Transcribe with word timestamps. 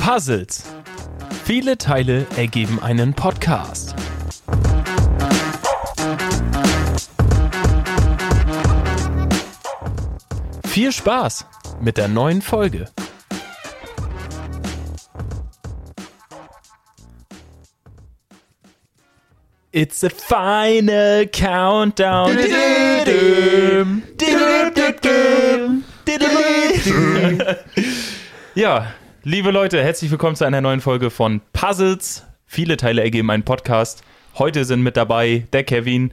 Puzzles. 0.00 0.64
Viele 1.44 1.76
Teile 1.76 2.26
ergeben 2.34 2.80
einen 2.82 3.12
Podcast. 3.12 3.94
Viel 10.66 10.90
Spaß 10.90 11.44
mit 11.82 11.98
der 11.98 12.08
neuen 12.08 12.40
Folge. 12.40 12.86
It's 19.72 20.00
the 20.00 20.08
final 20.08 21.26
countdown. 21.26 22.38
Ja, 28.54 28.94
liebe 29.22 29.50
Leute, 29.50 29.82
herzlich 29.82 30.10
willkommen 30.10 30.36
zu 30.36 30.44
einer 30.44 30.60
neuen 30.60 30.80
Folge 30.80 31.10
von 31.10 31.40
Puzzles. 31.52 32.24
Viele 32.46 32.76
Teile 32.76 33.02
ergeben 33.02 33.30
einen 33.30 33.44
Podcast. 33.44 34.02
Heute 34.38 34.64
sind 34.64 34.82
mit 34.82 34.96
dabei 34.96 35.46
der 35.52 35.64
Kevin, 35.64 36.12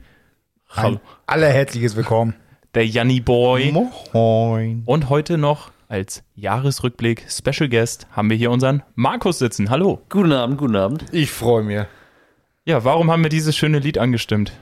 Ein 0.74 1.00
allerherzliches 1.26 1.96
Willkommen. 1.96 2.34
der 2.74 2.86
Janni 2.86 3.20
Boy 3.20 3.72
Moin. 4.12 4.82
und 4.86 5.08
heute 5.08 5.38
noch 5.38 5.70
als 5.88 6.22
Jahresrückblick 6.34 7.24
Special 7.30 7.68
Guest 7.68 8.06
haben 8.12 8.28
wir 8.28 8.36
hier 8.36 8.50
unseren 8.50 8.82
Markus 8.94 9.38
sitzen. 9.38 9.70
Hallo. 9.70 10.02
Guten 10.10 10.32
Abend, 10.32 10.58
guten 10.58 10.76
Abend. 10.76 11.04
Ich 11.12 11.30
freue 11.30 11.62
mich. 11.62 11.80
Ja, 12.66 12.84
warum 12.84 13.10
haben 13.10 13.22
wir 13.22 13.30
dieses 13.30 13.56
schöne 13.56 13.78
Lied 13.78 13.96
angestimmt? 13.96 14.52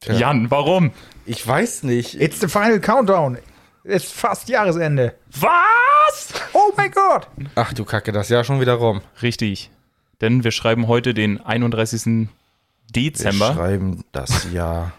Tja. 0.00 0.14
Jan, 0.14 0.50
warum? 0.50 0.92
Ich 1.26 1.44
weiß 1.44 1.82
nicht. 1.82 2.20
It's 2.20 2.40
the 2.40 2.46
final 2.46 2.78
countdown. 2.78 3.38
Ist 3.84 4.12
fast 4.12 4.48
Jahresende. 4.48 5.14
Was? 5.30 6.32
Oh 6.54 6.72
mein 6.76 6.90
Gott. 6.90 7.28
Ach 7.54 7.72
du 7.74 7.84
Kacke, 7.84 8.10
das 8.12 8.28
Jahr 8.30 8.42
schon 8.44 8.60
wieder 8.60 8.74
rum. 8.74 9.00
Richtig. 9.22 9.70
Denn 10.20 10.42
wir 10.44 10.50
schreiben 10.52 10.86
heute 10.88 11.12
den 11.14 11.40
31. 11.40 12.04
Wir 12.06 12.28
Dezember. 12.90 13.52
schreiben 13.52 14.04
das 14.12 14.50
Jahr 14.52 14.92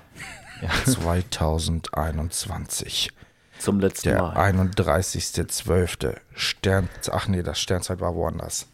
2021. 0.86 3.12
Zum 3.58 3.80
letzten 3.80 4.10
Der 4.10 4.22
Mal. 4.22 4.52
31.12. 4.52 6.18
Stern. 6.36 6.90
Ach 7.12 7.28
nee, 7.28 7.42
das 7.42 7.60
Sternzeit 7.60 8.00
war 8.02 8.14
woanders. 8.16 8.68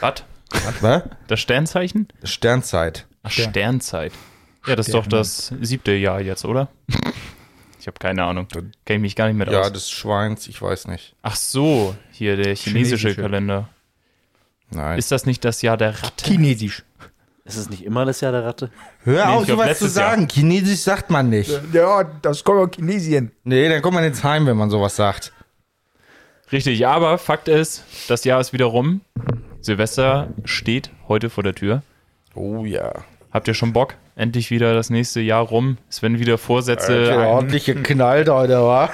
Was? 0.00 0.24
Was? 0.80 1.02
Das 1.28 1.40
Sternzeichen? 1.40 2.08
Sternzeit. 2.24 3.06
Ach, 3.22 3.30
Stern. 3.30 3.50
Sternzeit. 3.50 4.12
Ja, 4.66 4.74
das 4.76 4.88
ist 4.88 4.94
doch 4.94 5.06
das 5.06 5.52
siebte 5.60 5.92
Jahr 5.92 6.20
jetzt, 6.20 6.44
oder? 6.44 6.68
Ich 7.82 7.88
habe 7.88 7.98
keine 7.98 8.22
Ahnung. 8.22 8.46
Kenne 8.48 8.70
ich 8.86 9.00
mich 9.00 9.16
gar 9.16 9.28
nicht 9.32 9.50
Ja, 9.50 9.62
aus. 9.62 9.72
des 9.72 9.90
Schweins, 9.90 10.46
ich 10.46 10.62
weiß 10.62 10.86
nicht. 10.86 11.16
Ach 11.22 11.34
so, 11.34 11.96
hier 12.12 12.36
der 12.36 12.54
chinesische, 12.54 13.08
Chinesische. 13.08 13.20
Kalender. 13.22 13.68
Nein. 14.70 15.00
Ist 15.00 15.10
das 15.10 15.26
nicht 15.26 15.44
das 15.44 15.62
Jahr 15.62 15.76
der 15.76 16.00
Ratte? 16.00 16.24
Chinesisch. 16.30 16.84
Ist 17.44 17.56
es 17.56 17.68
nicht 17.70 17.84
immer 17.84 18.04
das 18.04 18.20
Jahr 18.20 18.30
der 18.30 18.44
Ratte? 18.44 18.70
Hör 19.02 19.26
Nee, 19.26 19.32
auf, 19.32 19.46
sowas 19.48 19.64
zu 19.64 19.68
letztes 19.86 19.96
Jahr. 19.96 20.10
sagen. 20.10 20.28
Chinesisch 20.28 20.78
sagt 20.78 21.10
man 21.10 21.28
nicht. 21.28 21.50
Ja, 21.72 22.04
das 22.04 22.44
kommt 22.44 22.60
aus 22.60 22.76
Chinesien. 22.76 23.32
Nee, 23.42 23.68
dann 23.68 23.82
kommt 23.82 23.94
man 23.94 24.04
ins 24.04 24.22
Heim, 24.22 24.46
wenn 24.46 24.56
man 24.56 24.70
sowas 24.70 24.94
sagt. 24.94 25.32
Richtig, 26.52 26.86
aber 26.86 27.18
Fakt 27.18 27.48
ist, 27.48 27.82
das 28.06 28.22
Jahr 28.22 28.40
ist 28.40 28.52
wieder 28.52 28.66
rum. 28.66 29.00
Silvester 29.60 30.28
steht 30.44 30.90
heute 31.08 31.30
vor 31.30 31.42
der 31.42 31.56
Tür. 31.56 31.82
Oh 32.36 32.64
ja. 32.64 32.92
Habt 33.32 33.48
ihr 33.48 33.54
schon 33.54 33.72
Bock? 33.72 33.94
Endlich 34.14 34.50
wieder 34.50 34.74
das 34.74 34.90
nächste 34.90 35.20
Jahr 35.20 35.42
rum. 35.42 35.78
Es 35.88 36.02
werden 36.02 36.18
wieder 36.18 36.36
Vorsätze. 36.38 37.04
Der 37.04 37.18
ein- 37.18 37.26
ordentliche 37.28 37.74
Knall 37.74 38.24
da, 38.24 38.42
oder 38.42 38.62
war? 38.62 38.90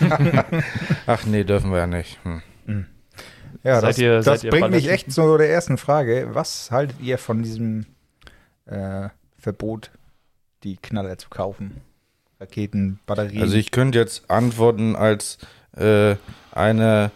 Ach 1.06 1.24
nee, 1.26 1.44
dürfen 1.44 1.70
wir 1.70 1.78
ja 1.78 1.86
nicht. 1.86 2.18
Hm. 2.24 2.86
Ja, 3.64 3.80
Seid 3.80 3.90
das, 3.90 3.98
ihr- 3.98 4.14
das 4.16 4.24
seid 4.24 4.44
ihr 4.44 4.50
bringt 4.50 4.70
mich 4.70 4.84
Balleristen? 4.84 4.94
echt 4.94 5.12
zu 5.12 5.36
der 5.36 5.50
ersten 5.50 5.78
Frage. 5.78 6.28
Was 6.32 6.70
haltet 6.70 6.96
ihr 7.00 7.18
von 7.18 7.42
diesem 7.42 7.86
äh, 8.66 9.08
Verbot, 9.38 9.90
die 10.64 10.76
Knaller 10.78 11.18
zu 11.18 11.28
kaufen? 11.28 11.80
Raketen, 12.40 12.98
Batterien. 13.06 13.42
Also 13.42 13.56
ich 13.56 13.70
könnte 13.70 13.98
jetzt 13.98 14.28
antworten 14.30 14.96
als 14.96 15.38
äh, 15.76 16.16
eine, 16.50 17.10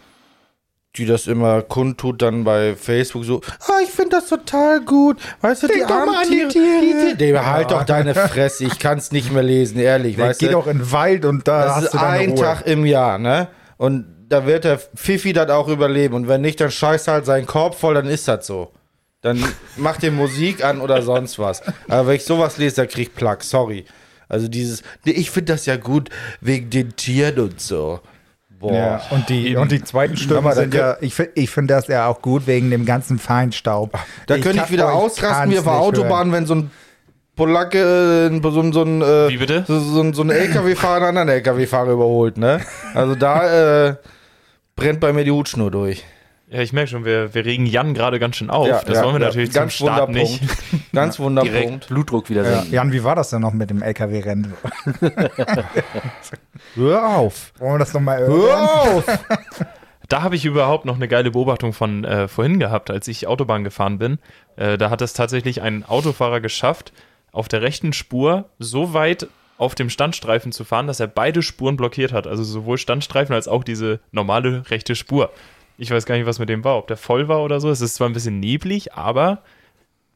die 0.97 1.05
das 1.05 1.27
immer 1.27 1.61
kundtut 1.61 2.21
dann 2.21 2.43
bei 2.43 2.75
Facebook 2.75 3.23
so, 3.25 3.41
ah, 3.67 3.79
ich 3.83 3.89
finde 3.89 4.17
das 4.17 4.27
total 4.27 4.81
gut. 4.81 5.17
Weißt 5.41 5.63
du, 5.63 5.67
die 5.67 5.73
Denk 5.75 5.89
mal 5.89 5.99
armen 6.09 6.15
die 6.29 6.47
Tiere. 6.47 6.49
Tiere. 6.49 7.15
Die, 7.15 7.17
die, 7.17 7.37
halt 7.39 7.71
Ja. 7.71 7.77
doch 7.79 7.85
deine 7.85 8.13
Fresse, 8.13 8.65
ich 8.65 8.79
kann 8.79 8.97
es 8.97 9.11
nicht 9.11 9.31
mehr 9.31 9.43
lesen, 9.43 9.79
ehrlich. 9.79 10.15
der 10.15 10.27
weißt 10.29 10.39
geht 10.39 10.53
du? 10.53 10.57
auch 10.57 10.67
in 10.67 10.79
den 10.79 10.91
Wald 10.91 11.25
und 11.25 11.47
da 11.47 11.63
das 11.65 11.75
hast 11.75 11.83
ist 11.85 11.93
du 11.93 11.99
ein. 11.99 12.35
Tag 12.35 12.67
im 12.67 12.85
Jahr, 12.85 13.17
ne? 13.17 13.47
Und 13.77 14.05
da 14.29 14.45
wird 14.45 14.63
der 14.65 14.79
Fifi 14.95 15.31
das 15.33 15.49
auch 15.49 15.67
überleben. 15.69 16.13
Und 16.15 16.27
wenn 16.27 16.41
nicht, 16.41 16.59
dann 16.59 16.71
scheißt 16.71 17.07
halt 17.07 17.25
seinen 17.25 17.45
Korb 17.45 17.75
voll, 17.75 17.93
dann 17.93 18.07
ist 18.07 18.27
das 18.27 18.45
so. 18.45 18.71
Dann 19.21 19.43
macht 19.77 20.03
ihr 20.03 20.11
Musik 20.11 20.63
an 20.63 20.81
oder 20.81 21.01
sonst 21.01 21.39
was. 21.39 21.61
Aber 21.87 22.07
wenn 22.07 22.15
ich 22.17 22.25
sowas 22.25 22.57
lese, 22.57 22.75
dann 22.77 22.87
krieg 22.87 23.07
ich 23.09 23.15
Plack, 23.15 23.43
sorry. 23.43 23.85
Also 24.29 24.47
dieses, 24.49 24.83
nee, 25.05 25.11
ich 25.13 25.31
finde 25.31 25.53
das 25.53 25.65
ja 25.65 25.77
gut 25.77 26.09
wegen 26.41 26.69
den 26.69 26.95
Tieren 26.97 27.39
und 27.39 27.61
so. 27.61 28.01
Boah. 28.59 28.73
Ja, 28.73 29.01
und 29.11 29.29
die, 29.29 29.55
und 29.55 29.71
die 29.71 29.83
zweiten 29.83 30.15
da 30.29 30.51
sind 30.53 30.73
ja, 30.73 30.97
ich, 31.01 31.13
ich 31.35 31.49
finde 31.49 31.75
das 31.75 31.87
ja 31.87 32.07
auch 32.07 32.21
gut 32.23 32.47
wegen 32.47 32.71
dem 32.71 32.85
ganzen 32.85 33.19
Feinstaub. 33.19 33.91
Da 34.25 34.37
könnte 34.39 34.63
ich 34.65 34.71
wieder 34.71 34.87
oh, 34.87 34.97
ausrasten 35.05 35.51
wie 35.51 35.59
auf 35.59 35.63
der 35.65 35.73
Autobahn, 35.79 36.31
wenn 36.31 36.45
so 36.47 36.55
ein 36.55 36.71
Polacke, 37.35 38.31
äh, 38.33 38.49
so, 38.49 38.61
ein- 38.61 38.73
so 38.73 38.81
ein, 38.81 39.01
äh, 39.03 39.29
Wie 39.29 39.37
bitte? 39.37 39.63
So, 39.67 39.79
so, 39.79 40.01
ein- 40.01 40.13
so 40.13 40.23
ein 40.23 40.31
LKW-Fahrer 40.31 41.07
einen 41.09 41.17
anderen 41.17 41.29
LKW-Fahrer 41.37 41.91
überholt, 41.91 42.37
ne? 42.37 42.59
Also 42.95 43.13
da 43.13 43.89
äh, 43.89 43.95
brennt 44.75 44.99
bei 45.01 45.13
mir 45.13 45.23
die 45.23 45.31
Hutschnur 45.31 45.69
durch. 45.69 46.03
Ja, 46.49 46.61
ich 46.61 46.71
merke 46.71 46.89
schon, 46.89 47.03
wir, 47.03 47.33
wir 47.33 47.45
regen 47.45 47.65
Jan 47.65 47.93
gerade 47.93 48.19
ganz 48.19 48.37
schön 48.37 48.49
auf. 48.49 48.67
Ja, 48.67 48.81
das 48.81 48.97
ja, 48.97 49.03
wollen 49.03 49.15
wir 49.15 49.21
ja. 49.21 49.27
natürlich 49.27 49.51
Ganz 49.51 49.75
zum 49.75 49.87
Start 49.87 50.09
nicht. 50.11 50.41
Ganz. 50.93 51.17
Direkt 51.17 51.87
Blutdruck 51.89 52.29
wieder 52.29 52.43
Ja. 52.43 52.59
senken. 52.59 52.73
Jan, 52.73 52.91
wie 52.93 53.03
war 53.03 53.15
das 53.15 53.31
denn 53.31 53.41
noch 53.41 53.51
mit 53.51 53.69
dem 53.69 53.81
LKW-Rennen? 53.81 54.53
Hör 56.75 57.17
auf. 57.17 57.51
Wollen 57.59 57.73
wir 57.73 57.79
das 57.79 57.93
nochmal 57.93 58.19
hören? 58.19 58.31
Hör 58.31 58.81
auf. 58.81 59.05
Da 60.09 60.21
habe 60.21 60.37
ich 60.37 60.45
überhaupt 60.45 60.85
noch 60.85 60.95
eine 60.95 61.09
geile 61.09 61.31
Beobachtung 61.31 61.73
von 61.73 62.05
äh, 62.05 62.29
vorhin 62.29 62.59
gehabt, 62.59 62.89
als 62.89 63.09
ich 63.09 63.27
Autobahn 63.27 63.65
gefahren 63.65 63.97
bin. 63.97 64.19
Äh, 64.55 64.77
da 64.77 64.89
hat 64.89 65.01
es 65.01 65.11
tatsächlich 65.11 65.61
ein 65.61 65.83
Autofahrer 65.83 66.39
geschafft, 66.39 66.93
auf 67.33 67.49
der 67.49 67.61
rechten 67.61 67.91
Spur 67.91 68.45
so 68.57 68.93
weit 68.93 69.27
auf 69.57 69.75
dem 69.75 69.89
Standstreifen 69.89 70.53
zu 70.53 70.63
fahren, 70.63 70.87
dass 70.87 71.01
er 71.01 71.07
beide 71.07 71.41
Spuren 71.41 71.75
blockiert 71.75 72.13
hat. 72.13 72.25
Also 72.25 72.45
sowohl 72.45 72.77
Standstreifen 72.77 73.35
als 73.35 73.49
auch 73.49 73.65
diese 73.65 73.99
normale 74.13 74.69
rechte 74.69 74.95
Spur. 74.95 75.29
Ich 75.77 75.91
weiß 75.91 76.05
gar 76.05 76.15
nicht, 76.15 76.25
was 76.25 76.39
mit 76.39 76.49
dem 76.49 76.63
war, 76.63 76.77
ob 76.77 76.87
der 76.87 76.97
voll 76.97 77.27
war 77.27 77.41
oder 77.43 77.59
so. 77.59 77.69
Es 77.69 77.81
ist 77.81 77.95
zwar 77.95 78.09
ein 78.09 78.13
bisschen 78.13 78.39
neblig, 78.39 78.93
aber 78.93 79.43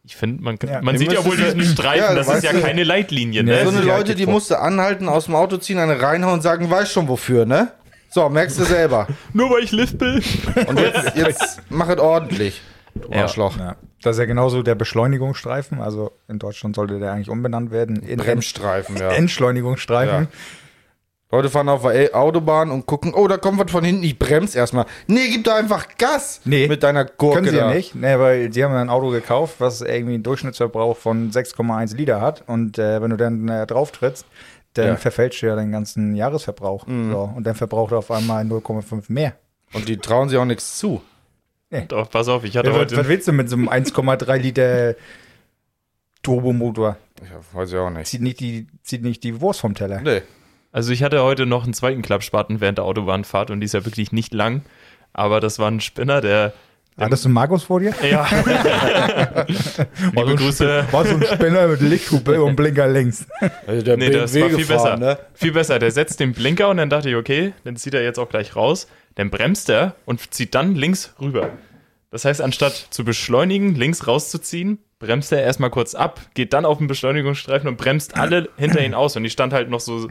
ich 0.04 0.16
finde, 0.16 0.42
man, 0.44 0.58
Ja, 0.68 0.82
man 0.82 0.98
sieht 0.98 1.12
ja 1.14 1.24
wohl 1.24 1.38
diesen 1.38 1.62
Streifen. 1.64 2.00
Ja, 2.04 2.16
das 2.16 2.28
ist 2.28 2.44
ja 2.44 2.54
du- 2.54 2.62
keine 2.62 2.84
Leitlinie. 2.84 3.44
Ne? 3.44 3.64
So 3.64 3.70
eine 3.70 3.82
Leute, 3.82 4.16
die 4.16 4.26
musste 4.26 4.60
anhalten, 4.60 5.08
aus 5.08 5.26
dem 5.26 5.36
Auto 5.36 5.58
ziehen, 5.58 5.78
eine 5.78 6.02
reinhauen 6.02 6.36
und 6.36 6.42
sagen, 6.42 6.70
weiß 6.70 6.92
schon 6.92 7.08
wofür, 7.08 7.46
ne? 7.46 7.72
So, 8.10 8.28
merkst 8.28 8.60
du 8.60 8.64
selber. 8.64 9.08
Nur 9.34 9.52
weil 9.52 9.64
ich 9.64 9.72
lispel. 9.72 10.22
Und 10.68 10.80
jetzt, 10.80 11.16
jetzt 11.16 11.62
mach 11.70 11.88
es 11.88 12.00
ordentlich. 12.00 12.62
Du 12.96 13.10
Ja. 13.12 13.22
Arschloch. 13.24 13.58
Ja. 13.58 13.76
Das 14.02 14.16
ist 14.16 14.20
ja 14.20 14.26
genauso 14.26 14.64
der 14.64 14.76
Beschleunigungsstreifen. 14.76 15.80
Also 15.80 16.12
in 16.28 16.40
Deutschland 16.40 16.76
sollte 16.76 17.00
der 17.00 17.14
eigentlich 17.14 17.30
umbenannt 17.30 17.72
werden. 17.72 17.98
In 17.98 18.18
Bremsstreifen, 18.18 18.98
ja. 18.98 19.12
Entschleunigungsstreifen. 19.12 20.28
Leute 21.32 21.50
fahren 21.50 21.70
auf 21.70 21.84
der 21.84 22.14
Autobahn 22.16 22.72
und 22.72 22.86
gucken, 22.86 23.14
oh, 23.14 23.28
da 23.28 23.38
kommt 23.38 23.60
was 23.60 23.72
von 23.72 23.84
hinten, 23.84 24.04
ich 24.04 24.20
bremse 24.20 24.58
erstmal. 24.58 24.86
Nee, 25.08 25.30
gib 25.30 25.46
da 25.46 25.56
einfach 25.56 25.88
Gas 25.98 26.42
Nee, 26.44 26.68
mit 26.68 26.84
deiner 26.84 27.06
Gurke 27.06 27.36
Können 27.38 27.50
sie 27.52 27.56
da. 27.58 27.70
ja 27.70 27.74
nicht, 27.74 27.96
ne, 27.96 28.20
weil 28.20 28.52
sie 28.52 28.64
haben 28.64 28.74
ein 28.76 28.90
Auto 28.90 29.10
gekauft, 29.10 29.56
was 29.60 29.82
irgendwie 29.82 30.16
einen 30.16 30.24
Durchschnittsverbrauch 30.24 30.98
von 30.98 31.32
6,1 31.32 31.96
Liter 31.96 32.20
hat. 32.20 32.44
Und 32.48 32.78
äh, 32.78 33.02
wenn 33.02 33.12
du 33.12 33.18
dann 33.18 33.48
äh, 33.48 33.66
drauf 33.66 33.92
trittst, 33.92 34.26
dann 34.74 34.88
Ja. 34.88 34.96
verfälscht 34.98 35.42
du 35.42 35.48
ja 35.48 35.56
den 35.56 35.72
ganzen 35.72 36.16
Jahresverbrauch. 36.16 36.86
So, 36.88 37.32
und 37.36 37.44
dann 37.46 37.56
verbraucht 37.56 37.92
er 37.92 37.98
auf 38.00 38.12
einmal 38.12 38.44
0,5 38.46 39.04
mehr. 39.08 39.34
Und 39.74 39.88
die 39.88 39.98
trauen 39.98 40.28
sich 40.30 40.38
auch 40.38 40.46
nichts 40.46 40.78
zu. 40.78 41.02
Doch, 41.88 42.10
pass 42.10 42.28
auf, 42.28 42.44
ich 42.44 42.58
hatte 42.58 42.68
Ja, 42.70 42.74
was, 42.74 42.82
heute. 42.82 42.98
was 42.98 43.08
willst 43.08 43.28
du 43.30 43.32
mit 43.32 43.50
so 43.50 43.56
einem 43.56 43.70
1,3 43.70 44.38
Liter 44.38 44.96
Turbomotor? 46.24 46.98
Ja, 47.22 47.60
weiß 47.60 47.72
ich 47.72 47.78
auch 47.78 47.90
nicht. 47.90 48.08
Zieht 48.08 48.22
nicht 48.22 48.40
die, 48.40 48.68
zieht 48.84 49.04
nicht 49.04 49.24
die 49.24 49.40
Wurst 49.42 49.62
vom 49.62 49.74
Teller. 49.74 50.02
Nee. 50.02 50.22
Also 50.72 50.92
ich 50.94 51.04
hatte 51.04 51.22
heute 51.24 51.46
noch 51.46 51.64
einen 51.66 51.74
zweiten 51.74 52.02
Klappspaten 52.02 52.62
während 52.62 52.78
der 52.78 52.86
Autobahnfahrt 52.86 53.52
und 53.52 53.60
die 53.60 53.66
ist 53.66 53.74
ja 53.74 53.84
wirklich 53.86 54.12
nicht 54.12 54.34
lang. 54.34 54.62
Aber 55.14 55.40
das 55.40 55.60
war 55.60 55.70
ein 55.70 55.82
Spinner, 55.82 56.22
der. 56.22 56.54
Hattest 57.00 57.26
du 57.26 57.30
Markus 57.30 57.64
vor 57.64 57.80
dir? 57.80 57.94
Ja. 58.10 58.28
Liebe 60.16 60.36
Grüße. 60.36 60.86
War 60.92 61.06
so 61.06 61.16
ein 61.16 61.24
Spinner 61.24 61.68
mit 61.68 61.82
Lichthupe 61.82 62.42
und 62.44 62.56
Blinker 62.56 62.88
links. 62.88 63.26
Also 63.66 63.82
der 63.82 63.98
Nee, 63.98 64.10
das 64.10 64.34
BMW 64.34 64.42
war 64.52 64.58
viel 64.58 64.68
besser. 64.68 64.76
gefahren, 64.76 65.00
Ne? 65.00 65.18
Viel 65.34 65.52
besser. 65.54 65.80
Der 65.80 65.92
setzt 65.92 66.20
den 66.20 66.34
Blinker 66.34 66.70
und 66.70 66.78
dann 66.78 66.90
dachte 66.90 67.10
ich, 67.10 67.16
okay, 67.16 67.54
dann 67.64 67.76
zieht 67.76 67.94
er 67.94 68.04
jetzt 68.04 68.20
auch 68.20 68.30
gleich 68.30 68.56
raus. 68.56 68.88
Dann 69.16 69.30
bremst 69.30 69.70
er 69.70 69.96
und 70.06 70.34
zieht 70.34 70.54
dann 70.56 70.76
links 70.76 71.14
rüber. 71.20 71.50
Das 72.12 72.26
heißt, 72.26 72.42
anstatt 72.42 72.88
zu 72.90 73.04
beschleunigen, 73.06 73.76
links 73.76 74.06
rauszuziehen, 74.06 74.80
bremst 75.00 75.32
er 75.32 75.42
erstmal 75.44 75.70
kurz 75.70 75.96
ab, 75.96 76.20
geht 76.34 76.54
dann 76.54 76.66
auf 76.66 76.78
den 76.78 76.88
Beschleunigungsstreifen 76.88 77.68
und 77.70 77.78
bremst 77.78 78.18
alle 78.18 78.50
hinter 78.58 78.84
ihn 78.84 78.94
aus. 78.94 79.16
Und 79.16 79.24
ich 79.26 79.32
stand 79.32 79.54
halt 79.54 79.70
noch 79.70 79.80
so 79.80 80.10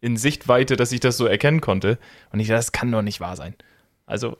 in 0.00 0.16
Sichtweite, 0.16 0.76
dass 0.76 0.92
ich 0.92 1.00
das 1.00 1.16
so 1.16 1.26
erkennen 1.26 1.60
konnte. 1.60 1.98
Und 2.32 2.40
ich 2.40 2.48
dachte, 2.48 2.58
das 2.58 2.72
kann 2.72 2.90
doch 2.90 3.02
nicht 3.02 3.20
wahr 3.20 3.36
sein. 3.36 3.54
Also, 4.06 4.36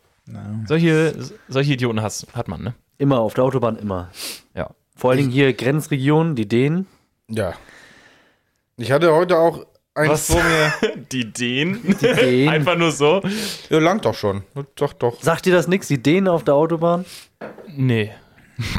Solche, 0.67 1.15
solche 1.49 1.73
Idioten 1.73 2.03
has, 2.03 2.27
hat 2.35 2.49
man, 2.49 2.63
ne? 2.63 2.75
Immer 2.99 3.19
auf 3.21 3.35
der 3.35 3.45
Autobahn, 3.45 3.77
immer. 3.77 4.11
Ja. 4.55 4.71
Vor 4.95 5.11
allen 5.11 5.19
Dingen 5.19 5.31
hier 5.31 5.53
Grenzregionen, 5.55 6.37
die 6.37 6.47
Dänen. 6.47 6.87
Ja. 7.29 7.55
Ich 8.77 8.93
hatte 8.93 9.13
heute 9.13 9.39
auch 9.39 9.67
eins 9.95 10.11
Was? 10.11 10.27
vor 10.27 10.43
mir. 10.43 10.73
Die 11.13 11.33
Dänen? 11.33 11.97
Dänen. 12.01 12.49
Einfach 12.55 12.77
nur 12.77 12.93
so? 12.93 13.23
Ja, 13.71 13.79
langt 13.79 14.05
doch 14.05 14.15
schon. 14.15 14.43
Doch, 14.75 14.93
doch. 14.93 15.21
Sagt 15.23 15.47
dir 15.47 15.53
das 15.53 15.69
nix? 15.69 15.89
Die 15.89 16.03
Dänen 16.03 16.29
auf 16.29 16.45
der 16.45 16.55
Autobahn? 16.55 17.05
Nee. 17.67 18.11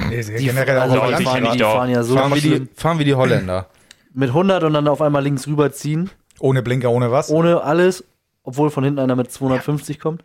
Nee, 0.09 0.21
ja 0.21 0.37
generell 0.37 0.77
auch 0.77 0.81
also 0.83 1.01
auf 1.01 1.17
die, 1.17 1.23
der 1.23 1.41
nicht 1.41 1.55
die 1.55 1.59
fahren 1.59 1.89
ja 1.89 2.03
so 2.03 2.15
Fahren 2.15 2.35
wie, 2.35 2.41
die, 2.41 2.67
fahren 2.75 2.99
wie 2.99 3.03
die 3.03 3.15
Holländer. 3.15 3.67
mit 4.13 4.29
100 4.29 4.63
und 4.63 4.73
dann 4.73 4.87
auf 4.87 5.01
einmal 5.01 5.23
links 5.23 5.47
rüberziehen, 5.47 6.11
Ohne 6.41 6.61
Blinker, 6.61 6.91
ohne 6.91 7.11
was. 7.11 7.29
ohne 7.29 7.63
alles, 7.63 8.03
obwohl 8.43 8.69
von 8.69 8.83
hinten 8.83 8.99
einer 8.99 9.15
mit 9.15 9.31
250 9.31 9.99
kommt. 9.99 10.23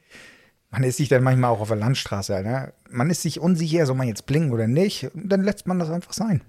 Man 0.71 0.83
ist 0.83 0.97
sich 0.97 1.09
dann 1.09 1.23
manchmal 1.23 1.51
auch 1.51 1.61
auf 1.61 1.69
der 1.69 1.77
Landstraße. 1.77 2.43
Ne? 2.43 2.73
Man 2.91 3.09
ist 3.09 3.23
sich 3.23 3.41
unsicher, 3.41 3.87
soll 3.87 3.97
man 3.97 4.09
jetzt 4.09 4.27
blinken 4.27 4.53
oder 4.53 4.67
nicht. 4.67 5.09
Dann 5.15 5.43
lässt 5.45 5.67
man 5.67 5.79
das 5.79 5.91
einfach 5.91 6.13
sein. 6.13 6.43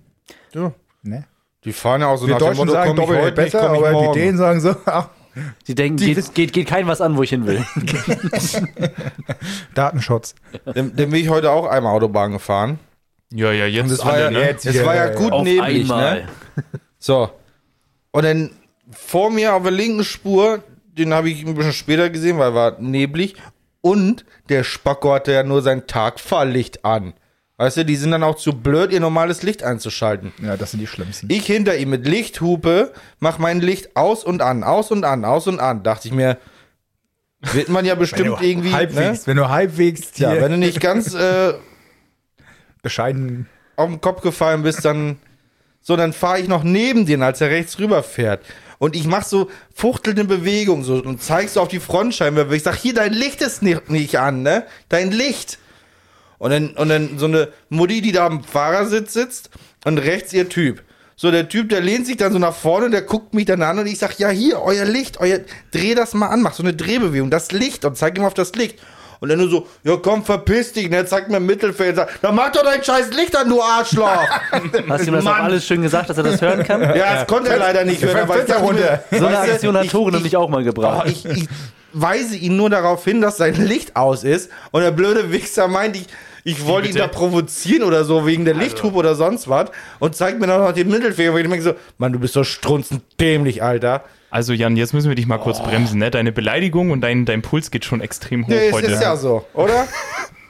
Ja. 0.53 0.71
Ne? 1.03 1.25
Die 1.63 1.73
fahren 1.73 2.01
ja 2.01 2.07
auch 2.07 2.17
so 2.17 2.27
Wir 2.27 2.33
nach 2.33 2.39
dem 2.39 2.45
Deutschen 2.47 2.57
Motto, 2.57 2.71
sagen 2.71 2.89
komm 2.89 2.99
ich 2.99 3.05
doppelt 3.05 3.25
nicht, 3.25 3.35
besser, 3.35 3.67
komm 3.67 3.75
ich 3.75 3.85
aber 3.85 4.13
die 4.13 4.19
Dänen 4.19 4.37
sagen 4.37 4.59
so, 4.59 4.75
ach, 4.85 5.09
Die 5.67 5.75
denken, 5.75 5.97
Die 5.97 6.13
geht, 6.15 6.33
geht, 6.33 6.53
geht 6.53 6.67
kein 6.67 6.87
was 6.87 6.99
an, 7.01 7.15
wo 7.15 7.23
ich 7.23 7.29
hin 7.29 7.45
will. 7.45 7.63
Datenschutz. 9.75 10.35
Dem, 10.75 10.95
dem 10.95 11.11
bin 11.11 11.21
ich 11.21 11.29
heute 11.29 11.51
auch 11.51 11.67
einmal 11.67 11.93
Autobahn 11.95 12.31
gefahren. 12.31 12.79
Ja, 13.31 13.51
ja, 13.51 13.65
jetzt 13.65 13.85
Und 13.85 13.91
es 13.91 14.05
war, 14.05 14.13
alle, 14.13 14.23
ja, 14.23 14.31
ne? 14.31 14.41
jetzt 14.41 14.85
war 14.85 14.95
ja 14.95 15.13
gut 15.13 15.31
Auf 15.33 15.43
neblig, 15.43 15.81
einmal. 15.83 16.21
ne? 16.23 16.27
So. 16.97 17.29
Und 18.11 18.23
dann 18.23 18.51
vor 18.91 19.31
mir 19.31 19.53
auf 19.53 19.63
der 19.63 19.71
linken 19.71 20.03
Spur, 20.03 20.63
den 20.97 21.13
habe 21.13 21.29
ich 21.29 21.45
ein 21.45 21.55
bisschen 21.55 21.73
später 21.73 22.09
gesehen, 22.09 22.37
weil 22.37 22.53
war 22.53 22.79
neblig. 22.79 23.35
Und 23.81 24.25
der 24.49 24.63
Spacko 24.63 25.13
hatte 25.13 25.31
ja 25.31 25.43
nur 25.43 25.61
sein 25.61 25.87
Tagfahrlicht 25.87 26.83
an. 26.83 27.13
Weißt 27.57 27.77
du, 27.77 27.85
die 27.85 27.95
sind 27.95 28.11
dann 28.11 28.23
auch 28.23 28.35
zu 28.35 28.53
blöd, 28.53 28.91
ihr 28.91 28.99
normales 28.99 29.41
Licht 29.41 29.63
einzuschalten. 29.63 30.31
Ja, 30.43 30.57
das 30.57 30.71
sind 30.71 30.79
die 30.79 30.87
schlimmsten. 30.87 31.27
Ich 31.31 31.45
hinter 31.47 31.75
ihm 31.77 31.89
mit 31.89 32.05
Lichthupe 32.05 32.93
mach 33.19 33.39
mein 33.39 33.61
Licht 33.61 33.95
aus 33.95 34.23
und 34.23 34.41
an, 34.41 34.63
aus 34.63 34.91
und 34.91 35.03
an, 35.03 35.25
aus 35.25 35.47
und 35.47 35.59
an. 35.59 35.81
Dachte 35.81 36.07
ich 36.07 36.13
mir, 36.13 36.37
wird 37.41 37.69
man 37.69 37.83
ja 37.85 37.95
bestimmt 37.95 38.41
irgendwie. 38.41 38.69
Ne? 38.69 38.75
halbwegs, 38.75 39.25
wenn 39.25 39.37
du 39.37 39.49
halbwegs 39.49 40.17
Ja, 40.17 40.31
hier 40.33 40.41
wenn 40.41 40.51
du 40.51 40.57
nicht 40.57 40.79
ganz 40.79 41.15
äh, 41.15 41.53
bescheiden. 42.83 43.47
auf 43.75 43.89
den 43.89 44.01
Kopf 44.01 44.21
gefallen 44.21 44.61
bist, 44.61 44.85
dann 44.85 45.17
so, 45.81 45.95
dann 45.95 46.13
fahre 46.13 46.39
ich 46.39 46.47
noch 46.47 46.63
neben 46.63 47.05
dir, 47.05 47.19
als 47.21 47.41
er 47.41 47.49
rechts 47.49 47.79
rüber 47.79 48.03
fährt. 48.03 48.43
Und 48.79 48.95
ich 48.95 49.05
mach 49.05 49.23
so 49.23 49.49
fuchtelnde 49.73 50.23
Bewegungen 50.23 50.83
so 50.83 50.95
und 50.95 51.21
zeigst 51.21 51.55
so 51.55 51.61
auf 51.61 51.67
die 51.67 51.79
Frontscheibe. 51.79 52.55
Ich 52.55 52.63
sag, 52.63 52.75
hier, 52.75 52.93
dein 52.93 53.13
Licht 53.13 53.41
ist 53.41 53.61
nicht, 53.61 53.89
nicht 53.89 54.19
an, 54.19 54.43
ne? 54.43 54.65
Dein 54.89 55.11
Licht. 55.11 55.57
Und 56.37 56.51
dann, 56.51 56.69
und 56.71 56.89
dann 56.89 57.17
so 57.17 57.25
eine 57.25 57.49
Mutti, 57.69 58.01
die 58.01 58.11
da 58.11 58.27
am 58.27 58.43
Fahrersitz 58.43 59.13
sitzt 59.13 59.49
und 59.85 59.97
rechts 59.97 60.33
ihr 60.33 60.49
Typ. 60.49 60.83
So, 61.15 61.31
der 61.31 61.49
Typ, 61.49 61.69
der 61.69 61.81
lehnt 61.81 62.05
sich 62.05 62.17
dann 62.17 62.31
so 62.31 62.37
nach 62.37 62.53
vorne, 62.55 62.91
der 62.91 63.01
guckt 63.01 63.33
mich 63.33 63.45
dann 63.45 63.63
an 63.63 63.79
und 63.79 63.87
ich 63.87 63.97
sag, 63.97 64.19
ja, 64.19 64.29
hier, 64.29 64.61
euer 64.61 64.85
Licht, 64.85 65.19
euer, 65.19 65.39
dreh 65.71 65.95
das 65.95 66.13
mal 66.13 66.27
an, 66.27 66.43
mach 66.43 66.53
so 66.53 66.61
eine 66.61 66.75
Drehbewegung, 66.75 67.31
das 67.31 67.51
Licht 67.51 67.85
und 67.85 67.97
zeig 67.97 68.19
ihm 68.19 68.23
auf 68.23 68.35
das 68.35 68.53
Licht. 68.53 68.77
Und 69.19 69.29
dann 69.29 69.39
nur 69.39 69.49
so, 69.49 69.67
ja 69.83 69.97
komm, 69.97 70.23
verpiss 70.23 70.73
dich, 70.73 70.89
ne, 70.89 71.05
zeigt 71.05 71.29
mir 71.29 71.39
Mittelfeld, 71.39 71.95
sagt, 71.95 72.19
dann 72.23 72.35
mach 72.35 72.51
doch 72.51 72.63
dein 72.63 72.83
scheiß 72.83 73.11
Licht 73.13 73.35
an, 73.35 73.49
du 73.49 73.61
Arschloch. 73.61 74.07
Hast 74.89 75.03
du 75.05 75.07
ihm 75.09 75.13
das 75.13 75.25
auch 75.25 75.35
alles 75.37 75.65
schön 75.65 75.81
gesagt, 75.81 76.09
dass 76.09 76.17
er 76.17 76.23
das 76.23 76.41
hören 76.41 76.63
kann? 76.63 76.81
Ja, 76.81 77.15
das 77.15 77.27
konnte 77.27 77.49
er 77.49 77.57
leider 77.57 77.83
nicht 77.83 78.01
hören. 78.03 78.27
mir, 78.27 78.55
runter. 78.57 79.03
So 79.11 79.25
eine 79.27 79.39
Aktion 79.39 79.77
hat 79.77 79.89
Tore 79.89 80.09
ich- 80.09 80.15
nämlich 80.15 80.37
auch 80.37 80.49
mal 80.49 80.61
Oh, 80.61 80.65
gebracht. 80.65 81.07
ich, 81.07 81.25
ich 81.25 81.47
weise 81.93 82.35
ihn 82.35 82.57
nur 82.57 82.69
darauf 82.69 83.03
hin, 83.03 83.21
dass 83.21 83.37
sein 83.37 83.55
Licht 83.55 83.95
aus 83.95 84.23
ist. 84.23 84.51
Und 84.71 84.81
der 84.81 84.91
blöde 84.91 85.31
Wichser 85.31 85.67
meint, 85.67 85.95
ich, 85.95 86.05
ich 86.43 86.65
wollte 86.65 86.89
ihn 86.89 86.95
da 86.95 87.07
provozieren 87.07 87.83
oder 87.83 88.03
so, 88.03 88.25
wegen 88.27 88.45
der 88.45 88.53
Lichthupe 88.53 88.95
oder 88.97 89.15
sonst 89.15 89.49
was. 89.49 89.71
Und 89.99 90.15
zeigt 90.15 90.39
mir 90.39 90.47
dann 90.47 90.61
noch 90.61 90.71
den 90.73 90.89
Mittelfinger, 90.89 91.33
wo 91.33 91.37
ich 91.37 91.47
denke 91.47 91.63
so, 91.63 91.73
Mann, 91.97 92.13
du 92.13 92.19
bist 92.19 92.33
so 92.33 92.43
strunzend 92.43 93.01
dämlich, 93.19 93.63
Alter. 93.63 94.03
Also 94.29 94.53
Jan, 94.53 94.75
jetzt 94.75 94.93
müssen 94.93 95.09
wir 95.09 95.15
dich 95.15 95.27
mal 95.27 95.37
kurz 95.37 95.61
bremsen, 95.61 95.99
ne? 95.99 96.11
Deine 96.11 96.31
Beleidigung 96.31 96.91
und 96.91 97.01
dein, 97.01 97.25
dein 97.25 97.41
Puls 97.41 97.71
geht 97.71 97.85
schon 97.85 98.01
extrem 98.01 98.45
hoch 98.45 98.51
Ja, 98.51 98.57
es 98.57 98.73
heute. 98.73 98.87
ist 98.87 99.01
ja 99.01 99.15
so, 99.15 99.45
oder? 99.53 99.87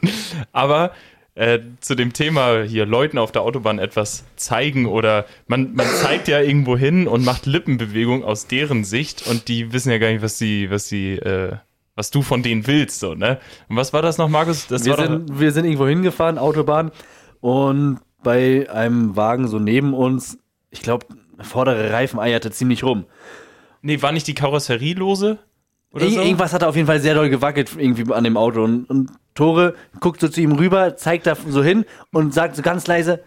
Aber 0.51 0.91
äh, 1.35 1.59
zu 1.81 1.94
dem 1.94 2.13
Thema 2.13 2.63
hier 2.63 2.88
Leuten 2.88 3.19
auf 3.19 3.31
der 3.31 3.44
Autobahn 3.44 3.77
etwas 3.77 4.24
zeigen 4.35 4.88
oder 4.88 5.25
man, 5.45 5.75
man 5.75 5.85
zeigt 5.85 6.27
ja 6.27 6.41
irgendwo 6.41 6.75
hin 6.75 7.07
und 7.07 7.24
macht 7.24 7.45
Lippenbewegung 7.45 8.24
aus 8.24 8.47
deren 8.47 8.83
Sicht 8.83 9.27
und 9.27 9.47
die 9.47 9.71
wissen 9.71 9.91
ja 9.91 10.00
gar 10.00 10.12
nicht, 10.12 10.24
was 10.24 10.39
sie, 10.39 10.71
was 10.71 10.89
sie, 10.89 11.13
äh, 11.13 11.57
was 11.95 12.09
du 12.09 12.24
von 12.24 12.41
denen 12.41 12.65
willst, 12.65 13.00
so, 13.00 13.13
ne? 13.13 13.39
Und 13.69 13.75
was 13.75 13.94
war 13.94 14.01
das 14.01 14.18
noch, 14.18 14.29
Markus? 14.29 14.65
Das 14.65 14.85
wir, 14.85 14.97
war 14.97 14.97
doch, 14.97 15.12
sind, 15.12 15.39
wir 15.39 15.51
sind 15.51 15.65
irgendwo 15.65 15.88
hingefahren, 15.88 16.39
Autobahn, 16.39 16.91
und 17.39 18.00
bei 18.24 18.69
einem 18.69 19.15
Wagen 19.15 19.47
so 19.47 19.59
neben 19.59 19.94
uns, 19.94 20.39
ich 20.71 20.81
glaube, 20.81 21.06
der 21.38 21.45
vordere 21.45 21.91
Reifen 21.91 22.19
eierte 22.19 22.50
ziemlich 22.51 22.83
rum. 22.83 23.06
Nee, 23.88 24.01
war 24.01 24.12
nicht 24.12 24.28
die 24.28 24.36
Karosserie 24.36 24.94
lose? 24.94 25.39
Oder 25.92 26.10
so? 26.10 26.22
Irgendwas 26.22 26.54
hat 26.54 26.63
auf 26.63 26.75
jeden 26.75 26.88
Fall 26.88 27.00
sehr 27.00 27.16
doll 27.16 27.30
gewackelt 27.30 27.72
irgendwie 27.78 28.13
an 28.13 28.24
dem 28.24 28.38
Auto. 28.38 28.63
Und, 28.63 28.89
und 28.89 29.12
Tore 29.34 29.75
guckt 30.00 30.19
so 30.19 30.28
zu 30.28 30.42
ihm 30.42 30.51
rüber, 30.51 30.98
zeigt 30.98 31.25
da 31.25 31.36
so 31.36 31.63
hin 31.63 31.86
und 32.12 32.34
sagt 32.34 32.56
so 32.56 32.62
ganz 32.62 32.86
leise, 32.86 33.24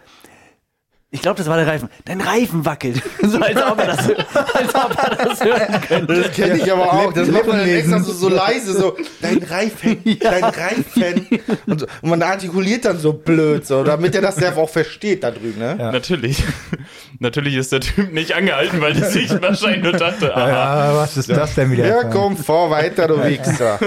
ich 1.13 1.21
glaube, 1.21 1.37
das 1.37 1.47
war 1.47 1.57
der 1.57 1.67
Reifen. 1.67 1.89
Dein 2.05 2.21
Reifen 2.21 2.63
wackelt. 2.65 3.01
so 3.21 3.37
als 3.39 3.61
ob 3.61 3.77
er 3.79 3.87
das, 3.87 3.99
als 3.99 4.75
ob 4.75 4.97
er 4.97 5.15
das 5.25 5.43
hören 5.43 5.81
könnte. 5.85 6.21
Das 6.21 6.31
kenne 6.31 6.57
ich 6.57 6.71
aber 6.71 6.93
auch. 6.93 7.11
Das 7.11 7.27
macht 7.27 7.47
man 7.47 7.57
dann 7.57 7.67
extra 7.69 7.99
so, 7.99 8.13
so 8.13 8.29
leise, 8.29 8.71
so, 8.73 8.95
dein 9.21 9.43
Reifen, 9.43 9.97
dein 10.21 10.43
Reifen. 10.45 11.27
Und, 11.67 11.81
so- 11.81 11.87
und 12.01 12.09
man 12.09 12.21
artikuliert 12.23 12.85
dann 12.85 12.97
so 12.97 13.11
blöd, 13.11 13.67
so, 13.67 13.83
damit 13.83 14.15
er 14.15 14.21
das 14.21 14.39
ja 14.39 14.55
auch 14.55 14.69
versteht 14.69 15.23
da 15.25 15.31
drüben, 15.31 15.59
ne? 15.59 15.75
Natürlich. 15.75 16.41
Natürlich 17.19 17.55
ist 17.55 17.73
der 17.73 17.81
Typ 17.81 18.13
nicht 18.13 18.33
angehalten, 18.33 18.79
weil 18.79 18.93
der 18.93 19.09
sich 19.09 19.29
wahrscheinlich 19.41 19.83
nur 19.83 19.91
dachte, 19.93 20.33
aha, 20.33 20.47
Ja, 20.91 20.95
was 20.95 21.17
ist 21.17 21.29
das 21.29 21.55
denn 21.55 21.71
wieder? 21.71 21.87
Ja, 21.87 22.03
komm, 22.05 22.37
fahr 22.37 22.69
weiter, 22.69 23.07
du 23.09 23.21
Wichser. 23.21 23.79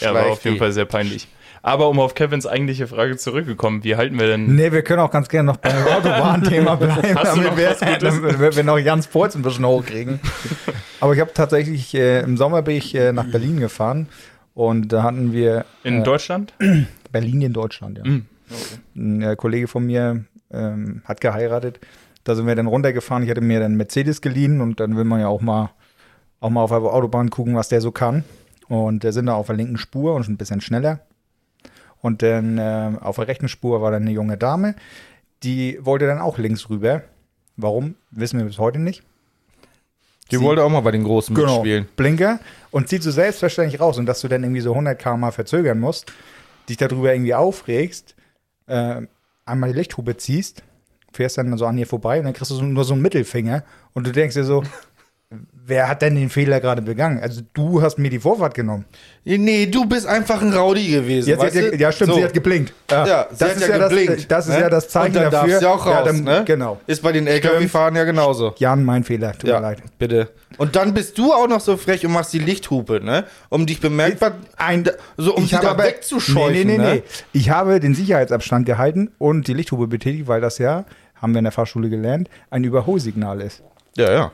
ja, 0.00 0.14
war 0.14 0.26
auf 0.26 0.44
jeden. 0.44 0.56
Fall 0.58 0.70
sehr 0.70 0.84
peinlich. 0.84 1.26
Aber 1.66 1.88
um 1.88 1.98
auf 1.98 2.14
Kevins 2.14 2.46
eigentliche 2.46 2.86
Frage 2.86 3.16
zurückgekommen, 3.16 3.82
wie 3.82 3.96
halten 3.96 4.20
wir 4.20 4.28
denn 4.28 4.54
Nee, 4.54 4.70
wir 4.70 4.82
können 4.82 5.00
auch 5.00 5.10
ganz 5.10 5.28
gerne 5.28 5.48
noch 5.48 5.56
beim 5.56 5.84
Autobahnthema 5.84 6.74
bleiben, 6.76 7.02
damit 7.12 7.56
wir, 7.56 7.74
damit 7.74 8.56
wir 8.56 8.62
noch 8.62 8.78
Jans 8.78 9.08
Puls 9.08 9.34
ein 9.34 9.42
bisschen 9.42 9.66
hochkriegen. 9.66 10.20
Aber 11.00 11.12
ich 11.12 11.18
habe 11.18 11.32
tatsächlich, 11.34 11.92
äh, 11.96 12.20
im 12.20 12.36
Sommer 12.36 12.62
bin 12.62 12.76
ich 12.76 12.94
äh, 12.94 13.12
nach 13.12 13.24
Berlin 13.24 13.58
gefahren 13.58 14.06
und 14.54 14.92
da 14.92 15.02
hatten 15.02 15.32
wir 15.32 15.64
in 15.82 16.02
äh, 16.02 16.04
Deutschland? 16.04 16.54
Berlin 17.10 17.42
in 17.42 17.52
Deutschland, 17.52 17.98
ja. 17.98 18.04
Mhm. 18.04 18.26
Ein 18.94 19.22
äh, 19.22 19.34
Kollege 19.34 19.66
von 19.66 19.84
mir 19.84 20.24
ähm, 20.52 21.02
hat 21.04 21.20
geheiratet. 21.20 21.80
Da 22.22 22.36
sind 22.36 22.46
wir 22.46 22.54
dann 22.54 22.68
runtergefahren. 22.68 23.24
Ich 23.24 23.30
hatte 23.30 23.40
mir 23.40 23.58
dann 23.58 23.74
Mercedes 23.74 24.20
geliehen 24.20 24.60
und 24.60 24.78
dann 24.78 24.96
will 24.96 25.02
man 25.02 25.18
ja 25.18 25.26
auch 25.26 25.40
mal, 25.40 25.70
auch 26.38 26.50
mal 26.50 26.62
auf 26.62 26.70
der 26.70 26.78
Autobahn 26.78 27.28
gucken, 27.30 27.56
was 27.56 27.68
der 27.68 27.80
so 27.80 27.90
kann. 27.90 28.22
Und 28.68 29.02
der 29.02 29.12
sind 29.12 29.26
da 29.26 29.34
auf 29.34 29.46
der 29.46 29.56
linken 29.56 29.78
Spur 29.78 30.14
und 30.14 30.28
ein 30.28 30.36
bisschen 30.36 30.60
schneller. 30.60 31.00
Und 32.06 32.22
dann 32.22 32.56
äh, 32.58 32.92
auf 33.00 33.16
der 33.16 33.26
rechten 33.26 33.48
Spur 33.48 33.82
war 33.82 33.90
dann 33.90 34.02
eine 34.02 34.12
junge 34.12 34.36
Dame, 34.36 34.76
die 35.42 35.76
wollte 35.80 36.06
dann 36.06 36.20
auch 36.20 36.38
links 36.38 36.70
rüber. 36.70 37.02
Warum, 37.56 37.96
wissen 38.12 38.38
wir 38.38 38.46
bis 38.46 38.58
heute 38.58 38.78
nicht. 38.78 39.02
Die 40.30 40.36
Sie- 40.36 40.42
wollte 40.42 40.62
auch 40.62 40.68
mal 40.70 40.80
bei 40.82 40.92
den 40.92 41.02
Großen 41.02 41.34
Genau, 41.34 41.54
mitspielen. 41.54 41.88
Blinker 41.96 42.38
und 42.70 42.88
zieht 42.88 43.02
so 43.02 43.10
selbstverständlich 43.10 43.80
raus 43.80 43.98
und 43.98 44.06
dass 44.06 44.20
du 44.20 44.28
dann 44.28 44.44
irgendwie 44.44 44.60
so 44.60 44.70
100 44.70 44.96
km 44.96 45.30
verzögern 45.32 45.80
musst, 45.80 46.12
dich 46.68 46.76
darüber 46.76 47.12
irgendwie 47.12 47.34
aufregst, 47.34 48.14
äh, 48.68 49.02
einmal 49.44 49.72
die 49.72 49.76
Lichthupe 49.78 50.16
ziehst, 50.16 50.62
fährst 51.12 51.38
dann 51.38 51.56
so 51.58 51.66
an 51.66 51.76
ihr 51.76 51.86
vorbei 51.88 52.18
und 52.20 52.24
dann 52.26 52.34
kriegst 52.34 52.52
du 52.52 52.54
so, 52.54 52.62
nur 52.62 52.84
so 52.84 52.92
einen 52.94 53.02
Mittelfinger 53.02 53.64
und 53.94 54.06
du 54.06 54.12
denkst 54.12 54.34
dir 54.36 54.44
so, 54.44 54.62
wer 55.68 55.88
hat 55.88 56.02
denn 56.02 56.14
den 56.14 56.30
Fehler 56.30 56.60
gerade 56.60 56.80
begangen? 56.80 57.18
Also 57.20 57.42
du 57.52 57.82
hast 57.82 57.98
mir 57.98 58.08
die 58.08 58.20
Vorfahrt 58.20 58.54
genommen. 58.54 58.84
Nee, 59.24 59.66
du 59.66 59.84
bist 59.86 60.06
einfach 60.06 60.40
ein 60.40 60.52
Rowdy 60.52 60.86
gewesen. 60.88 61.30
Ja, 61.30 61.36
du? 61.36 61.76
ja, 61.76 61.90
stimmt, 61.90 62.10
So. 62.12 62.16
sie 62.16 62.24
hat 62.24 62.32
geblinkt. 62.32 62.72
Ja, 62.90 63.26
sie 63.30 63.36
das 63.38 63.56
ist 63.56 63.68
ja 63.68 63.76
ja 63.76 63.88
geblinkt. 63.88 64.18
Das, 64.18 64.26
das 64.28 64.46
ist 64.48 64.54
ne? 64.54 64.60
ja 64.60 64.70
das 64.70 64.88
Zeichen 64.88 65.16
Und 65.16 65.22
dann 65.22 65.30
dafür. 65.32 65.58
sie 65.58 65.66
auch 65.66 65.84
raus, 65.84 65.94
ja, 65.94 66.02
dann, 66.04 66.22
ne? 66.22 66.42
Genau. 66.46 66.80
Ist 66.86 67.02
bei 67.02 67.10
den 67.10 67.26
LKW-Fahrern 67.26 67.96
ja 67.96 68.04
genauso. 68.04 68.54
Jan, 68.58 68.84
mein 68.84 69.02
Fehler, 69.02 69.32
tut 69.32 69.50
Ja, 69.50 69.56
mir 69.56 69.62
leid. 69.62 69.82
bitte. 69.98 70.28
Und 70.58 70.76
dann 70.76 70.94
bist 70.94 71.18
du 71.18 71.32
auch 71.32 71.48
noch 71.48 71.60
so 71.60 71.76
frech 71.76 72.06
und 72.06 72.12
machst 72.12 72.32
die 72.32 72.38
Lichthupe, 72.38 73.00
ne? 73.04 73.24
Um 73.48 73.66
dich 73.66 73.80
bemerkbar, 73.80 74.32
Ein, 74.56 74.88
so 75.16 75.34
um 75.34 75.42
ich 75.44 75.50
dich 75.50 75.58
da 75.58 75.70
aber, 75.70 75.82
wegzuscheuchen, 75.84 76.52
nee, 76.52 76.64
nee, 76.64 76.78
nee, 76.78 76.84
ne? 76.84 76.94
nee. 76.94 77.02
Ich 77.32 77.50
habe 77.50 77.80
den 77.80 77.94
Sicherheitsabstand 77.94 78.66
gehalten 78.66 79.10
und 79.18 79.48
die 79.48 79.54
Lichthupe 79.54 79.88
betätigt, 79.88 80.28
weil 80.28 80.40
das 80.40 80.58
ja, 80.58 80.84
haben 81.20 81.32
wir 81.34 81.38
in 81.40 81.44
der 81.44 81.52
Fahrschule 81.52 81.88
gelernt, 81.90 82.30
ein 82.50 82.62
Überholsignal 82.62 83.40
ist. 83.40 83.62
Ja, 83.96 84.12
ja. 84.12 84.32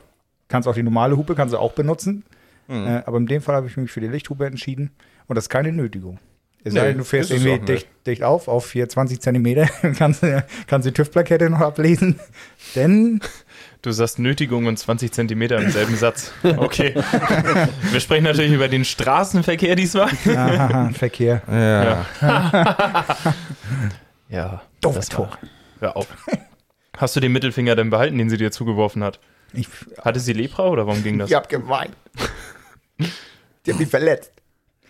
Kannst 0.53 0.69
auch 0.69 0.75
die 0.75 0.83
normale 0.83 1.17
Hupe, 1.17 1.35
kannst 1.35 1.55
du 1.55 1.59
auch 1.59 1.73
benutzen. 1.73 2.25
Mhm. 2.69 2.87
Äh, 2.87 3.03
aber 3.07 3.17
in 3.19 3.27
dem 3.27 3.41
Fall 3.43 3.57
habe 3.57 3.67
ich 3.67 3.77
mich 3.79 3.91
für 3.91 4.01
die 4.03 4.07
Lichthupe 4.09 4.45
entschieden 4.47 4.91
und 5.27 5.37
das 5.37 5.45
ist 5.45 5.49
keine 5.49 5.73
Nötigung. 5.73 6.19
Es 6.65 6.75
sei 6.75 6.81
Nee, 6.83 6.87
denn, 6.91 6.99
du 6.99 7.05
fährst 7.05 7.33
irgendwie 7.33 7.59
dicht, 7.59 7.89
dicht 8.07 8.23
auf, 8.23 8.47
auf 8.47 8.71
hier 8.71 8.89
20 8.89 9.21
Zentimeter, 9.21 9.67
kannst, 9.99 10.23
du- 10.23 10.45
kannst 10.69 10.87
die 10.87 10.93
TÜV-Plakette 10.93 11.51
noch 11.51 11.59
ablesen. 11.61 12.21
Denn, 12.77 13.21
Du 13.81 13.91
sagst 13.91 14.21
Nötigung 14.21 14.67
und 14.67 14.79
20 14.79 15.11
Zentimeter 15.11 15.57
im 15.61 15.71
selben 15.71 15.97
Satz. 15.97 16.31
Okay. 16.45 16.95
Wir 17.91 17.99
sprechen 17.99 18.23
natürlich 18.23 18.53
über 18.53 18.69
den 18.69 18.85
Straßenverkehr 18.85 19.75
diesmal. 19.75 20.09
aha, 20.37 20.91
Verkehr. 20.95 21.43
Ja. 21.51 22.07
Ja. 24.29 24.63
Doof 24.81 24.95
das 24.95 25.09
Tor. 25.09 25.31
Hör 25.81 25.97
auf. 25.97 26.07
Hast 26.97 27.17
du 27.17 27.21
den 27.21 27.33
Mittelfinger 27.33 27.75
denn 27.75 27.91
behalten, 27.91 28.19
den 28.19 28.31
sie 28.31 28.37
dir 28.37 28.53
zugeworfen 28.53 29.03
hat? 29.03 29.19
Ich, 29.55 29.69
Hatte 30.01 30.21
sie 30.21 30.33
Lepra 30.33 30.69
oder 30.69 30.87
warum 30.87 31.03
ging 31.03 31.19
das? 31.19 31.31
ich 31.31 31.37
hab 31.37 31.49
geweint. 31.49 31.95
Die 33.67 33.73
hat 33.73 33.79
mich 33.79 33.89
verletzt. 33.89 34.33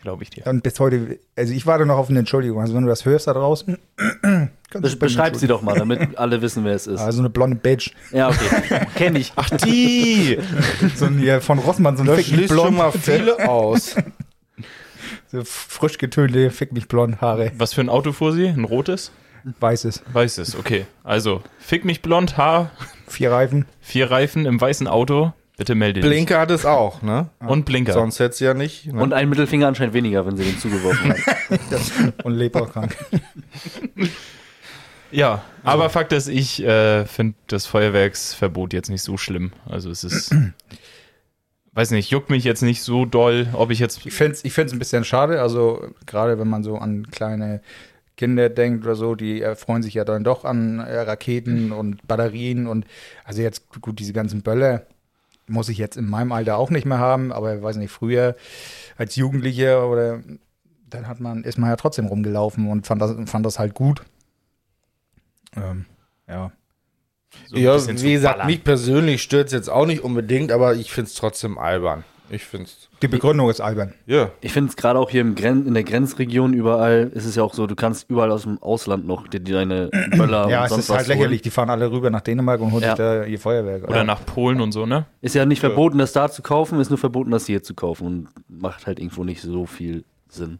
Glaube 0.02 0.24
ich 0.24 0.30
dir. 0.30 0.44
Und 0.48 0.64
bis 0.64 0.80
heute, 0.80 1.20
also 1.36 1.52
ich 1.52 1.64
warte 1.64 1.86
noch 1.86 1.96
auf 1.96 2.10
eine 2.10 2.18
Entschuldigung. 2.18 2.60
Also 2.60 2.74
wenn 2.74 2.82
du 2.82 2.88
das 2.88 3.04
hörst 3.04 3.28
da 3.28 3.34
draußen, 3.34 3.78
kannst 4.70 4.92
du 4.94 4.98
beschreib 4.98 5.36
sie 5.36 5.46
doch 5.46 5.62
mal, 5.62 5.76
damit 5.76 6.18
alle 6.18 6.42
wissen, 6.42 6.64
wer 6.64 6.74
es 6.74 6.88
ist. 6.88 6.98
Also 7.00 7.20
eine 7.20 7.30
blonde 7.30 7.56
Bitch. 7.56 7.92
Ja, 8.10 8.28
okay. 8.28 8.86
Kenn 8.96 9.14
ich. 9.14 9.32
Ach, 9.36 9.48
die! 9.50 10.38
So 10.96 11.04
ein 11.06 11.18
hier 11.18 11.40
von 11.40 11.60
Rossmann, 11.60 11.96
so 11.96 12.02
ein 12.02 12.08
Fick 12.08 12.16
mich 12.16 12.26
schließt 12.26 12.48
schon 12.48 12.74
blond. 12.74 12.76
mal 12.78 12.92
viele 12.92 13.48
aus. 13.48 13.94
So 15.30 15.42
frisch 15.44 15.96
getönte, 15.96 16.50
fick 16.50 16.72
mich 16.72 16.88
blond 16.88 17.22
Haare. 17.22 17.52
Was 17.56 17.72
für 17.72 17.80
ein 17.80 17.88
Auto 17.88 18.12
fuhr 18.12 18.32
sie? 18.34 18.48
Ein 18.48 18.64
rotes? 18.64 19.12
Weißes. 19.60 20.02
Weißes, 20.12 20.56
okay. 20.56 20.84
Also, 21.04 21.42
fick 21.58 21.86
mich 21.86 22.02
blond, 22.02 22.36
Haar, 22.36 22.70
Vier 23.12 23.30
Reifen. 23.30 23.66
vier 23.80 24.10
Reifen 24.10 24.46
im 24.46 24.60
weißen 24.60 24.88
Auto. 24.88 25.32
Bitte 25.58 25.74
melde 25.74 26.00
dich. 26.00 26.10
Blinker 26.10 26.40
hat 26.40 26.50
es 26.50 26.64
auch, 26.64 27.02
ne? 27.02 27.28
Und 27.40 27.66
Blinker. 27.66 27.92
Sonst 27.92 28.18
hätte 28.18 28.34
sie 28.34 28.44
ja 28.46 28.54
nicht. 28.54 28.86
Ne? 28.86 29.00
Und 29.00 29.12
ein 29.12 29.28
Mittelfinger 29.28 29.68
anscheinend 29.68 29.92
weniger, 29.94 30.26
wenn 30.26 30.36
sie 30.36 30.44
den 30.44 30.58
zugeworfen 30.58 31.12
hat. 31.12 31.18
Und 32.24 32.34
leberkrank. 32.34 32.96
Ja, 35.12 35.44
aber 35.62 35.90
Fakt 35.90 36.12
ist, 36.14 36.28
ich 36.28 36.62
äh, 36.64 37.04
finde 37.04 37.34
das 37.46 37.66
Feuerwerksverbot 37.66 38.72
jetzt 38.72 38.88
nicht 38.88 39.02
so 39.02 39.18
schlimm. 39.18 39.52
Also 39.66 39.90
es 39.90 40.04
ist, 40.04 40.34
weiß 41.72 41.90
nicht, 41.90 42.10
juckt 42.10 42.30
mich 42.30 42.44
jetzt 42.44 42.62
nicht 42.62 42.82
so 42.82 43.04
doll, 43.04 43.48
ob 43.52 43.70
ich 43.70 43.78
jetzt, 43.78 44.06
Ich 44.06 44.14
finde 44.14 44.32
es 44.32 44.44
ich 44.44 44.54
find's 44.54 44.72
ein 44.72 44.78
bisschen 44.78 45.04
schade, 45.04 45.42
also 45.42 45.86
gerade 46.06 46.38
wenn 46.38 46.48
man 46.48 46.64
so 46.64 46.78
an 46.78 47.10
kleine 47.10 47.60
Kinder 48.16 48.48
denkt 48.48 48.84
oder 48.84 48.94
so, 48.94 49.14
die 49.14 49.40
erfreuen 49.40 49.82
sich 49.82 49.94
ja 49.94 50.04
dann 50.04 50.24
doch 50.24 50.44
an 50.44 50.80
äh, 50.80 51.00
Raketen 51.00 51.72
und 51.72 52.06
Batterien 52.06 52.66
und 52.66 52.86
also 53.24 53.42
jetzt 53.42 53.70
gut, 53.80 53.98
diese 53.98 54.12
ganzen 54.12 54.42
Böller 54.42 54.86
muss 55.46 55.68
ich 55.68 55.78
jetzt 55.78 55.96
in 55.96 56.08
meinem 56.08 56.32
Alter 56.32 56.56
auch 56.56 56.70
nicht 56.70 56.86
mehr 56.86 56.98
haben, 56.98 57.32
aber 57.32 57.56
ich 57.56 57.62
weiß 57.62 57.76
nicht, 57.76 57.90
früher 57.90 58.36
als 58.96 59.16
Jugendlicher 59.16 59.88
oder 59.88 60.22
dann 60.88 61.08
hat 61.08 61.20
man, 61.20 61.44
ist 61.44 61.58
man 61.58 61.70
ja 61.70 61.76
trotzdem 61.76 62.06
rumgelaufen 62.06 62.68
und 62.68 62.86
fand 62.86 63.00
das, 63.00 63.16
fand 63.30 63.46
das 63.46 63.58
halt 63.58 63.74
gut. 63.74 64.02
Ähm, 65.56 65.86
ja. 66.28 66.52
so 67.46 67.56
ja, 67.56 67.86
wie 68.02 68.12
gesagt, 68.12 68.44
mich 68.46 68.62
persönlich 68.62 69.22
stört 69.22 69.46
es 69.46 69.52
jetzt 69.52 69.68
auch 69.68 69.86
nicht 69.86 70.02
unbedingt, 70.02 70.52
aber 70.52 70.74
ich 70.74 70.92
finde 70.92 71.08
es 71.08 71.14
trotzdem 71.14 71.58
albern. 71.58 72.04
Ich 72.30 72.44
finde 72.44 72.66
es. 72.66 72.88
Die 73.02 73.08
Begründung 73.08 73.50
ist 73.50 73.60
albern. 73.60 73.92
Ja. 74.06 74.30
Ich 74.40 74.52
finde 74.52 74.70
es 74.70 74.76
gerade 74.76 74.98
auch 74.98 75.10
hier 75.10 75.20
im 75.20 75.34
Gren 75.34 75.66
in 75.66 75.74
der 75.74 75.84
Grenzregion 75.84 76.54
überall, 76.54 77.10
ist 77.14 77.24
es 77.26 77.34
ja 77.36 77.42
auch 77.42 77.52
so, 77.54 77.66
du 77.66 77.74
kannst 77.74 78.08
überall 78.08 78.30
aus 78.30 78.42
dem 78.42 78.62
Ausland 78.62 79.06
noch 79.06 79.28
dir 79.28 79.40
deine 79.40 79.90
Böller 80.16 80.48
ja, 80.48 80.60
und 80.60 80.64
es 80.64 80.70
sonst 80.70 80.84
ist 80.84 80.88
was 80.90 80.96
halt 80.98 81.08
lächerlich. 81.08 81.38
holen. 81.38 81.42
Die 81.44 81.50
fahren 81.50 81.70
alle 81.70 81.90
rüber 81.90 82.10
nach 82.10 82.20
Dänemark 82.22 82.60
und 82.60 82.72
holen 82.72 82.82
Ja. 82.82 82.90
sich 82.90 82.98
da 82.98 83.24
ihr 83.24 83.38
Feuerwerk. 83.38 83.88
oder 83.88 84.04
nach 84.04 84.24
Polen 84.24 84.60
und 84.60 84.72
so, 84.72 84.86
ne? 84.86 85.06
Ist 85.20 85.34
ja 85.34 85.44
nicht 85.44 85.60
verboten, 85.60 85.98
das 85.98 86.12
da 86.12 86.30
zu 86.30 86.42
kaufen, 86.42 86.80
ist 86.80 86.90
nur 86.90 86.98
verboten, 86.98 87.30
das 87.30 87.46
hier 87.46 87.62
zu 87.62 87.74
kaufen 87.74 88.06
und 88.06 88.28
macht 88.48 88.86
halt 88.86 88.98
irgendwo 88.98 89.24
nicht 89.24 89.42
so 89.42 89.66
viel 89.66 90.04
Sinn. 90.28 90.58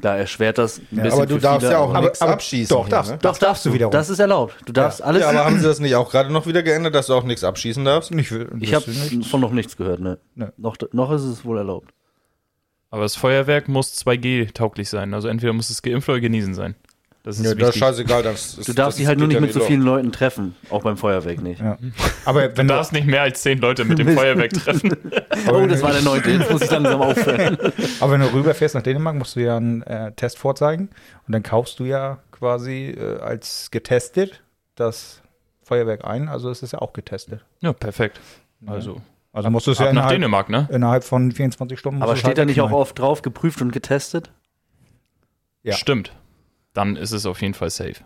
Klar, 0.00 0.16
erschwert 0.18 0.58
das 0.58 0.78
ein 0.78 0.86
bisschen 0.90 1.12
aber 1.12 1.26
du 1.26 1.34
für 1.36 1.40
darfst 1.40 1.60
viele, 1.60 1.72
ja 1.72 1.78
auch 1.78 1.90
aber- 1.94 2.00
nichts 2.00 2.20
abschießen. 2.22 2.76
Doch, 2.76 2.86
hier, 2.86 2.90
darfst, 2.90 3.12
ne? 3.12 3.18
doch, 3.20 3.38
darfst 3.38 3.66
du 3.66 3.72
wiederum. 3.72 3.92
Das 3.92 4.08
ist 4.08 4.18
erlaubt. 4.18 4.54
Du 4.66 4.72
darfst 4.72 5.02
alles. 5.02 5.22
Ja, 5.22 5.28
aber 5.30 5.44
haben 5.44 5.58
sie 5.58 5.64
das 5.64 5.80
nicht 5.80 5.94
auch 5.94 6.10
gerade 6.10 6.32
noch 6.32 6.46
wieder 6.46 6.62
geändert, 6.62 6.94
dass 6.94 7.06
du 7.08 7.14
auch 7.14 7.24
nichts 7.24 7.44
abschießen 7.44 7.84
darfst? 7.84 8.10
nicht, 8.10 8.32
ich 8.60 8.74
habe 8.74 8.84
von 9.24 9.40
noch 9.40 9.52
nichts 9.52 9.76
gehört, 9.76 10.00
ne? 10.00 10.18
Ne. 10.34 10.52
Noch, 10.56 10.76
noch 10.92 11.12
ist 11.12 11.22
es 11.22 11.44
wohl 11.44 11.58
erlaubt. 11.58 11.92
Aber 12.90 13.02
das 13.02 13.14
Feuerwerk 13.14 13.68
muss 13.68 13.94
2G-tauglich 14.04 14.88
sein. 14.88 15.14
Also 15.14 15.28
entweder 15.28 15.52
muss 15.52 15.70
es 15.70 15.82
geimpft 15.82 16.08
oder 16.08 16.20
genesen 16.20 16.54
sein. 16.54 16.74
Das 17.22 17.38
ist 17.38 17.44
Ja, 17.44 17.54
das 17.54 17.70
ist 17.70 17.78
scheißegal. 17.78 18.22
Das 18.22 18.54
ist, 18.58 18.68
Du 18.68 18.72
darfst 18.72 18.98
dich 18.98 19.06
halt 19.06 19.18
nur 19.18 19.28
nicht 19.28 19.40
mit 19.40 19.52
so 19.52 19.60
vielen 19.60 19.82
Leuten 19.82 20.10
treffen, 20.10 20.56
auch 20.70 20.82
beim 20.82 20.96
Feuerwerk 20.96 21.42
nicht. 21.42 21.60
Ja. 21.60 21.76
Aber 22.24 22.56
wenn 22.56 22.66
Du 22.66 22.74
darfst 22.74 22.92
nicht 22.92 23.06
mehr 23.06 23.22
als 23.22 23.42
zehn 23.42 23.58
Leute 23.58 23.84
mit 23.84 23.98
dem 23.98 24.08
Feuerwerk 24.16 24.52
treffen. 24.52 24.96
Oh, 25.50 25.66
das 25.66 25.82
war 25.82 25.92
der 25.92 26.02
neunte, 26.02 26.30
jetzt 26.30 26.50
muss 26.50 26.62
ich 26.62 26.70
langsam 26.70 27.02
aufhören. 27.02 27.58
aber 28.00 28.12
wenn 28.12 28.20
du 28.20 28.32
rüberfährst 28.32 28.74
nach 28.74 28.82
Dänemark, 28.82 29.16
musst 29.16 29.36
du 29.36 29.40
ja 29.40 29.56
einen 29.56 29.82
äh, 29.82 30.12
Test 30.12 30.38
vorzeigen 30.38 30.88
und 31.26 31.32
dann 31.32 31.42
kaufst 31.42 31.78
du 31.78 31.84
ja 31.84 32.18
quasi 32.32 32.94
äh, 32.98 33.18
als 33.20 33.70
getestet 33.70 34.42
das 34.76 35.20
Feuerwerk 35.62 36.04
ein. 36.04 36.28
Also 36.28 36.50
es 36.50 36.62
ist 36.62 36.72
ja 36.72 36.80
auch 36.80 36.92
getestet. 36.94 37.44
Ja, 37.60 37.72
perfekt. 37.74 38.18
Also, 38.66 39.00
Also 39.32 39.50
musst 39.50 39.66
du 39.66 39.72
es 39.72 39.78
ja 39.78 39.86
nach 39.86 39.90
innerhalb, 39.92 40.12
Dänemark, 40.12 40.48
ne? 40.48 40.68
innerhalb 40.72 41.04
von 41.04 41.32
24 41.32 41.78
Stunden. 41.78 42.02
Aber 42.02 42.16
steht 42.16 42.28
halt 42.28 42.38
da 42.38 42.44
nicht 42.46 42.60
auch 42.60 42.72
oft 42.72 42.98
drauf, 42.98 43.20
geprüft 43.20 43.60
und 43.60 43.72
getestet? 43.72 44.30
Ja. 45.62 45.74
Stimmt. 45.74 46.12
Dann 46.72 46.96
ist 46.96 47.12
es 47.12 47.26
auf 47.26 47.40
jeden 47.42 47.54
Fall 47.54 47.70
safe. 47.70 47.96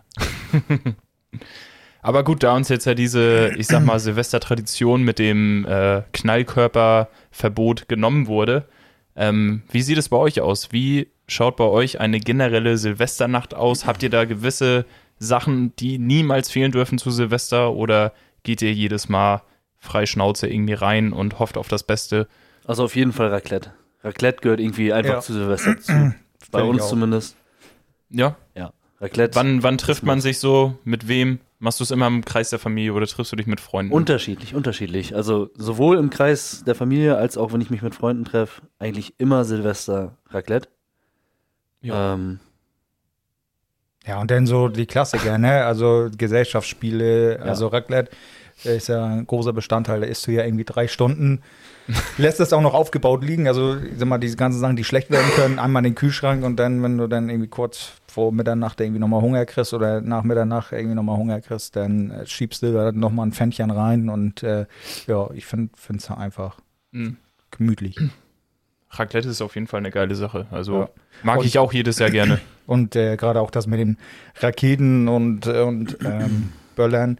Aber 2.01 2.23
gut, 2.23 2.43
da 2.43 2.55
uns 2.55 2.69
jetzt 2.69 2.85
ja 2.85 2.93
diese, 2.93 3.49
ich 3.57 3.67
sag 3.67 3.83
mal, 3.83 3.99
Silvestertradition 3.99 5.01
mit 5.03 5.17
dem 5.17 5.65
äh, 5.65 6.03
Knallkörperverbot 6.13 7.87
genommen 7.87 8.27
wurde, 8.27 8.67
ähm, 9.15 9.63
wie 9.71 9.81
sieht 9.81 9.97
es 9.97 10.09
bei 10.09 10.17
euch 10.17 10.41
aus? 10.41 10.71
Wie 10.71 11.07
schaut 11.27 11.55
bei 11.55 11.63
euch 11.63 11.99
eine 11.99 12.19
generelle 12.19 12.77
Silvesternacht 12.77 13.53
aus? 13.55 13.85
Habt 13.85 14.03
ihr 14.03 14.09
da 14.09 14.25
gewisse 14.25 14.85
Sachen, 15.17 15.75
die 15.77 15.97
niemals 15.97 16.51
fehlen 16.51 16.71
dürfen 16.71 16.97
zu 16.97 17.09
Silvester 17.11 17.73
oder 17.73 18.13
geht 18.43 18.61
ihr 18.61 18.73
jedes 18.73 19.09
Mal 19.09 19.41
frei 19.79 20.05
Schnauze 20.05 20.47
irgendwie 20.47 20.73
rein 20.73 21.13
und 21.13 21.39
hofft 21.39 21.57
auf 21.57 21.67
das 21.69 21.83
Beste? 21.83 22.27
Also 22.65 22.83
auf 22.83 22.95
jeden 22.95 23.13
Fall 23.13 23.29
Raclette. 23.29 23.73
Raclette 24.03 24.41
gehört 24.41 24.59
irgendwie 24.59 24.91
einfach 24.93 25.13
Ja. 25.15 25.19
zu 25.21 25.33
Silvester 25.33 25.79
zu. 25.79 26.13
Bei 26.51 26.61
uns 26.61 26.87
zumindest. 26.87 27.35
Ja, 28.09 28.35
Ja. 28.55 28.71
Raclette. 29.01 29.35
wann, 29.35 29.61
wann 29.63 29.77
trifft 29.77 30.03
man 30.03 30.21
sich 30.21 30.39
so? 30.39 30.77
Mit 30.83 31.07
wem? 31.07 31.39
Machst 31.59 31.79
du 31.79 31.83
es 31.83 31.91
immer 31.91 32.07
im 32.07 32.23
Kreis 32.23 32.49
der 32.49 32.59
Familie 32.59 32.93
oder 32.93 33.07
triffst 33.07 33.31
du 33.31 33.35
dich 33.35 33.47
mit 33.47 33.59
Freunden? 33.59 33.91
Unterschiedlich, 33.93 34.53
unterschiedlich. 34.55 35.15
Also 35.15 35.49
sowohl 35.55 35.97
im 35.97 36.09
Kreis 36.09 36.63
der 36.65 36.75
Familie 36.75 37.17
als 37.17 37.37
auch 37.37 37.53
wenn 37.53 37.61
ich 37.61 37.69
mich 37.69 37.81
mit 37.81 37.95
Freunden 37.95 38.25
treffe, 38.25 38.61
eigentlich 38.79 39.15
immer 39.19 39.43
Silvester 39.45 40.17
Raclette. 40.29 40.69
Ja. 41.81 42.13
Ähm, 42.13 42.39
Ja, 44.05 44.21
und 44.21 44.29
dann 44.31 44.45
so 44.47 44.67
die 44.67 44.85
Klassiker, 44.85 45.37
ne? 45.37 45.65
Also 45.65 46.09
Gesellschaftsspiele, 46.15 47.39
also 47.41 47.67
Raclette 47.67 48.11
ist 48.63 48.87
ja 48.87 49.05
ein 49.05 49.27
großer 49.27 49.53
Bestandteil. 49.53 50.01
Da 50.01 50.07
isst 50.07 50.25
du 50.27 50.31
ja 50.31 50.43
irgendwie 50.45 50.63
drei 50.63 50.87
Stunden. 50.87 51.41
Lässt 52.17 52.39
das 52.39 52.51
auch 52.53 52.61
noch 52.61 52.73
aufgebaut 52.73 53.23
liegen. 53.23 53.47
Also, 53.47 53.75
ich 53.77 53.97
sag 53.99 54.07
mal, 54.07 54.17
diese 54.17 54.37
ganzen 54.37 54.59
Sachen, 54.59 54.75
die 54.75 54.83
schlecht 54.83 55.11
werden 55.11 55.29
können, 55.35 55.59
einmal 55.59 55.81
in 55.81 55.91
den 55.91 55.95
Kühlschrank 55.95 56.43
und 56.43 56.55
dann, 56.57 56.81
wenn 56.81 56.97
du 56.97 57.07
dann 57.07 57.29
irgendwie 57.29 57.49
kurz 57.49 57.91
vor 58.07 58.31
Mitternacht 58.31 58.79
irgendwie 58.81 58.99
nochmal 58.99 59.21
Hunger 59.21 59.45
kriegst 59.45 59.73
oder 59.73 60.01
nach 60.01 60.23
Mitternacht 60.23 60.71
irgendwie 60.71 60.95
nochmal 60.95 61.17
Hunger 61.17 61.41
kriegst, 61.41 61.75
dann 61.75 62.11
äh, 62.11 62.25
schiebst 62.25 62.63
du 62.63 62.73
da 62.73 62.91
nochmal 62.91 63.27
ein 63.27 63.33
Pfännchen 63.33 63.69
rein 63.71 64.09
und 64.09 64.41
äh, 64.41 64.65
ja, 65.05 65.29
ich 65.33 65.45
finde 65.45 65.69
es 65.95 66.09
einfach 66.09 66.57
Mhm. 66.91 67.17
gemütlich. 67.51 67.99
Raclette 68.89 69.27
ist 69.27 69.41
auf 69.41 69.55
jeden 69.55 69.67
Fall 69.67 69.79
eine 69.79 69.91
geile 69.91 70.15
Sache. 70.15 70.47
Also 70.51 70.79
Ja. 70.83 70.89
mag 71.23 71.39
Und- 71.39 71.45
ich 71.45 71.59
auch 71.59 71.73
jedes 71.73 71.99
Jahr 71.99 72.09
gerne. 72.09 72.39
Und 72.67 72.95
äh, 72.95 73.15
gerade 73.17 73.41
auch 73.41 73.51
das 73.51 73.67
mit 73.67 73.79
den 73.79 73.97
Raketen 74.39 75.07
und, 75.07 75.45
äh, 75.45 75.61
und 75.61 75.97
ähm, 76.03 76.49
Böllern 76.75 77.19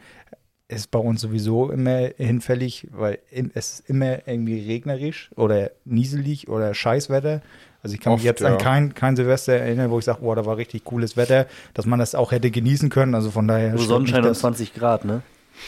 ist 0.67 0.89
bei 0.91 0.99
uns 0.99 1.21
sowieso 1.21 1.69
immer 1.69 2.09
hinfällig, 2.17 2.87
weil 2.91 3.19
es 3.53 3.79
ist 3.79 3.89
immer 3.89 4.27
irgendwie 4.27 4.65
regnerisch 4.67 5.29
oder 5.35 5.71
nieselig 5.85 6.47
oder 6.47 6.73
Scheißwetter. 6.73 7.41
Also 7.83 7.93
ich 7.93 8.01
kann 8.01 8.13
mich 8.13 8.21
Oft, 8.21 8.25
jetzt 8.25 8.41
ja. 8.41 8.47
an 8.53 8.57
kein, 8.57 8.93
kein 8.95 9.15
Silvester 9.15 9.53
erinnern, 9.53 9.91
wo 9.91 9.99
ich 9.99 10.05
sage, 10.05 10.21
boah, 10.21 10.35
da 10.35 10.45
war 10.45 10.57
richtig 10.57 10.83
cooles 10.85 11.17
Wetter, 11.17 11.45
dass 11.75 11.85
man 11.85 11.99
das 11.99 12.15
auch 12.15 12.31
hätte 12.31 12.49
genießen 12.49 12.89
können. 12.89 13.13
Also 13.13 13.29
von 13.29 13.47
daher. 13.47 13.69
stört 13.73 13.87
Sonnenschein 13.87 14.21
mich 14.21 14.27
und 14.27 14.31
das, 14.31 14.39
20 14.39 14.73
Grad, 14.73 15.05
ne? 15.05 15.21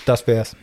das 0.08 0.26
wär's. 0.26 0.56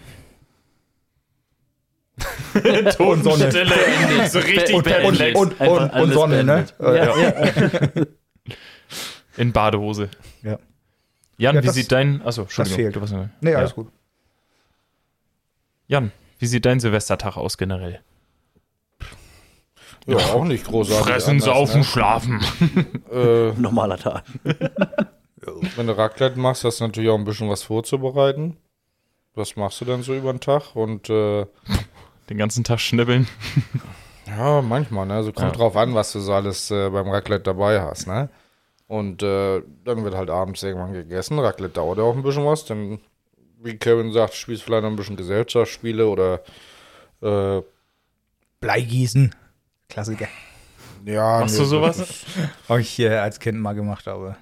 Totenstille 2.97 3.75
endet. 3.75 4.31
So 4.31 4.39
richtig 4.39 4.75
Und, 4.75 4.87
und, 4.87 5.37
und, 5.37 5.61
und, 5.61 5.91
und 5.93 6.13
Sonne, 6.13 6.45
ne? 6.45 6.67
beendet. 6.77 6.77
Ja, 6.81 7.19
ja. 7.19 8.05
In 9.37 9.53
Badehose. 9.53 10.09
Ja. 10.43 10.59
Jan, 11.37 11.57
Ja, 11.57 11.63
wie 11.63 11.67
das- 11.67 11.75
sieht 11.75 11.91
dein. 11.93 12.23
Achso, 12.23 12.43
Entschuldigung. 12.43 12.77
fehlt. 12.77 12.97
du 12.97 13.01
Nee, 13.41 13.53
ja. 13.53 13.59
alles 13.59 13.75
gut. 13.75 13.89
Jan, 15.87 16.13
wie 16.39 16.47
sieht 16.47 16.65
dein 16.65 16.81
Silvestertag 16.81 17.37
aus 17.37 17.59
generell? 17.59 18.01
Ja, 20.07 20.17
auch 20.19 20.45
nicht 20.45 20.67
großartig. 20.67 21.07
Fressen, 21.07 21.31
anders, 21.33 21.45
saufen, 21.45 21.79
ne? 21.79 21.85
schlafen. 21.85 22.41
Äh, 23.13 23.53
Normaler 23.53 23.97
Tag. 23.97 24.25
wenn 25.77 25.87
du 25.87 25.97
Raclette 25.97 26.39
machst, 26.39 26.65
hast 26.65 26.81
du 26.81 26.85
natürlich 26.85 27.09
auch 27.11 27.19
ein 27.19 27.25
bisschen 27.25 27.49
was 27.49 27.63
vorzubereiten. 27.63 28.57
Was 29.35 29.57
machst 29.57 29.81
du 29.81 29.85
dann 29.85 30.03
so 30.03 30.15
über 30.15 30.33
den 30.33 30.41
Tag? 30.41 30.75
Und 30.75 31.09
äh, 31.11 31.47
Den 32.29 32.39
ganzen 32.39 32.65
Tag 32.65 32.81
schnibbeln. 32.81 33.27
ja, 34.27 34.63
manchmal, 34.63 35.07
ne? 35.07 35.15
Also 35.15 35.33
kommt 35.33 35.53
Ja. 35.53 35.57
drauf 35.59 35.77
an, 35.77 35.95
was 35.95 36.13
du 36.13 36.21
so 36.21 36.33
alles 36.35 36.71
äh, 36.71 36.91
beim 36.91 37.09
Raclette 37.09 37.45
dabei 37.45 37.81
hast, 37.81 38.07
ne? 38.07 38.29
Und 38.87 39.23
äh, 39.23 39.63
dann 39.85 40.05
wird 40.05 40.15
halt 40.15 40.29
abends 40.31 40.63
irgendwann 40.63 40.93
gegessen. 40.93 41.39
Raclette 41.39 41.75
dauert 41.75 41.99
ja 41.99 42.05
auch 42.05 42.15
ein 42.17 42.23
bisschen 42.23 42.45
was. 42.45 42.65
Dann, 42.65 42.99
wie 43.65 43.77
Kevin 43.77 44.13
sagt, 44.13 44.35
spielst 44.35 44.63
vielleicht 44.63 44.83
noch 44.83 44.91
ein 44.91 44.97
bisschen 44.97 45.17
Gesellschaftsspiele 45.17 46.07
oder 46.07 46.43
äh, 47.23 47.63
Bleigießen. 48.61 49.35
Klassiker. 49.89 50.29
ja. 51.05 51.41
Machst 51.41 51.55
nee, 51.55 51.61
du 51.61 51.67
sowas? 51.67 52.25
Habe 52.69 52.81
ich 52.81 52.99
äh, 52.99 53.17
als 53.17 53.41
Kind 53.41 53.59
mal 53.59 53.75
gemacht, 53.75 54.07
aber 54.07 54.37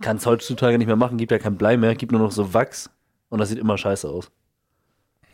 Kann 0.00 0.16
es 0.16 0.26
heutzutage 0.26 0.78
nicht 0.78 0.86
mehr 0.86 0.96
machen, 0.96 1.18
gibt 1.18 1.32
ja 1.32 1.38
kein 1.38 1.56
Blei 1.56 1.76
mehr, 1.76 1.94
gibt 1.94 2.12
nur 2.12 2.20
noch 2.20 2.32
so 2.32 2.54
Wachs 2.54 2.88
und 3.28 3.38
das 3.38 3.48
sieht 3.48 3.58
immer 3.58 3.76
scheiße 3.76 4.08
aus. 4.08 4.30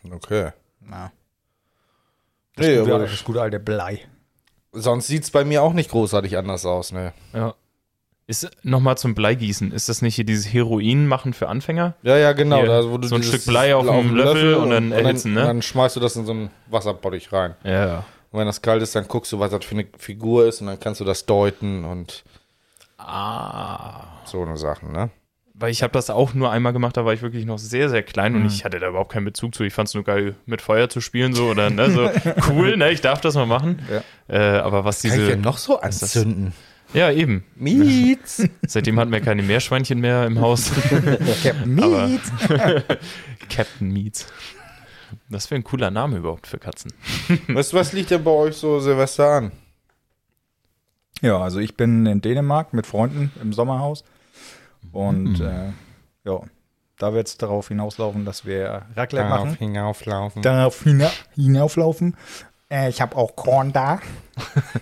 Okay. 0.09 0.51
na. 0.81 1.11
Nee, 2.57 2.79
gute, 2.79 2.95
aber 2.95 3.05
das 3.05 3.23
gute 3.23 3.41
alte 3.41 3.59
Blei. 3.59 4.07
sonst 4.71 5.07
sieht 5.07 5.23
es 5.23 5.31
bei 5.31 5.45
mir 5.45 5.61
auch 5.61 5.73
nicht 5.73 5.91
großartig 5.91 6.37
anders 6.37 6.65
aus, 6.65 6.91
ne? 6.91 7.13
Ja. 7.33 7.53
Ist 8.29 8.49
nochmal 8.63 8.97
zum 8.97 9.15
Bleigießen. 9.15 9.71
Ist 9.71 9.87
das 9.87 10.01
nicht 10.01 10.15
hier 10.15 10.25
dieses 10.25 10.51
Heroin 10.51 11.07
machen 11.07 11.33
für 11.33 11.47
Anfänger? 11.47 11.95
Ja, 12.03 12.17
ja, 12.17 12.33
genau. 12.33 12.57
Hier, 12.57 12.65
da, 12.67 12.89
wo 12.89 12.97
du 12.97 13.07
so 13.07 13.15
ein 13.15 13.23
Stück 13.23 13.45
Blei 13.45 13.73
auf 13.73 13.85
dem 13.87 14.13
Löffel 14.15 14.55
und 14.55 14.69
dann 14.69 14.91
erhitzen, 14.91 15.33
ne? 15.33 15.41
Und 15.41 15.47
dann 15.47 15.61
schmeißt 15.61 15.95
du 15.95 16.01
das 16.01 16.17
in 16.17 16.25
so 16.25 16.33
einen 16.33 16.49
Wasserbottich 16.69 17.31
rein. 17.31 17.55
Ja. 17.63 18.03
Und 18.31 18.39
wenn 18.41 18.45
das 18.47 18.61
kalt 18.61 18.81
ist, 18.83 18.93
dann 18.95 19.07
guckst 19.07 19.31
du, 19.31 19.39
was 19.39 19.51
das 19.51 19.63
für 19.63 19.75
eine 19.75 19.87
Figur 19.97 20.45
ist 20.45 20.59
und 20.59 20.67
dann 20.67 20.77
kannst 20.79 20.99
du 20.99 21.05
das 21.05 21.25
deuten 21.25 21.85
und 21.85 22.23
Ah. 22.97 24.03
so 24.25 24.41
eine 24.43 24.57
Sachen, 24.57 24.91
ne? 24.91 25.09
Weil 25.53 25.71
ich 25.71 25.81
habe 25.81 25.93
das 25.93 26.09
auch 26.09 26.33
nur 26.33 26.51
einmal 26.51 26.73
gemacht, 26.73 26.97
da 26.97 27.05
war 27.05 27.13
ich 27.13 27.21
wirklich 27.21 27.45
noch 27.45 27.57
sehr, 27.57 27.89
sehr 27.89 28.03
klein 28.03 28.35
und 28.35 28.45
ich 28.45 28.63
hatte 28.65 28.77
da 28.79 28.89
überhaupt 28.89 29.11
keinen 29.13 29.25
Bezug 29.25 29.55
zu. 29.55 29.63
Ich 29.63 29.73
fand 29.73 29.87
es 29.87 29.93
nur 29.95 30.03
geil, 30.03 30.35
mit 30.45 30.61
Feuer 30.61 30.89
zu 30.89 30.99
spielen, 31.01 31.33
so 31.33 31.45
oder 31.45 31.69
ne, 31.69 31.89
so 31.89 32.09
cool, 32.49 32.75
ne? 32.77 32.91
Ich 32.91 33.01
darf 33.01 33.21
das 33.21 33.33
mal 33.35 33.45
machen. 33.47 33.79
Äh, 34.27 34.37
aber 34.37 34.83
was 34.85 34.99
diese. 35.01 35.37
noch 35.37 35.57
so 35.57 35.79
das- 35.81 36.03
anzünden? 36.03 36.53
Ja, 36.93 37.11
eben. 37.11 37.43
Mietz! 37.55 38.47
Seitdem 38.67 38.99
hatten 38.99 39.11
wir 39.11 39.21
keine 39.21 39.43
Meerschweinchen 39.43 39.99
mehr 39.99 40.25
im 40.25 40.39
Haus. 40.39 40.71
Captain 41.43 41.75
Meat. 41.75 42.21
Captain 43.49 43.91
Meats. 43.91 44.27
Das 45.29 45.49
wäre 45.51 45.59
ein 45.59 45.63
cooler 45.63 45.91
Name 45.91 46.17
überhaupt 46.17 46.47
für 46.47 46.57
Katzen. 46.57 46.91
was, 47.49 47.73
was 47.73 47.93
liegt 47.93 48.11
denn 48.11 48.23
bei 48.23 48.31
euch 48.31 48.55
so 48.55 48.79
Silvester 48.79 49.27
an? 49.29 49.51
Ja, 51.21 51.39
also 51.39 51.59
ich 51.59 51.75
bin 51.75 52.05
in 52.05 52.21
Dänemark 52.21 52.73
mit 52.73 52.85
Freunden 52.85 53.31
im 53.41 53.53
Sommerhaus. 53.53 54.03
Und 54.91 55.39
äh, 55.39 55.71
ja, 56.25 56.41
da 56.97 57.13
wird 57.13 57.27
es 57.27 57.37
darauf 57.37 57.67
hinauslaufen, 57.67 58.25
dass 58.25 58.45
wir 58.45 58.85
Raclette 58.95 59.27
Darauf 59.27 59.45
machen. 59.45 59.57
hinauflaufen. 59.57 60.41
Darauf 60.41 60.83
hina 60.83 61.11
hinauflaufen. 61.35 62.15
Äh, 62.69 62.89
ich 62.89 63.01
habe 63.01 63.15
auch 63.15 63.35
Korn 63.35 63.71
da. 63.71 63.99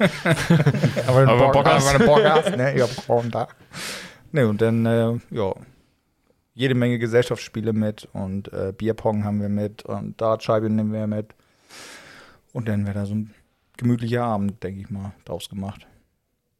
aber 1.08 1.28
Aber 1.28 1.52
Bock, 1.52 1.66
hast. 1.66 1.88
aber 1.94 2.06
Bock 2.06 2.24
hast, 2.24 2.56
ne? 2.56 2.76
Ich 2.76 2.82
habe 2.82 2.94
Korn 3.06 3.32
da. 3.32 3.48
Ne, 4.32 4.48
und 4.48 4.62
dann, 4.62 4.86
äh, 4.86 5.20
ja, 5.30 5.54
jede 6.54 6.74
Menge 6.74 7.00
Gesellschaftsspiele 7.00 7.74
mit 7.74 8.08
und 8.14 8.52
äh, 8.54 8.74
Bierpong 8.76 9.24
haben 9.24 9.42
wir 9.42 9.50
mit 9.50 9.84
und 9.84 10.20
Dartscheibe 10.20 10.70
nehmen 10.70 10.94
wir 10.94 11.06
mit. 11.08 11.36
Und 12.54 12.68
dann 12.68 12.88
wird 12.88 12.96
da 12.96 13.06
so 13.06 13.14
ein 13.14 13.34
gemütlicher 13.78 14.24
Abend, 14.24 14.64
denke 14.64 14.82
ich 14.82 14.90
mal, 14.90 15.14
draus 15.26 15.50
gemacht. 15.50 15.86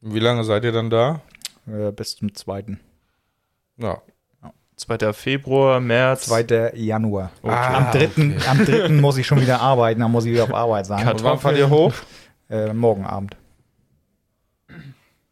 Wie 0.02 0.18
lange 0.18 0.44
seid 0.44 0.64
ihr 0.64 0.72
dann 0.72 0.90
da? 0.90 1.22
Äh, 1.66 1.90
bis 1.92 2.16
zum 2.16 2.34
2. 2.34 2.76
Ja. 3.78 4.02
2. 4.76 5.12
Februar, 5.14 5.80
März. 5.80 6.26
2. 6.26 6.72
Januar. 6.74 7.30
Ah, 7.42 7.78
am, 7.78 7.92
3., 7.92 8.10
am 8.48 8.64
3. 8.64 8.88
muss 8.90 9.16
ich 9.16 9.26
schon 9.26 9.40
wieder 9.40 9.60
arbeiten, 9.60 10.00
dann 10.00 10.12
muss 10.12 10.26
ich 10.26 10.32
wieder 10.32 10.44
auf 10.44 10.54
Arbeit 10.54 10.86
sein. 10.86 11.10
Wann 11.22 11.38
fahrt 11.38 11.56
ihr 11.56 11.70
hoch? 11.70 11.92
Äh, 12.50 12.72
morgen 12.72 13.06
Abend. 13.06 13.36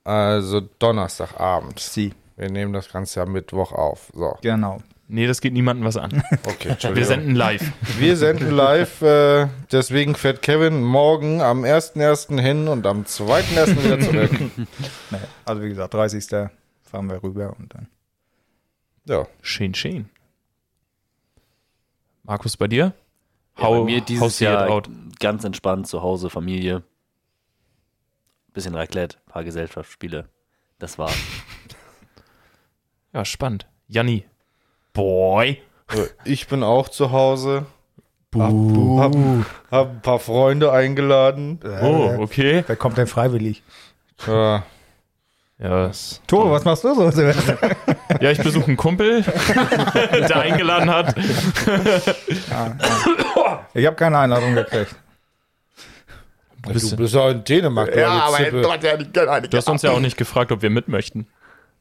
Also 0.02 0.60
Donnerstagabend. 0.78 1.78
Sie. 1.78 2.12
Wir 2.36 2.50
nehmen 2.50 2.72
das 2.72 2.90
Ganze 2.90 3.20
ja 3.20 3.26
Mittwoch 3.26 3.72
auf. 3.72 4.10
So, 4.14 4.36
Genau. 4.42 4.78
Nee, 5.06 5.26
das 5.26 5.42
geht 5.42 5.52
niemandem 5.52 5.84
was 5.86 5.98
an. 5.98 6.22
okay, 6.46 6.70
Entschuldigung. 6.70 6.96
Wir 6.96 7.04
senden 7.04 7.34
live. 7.34 7.72
Wir 7.98 8.16
senden 8.16 8.50
live, 8.50 9.02
äh, 9.02 9.48
deswegen 9.70 10.14
fährt 10.14 10.40
Kevin 10.40 10.82
morgen 10.82 11.42
am 11.42 11.62
1.1. 11.64 12.40
hin 12.40 12.68
und 12.68 12.86
am 12.86 13.02
2.1. 13.02 13.84
wieder 13.84 14.00
zurück. 14.00 14.30
Nee, 15.10 15.18
also 15.44 15.62
wie 15.62 15.68
gesagt, 15.68 15.92
30. 15.92 16.26
fahren 16.82 17.10
wir 17.10 17.22
rüber 17.22 17.54
und 17.58 17.74
dann. 17.74 17.88
Ja, 19.06 19.26
Schön, 19.42 19.74
schön. 19.74 20.08
Markus, 22.22 22.56
bei 22.56 22.68
dir? 22.68 22.94
Ja, 23.58 23.68
bei 23.68 23.82
mir 23.84 24.00
dieses 24.00 24.40
Jahr 24.40 24.68
out. 24.70 24.88
ganz 25.20 25.44
entspannt 25.44 25.86
zu 25.86 26.02
Hause, 26.02 26.30
Familie. 26.30 26.82
Bisschen 28.54 28.74
Raclette, 28.74 29.18
paar 29.26 29.44
Gesellschaftsspiele. 29.44 30.28
Das 30.78 30.98
war's. 30.98 31.16
Ja, 33.12 33.24
spannend. 33.24 33.68
Janni. 33.86 34.24
Boy. 34.92 35.62
äh, 35.92 36.06
ich 36.24 36.48
bin 36.48 36.64
auch 36.64 36.88
zu 36.88 37.12
Hause. 37.12 37.64
Hab, 38.34 38.50
hab, 38.52 39.14
hab 39.70 39.88
ein 39.90 40.02
paar 40.02 40.18
Freunde 40.18 40.72
eingeladen. 40.72 41.60
Oh, 41.80 42.16
okay. 42.18 42.64
Wer 42.66 42.74
kommt 42.74 42.98
denn 42.98 43.06
freiwillig? 43.06 43.62
Ja, 44.26 44.64
Ja, 45.58 45.90
Tore, 46.26 46.50
was 46.50 46.64
machst 46.64 46.82
du 46.84 46.94
so? 46.94 47.10
Silvester? 47.12 47.58
ja 48.20 48.30
ich 48.32 48.38
besuche 48.38 48.66
einen 48.66 48.76
Kumpel, 48.76 49.22
der 50.12 50.40
eingeladen 50.40 50.90
hat. 50.90 51.14
ich 53.74 53.86
habe 53.86 53.96
keine 53.96 54.18
Einladung 54.18 54.54
gekriegt. 54.56 54.94
du 56.64 56.96
bist 56.96 57.14
ja 57.14 57.30
in 57.30 57.44
Dänemark. 57.44 57.92
du 57.92 58.06
alte 58.06 58.44
Zippe. 58.50 59.48
Du 59.48 59.56
hast 59.56 59.68
uns 59.68 59.82
ja 59.82 59.90
auch 59.92 60.00
nicht 60.00 60.16
gefragt, 60.16 60.50
ob 60.50 60.62
wir 60.62 60.70
mit 60.70 60.88
möchten. 60.88 61.28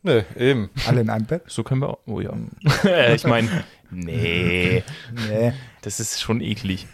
Nee, 0.04 0.24
eben. 0.38 0.70
Alle 0.86 1.02
in 1.02 1.10
einem 1.10 1.26
Bett? 1.26 1.44
So 1.48 1.64
können 1.64 1.82
wir 1.82 1.90
auch. 1.90 2.00
Oh 2.06 2.20
ja. 2.20 2.34
Ich 3.16 3.26
meine, 3.26 3.64
nee, 3.90 4.84
Nee. 5.30 5.54
das 5.82 6.00
ist 6.00 6.22
schon 6.22 6.42
eklig. 6.42 6.88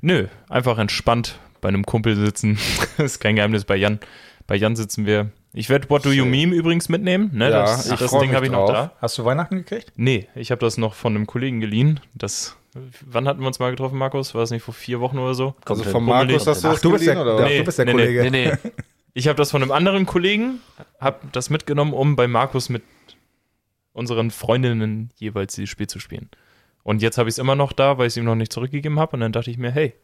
Nö, 0.00 0.26
einfach 0.48 0.78
entspannt 0.78 1.38
bei 1.60 1.68
einem 1.68 1.86
Kumpel 1.86 2.16
sitzen. 2.16 2.58
das 2.96 3.12
ist 3.12 3.20
kein 3.20 3.36
Geheimnis. 3.36 3.64
Bei 3.64 3.76
Jan, 3.76 4.00
bei 4.46 4.56
Jan 4.56 4.74
sitzen 4.76 5.06
wir. 5.06 5.30
Ich 5.52 5.68
werde 5.68 5.90
What 5.90 6.04
Do 6.04 6.12
You. 6.12 6.24
Meme 6.24 6.54
übrigens 6.54 6.88
mitnehmen. 6.88 7.30
Ne? 7.32 7.50
Ja, 7.50 7.62
das 7.62 7.90
ich 7.90 7.98
das 7.98 8.10
Ding 8.18 8.34
habe 8.34 8.46
ich 8.46 8.52
noch 8.52 8.66
drauf. 8.66 8.72
da. 8.72 8.92
Hast 9.00 9.18
du 9.18 9.24
Weihnachten 9.24 9.56
gekriegt? 9.56 9.92
Nee, 9.96 10.28
ich 10.34 10.50
habe 10.50 10.60
das 10.60 10.78
noch 10.78 10.94
von 10.94 11.14
einem 11.14 11.26
Kollegen 11.26 11.60
geliehen. 11.60 12.00
Das, 12.14 12.56
wann 13.04 13.26
hatten 13.26 13.40
wir 13.40 13.46
uns 13.48 13.58
mal 13.58 13.70
getroffen, 13.70 13.98
Markus? 13.98 14.32
War 14.34 14.42
das 14.42 14.50
nicht 14.52 14.62
vor 14.62 14.74
vier 14.74 15.00
Wochen 15.00 15.18
oder 15.18 15.34
so? 15.34 15.54
Also 15.64 15.82
von 15.84 16.04
Markus 16.04 16.46
hast 16.46 16.62
du 16.62 16.68
Ach, 16.68 16.72
das 16.74 16.80
du 16.82 16.92
bist 16.92 17.06
der, 17.06 17.20
oder? 17.20 17.36
der, 17.38 17.46
Nee, 17.46 17.58
du 17.58 17.64
bist 17.64 17.78
der 17.78 17.84
nee, 17.86 17.92
Kollege. 17.92 18.30
Nee, 18.30 18.30
nee. 18.30 18.70
Ich 19.12 19.26
habe 19.26 19.36
das 19.36 19.50
von 19.50 19.60
einem 19.60 19.72
anderen 19.72 20.06
Kollegen, 20.06 20.60
habe 21.00 21.18
das 21.32 21.50
mitgenommen, 21.50 21.92
um 21.94 22.14
bei 22.14 22.28
Markus 22.28 22.68
mit 22.68 22.84
unseren 23.92 24.30
Freundinnen 24.30 25.10
jeweils 25.16 25.56
dieses 25.56 25.68
Spiel 25.68 25.88
zu 25.88 25.98
spielen. 25.98 26.30
Und 26.84 27.02
jetzt 27.02 27.18
habe 27.18 27.28
ich 27.28 27.34
es 27.34 27.38
immer 27.38 27.56
noch 27.56 27.72
da, 27.72 27.98
weil 27.98 28.06
ich 28.06 28.12
es 28.12 28.16
ihm 28.18 28.24
noch 28.24 28.36
nicht 28.36 28.52
zurückgegeben 28.52 29.00
habe. 29.00 29.14
Und 29.16 29.20
dann 29.20 29.32
dachte 29.32 29.50
ich 29.50 29.58
mir, 29.58 29.72
hey, 29.72 29.94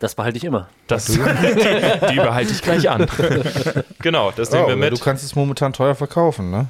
Das 0.00 0.14
behalte 0.16 0.38
ich 0.38 0.44
immer. 0.44 0.68
das, 0.88 1.04
die, 1.06 1.12
die 2.10 2.16
behalte 2.16 2.50
ich 2.52 2.62
gleich 2.62 2.88
an. 2.90 3.06
genau, 4.00 4.32
das 4.34 4.50
Ja, 4.50 4.56
nehmen 4.56 4.66
wir 4.68 4.72
aber 4.74 4.76
mit. 4.90 4.92
du 4.98 5.04
kannst 5.04 5.22
es 5.22 5.36
momentan 5.36 5.72
teuer 5.72 5.94
verkaufen, 5.94 6.50
ne? 6.50 6.66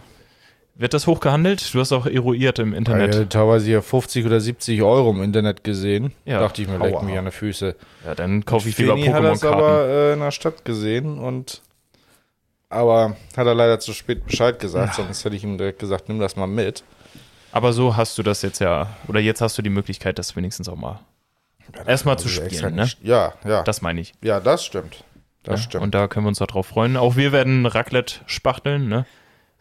Wird 0.75 0.95
das 0.95 1.07
hochgehandelt? 1.07 1.73
Du 1.75 1.81
hast 1.81 1.93
auch 1.93 2.07
eruiert 2.07 2.59
im 2.59 2.73
Ich 2.73 2.79
Internet. 2.79 3.15
hatte 3.15 3.29
teilweise 3.29 3.67
hier 3.67 3.83
50 3.83 4.25
oder 4.27 4.41
70 4.41 4.83
Euro 4.83 5.11
im 5.11 5.23
Internet 5.23 5.63
gesehen. 5.63 6.13
Ja. 6.25 6.41
Dachte 6.41 6.63
ich 6.63 6.69
mir, 6.69 6.79
leck 6.79 7.03
mich 7.03 7.19
an 7.19 7.27
die 7.27 7.31
Füße. 7.31 7.77
Ja, 8.07 8.15
dann 8.15 8.45
kaufe 8.45 8.69
ich 8.69 8.79
lieber 8.79 8.95
Feni 8.95 9.07
hat 9.09 9.23
das 9.23 9.43
Pokémon-Karten. 9.43 9.55
aber 9.63 9.87
äh, 9.89 10.13
in 10.15 10.21
der 10.21 10.31
Stadt 10.31 10.65
gesehen 10.65 11.19
und 11.19 11.61
aber 12.69 13.17
hat 13.37 13.47
er 13.47 13.55
leider 13.55 13.79
zu 13.81 13.93
spät 13.93 14.25
Bescheid 14.27 14.59
gesagt, 14.61 14.95
sonst 14.95 15.25
hätte 15.25 15.35
ich 15.37 15.45
ihm 15.45 15.59
direkt 15.59 15.81
gesagt, 15.81 16.09
nimm 16.09 16.19
das 16.21 16.37
mal 16.37 16.47
mit. 16.47 16.83
Aber 17.53 17.73
so 17.73 17.97
hast 17.97 18.17
du 18.17 18.23
das 18.23 18.43
jetzt 18.43 18.61
ja, 18.61 18.87
oder 19.09 19.19
jetzt 19.21 19.41
hast 19.41 19.59
du 19.59 19.63
die 19.63 19.71
Möglichkeit, 19.71 20.19
das 20.19 20.35
wenigstens 20.37 20.69
auch 20.69 20.77
mal 20.77 21.01
erstmal 21.87 22.19
zu 22.19 22.29
spielen, 22.29 22.75
ne? 22.75 22.89
Ja, 23.03 23.35
ja. 23.45 23.63
Das 23.63 23.83
meine 23.83 24.01
ich. 24.01 24.13
ja, 24.23 24.41
das 24.41 24.65
stimmt. 24.65 25.05
Das 25.43 25.61
Ja, 25.61 25.65
stimmt. 25.69 25.85
Und 25.85 25.95
da 25.95 26.07
können 26.09 26.27
wir 26.27 26.29
uns 26.29 26.39
darauf 26.39 26.67
freuen. 26.67 26.97
Auch 26.97 27.17
wir 27.17 27.33
werden 27.33 27.65
Raclette 27.67 28.17
spachteln, 28.27 28.89
ne? 28.89 29.07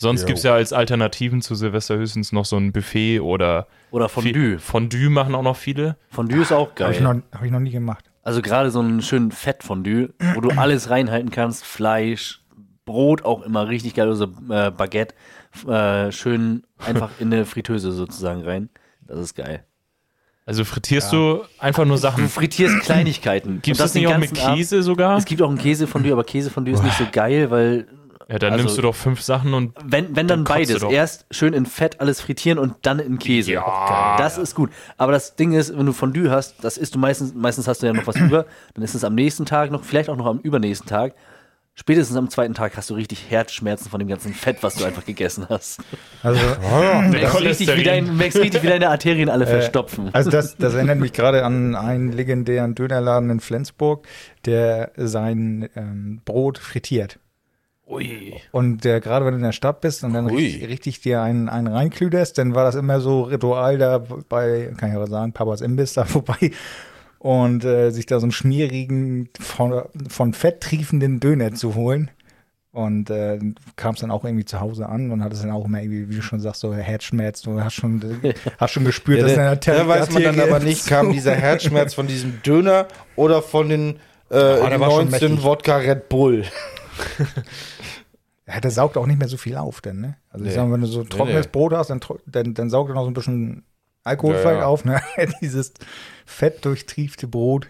Sonst 0.02 0.26
gibt 0.26 0.38
es 0.38 0.44
ja 0.46 0.54
als 0.54 0.72
Alternativen 0.72 1.42
zu 1.42 1.56
Silvester 1.56 1.98
höchstens 1.98 2.32
noch 2.32 2.46
so 2.46 2.56
ein 2.56 2.72
Buffet 2.72 3.20
oder 3.20 3.68
Oder 3.92 4.08
Fondue. 4.08 4.58
Fondue 4.58 5.10
machen 5.10 5.36
auch 5.36 5.42
noch 5.44 5.58
viele. 5.58 5.98
Fondue 6.10 6.42
ist 6.42 6.54
auch 6.54 6.70
Habe 6.80 6.94
ich, 6.94 7.02
noch- 7.02 7.12
geil. 7.14 7.24
hab 7.34 7.44
ich 7.44 7.52
noch 7.52 7.60
nie 7.60 7.72
gemacht. 7.72 8.06
Also 8.24 8.42
gerade 8.42 8.72
so 8.72 8.80
einen 8.80 9.02
schönen 9.02 9.32
Fettfondue, 9.32 10.14
wo 10.36 10.42
du 10.42 10.52
alles 10.52 10.90
reinhalten 10.90 11.32
kannst. 11.32 11.66
Fleisch, 11.66 12.42
Brot 12.86 13.26
auch 13.26 13.42
immer 13.42 13.68
richtig 13.68 13.94
geil, 13.96 14.08
also 14.08 14.26
äh, 14.50 14.72
Baguette. 14.72 15.16
Äh, 15.68 16.12
schön 16.14 16.64
einfach 16.78 17.10
in 17.20 17.34
eine 17.34 17.46
Fritteuse 17.46 17.92
sozusagen 17.92 18.42
rein. 18.44 18.70
Das 19.02 19.20
ist 19.20 19.36
geil. 19.36 19.66
Also 20.50 20.66
frittierst 20.66 21.14
du 21.14 21.44
einfach 21.60 21.86
nur 21.86 21.98
Du 21.98 22.02
Sachen. 22.02 22.28
frittierst 22.28 22.80
Kleinigkeiten. 22.80 23.62
Gibt 23.62 23.78
es 23.78 23.84
das 23.84 23.94
nicht 23.94 24.08
auch 24.08 24.18
mit 24.18 24.32
ganzen 24.32 24.46
Abend. 24.48 24.58
Käse 24.58 24.82
sogar? 24.82 25.16
Es 25.16 25.26
gibt 25.26 25.44
auch 25.44 25.50
ein 25.52 25.60
Käsefondue, 25.60 26.12
aber 26.12 26.24
Käsefondue 26.24 26.74
ist 26.74 26.84
nicht 26.84 26.98
so 26.98 27.06
geil, 27.12 27.52
weil 27.52 27.86
Ja, 28.28 28.40
dann 28.40 28.54
also- 28.54 28.64
nimmst 28.64 28.78
du 28.80 28.82
doch 28.82 28.96
fünf 28.96 29.22
Sachen 29.22 29.54
und 29.54 29.74
wenn, 29.86 30.16
wenn 30.16 30.28
dann, 30.28 30.44
Dann 30.44 30.46
du 30.46 30.50
beides. 30.52 30.82
Erst 30.82 31.28
schön 31.30 31.54
in 31.54 31.68
Fett 31.68 32.02
alles 32.02 32.20
frittieren 32.22 32.58
und 32.58 32.74
dann 32.82 32.98
in 32.98 33.20
Käse. 33.20 33.52
Ja. 33.52 34.16
das 34.18 34.40
ist 34.40 34.56
gut. 34.56 34.72
Aber 34.98 35.12
das 35.12 35.36
Ding 35.36 35.52
ist, 35.54 35.78
wenn 35.78 35.86
du 35.86 35.94
Fondue 35.94 36.32
hast, 36.32 36.56
das 36.64 36.78
isst 36.80 36.96
du 36.96 37.00
meistens, 37.00 37.36
meistens 37.36 37.68
hast 37.68 37.84
du 37.84 37.88
ja 37.88 37.94
noch 37.94 38.08
was 38.08 38.16
über, 38.20 38.48
dann 38.74 38.84
ist 38.84 38.96
es 38.96 39.04
am 39.04 39.14
nächsten 39.14 39.46
Tag 39.46 39.70
noch, 39.70 39.84
vielleicht 39.84 40.10
auch 40.10 40.18
noch 40.18 40.26
am 40.26 40.40
übernächsten 40.40 40.88
Tag. 40.90 41.14
Spätestens 41.80 42.18
am 42.18 42.30
zweiten 42.30 42.54
Tag 42.54 42.76
hast 42.76 42.90
du 42.90 42.94
richtig 42.94 43.30
Herzschmerzen 43.30 43.90
von 43.90 44.00
dem 44.00 44.10
ganzen 44.10 44.34
Fett, 44.34 44.58
was 44.64 44.76
du 44.76 44.84
einfach 44.84 45.06
gegessen 45.06 45.46
hast. 45.48 45.80
Also, 46.22 46.42
Du 46.62 47.08
merkst 47.08 47.40
richtig, 47.40 47.78
wie, 47.78 47.84
dein, 47.84 48.18
merkst 48.18 48.38
richtig, 48.38 48.64
wie 48.64 48.68
deine 48.68 48.90
Arterien 48.90 49.30
alle 49.30 49.48
verstopfen. 49.48 50.10
also 50.12 50.30
das, 50.30 50.58
das 50.58 50.74
erinnert 50.76 51.00
mich 51.00 51.14
gerade 51.14 51.46
an 51.46 51.76
einen 51.76 52.12
legendären 52.12 52.76
Dönerladen 52.76 53.30
in 53.30 53.40
Flensburg, 53.40 54.06
der 54.44 54.92
sein 54.98 55.70
ähm, 55.74 56.22
Brot 56.26 56.58
frittiert. 56.58 57.18
Ui. 57.88 58.34
Und 58.52 58.84
der, 58.84 59.00
gerade 59.00 59.24
wenn 59.24 59.32
du 59.32 59.38
in 59.38 59.46
der 59.46 59.54
Stadt 59.54 59.80
bist 59.80 60.04
und 60.04 60.12
dann 60.12 60.28
richtig, 60.28 60.68
richtig 60.68 61.00
dir 61.00 61.22
einen, 61.22 61.48
einen 61.48 61.68
reinklüderst, 61.68 62.38
dann 62.38 62.56
war 62.56 62.66
das 62.66 62.76
immer 62.76 63.00
so 63.00 63.22
Ritual 63.22 63.78
da 63.78 64.00
bei, 64.00 64.74
kann 64.76 64.90
ich 64.90 64.96
aber 64.98 65.08
sagen, 65.08 65.32
Papas 65.32 65.62
Imbiss 65.62 65.94
da 65.94 66.04
vorbei 66.04 66.52
und 67.20 67.64
äh, 67.66 67.92
sich 67.92 68.06
da 68.06 68.20
so 68.20 68.26
einen 68.26 68.32
schmierigen, 68.32 69.30
von, 69.40 69.84
von 70.08 70.34
Fett 70.34 70.62
triefenden 70.62 71.20
Döner 71.20 71.54
zu 71.54 71.76
holen. 71.76 72.10
Und 72.72 73.10
äh, 73.10 73.40
kam 73.78 73.96
es 73.96 74.02
dann 74.02 74.12
auch 74.12 74.24
irgendwie 74.24 74.46
zu 74.46 74.60
Hause 74.60 74.88
an 74.88 75.12
und 75.12 75.24
hat 75.24 75.34
es 75.34 75.42
dann 75.42 75.50
auch 75.52 75.66
immer 75.66 75.82
irgendwie, 75.82 76.08
wie 76.10 76.16
du 76.18 76.22
schon 76.22 76.40
sagst, 76.40 76.62
so 76.62 76.74
Herzschmerz. 76.74 77.42
Du 77.42 77.60
hast 77.62 77.74
schon, 77.74 78.22
hast 78.60 78.72
schon 78.72 78.86
gespürt, 78.86 79.20
Ja, 79.20 79.26
dass 79.26 79.36
da, 79.36 79.56
deine 79.74 79.78
da 79.84 79.88
weiß 79.88 80.12
man 80.12 80.24
dann 80.24 80.40
aber 80.40 80.60
nicht, 80.60 80.86
kam 80.88 81.12
dieser 81.12 81.34
Herzschmerz 81.36 81.96
von 81.96 82.06
diesem 82.08 82.42
Döner 82.44 82.88
oder 83.16 83.42
von 83.42 83.70
den 83.70 83.96
äh, 84.30 84.36
der 84.38 84.80
war 84.80 84.92
schon 84.92 85.10
19 85.10 85.30
mächtig. 85.32 85.44
Wodka 85.44 85.78
Red 85.78 86.10
Bull. 86.10 86.46
Ja, 88.48 88.60
der 88.60 88.72
saugt 88.72 88.98
auch 88.98 89.06
nicht 89.06 89.20
mehr 89.20 89.28
so 89.28 89.38
viel 89.38 89.56
auf, 89.58 89.80
denn, 89.80 90.02
ne? 90.02 90.18
Also 90.32 90.44
ich 90.46 90.50
Nee. 90.52 90.56
sag 90.56 90.66
mal, 90.68 90.74
wenn 90.74 90.82
du 90.82 90.88
so 90.88 91.04
trockenes 91.04 91.46
nee. 91.46 91.52
Brot 91.52 91.72
hast, 91.74 91.90
dann, 91.92 92.00
dann, 92.26 92.56
dann 92.56 92.70
saugt 92.72 92.90
er 92.90 92.96
noch 92.96 93.04
so 93.04 93.12
ein 93.12 93.14
bisschen 93.14 93.64
Alkohol 94.04 94.34
Ja, 94.44 94.52
ja. 94.54 94.66
auf, 94.66 94.86
ne? 94.86 95.02
Dieses 95.42 95.74
fett 96.30 96.64
durchtriefte 96.66 97.28
Brot. 97.28 97.68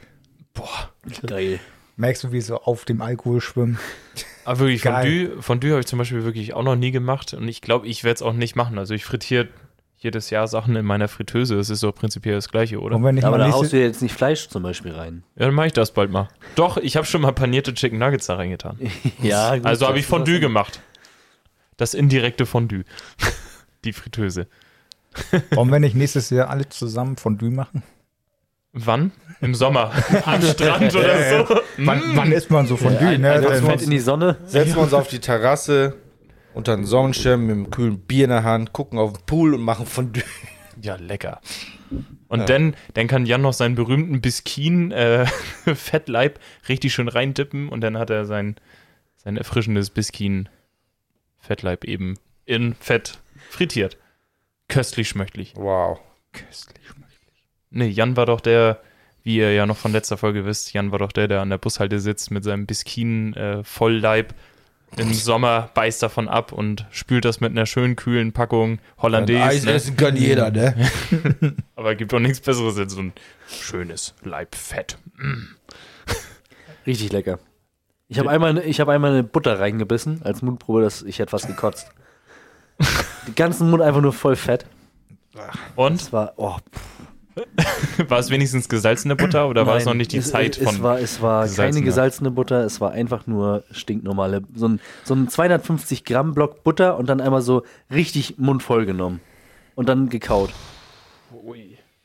Geil. 1.25 1.59
Merkst 1.95 2.23
du, 2.23 2.31
wie 2.31 2.41
so 2.41 2.57
auf 2.57 2.85
dem 2.85 3.01
Alkohol 3.01 3.41
schwimmt? 3.41 3.79
Aber 4.45 4.59
wirklich, 4.59 4.81
Geil. 4.81 5.27
Fondue, 5.27 5.41
Fondue 5.41 5.69
habe 5.71 5.79
ich 5.81 5.85
zum 5.87 5.99
Beispiel 5.99 6.23
wirklich 6.23 6.53
auch 6.53 6.63
noch 6.63 6.75
nie 6.75 6.91
gemacht 6.91 7.33
und 7.33 7.47
ich 7.47 7.61
glaube, 7.61 7.87
ich 7.87 8.03
werde 8.03 8.15
es 8.15 8.21
auch 8.21 8.33
nicht 8.33 8.55
machen. 8.55 8.77
Also 8.77 8.93
ich 8.93 9.05
frittiere 9.05 9.49
jedes 9.97 10.29
Jahr 10.29 10.47
Sachen 10.47 10.75
in 10.77 10.85
meiner 10.85 11.09
Fritteuse. 11.09 11.57
Das 11.57 11.69
ist 11.69 11.81
so 11.81 11.91
prinzipiell 11.91 12.35
das 12.35 12.49
Gleiche, 12.49 12.79
oder? 12.79 12.95
Und 12.95 13.03
wenn 13.03 13.17
ich 13.17 13.25
Aber 13.25 13.37
da 13.37 13.51
haust 13.51 13.73
du 13.73 13.79
jetzt 13.79 14.01
nicht 14.01 14.13
Fleisch 14.15 14.47
zum 14.47 14.63
Beispiel 14.63 14.93
rein. 14.93 15.23
Ja, 15.35 15.45
dann 15.45 15.55
mache 15.55 15.67
ich 15.67 15.73
das 15.73 15.93
bald 15.93 16.09
mal. 16.09 16.29
Doch, 16.55 16.77
ich 16.77 16.95
habe 16.95 17.05
schon 17.05 17.21
mal 17.21 17.33
panierte 17.33 17.73
Chicken 17.73 17.99
Nuggets 17.99 18.27
da 18.27 18.35
reingetan. 18.35 18.77
Ja, 19.21 19.55
gut, 19.57 19.65
Also 19.65 19.87
habe 19.87 19.99
ich 19.99 20.05
Fondue 20.05 20.39
gemacht. 20.39 20.81
Das 21.75 21.93
indirekte 21.93 22.45
Fondue. 22.45 22.83
Die 23.83 23.93
Fritteuse. 23.93 24.47
wollen 25.51 25.69
wir 25.71 25.79
nicht 25.79 25.95
nächstes 25.95 26.29
Jahr 26.29 26.49
alle 26.49 26.67
zusammen 26.69 27.17
Fondue 27.17 27.51
machen? 27.51 27.83
Wann? 28.73 29.11
Im 29.41 29.55
Sommer. 29.55 29.91
Am 30.25 30.41
Strand 30.41 30.95
oder 30.95 31.45
so. 31.47 31.55
Wann, 31.77 32.01
wann 32.15 32.31
isst 32.31 32.51
man 32.51 32.67
so 32.67 32.77
Fondue, 32.77 33.17
ne? 33.17 33.31
Einfach 33.33 33.51
Dann- 33.51 33.65
Fett 33.65 33.81
in 33.81 33.89
die 33.91 33.99
Sonne. 33.99 34.37
Setzen 34.45 34.75
wir 34.75 34.83
uns 34.83 34.93
auf 34.93 35.07
die 35.07 35.19
Terrasse 35.19 35.95
unter 36.53 36.75
den 36.75 36.85
Sonnenschirm 36.85 37.45
mit 37.45 37.55
einem 37.55 37.69
kühlen 37.71 37.99
Bier 37.99 38.25
in 38.25 38.29
der 38.31 38.43
Hand, 38.43 38.73
gucken 38.73 38.99
auf 38.99 39.13
den 39.13 39.25
Pool 39.25 39.53
und 39.55 39.61
machen 39.61 39.85
Fondue. 39.85 40.23
Ja, 40.81 40.95
lecker. 40.95 41.41
Und 42.29 42.47
dann, 42.47 42.73
dann 42.93 43.07
kann 43.07 43.25
Jan 43.25 43.41
noch 43.41 43.51
seinen 43.51 43.75
berühmten 43.75 44.21
Biskin 44.21 44.91
äh, 44.91 45.25
Fettleib 45.75 46.39
richtig 46.69 46.93
schön 46.93 47.09
reindippen 47.09 47.67
und 47.67 47.81
dann 47.81 47.97
hat 47.97 48.09
er 48.09 48.23
sein, 48.23 48.55
sein 49.17 49.35
erfrischendes 49.35 49.89
Biskin 49.89 50.47
Fettleib 51.37 51.83
eben 51.83 52.15
in 52.45 52.75
Fett 52.75 53.19
frittiert. 53.49 53.97
Köstlich 54.69 55.09
schmöchtlich. 55.09 55.53
Wow. 55.57 55.99
Nee, 57.71 57.87
Jan 57.87 58.17
war 58.17 58.25
doch 58.25 58.41
der, 58.41 58.79
wie 59.23 59.37
ihr 59.37 59.53
ja 59.53 59.65
noch 59.65 59.77
von 59.77 59.91
letzter 59.91 60.17
Folge 60.17 60.45
wisst, 60.45 60.73
Jan 60.73 60.91
war 60.91 60.99
doch 60.99 61.11
der, 61.11 61.27
der 61.27 61.41
an 61.41 61.49
der 61.49 61.57
Bushalte 61.57 61.99
sitzt 61.99 62.31
mit 62.31 62.43
seinem 62.43 62.65
Biskin 62.65 63.33
äh, 63.35 63.63
Vollleib. 63.63 64.33
Im 64.97 65.13
Sommer 65.13 65.69
beißt 65.75 66.01
davon 66.01 66.27
ab 66.27 66.51
und 66.51 66.87
spült 66.89 67.23
das 67.23 67.41
mit 67.41 67.51
einer 67.51 67.67
schönen 67.67 67.95
kühlen 67.95 68.33
Packung 68.33 68.79
Hollandaise. 68.97 69.43
Eis 69.43 69.63
Ne? 69.65 69.73
essen 69.73 69.95
kann 69.97 70.15
jeder, 70.15 70.49
ne? 70.49 70.73
Aber 71.75 71.93
gibt 71.93 72.11
auch 72.11 72.19
nichts 72.19 72.39
Besseres 72.39 72.75
als 72.75 72.93
so 72.93 73.01
ein 73.01 73.13
schönes 73.47 74.15
Leibfett. 74.23 74.97
Richtig 76.87 77.11
lecker. 77.11 77.37
Ich 78.07 78.17
habe 78.17 78.31
einmal, 78.31 78.57
ich 78.57 78.79
hab 78.79 78.87
einmal 78.87 79.11
eine 79.11 79.23
Butter 79.23 79.59
reingebissen 79.59 80.23
als 80.23 80.41
Mundprobe, 80.41 80.81
dass 80.81 81.03
ich 81.03 81.19
hätte 81.19 81.29
fast 81.29 81.45
gekotzt. 81.45 81.91
Den 83.27 83.35
ganzen 83.35 83.69
Mund 83.69 83.83
einfach 83.83 84.01
nur 84.01 84.13
voll 84.13 84.35
Fett. 84.35 84.65
Und 85.75 86.01
Es 86.01 86.11
war, 86.11 86.33
oh, 86.37 86.57
war 88.07 88.19
es 88.19 88.29
wenigstens 88.29 88.69
gesalzene 88.69 89.15
Butter 89.15 89.47
oder 89.47 89.65
war 89.67 89.77
es 89.77 89.85
nein, 89.85 89.93
noch 89.93 89.97
nicht 89.97 90.11
die 90.11 90.17
es, 90.17 90.31
Zeit 90.31 90.57
es, 90.57 90.63
von. 90.63 90.75
Es 90.75 90.81
war, 90.81 90.99
es 90.99 91.21
war 91.21 91.47
keine 91.47 91.81
gesalzene 91.81 92.31
Butter, 92.31 92.63
es 92.63 92.79
war 92.81 92.91
einfach 92.91 93.27
nur 93.27 93.63
stinknormale. 93.71 94.41
So 94.55 94.67
ein, 94.67 94.79
so 95.03 95.13
ein 95.15 95.27
250 95.29 96.03
Gramm 96.05 96.33
Block 96.33 96.63
Butter 96.63 96.97
und 96.97 97.07
dann 97.09 97.21
einmal 97.21 97.41
so 97.41 97.63
richtig 97.91 98.37
mundvoll 98.37 98.85
genommen. 98.85 99.19
Und 99.75 99.87
dann 99.89 100.09
gekaut. 100.09 100.51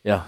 Ja, 0.02 0.26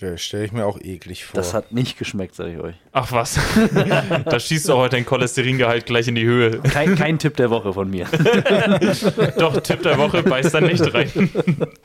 Ja, 0.00 0.18
stelle 0.18 0.44
ich 0.44 0.52
mir 0.52 0.66
auch 0.66 0.80
eklig 0.80 1.24
vor. 1.24 1.36
das 1.36 1.54
hat 1.54 1.70
nicht 1.72 1.96
geschmeckt, 1.96 2.34
sag 2.34 2.48
ich 2.48 2.58
euch. 2.58 2.74
Ach 2.92 3.12
was. 3.12 3.38
da 4.24 4.40
schießt 4.40 4.68
du 4.68 4.74
heute 4.74 4.96
dein 4.96 5.06
Cholesteringehalt 5.06 5.86
gleich 5.86 6.08
in 6.08 6.16
die 6.16 6.24
Höhe. 6.24 6.58
Kein, 6.60 6.96
kein 6.96 7.18
Tipp 7.18 7.36
der 7.36 7.50
Woche 7.50 7.72
von 7.72 7.88
mir. 7.88 8.06
Doch, 9.38 9.60
Tipp 9.60 9.82
der 9.82 9.96
Woche, 9.98 10.22
beißt 10.24 10.54
da 10.54 10.60
nicht 10.60 10.92
rein. 10.92 11.30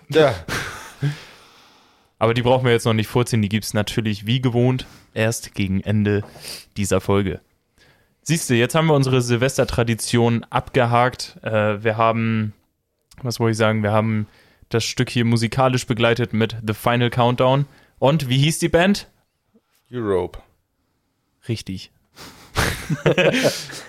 ja, 0.09 0.33
Aber 2.19 2.33
die 2.33 2.41
brauchen 2.41 2.65
wir 2.65 2.71
jetzt 2.71 2.85
noch 2.85 2.93
nicht 2.93 3.07
vorziehen. 3.07 3.41
Die 3.41 3.49
gibt 3.49 3.65
es 3.65 3.73
natürlich 3.73 4.25
wie 4.25 4.41
gewohnt 4.41 4.87
erst 5.13 5.53
gegen 5.53 5.81
Ende 5.81 6.23
dieser 6.75 6.99
Folge. 7.01 7.41
Siehst 8.23 8.49
du, 8.49 8.55
jetzt 8.55 8.75
haben 8.75 8.87
wir 8.87 8.93
unsere 8.95 9.21
Silvestertradition 9.21 10.43
abgehakt. 10.49 11.37
Äh, 11.43 11.83
wir 11.83 11.95
haben, 11.97 12.53
was 13.21 13.39
wollte 13.39 13.51
ich 13.51 13.57
sagen, 13.57 13.83
wir 13.83 13.91
haben 13.91 14.27
das 14.69 14.83
Stück 14.83 15.09
hier 15.09 15.23
musikalisch 15.25 15.85
begleitet 15.87 16.33
mit 16.33 16.57
The 16.65 16.73
Final 16.73 17.09
Countdown. 17.09 17.65
Und 17.99 18.27
wie 18.29 18.37
hieß 18.37 18.59
die 18.59 18.69
Band? 18.69 19.07
Europe. 19.91 20.39
Richtig. 21.47 21.91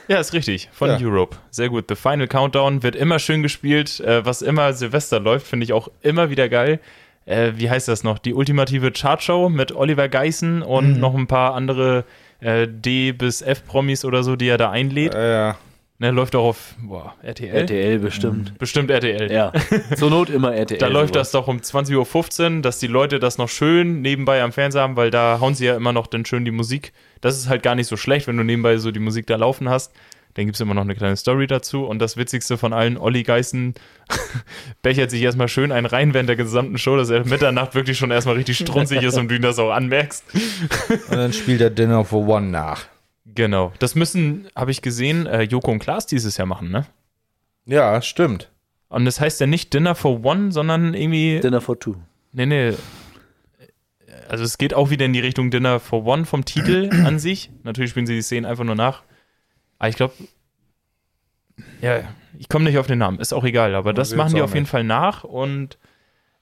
ja, 0.08 0.18
ist 0.20 0.32
richtig. 0.32 0.68
Von 0.72 0.90
Ja. 0.90 0.98
Europe. 1.00 1.36
Sehr 1.50 1.68
gut. 1.68 1.86
The 1.88 1.94
Final 1.96 2.28
Countdown 2.28 2.82
wird 2.82 2.94
immer 2.94 3.18
schön 3.18 3.42
gespielt. 3.42 4.00
Äh, 4.00 4.24
was 4.24 4.42
immer 4.42 4.72
Silvester 4.72 5.18
läuft, 5.20 5.46
finde 5.46 5.64
ich 5.64 5.72
auch 5.72 5.88
immer 6.02 6.30
wieder 6.30 6.48
geil. 6.48 6.80
Äh, 7.28 7.52
wie 7.56 7.68
heißt 7.68 7.88
das 7.88 8.04
noch? 8.04 8.18
Die 8.18 8.34
ultimative 8.34 8.90
Chartshow 8.90 9.48
mit 9.48 9.74
Oliver 9.74 10.08
Geissen 10.08 10.62
und 10.62 10.98
noch 10.98 11.14
ein 11.14 11.26
paar 11.26 11.54
andere 11.54 12.04
äh, 12.40 12.66
D- 12.66 13.12
bis 13.12 13.42
F-Promis 13.42 14.04
oder 14.04 14.22
so, 14.22 14.34
die 14.36 14.48
er 14.48 14.56
da 14.58 14.70
einlädt. 14.70 15.14
Ja, 15.14 15.26
ja. 15.28 15.58
Ne, 16.00 16.12
läuft 16.12 16.36
auch 16.36 16.44
auf 16.44 16.76
boah, 16.80 17.14
RTL. 17.24 17.52
RTL 17.62 17.98
bestimmt. 17.98 18.56
Bestimmt 18.56 18.88
RTL. 18.88 19.32
Ja, 19.32 19.52
zur 19.96 20.10
Not 20.10 20.30
immer 20.30 20.54
RTL. 20.56 20.78
Da 20.78 20.86
läuft 20.86 21.16
das 21.16 21.32
sowas. 21.32 21.44
doch 21.46 21.48
um 21.48 21.58
20.15 21.58 22.56
Uhr, 22.56 22.62
dass 22.62 22.78
die 22.78 22.86
Leute 22.86 23.18
das 23.18 23.36
noch 23.36 23.48
schön 23.48 24.00
nebenbei 24.00 24.40
am 24.40 24.52
Fernseher 24.52 24.82
haben, 24.82 24.94
weil 24.94 25.10
da 25.10 25.38
hauen 25.40 25.56
sie 25.56 25.66
ja 25.66 25.74
immer 25.74 25.92
noch 25.92 26.06
dann 26.06 26.24
schön 26.24 26.44
die 26.44 26.52
Musik. 26.52 26.92
Das 27.20 27.36
ist 27.36 27.48
halt 27.48 27.64
gar 27.64 27.74
nicht 27.74 27.88
so 27.88 27.96
schlecht, 27.96 28.28
wenn 28.28 28.36
du 28.36 28.44
nebenbei 28.44 28.78
so 28.78 28.92
die 28.92 29.00
Musik 29.00 29.26
da 29.26 29.34
laufen 29.34 29.68
hast. 29.68 29.92
Dann 30.38 30.46
gibt 30.46 30.54
es 30.54 30.60
immer 30.60 30.74
noch 30.74 30.82
eine 30.82 30.94
kleine 30.94 31.16
Story 31.16 31.48
dazu. 31.48 31.84
Und 31.84 31.98
das 31.98 32.16
Witzigste 32.16 32.58
von 32.58 32.72
allen, 32.72 32.96
Olli 32.96 33.24
Geißen 33.24 33.74
bechert 34.82 35.10
sich 35.10 35.20
erstmal 35.20 35.48
schön 35.48 35.72
einen 35.72 35.84
rein 35.84 36.14
während 36.14 36.28
der 36.28 36.36
gesamten 36.36 36.78
Show, 36.78 36.96
dass 36.96 37.10
er 37.10 37.26
Mitternacht 37.26 37.74
wirklich 37.74 37.98
schon 37.98 38.12
erstmal 38.12 38.36
richtig 38.36 38.56
strunzig 38.58 39.02
ist 39.02 39.18
und 39.18 39.26
du 39.26 39.34
ihn 39.34 39.42
das 39.42 39.58
auch 39.58 39.72
anmerkst. 39.72 40.22
Und 41.10 41.16
dann 41.16 41.32
spielt 41.32 41.60
er 41.60 41.70
Dinner 41.70 42.04
for 42.04 42.28
One 42.28 42.50
nach. 42.50 42.86
Genau. 43.26 43.72
Das 43.80 43.96
müssen, 43.96 44.46
habe 44.54 44.70
ich 44.70 44.80
gesehen, 44.80 45.26
äh, 45.26 45.42
Joko 45.42 45.72
und 45.72 45.80
Klaas 45.80 46.06
dieses 46.06 46.36
Jahr 46.36 46.46
machen, 46.46 46.70
ne? 46.70 46.86
Ja, 47.66 48.00
stimmt. 48.00 48.48
Und 48.88 49.06
das 49.06 49.20
heißt 49.20 49.40
ja 49.40 49.48
nicht 49.48 49.74
Dinner 49.74 49.96
for 49.96 50.24
One, 50.24 50.52
sondern 50.52 50.94
irgendwie. 50.94 51.40
Dinner 51.40 51.60
for 51.60 51.80
Two. 51.80 51.96
Nee, 52.30 52.46
nee. 52.46 52.74
Also 54.28 54.44
es 54.44 54.56
geht 54.56 54.72
auch 54.72 54.90
wieder 54.90 55.04
in 55.04 55.12
die 55.12 55.18
Richtung 55.18 55.50
Dinner 55.50 55.80
for 55.80 56.06
One 56.06 56.26
vom 56.26 56.44
Titel 56.44 56.90
an 57.04 57.18
sich. 57.18 57.50
Natürlich 57.64 57.90
spielen 57.90 58.06
sie 58.06 58.14
die 58.14 58.22
Szenen 58.22 58.46
einfach 58.46 58.62
nur 58.62 58.76
nach. 58.76 59.02
Aber 59.78 59.88
ich 59.88 59.96
glaube, 59.96 60.14
ja, 61.80 62.00
ich 62.38 62.48
komme 62.48 62.64
nicht 62.64 62.78
auf 62.78 62.86
den 62.86 62.98
Namen. 62.98 63.18
Ist 63.20 63.32
auch 63.32 63.44
egal. 63.44 63.74
Aber 63.74 63.92
das 63.92 64.14
machen 64.14 64.34
die 64.34 64.42
auf 64.42 64.50
jeden 64.54 64.62
nicht. 64.62 64.70
Fall 64.70 64.84
nach. 64.84 65.24
Und 65.24 65.78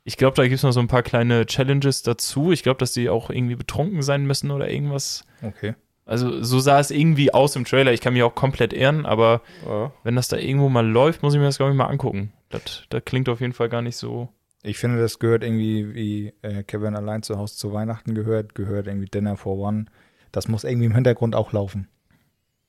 ich 0.05 0.17
glaube, 0.17 0.37
da 0.37 0.43
gibt 0.45 0.55
es 0.57 0.63
noch 0.63 0.73
so 0.73 0.81
ein 0.81 0.89
paar 0.89 1.03
kleine 1.03 1.47
Challenges 1.47 2.03
dazu. 2.03 2.53
Ich 2.53 2.63
glaube, 2.63 2.79
dass 2.79 2.93
die 2.93 3.09
auch 3.09 3.31
irgendwie 3.31 3.57
betrunken 3.57 4.03
sein 4.03 4.25
müssen 4.27 4.51
oder 4.51 4.71
irgendwas. 4.71 5.25
Okay. 5.43 5.75
Also 6.05 6.43
so 6.43 6.61
sah 6.61 6.79
es 6.79 6.91
irgendwie 6.93 7.35
aus 7.35 7.57
im 7.57 7.65
Trailer. 7.65 7.93
Ich 7.93 8.01
kann 8.01 8.13
mich 8.13 8.23
auch 8.23 8.35
komplett 8.35 8.73
irren, 8.73 9.05
aber 9.07 9.41
Ja. 9.67 9.93
wenn 10.05 10.15
das 10.15 10.29
da 10.29 10.37
irgendwo 10.37 10.69
mal 10.69 10.87
läuft, 10.87 11.23
muss 11.23 11.35
ich 11.35 11.41
mir 11.41 11.47
das, 11.47 11.57
glaube 11.57 11.73
ich, 11.73 11.77
mal 11.79 11.87
angucken. 11.87 12.33
Das, 12.49 12.85
das 12.91 13.05
klingt 13.05 13.29
auf 13.29 13.41
jeden 13.41 13.53
Fall 13.55 13.69
gar 13.69 13.83
nicht 13.83 13.97
so. 13.97 14.29
Ich 14.63 14.79
finde, 14.79 15.01
das 15.01 15.19
gehört 15.19 15.43
irgendwie, 15.43 15.95
wie 15.95 16.33
äh, 16.43 16.63
Kevin 16.63 16.95
allein 16.95 17.23
zu 17.23 17.37
Hause 17.39 17.57
zu 17.57 17.73
Weihnachten 17.73 18.15
gehört, 18.15 18.55
gehört 18.55 18.87
irgendwie 18.87 19.07
Dinner 19.09 19.37
for 19.37 19.57
One. 19.59 19.87
Das 20.31 20.47
muss 20.49 20.63
irgendwie 20.65 20.87
im 20.87 20.95
Hintergrund 20.95 21.35
auch 21.35 21.53
laufen. 21.53 21.89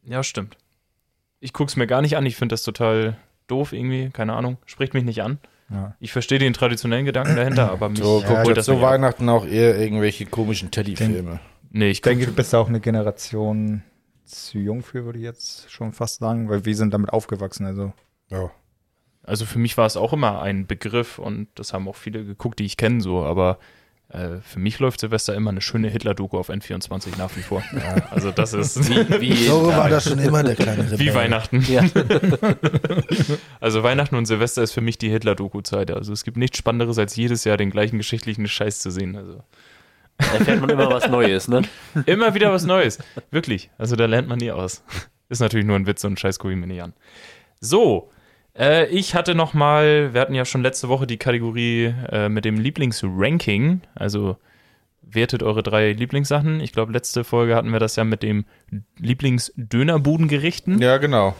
Ja, 0.08 0.24
stimmt. 0.24 0.58
Ich 1.40 1.54
guck's 1.54 1.76
mir 1.76 1.86
gar 1.88 2.02
nicht 2.02 2.18
an. 2.18 2.26
Ich 2.26 2.36
finde 2.36 2.54
das 2.54 2.64
total 2.64 3.18
doof 3.48 3.74
irgendwie. 3.74 4.10
Keine 4.12 4.34
Ahnung. 4.34 4.58
Spricht 4.66 4.94
mich 4.94 5.04
nicht 5.04 5.22
an. 5.22 5.40
Ja. 5.70 5.96
Ich 6.00 6.14
verstehe 6.14 6.40
den 6.40 6.54
traditionellen 6.54 7.06
Gedanken 7.06 7.36
dahinter, 7.36 7.72
aber 7.72 7.90
mich 7.90 8.00
So, 8.00 8.22
Ja, 8.22 8.44
das 8.44 8.70
ab. 8.70 8.82
Weihnachten 8.82 9.28
auch 9.28 9.46
eher 9.46 9.78
irgendwelche 9.78 10.26
komischen 10.26 10.72
Teddyfilme. 10.72 11.40
Nee, 11.70 11.90
ich 11.90 11.98
Ich 11.98 12.02
denke, 12.02 12.26
du 12.26 12.32
bist 12.32 12.56
auch 12.56 12.70
eine 12.70 12.80
Generation 12.80 13.84
zu 14.24 14.60
jung 14.60 14.82
für, 14.82 15.06
würde 15.06 15.20
ich 15.20 15.26
jetzt 15.26 15.70
schon 15.70 15.92
fast 15.92 16.20
sagen, 16.20 16.50
weil 16.50 16.66
wir 16.66 16.76
sind 16.76 16.94
damit 16.94 17.12
aufgewachsen. 17.12 17.66
Also 17.66 17.94
Ja. 18.30 18.50
Also 19.24 19.46
für 19.46 19.60
mich 19.60 19.78
war 19.78 19.86
es 19.86 19.98
auch 19.98 20.14
immer 20.14 20.42
ein 20.42 20.68
Begriff 20.68 21.20
und 21.20 21.50
das 21.56 21.74
haben 21.74 21.88
auch 21.90 21.98
viele 21.98 22.24
geguckt, 22.24 22.60
die 22.60 22.66
ich 22.66 22.78
kenne 22.78 23.02
so, 23.02 23.26
aber 23.26 23.60
äh, 24.10 24.38
für 24.42 24.60
mich 24.60 24.80
läuft 24.80 25.00
Silvester 25.02 25.36
immer 25.36 25.50
eine 25.52 25.62
schöne 25.62 25.90
Hitler-Doku 25.90 26.38
auf 26.38 26.50
N24 26.50 27.18
nach 27.18 27.36
wie 27.36 27.42
vor. 27.42 27.62
Also 28.10 28.32
das 28.32 28.54
ist 28.54 28.90
Wie, 29.20 29.36
So 29.36 29.68
war 29.76 29.90
das 29.90 30.06
schon 30.10 30.20
immer 30.20 30.44
der 30.44 30.56
kleine 30.56 30.84
Rebell. 30.84 31.00
wie 31.00 31.14
Weihnachten. 31.14 31.62
ja. 31.70 31.84
Also 33.60 33.84
Weihnachten 33.84 34.16
und 34.16 34.26
Silvester 34.26 34.64
ist 34.64 34.72
für 34.72 34.82
mich 34.82 34.98
die 34.98 35.10
Hitler-Doku-Zeit. 35.10 35.92
Also 35.92 36.14
es 36.14 36.24
gibt 36.24 36.38
nichts 36.38 36.58
Spannenderes, 36.58 36.98
als 36.98 37.16
jedes 37.16 37.44
Jahr 37.44 37.58
den 37.58 37.70
gleichen 37.72 37.98
geschichtlichen 37.98 38.48
Scheiß 38.48 38.80
zu 38.80 38.92
sehen. 38.92 39.16
Also 39.16 39.44
erfährt 40.18 40.62
man 40.62 40.70
immer 40.70 40.90
was 40.90 41.08
Neues, 41.10 41.48
ne? 41.48 41.64
immer 42.06 42.34
wieder 42.34 42.52
was 42.52 42.66
Neues. 42.66 43.00
Wirklich. 43.32 43.70
Also 43.78 43.96
da 43.96 44.06
lernt 44.06 44.28
man 44.28 44.38
nie 44.40 44.52
aus. 44.52 44.84
Ist 45.30 45.42
natürlich 45.42 45.66
nur 45.66 45.76
ein 45.76 45.86
Witz 45.88 46.04
und 46.06 46.20
Scheiß 46.20 46.40
gucke 46.40 46.54
ich 46.54 46.60
mir 46.60 46.68
nicht 46.68 46.82
an. 46.82 46.94
So, 47.60 48.10
äh, 48.58 48.88
ich 48.88 49.16
hatte 49.16 49.36
noch 49.36 49.54
mal, 49.54 50.14
wir 50.14 50.22
hatten 50.22 50.36
ja 50.36 50.46
schon 50.46 50.64
letzte 50.64 50.90
Woche 50.90 51.08
die 51.08 51.18
Kategorie 51.18 51.94
äh, 52.12 52.30
mit 52.30 52.46
dem 52.46 52.60
Lieblingsranking. 52.60 53.82
Also 53.96 54.38
wertet 55.02 55.44
eure 55.44 55.64
drei 55.64 55.92
Lieblingssachen. 55.94 56.60
Ich 56.60 56.74
glaube, 56.74 56.92
letzte 56.92 57.24
Folge 57.24 57.56
hatten 57.56 57.72
wir 57.72 57.80
das 57.80 57.96
ja 57.96 58.04
mit 58.04 58.24
dem 58.24 58.46
Lieblingsdönerbudengerichten. 58.98 60.80
Ja, 60.82 60.98
genau. 60.98 61.36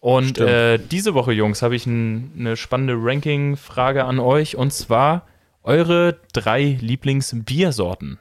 Und 0.00 0.38
äh, 0.38 0.78
diese 0.78 1.14
Woche, 1.14 1.32
Jungs, 1.32 1.62
habe 1.62 1.74
ich 1.74 1.86
ein, 1.86 2.32
eine 2.38 2.56
spannende 2.56 2.94
Ranking-Frage 2.96 4.04
an 4.04 4.18
euch. 4.18 4.56
Und 4.56 4.72
zwar 4.72 5.26
eure 5.62 6.18
drei 6.32 6.78
Lieblingsbiersorten. 6.80 8.18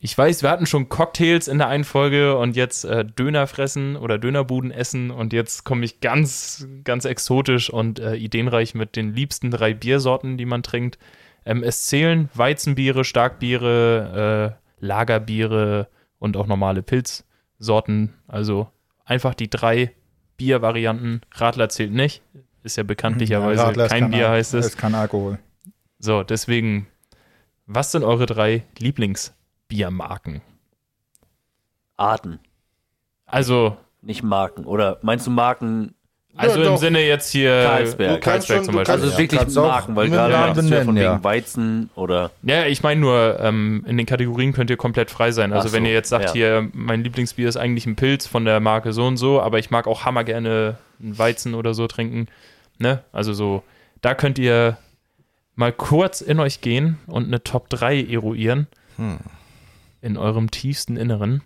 Ich 0.00 0.16
weiß, 0.16 0.42
wir 0.42 0.50
hatten 0.50 0.66
schon 0.66 0.88
Cocktails 0.88 1.46
in 1.48 1.58
der 1.58 1.68
einen 1.68 1.84
Folge 1.84 2.36
und 2.36 2.56
jetzt 2.56 2.84
äh, 2.84 3.04
Döner 3.04 3.46
fressen 3.46 3.96
oder 3.96 4.18
Dönerbuden 4.18 4.70
essen. 4.70 5.10
Und 5.10 5.32
jetzt 5.32 5.64
komme 5.64 5.84
ich 5.84 6.00
ganz, 6.00 6.66
ganz 6.84 7.04
exotisch 7.04 7.68
und 7.68 7.98
äh, 7.98 8.14
ideenreich 8.14 8.74
mit 8.74 8.96
den 8.96 9.14
liebsten 9.14 9.50
drei 9.50 9.74
Biersorten, 9.74 10.38
die 10.38 10.46
man 10.46 10.62
trinkt. 10.62 10.98
Ähm, 11.44 11.62
es 11.62 11.86
zählen 11.86 12.30
Weizenbiere, 12.34 13.04
Starkbiere, 13.04 14.56
äh, 14.80 14.84
Lagerbiere 14.84 15.88
und 16.18 16.36
auch 16.36 16.46
normale 16.46 16.82
Pilzsorten. 16.82 18.14
Also 18.26 18.68
einfach 19.04 19.34
die 19.34 19.50
drei 19.50 19.92
Biervarianten. 20.36 21.20
Radler 21.32 21.68
zählt 21.68 21.92
nicht. 21.92 22.22
Ist 22.62 22.76
ja 22.76 22.82
bekanntlicherweise 22.82 23.60
Ja, 23.60 23.66
Radler 23.68 23.88
kein 23.88 24.10
Bier, 24.10 24.30
heißt 24.30 24.54
es. 24.54 24.66
Ist 24.66 24.78
kein 24.78 24.94
Alkohol. 24.94 25.38
So, 25.98 26.22
deswegen, 26.22 26.86
was 27.66 27.92
sind 27.92 28.04
eure 28.04 28.26
drei 28.26 28.64
Lieblingsbiermarken? 29.70 30.40
Arten, 31.96 32.40
Also, 33.26 33.76
nicht 34.02 34.22
Marken. 34.22 34.64
Oder 34.64 34.98
meinst 35.02 35.26
du 35.26 35.30
Marken, 35.30 35.94
also 36.36 36.58
Ja, 36.58 36.66
im 36.66 36.72
doch. 36.72 36.78
Sinne 36.78 37.06
jetzt 37.06 37.30
hier 37.30 37.62
Karlsberg. 37.64 38.20
Kannst 38.20 38.24
Karlsberg 38.48 38.56
schon- 38.58 38.64
zum 38.64 38.74
Beispiel. 38.74 38.92
also 38.94 39.06
Ja, 39.06 39.18
wirklich 39.18 39.40
kannst 39.40 39.56
Marken, 39.56 39.96
weil 39.96 40.10
gerade 40.10 40.32
ja 40.32 40.46
von 40.54 40.64
benennen, 40.64 40.88
wegen 40.88 40.96
ja. 40.96 41.22
Weizen 41.24 41.90
oder 41.94 42.32
Ja, 42.42 42.66
ich 42.66 42.82
meine 42.82 43.00
nur, 43.00 43.38
ähm, 43.40 43.84
in 43.86 43.96
den 43.96 44.06
Kategorien 44.06 44.52
könnt 44.52 44.68
ihr 44.70 44.76
komplett 44.76 45.10
frei 45.12 45.30
sein. 45.30 45.52
Also 45.52 45.68
so, 45.68 45.74
wenn 45.74 45.86
ihr 45.86 45.92
jetzt 45.92 46.08
sagt, 46.08 46.26
ja. 46.26 46.32
hier, 46.32 46.68
mein 46.72 47.04
Lieblingsbier 47.04 47.48
ist 47.48 47.56
eigentlich 47.56 47.86
ein 47.86 47.94
Pilz 47.94 48.26
von 48.26 48.44
der 48.44 48.58
Marke 48.58 48.92
so 48.92 49.06
und 49.06 49.16
so, 49.16 49.40
aber 49.40 49.60
ich 49.60 49.70
mag 49.70 49.86
auch 49.86 50.04
hammer 50.04 50.24
gerne 50.24 50.76
einen 51.00 51.16
Weizen 51.16 51.54
oder 51.54 51.72
so 51.74 51.86
trinken. 51.86 52.26
Ne? 52.78 53.04
Also 53.12 53.32
so, 53.32 53.62
da 54.02 54.14
könnt 54.14 54.38
ihr 54.40 54.76
mal 55.54 55.72
kurz 55.72 56.20
in 56.20 56.40
euch 56.40 56.60
gehen 56.60 56.98
und 57.06 57.26
eine 57.28 57.44
Top 57.44 57.70
3 57.70 58.02
eruieren. 58.02 58.66
Hm. 58.96 59.18
In 60.04 60.18
eurem 60.18 60.50
tiefsten 60.50 60.98
Inneren. 60.98 61.42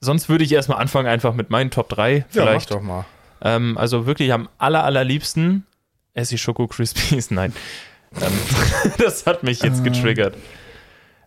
Sonst 0.00 0.28
würde 0.28 0.42
ich 0.42 0.50
erstmal 0.50 0.78
anfangen, 0.80 1.06
einfach 1.06 1.32
mit 1.32 1.50
meinen 1.50 1.70
Top 1.70 1.88
3. 1.90 2.12
Ja, 2.12 2.22
mach 2.24 2.32
Vielleicht 2.32 2.70
doch 2.72 2.82
mal. 2.82 3.04
ähm, 3.40 3.78
also 3.78 4.06
wirklich 4.06 4.32
am 4.32 4.48
aller, 4.58 4.82
allerliebsten 4.82 5.64
esse 6.12 6.34
ich 6.34 6.42
Schoko 6.42 6.66
Crispies. 6.66 7.30
Nein. 7.30 7.52
Ähm, 8.20 8.32
das 8.98 9.26
hat 9.26 9.44
mich 9.44 9.62
jetzt 9.62 9.84
getriggert. 9.84 10.36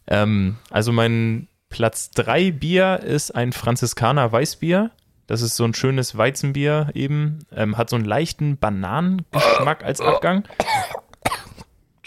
Ähm, 0.07 0.57
also 0.69 0.91
mein 0.91 1.47
Platz 1.69 2.11
3 2.11 2.51
Bier 2.51 2.99
ist 2.99 3.33
ein 3.33 3.53
Franziskaner 3.53 4.29
Weißbier. 4.29 4.91
Das 5.25 5.41
ist 5.41 5.55
so 5.55 5.63
ein 5.63 5.73
schönes 5.73 6.17
Weizenbier 6.17 6.89
eben. 6.93 7.39
Ähm, 7.55 7.77
hat 7.77 7.89
so 7.89 7.95
einen 7.95 8.03
leichten 8.03 8.57
Bananengeschmack 8.57 9.85
als 9.85 10.01
Abgang. 10.01 10.43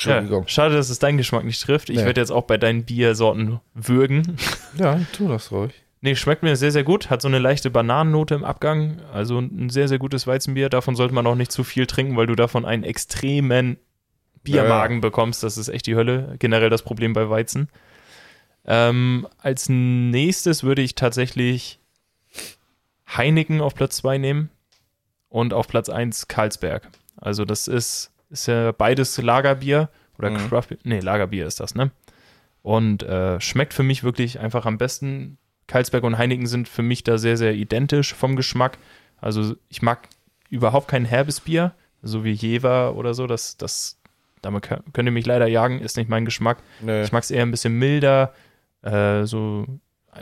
Entschuldigung. 0.09 0.43
Ja, 0.45 0.49
schade, 0.49 0.75
dass 0.75 0.89
es 0.91 0.99
deinen 0.99 1.19
Geschmack 1.19 1.45
nicht 1.45 1.63
trifft. 1.63 1.91
Ich 1.91 1.99
Nee. 1.99 2.05
werde 2.05 2.21
jetzt 2.21 2.31
auch 2.31 2.45
bei 2.45 2.57
deinen 2.59 2.85
Biersorten 2.85 3.61
würgen. 3.75 4.37
Ja, 4.77 5.01
tu 5.13 5.29
das 5.29 5.51
ruhig. 5.53 5.73
Nee, 6.03 6.17
schmeckt 6.17 6.43
mir 6.43 6.57
sehr, 6.57 6.73
sehr 6.73 6.85
gut. 6.85 7.11
Hat 7.11 7.21
so 7.21 7.29
eine 7.29 7.39
leichte 7.39 7.71
Bananennote 7.71 8.35
im 8.35 8.45
Abgang. 8.45 9.01
Also 9.13 9.39
ein 9.39 9.69
sehr, 9.69 9.87
sehr 9.89 9.99
gutes 9.99 10.27
Weizenbier. 10.27 10.71
Davon 10.71 10.97
sollte 10.97 11.15
man 11.15 11.27
auch 11.27 11.35
nicht 11.35 11.53
zu 11.53 11.63
viel 11.65 11.87
trinken, 11.87 12.17
weil 12.17 12.27
du 12.27 12.35
davon 12.35 12.65
einen 12.65 12.85
extremen 12.85 13.77
Biermagen 14.43 15.03
bekommst. 15.03 15.43
Das 15.43 15.59
ist 15.59 15.69
echt 15.69 15.87
die 15.87 15.97
Hölle. 15.97 16.37
Generell 16.39 16.71
das 16.71 16.83
Problem 16.83 17.13
bei 17.13 17.29
Weizen. 17.29 17.69
Ähm, 18.65 19.27
als 19.39 19.69
nächstes 19.69 20.63
würde 20.65 20.81
ich 20.81 20.95
tatsächlich 20.95 21.79
Heineken 23.17 23.61
auf 23.61 23.75
Platz 23.75 23.97
2 23.97 24.19
nehmen 24.19 24.51
und 25.29 25.53
auf 25.53 25.69
Platz 25.69 25.89
1 25.89 26.29
Karlsberg. 26.29 26.89
Also 27.17 27.45
das 27.45 27.69
ist, 27.69 28.11
ist 28.31 28.47
ja 28.47 28.73
beides 28.73 29.19
Lagerbier 29.21 29.89
oder 30.19 30.31
Mhm. 30.31 30.49
Craft 30.49 30.69
Nee, 30.85 31.01
Lagerbier 31.01 31.47
ist 31.47 31.61
das, 31.61 31.75
ne? 31.75 31.91
Und 32.63 33.03
äh, 33.03 33.41
schmeckt 33.41 33.73
für 33.75 33.83
mich 33.83 34.05
wirklich 34.05 34.39
einfach 34.41 34.67
am 34.67 34.79
besten. 34.79 35.39
Karlsberg 35.67 36.03
und 36.05 36.19
Heineken 36.19 36.47
sind 36.47 36.69
für 36.69 36.83
mich 36.83 37.05
da 37.05 37.17
sehr, 37.17 37.37
sehr 37.37 37.55
identisch 37.55 38.13
vom 38.15 38.35
Geschmack. 38.37 38.77
Also 39.21 39.55
ich 39.69 39.83
mag 39.83 40.09
überhaupt 40.49 40.89
kein 40.89 41.05
herbes 41.05 41.41
Bier, 41.41 41.73
so 42.03 42.25
wie 42.25 42.33
Jever 42.33 42.97
oder 42.97 43.15
so. 43.15 43.27
Das, 43.29 43.57
das, 43.57 43.99
damit 44.43 44.67
kö- 44.67 44.81
könnt 44.93 45.09
ihr 45.09 45.13
mich 45.13 45.27
leider 45.27 45.47
jagen, 45.47 45.79
ist 45.81 45.97
nicht 45.97 46.11
mein 46.11 46.25
Geschmack. 46.25 46.59
Nee. 46.81 47.03
Ich 47.03 47.13
mag 47.13 47.23
es 47.23 47.31
eher 47.31 47.43
ein 47.43 47.51
bisschen 47.53 47.75
milder, 47.79 48.35
äh, 48.83 49.25
so 49.25 49.65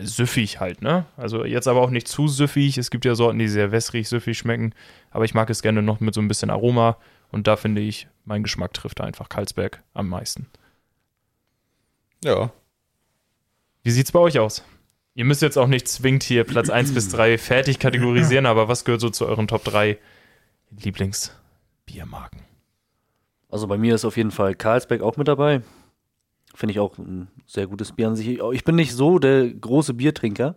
süffig 0.01 0.61
halt, 0.61 0.83
ne? 0.83 1.07
Also 1.17 1.45
jetzt 1.47 1.67
aber 1.67 1.81
auch 1.81 1.91
nicht 1.91 2.09
zu 2.09 2.29
süffig. 2.29 2.77
Es 2.79 2.91
gibt 2.91 3.05
ja 3.07 3.15
Sorten, 3.15 3.39
die 3.39 3.49
sehr 3.49 3.73
wässrig, 3.73 4.07
süffig 4.09 4.37
schmecken, 4.37 4.75
aber 5.11 5.25
ich 5.25 5.33
mag 5.35 5.49
es 5.51 5.63
gerne 5.63 5.81
noch 5.83 5.99
mit 6.01 6.15
so 6.15 6.21
ein 6.21 6.29
bisschen 6.29 6.51
Aroma 6.51 6.99
und 7.31 7.47
da 7.47 7.57
finde 7.57 7.81
ich, 7.81 8.09
mein 8.25 8.43
Geschmack 8.43 8.75
trifft 8.75 9.01
da 9.01 9.05
einfach 9.05 9.29
Karlsberg 9.29 9.83
am 9.95 10.09
meisten. 10.09 10.47
Ja. 12.25 12.53
Wie 13.83 13.91
sieht's 13.91 14.13
bei 14.13 14.19
euch 14.19 14.39
aus? 14.39 14.65
Ihr 15.15 15.25
müsst 15.25 15.43
jetzt 15.43 15.59
auch 15.59 15.67
nicht 15.67 15.89
zwingend 15.89 16.23
hier 16.23 16.45
Platz 16.45 16.71
1 16.71 16.95
bis 16.95 17.09
3 17.09 17.39
fertig 17.39 17.79
kategorisieren, 17.79 18.47
aber 18.47 18.69
was 18.69 18.85
gehört 18.85 19.01
so 19.01 19.11
zu 19.11 19.27
euren 19.27 19.49
Top 19.49 19.65
3 19.65 19.99
Lieblingsbiermarken? 20.71 22.41
Also 23.49 23.67
bei 23.67 23.79
mir 23.79 23.95
ist 23.95 24.05
auf 24.05 24.17
jeden 24.17 24.31
Fall 24.31 24.55
Carlsberg 24.55 25.03
auch 25.03 25.17
mit 25.17 25.27
dabei. 25.27 25.63
Finde 26.55 26.73
ich 26.73 26.81
auch 26.81 26.99
ein 26.99 27.29
sehr 27.47 27.67
gutes 27.67 27.93
Bier 27.93 28.09
an 28.09 28.17
sich. 28.17 28.41
Ich 28.53 28.65
bin 28.65 28.77
nicht 28.77 28.95
so 28.95 29.19
der 29.19 29.49
große 29.49 29.95
Biertrinker. 29.95 30.57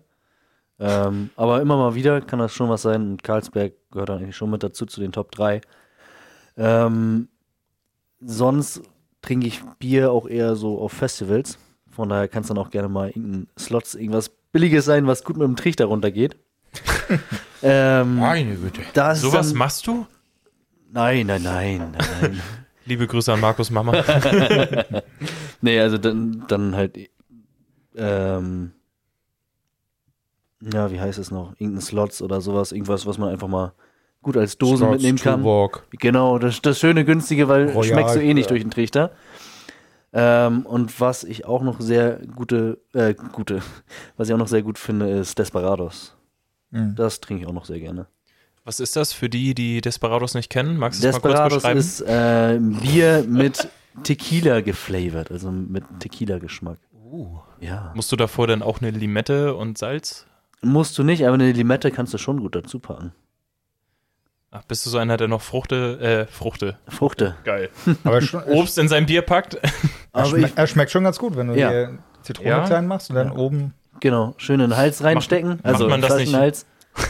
Ähm, 0.79 1.29
aber 1.35 1.61
immer 1.61 1.77
mal 1.77 1.95
wieder 1.95 2.21
kann 2.21 2.39
das 2.39 2.53
schon 2.53 2.69
was 2.69 2.81
sein. 2.81 3.01
Und 3.11 3.23
Carlsberg 3.23 3.73
gehört 3.91 4.09
dann 4.09 4.19
eigentlich 4.19 4.35
schon 4.35 4.49
mit 4.49 4.63
dazu, 4.63 4.85
zu 4.85 4.99
den 4.99 5.11
Top 5.11 5.31
3. 5.31 5.61
Ähm, 6.57 7.27
sonst 8.19 8.81
trinke 9.21 9.47
ich 9.47 9.61
Bier 9.79 10.11
auch 10.11 10.27
eher 10.27 10.55
so 10.55 10.79
auf 10.79 10.93
Festivals. 10.93 11.57
Von 11.89 12.09
daher 12.09 12.27
kann 12.27 12.41
es 12.41 12.47
dann 12.47 12.57
auch 12.57 12.69
gerne 12.69 12.89
mal 12.89 13.09
irgendein 13.09 13.47
Slots, 13.57 13.95
irgendwas 13.95 14.29
Billiges 14.51 14.85
sein, 14.85 15.07
was 15.07 15.23
gut 15.23 15.37
mit 15.37 15.47
dem 15.47 15.55
Trichter 15.55 15.85
runtergeht. 15.85 16.37
ähm, 17.61 18.17
Meine 18.17 18.55
Güte. 18.55 18.81
Sowas 19.15 19.49
dann, 19.49 19.57
machst 19.57 19.87
du? 19.87 20.05
Nein, 20.91 21.27
nein, 21.27 21.43
nein, 21.43 21.77
nein, 21.79 22.07
nein. 22.21 22.41
Liebe 22.85 23.07
Grüße 23.07 23.31
an 23.31 23.39
Markus 23.39 23.69
Mama. 23.69 23.93
Nee, 25.61 25.79
also 25.79 25.97
dann, 25.99 26.43
dann 26.47 26.75
halt, 26.75 26.97
ähm, 27.95 28.71
ja, 30.59 30.91
wie 30.91 30.99
heißt 30.99 31.19
es 31.19 31.31
noch? 31.31 31.53
Irgendein 31.59 31.81
Slots 31.81 32.21
oder 32.21 32.41
sowas, 32.41 32.71
irgendwas, 32.71 33.05
was 33.05 33.17
man 33.19 33.29
einfach 33.29 33.47
mal 33.47 33.73
gut 34.21 34.37
als 34.37 34.57
Dosen 34.57 34.85
Scouts 34.85 34.93
mitnehmen 34.93 35.17
kann. 35.17 35.43
Walk. 35.43 35.87
Genau, 35.91 36.37
das, 36.37 36.61
das 36.61 36.79
schöne 36.79 37.05
günstige, 37.05 37.47
weil 37.47 37.69
Royal, 37.69 37.83
schmeckst 37.83 38.15
du 38.15 38.21
eh 38.21 38.33
nicht 38.33 38.45
ja. 38.45 38.49
durch 38.49 38.61
den 38.61 38.71
Trichter. 38.71 39.11
Ähm, 40.13 40.65
und 40.65 40.99
was 40.99 41.23
ich 41.23 41.45
auch 41.45 41.61
noch 41.63 41.79
sehr 41.79 42.19
gute, 42.35 42.79
äh, 42.93 43.13
gute, 43.13 43.61
was 44.17 44.27
ich 44.27 44.33
auch 44.33 44.39
noch 44.39 44.47
sehr 44.47 44.61
gut 44.61 44.77
finde, 44.77 45.09
ist 45.09 45.39
Desperados. 45.39 46.15
Mhm. 46.71 46.95
Das 46.95 47.19
trinke 47.21 47.43
ich 47.43 47.49
auch 47.49 47.53
noch 47.53 47.65
sehr 47.65 47.79
gerne. 47.79 48.07
Was 48.63 48.79
ist 48.79 48.95
das 48.95 49.11
für 49.11 49.29
die, 49.29 49.55
die 49.55 49.81
Desperados 49.81 50.35
nicht 50.35 50.49
kennen? 50.49 50.77
Magst 50.77 51.03
du 51.03 51.07
es 51.07 51.13
mal 51.15 51.19
kurz 51.19 51.33
Desperados 51.33 51.63
beschreiben? 51.63 51.79
ist 51.79 52.01
äh, 52.01 52.59
Bier 52.59 53.25
mit 53.27 53.67
Tequila 54.03 54.61
geflavored, 54.61 55.31
also 55.31 55.51
mit 55.51 55.83
Tequila-Geschmack. 55.99 56.77
Ja. 57.59 57.91
Musst 57.95 58.11
du 58.11 58.15
davor 58.15 58.47
dann 58.47 58.61
auch 58.61 58.81
eine 58.81 58.91
Limette 58.91 59.55
und 59.55 59.77
Salz? 59.77 60.27
Musst 60.61 60.97
du 60.97 61.03
nicht, 61.03 61.25
aber 61.25 61.33
eine 61.33 61.51
Limette 61.51 61.91
kannst 61.91 62.13
du 62.13 62.17
schon 62.17 62.39
gut 62.39 62.55
dazu 62.55 62.79
packen. 62.79 63.13
Ach, 64.53 64.63
bist 64.63 64.85
du 64.85 64.89
so 64.89 64.97
einer, 64.97 65.15
der 65.15 65.29
noch 65.29 65.41
Fruchte, 65.41 66.27
äh, 66.27 66.31
Fruchte, 66.31 66.77
Fruchte. 66.89 67.35
geil, 67.45 67.69
Aber 68.03 68.21
schon, 68.21 68.43
Obst 68.43 68.77
in 68.77 68.89
sein 68.89 69.05
Bier 69.05 69.21
packt? 69.21 69.53
er, 69.55 69.69
Aber 70.11 70.25
schme 70.25 70.51
er 70.53 70.67
schmeckt 70.67 70.91
schon 70.91 71.05
ganz 71.05 71.17
gut, 71.17 71.37
wenn 71.37 71.47
du 71.47 71.57
Ja. 71.57 71.69
hier 71.69 71.97
Zitrone 72.21 72.49
Ja? 72.49 72.65
klein 72.65 72.85
machst 72.85 73.09
und 73.09 73.15
dann 73.15 73.27
Ja. 73.29 73.35
oben. 73.35 73.73
Genau, 74.01 74.33
schön 74.37 74.59
in 74.59 74.71
den 74.71 74.77
Hals 74.77 75.03
reinstecken. 75.03 75.61
macht 75.63 75.65
also 75.65 75.87
man 75.87 76.01
das 76.01 76.15
nicht- 76.17 76.29
Flaschenhals. 76.29 76.65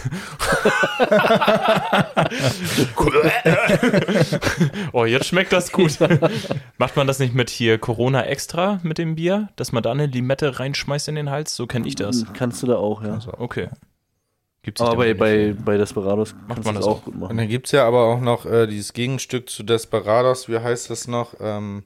Oh, 4.94 5.06
jetzt 5.06 5.26
schmeckt 5.28 5.54
das 5.54 5.72
gut. 5.72 5.98
Macht 6.78 6.96
man 6.96 7.08
das 7.08 7.20
nicht 7.20 7.34
mit 7.34 7.50
hier 7.50 7.78
Corona 7.78 8.24
extra 8.26 8.80
mit 8.84 8.98
dem 8.98 9.16
Bier, 9.16 9.50
dass 9.56 9.72
man 9.72 9.84
da 9.84 9.92
eine 9.92 10.06
Limette 10.06 10.60
reinschmeißt 10.60 11.08
in 11.08 11.16
den 11.16 11.30
Hals? 11.30 11.56
So 11.56 11.68
kenne 11.68 11.88
ich 11.88 11.96
das. 11.96 12.26
Kannst 12.34 12.62
du 12.64 12.68
da 12.68 12.76
auch, 12.76 13.04
ja. 13.04 13.20
Okay. 13.38 13.70
Gibt's 14.64 14.80
Aber 14.82 14.96
bei, 14.96 15.14
bei, 15.16 15.54
bei 15.54 15.78
Desperados 15.78 16.36
kannst 16.48 16.66
man 16.66 16.76
das 16.76 16.86
auch. 16.86 17.04
gut 17.04 17.16
Und 17.16 17.20
machen. 17.22 17.38
dann 17.38 17.48
gibt 17.48 17.66
es 17.66 17.72
ja 17.72 17.88
aber 17.88 18.04
auch 18.06 18.20
noch 18.22 18.46
äh, 18.46 18.68
dieses 18.68 18.94
Gegenstück 18.94 19.50
zu 19.50 19.64
Desperados, 19.64 20.48
wie 20.50 20.60
heißt 20.60 20.90
das 20.92 21.08
noch? 21.08 21.34
Ähm, 21.40 21.84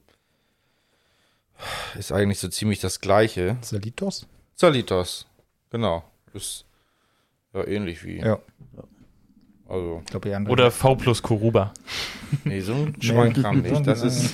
ist 1.98 2.12
eigentlich 2.12 2.38
so 2.38 2.48
ziemlich 2.48 2.80
das 2.80 3.00
gleiche. 3.00 3.56
Salitos? 3.62 4.26
Salitos. 4.54 5.26
Genau. 5.70 6.04
Ist 6.34 6.66
ja 7.54 7.66
ähnlich 7.66 8.04
wie. 8.04 8.18
Ja. 8.18 8.38
Also, 9.68 10.02
Ich 10.08 10.34
andere. 10.34 10.52
Oder 10.52 10.70
V 10.70 10.96
plus 10.96 11.22
Koruba. 11.22 11.72
nee, 12.44 12.60
so 12.60 12.74
ein 12.74 12.96
Schweinkram 13.00 13.60
nicht. 13.62 13.86
Das 13.86 14.02
ist. 14.02 14.32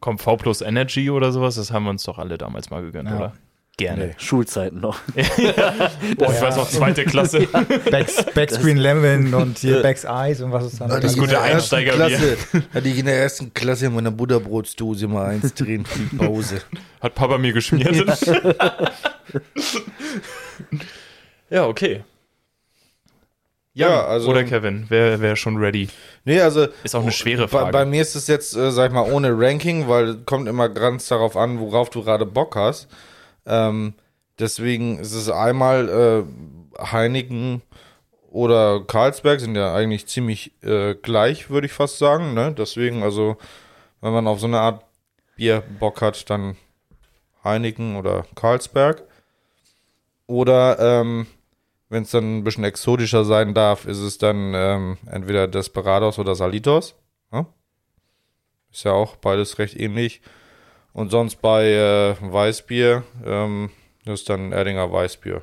Kommt 0.00 0.20
V 0.20 0.36
plus 0.36 0.60
Energy 0.60 1.10
oder 1.10 1.32
sowas, 1.32 1.56
das 1.56 1.72
haben 1.72 1.84
wir 1.84 1.90
uns 1.90 2.02
doch 2.04 2.18
alle 2.18 2.38
damals 2.38 2.70
mal 2.70 2.82
gegönnt, 2.82 3.08
Ja. 3.08 3.16
oder? 3.16 3.32
Gerne. 3.78 4.06
Nee. 4.08 4.14
Schulzeiten 4.18 4.80
noch. 4.80 4.98
Boah, 5.14 6.32
ich 6.32 6.40
weiß 6.42 6.56
noch, 6.56 6.68
zweite 6.68 7.04
Klasse. 7.04 7.46
Backs, 7.90 8.24
Backscreen 8.34 8.76
Lemon 8.76 9.32
und 9.32 9.58
hier 9.58 9.82
Backs 9.82 10.02
Eyes 10.02 10.40
und 10.40 10.50
was 10.50 10.66
ist 10.66 10.80
dann? 10.80 11.00
Das 11.00 11.16
gute 11.16 11.40
Einsteigerbier. 11.40 12.08
Klasse, 12.08 12.36
hatte 12.74 12.88
ich 12.88 12.98
in 12.98 13.06
der 13.06 13.16
ersten 13.20 13.54
Klasse 13.54 13.86
in 13.86 13.94
meiner 13.94 14.10
Butterbrotsdose 14.10 15.06
mal 15.06 15.26
eins 15.26 15.54
drin 15.54 15.86
für 15.86 16.00
die 16.00 16.16
Pause. 16.26 16.60
Hat 17.00 17.14
Papa 17.14 17.38
mir 17.38 17.52
geschmiert. 17.52 18.04
ja, 21.48 21.66
okay. 21.66 22.02
Ja, 23.74 24.06
also. 24.06 24.30
Oder 24.30 24.42
Kevin, 24.42 24.86
wer 24.88 25.20
wäre 25.20 25.36
schon 25.36 25.56
ready? 25.56 25.88
Nee, 26.24 26.40
also. 26.40 26.66
Ist 26.82 26.96
auch 26.96 27.02
eine 27.02 27.12
schwere 27.12 27.42
Bei, 27.42 27.60
Frage. 27.60 27.70
bei 27.72 27.84
mir 27.84 28.02
ist 28.02 28.16
es 28.16 28.26
jetzt, 28.26 28.56
äh, 28.56 28.72
sag 28.72 28.88
ich 28.88 28.92
mal, 28.92 29.08
ohne 29.08 29.38
Ranking, 29.38 29.86
weil 29.88 30.16
kommt 30.24 30.48
immer 30.48 30.68
ganz 30.68 31.06
darauf 31.06 31.36
an, 31.36 31.60
worauf 31.60 31.90
du 31.90 32.02
gerade 32.02 32.26
Bock 32.26 32.56
hast. 32.56 32.88
Ähm, 33.48 33.94
deswegen 34.38 34.98
ist 34.98 35.14
es 35.14 35.30
einmal 35.30 35.88
äh, 35.88 36.82
Heineken 36.92 37.62
oder 38.30 38.84
Carlsberg 38.84 39.40
sind 39.40 39.56
ja 39.56 39.74
eigentlich 39.74 40.06
ziemlich 40.06 40.52
äh, 40.62 40.94
gleich, 40.94 41.50
würde 41.50 41.66
ich 41.66 41.72
fast 41.72 41.98
sagen. 41.98 42.34
Ne? 42.34 42.54
Deswegen, 42.56 43.02
also, 43.02 43.36
wenn 44.00 44.12
man 44.12 44.26
auf 44.26 44.38
so 44.38 44.46
eine 44.46 44.60
Art 44.60 44.84
Bier 45.36 45.62
Bock 45.80 46.02
hat, 46.02 46.28
dann 46.30 46.56
Heineken 47.42 47.96
oder 47.96 48.26
Carlsberg. 48.34 49.02
Oder 50.26 50.78
ähm, 50.78 51.26
wenn 51.88 52.02
es 52.02 52.10
dann 52.10 52.38
ein 52.38 52.44
bisschen 52.44 52.64
exotischer 52.64 53.24
sein 53.24 53.54
darf, 53.54 53.86
ist 53.86 53.98
es 53.98 54.18
dann 54.18 54.52
ähm, 54.54 54.98
entweder 55.10 55.48
Desperados 55.48 56.18
oder 56.18 56.34
Salitos. 56.34 56.94
Ja? 57.32 57.46
Ist 58.70 58.84
ja 58.84 58.92
auch 58.92 59.16
beides 59.16 59.58
recht 59.58 59.74
ähnlich. 59.78 60.20
Und 60.92 61.10
sonst 61.10 61.36
bei 61.36 61.66
äh, 61.72 62.16
Weißbier, 62.20 63.04
ähm, 63.24 63.70
das 64.04 64.20
ist 64.20 64.28
dann 64.28 64.52
Erdinger 64.52 64.90
Weißbier. 64.90 65.42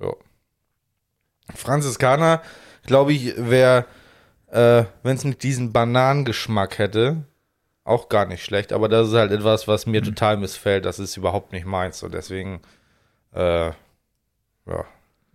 Ja. 0.00 0.12
Franziskaner, 1.54 2.42
glaube 2.86 3.12
ich, 3.12 3.34
wäre, 3.36 3.86
äh, 4.50 4.84
wenn 5.02 5.16
es 5.16 5.24
nicht 5.24 5.42
diesen 5.42 5.72
Bananengeschmack 5.72 6.78
hätte, 6.78 7.24
auch 7.84 8.08
gar 8.08 8.26
nicht 8.26 8.42
schlecht. 8.42 8.72
Aber 8.72 8.88
das 8.88 9.08
ist 9.08 9.14
halt 9.14 9.30
etwas, 9.30 9.68
was 9.68 9.86
mir 9.86 10.02
total 10.02 10.38
missfällt. 10.38 10.84
Das 10.84 10.98
ist 10.98 11.16
überhaupt 11.16 11.52
nicht 11.52 11.66
meins. 11.66 12.02
Und 12.02 12.14
deswegen, 12.14 12.60
äh, 13.32 13.66
ja. 13.68 14.84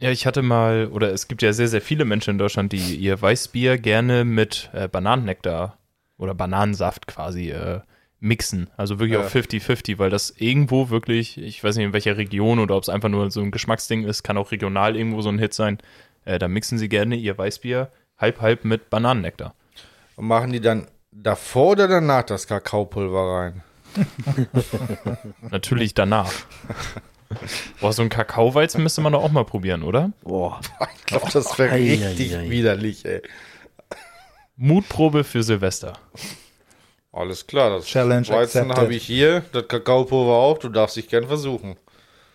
Ja, 0.02 0.12
ich 0.12 0.26
hatte 0.26 0.42
mal, 0.42 0.88
oder 0.88 1.12
es 1.12 1.28
gibt 1.28 1.42
ja 1.42 1.54
sehr, 1.54 1.68
sehr 1.68 1.82
viele 1.82 2.06
Menschen 2.06 2.32
in 2.32 2.38
Deutschland, 2.38 2.72
die 2.72 2.96
ihr 2.96 3.22
Weißbier 3.22 3.78
gerne 3.78 4.24
mit 4.24 4.70
äh, 4.74 4.88
Bananennektar 4.88 5.78
oder 6.18 6.34
Bananensaft 6.34 7.06
quasi 7.06 7.52
äh, 7.52 7.82
mixen. 8.20 8.70
Also 8.78 9.00
wirklich 9.00 9.14
Ja. 9.20 9.26
auf 9.26 9.34
50-50, 9.34 9.98
weil 9.98 10.10
das 10.10 10.32
irgendwo 10.38 10.90
wirklich, 10.90 11.38
ich 11.38 11.64
weiß 11.64 11.76
nicht 11.78 11.86
in 11.86 11.94
welcher 11.94 12.18
Region 12.18 12.60
oder 12.60 12.76
ob 12.76 12.84
es 12.84 12.90
einfach 12.90 13.10
nur 13.10 13.32
so 13.32 13.42
ein 13.42 13.52
Geschmacksding 13.52 14.04
ist, 14.06 14.24
kann 14.24 14.38
auch 14.38 14.52
regional 14.52 14.96
irgendwo 14.98 15.22
so 15.22 15.30
ein 15.30 15.40
Hit 15.40 15.54
sein. 15.54 15.78
Äh, 16.26 16.38
da 16.40 16.48
mixen 16.48 16.78
sie 16.78 16.90
gerne 16.90 17.16
ihr 17.16 17.38
Weißbier 17.38 17.90
halb-halb 18.18 18.66
mit 18.66 18.90
Bananennektar. 18.90 19.54
Und 20.18 20.28
machen 20.28 20.52
die 20.52 20.60
dann 20.60 20.88
davor 21.12 21.72
oder 21.72 21.88
danach 21.88 22.24
das 22.24 22.46
Kakaopulver 22.48 23.38
rein? 23.38 23.64
Natürlich 25.50 25.94
danach. 25.94 26.32
Boah, 27.80 27.94
so 27.94 28.02
ein 28.02 28.10
Kakaoweizen 28.10 28.84
müsste 28.84 29.02
man 29.02 29.14
doch 29.14 29.24
auch 29.24 29.32
mal 29.32 29.46
probieren, 29.46 29.84
oder? 29.84 30.12
Boah. 30.24 30.60
Ich 31.00 31.06
glaube, 31.16 31.32
das 31.34 31.58
wäre 31.58 31.72
Ei, 31.74 31.96
richtig 31.96 32.36
ei, 32.36 32.42
ei. 32.42 32.50
widerlich, 32.52 33.04
ey. 33.04 33.24
Mutprobe 34.58 35.24
für 35.24 35.42
Silvester. 35.42 35.94
Alles 37.12 37.48
klar, 37.48 37.72
das 37.72 37.86
Challenge 37.86 38.28
Weizen 38.28 38.72
habe 38.72 38.94
ich 38.94 39.04
hier, 39.04 39.44
das 39.52 39.68
Kakaopulver 39.68 40.34
auch, 40.34 40.58
du 40.60 40.70
darfst 40.70 40.96
dich 40.96 41.08
gern 41.10 41.26
versuchen. 41.28 41.76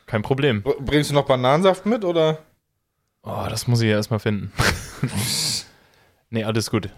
Kein 0.06 0.22
Problem. 0.22 0.62
Bringst 0.80 1.10
du 1.10 1.14
noch 1.14 1.26
Bananensaft 1.26 1.86
mit 1.86 2.04
oder? 2.04 2.38
Oh, 3.22 3.46
das 3.48 3.66
muss 3.68 3.80
ich 3.80 3.88
ja 3.88 3.96
erstmal 3.96 4.18
finden. 4.18 4.52
nee, 6.30 6.44
alles 6.44 6.70
gut. 6.70 6.88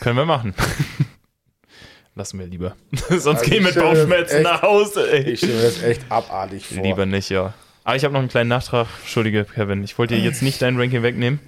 Können 0.00 0.16
wir 0.16 0.24
machen. 0.24 0.54
Lassen 2.14 2.38
wir 2.38 2.46
lieber. 2.46 2.76
Sonst 3.08 3.26
Also 3.26 3.50
gehen 3.50 3.64
mit 3.64 3.74
Bauchschmerzen 3.74 4.36
echt- 4.36 4.44
nach 4.44 4.62
Hause, 4.62 5.10
ey. 5.12 5.30
Ich 5.32 5.40
stelle 5.40 5.54
mir 5.54 5.62
das 5.62 5.82
echt 5.82 6.02
abartig 6.10 6.66
vor. 6.66 6.82
Lieber 6.82 7.04
nicht, 7.06 7.30
ja. 7.30 7.52
Aber 7.84 7.96
ich 7.96 8.04
habe 8.04 8.12
noch 8.12 8.20
einen 8.20 8.28
kleinen 8.28 8.48
Nachtrag. 8.48 8.86
Entschuldige, 9.00 9.44
Kevin. 9.44 9.82
Ich 9.82 9.98
wollte 9.98 10.14
dir 10.14 10.22
jetzt 10.22 10.42
nicht 10.42 10.62
dein 10.62 10.78
Ranking 10.78 11.02
wegnehmen, 11.02 11.40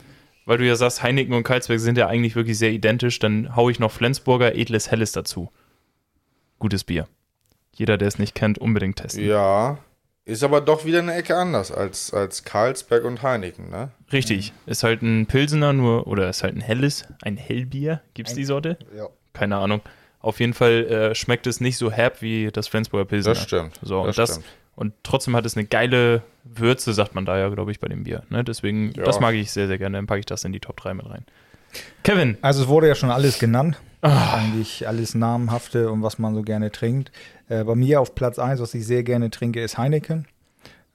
weil 0.46 0.58
du 0.58 0.66
ja 0.66 0.76
sagst, 0.76 1.02
Heineken 1.02 1.34
und 1.34 1.42
Karlsberg 1.42 1.80
sind 1.80 1.98
ja 1.98 2.06
eigentlich 2.06 2.36
wirklich 2.36 2.58
sehr 2.58 2.70
identisch. 2.70 3.18
Dann 3.18 3.54
hau 3.56 3.70
ich 3.70 3.78
noch 3.78 3.92
Flensburger 3.92 4.54
Edles 4.54 4.90
Helles 4.90 5.12
dazu. 5.12 5.50
Gutes 6.58 6.84
Bier. 6.84 7.08
Jeder, 7.72 7.98
der 7.98 8.08
es 8.08 8.18
nicht 8.18 8.34
kennt, 8.34 8.58
unbedingt 8.58 8.96
testen. 8.96 9.26
Ja, 9.26 9.78
ist 10.26 10.42
aber 10.42 10.60
doch 10.60 10.84
wieder 10.86 11.00
eine 11.00 11.14
Ecke 11.14 11.36
anders 11.36 11.70
als, 11.70 12.14
als 12.14 12.44
Carlsberg 12.44 13.04
und 13.04 13.22
Heineken, 13.22 13.68
ne? 13.68 13.90
Richtig. 14.10 14.54
Ist 14.64 14.82
halt 14.82 15.02
ein 15.02 15.26
Pilsener 15.26 15.74
nur, 15.74 16.06
oder 16.06 16.30
ist 16.30 16.42
halt 16.42 16.56
ein 16.56 16.62
helles, 16.62 17.04
ein 17.22 17.36
Hellbier. 17.36 18.00
Gibt's 18.14 18.34
die 18.34 18.44
Sorte? 18.44 18.78
Ja. 18.96 19.08
Keine 19.34 19.56
Ahnung. 19.56 19.82
Auf 20.20 20.40
jeden 20.40 20.54
Fall 20.54 20.86
äh, 20.86 21.14
schmeckt 21.14 21.46
es 21.46 21.60
nicht 21.60 21.76
so 21.76 21.90
herb 21.90 22.22
wie 22.22 22.48
das 22.50 22.68
Flensburger 22.68 23.04
Pilsener. 23.04 23.34
Das 23.34 23.42
stimmt. 23.42 23.78
So, 23.82 24.00
und, 24.00 24.06
das 24.06 24.16
das, 24.16 24.30
stimmt. 24.30 24.46
Und 24.76 24.92
trotzdem 25.02 25.34
hat 25.36 25.46
es 25.46 25.56
eine 25.56 25.66
geile 25.66 26.22
Würze, 26.44 26.92
sagt 26.92 27.14
man 27.14 27.24
da 27.24 27.38
ja, 27.38 27.48
glaube 27.48 27.70
ich, 27.70 27.80
bei 27.80 27.88
dem 27.88 28.04
Bier. 28.04 28.22
Ne? 28.28 28.44
Deswegen, 28.44 28.92
Ja. 28.92 29.04
das 29.04 29.20
mag 29.20 29.34
ich 29.34 29.50
sehr, 29.50 29.66
sehr 29.66 29.78
gerne. 29.78 29.98
Dann 29.98 30.06
packe 30.06 30.20
ich 30.20 30.26
das 30.26 30.44
in 30.44 30.52
die 30.52 30.60
Top 30.60 30.76
3 30.78 30.94
mit 30.94 31.08
rein. 31.08 31.24
Kevin, 32.02 32.36
Also 32.42 32.62
es 32.62 32.68
wurde 32.68 32.86
ja 32.88 32.94
schon 32.94 33.10
alles 33.10 33.38
genannt. 33.38 33.80
Eigentlich 34.00 34.86
alles 34.86 35.14
Namenhafte 35.14 35.90
und 35.90 36.02
was 36.02 36.18
man 36.18 36.34
so 36.34 36.42
gerne 36.42 36.70
trinkt. 36.70 37.10
Äh, 37.48 37.64
bei 37.64 37.74
mir 37.74 38.00
auf 38.00 38.14
Platz 38.14 38.38
1, 38.38 38.60
was 38.60 38.74
ich 38.74 38.86
sehr 38.86 39.02
gerne 39.02 39.30
trinke, 39.30 39.62
ist 39.62 39.78
Heineken. 39.78 40.26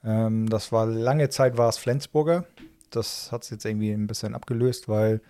Ähm, 0.04 0.48
das 0.48 0.70
war 0.72 0.86
lange 0.86 1.28
Zeit 1.28 1.58
war 1.58 1.68
es 1.68 1.76
Flensburger. 1.78 2.44
Das 2.90 3.30
hat 3.32 3.42
es 3.42 3.50
jetzt 3.50 3.64
irgendwie 3.64 3.90
ein 3.92 4.06
bisschen 4.06 4.34
abgelöst, 4.34 4.88
weil 4.88 5.20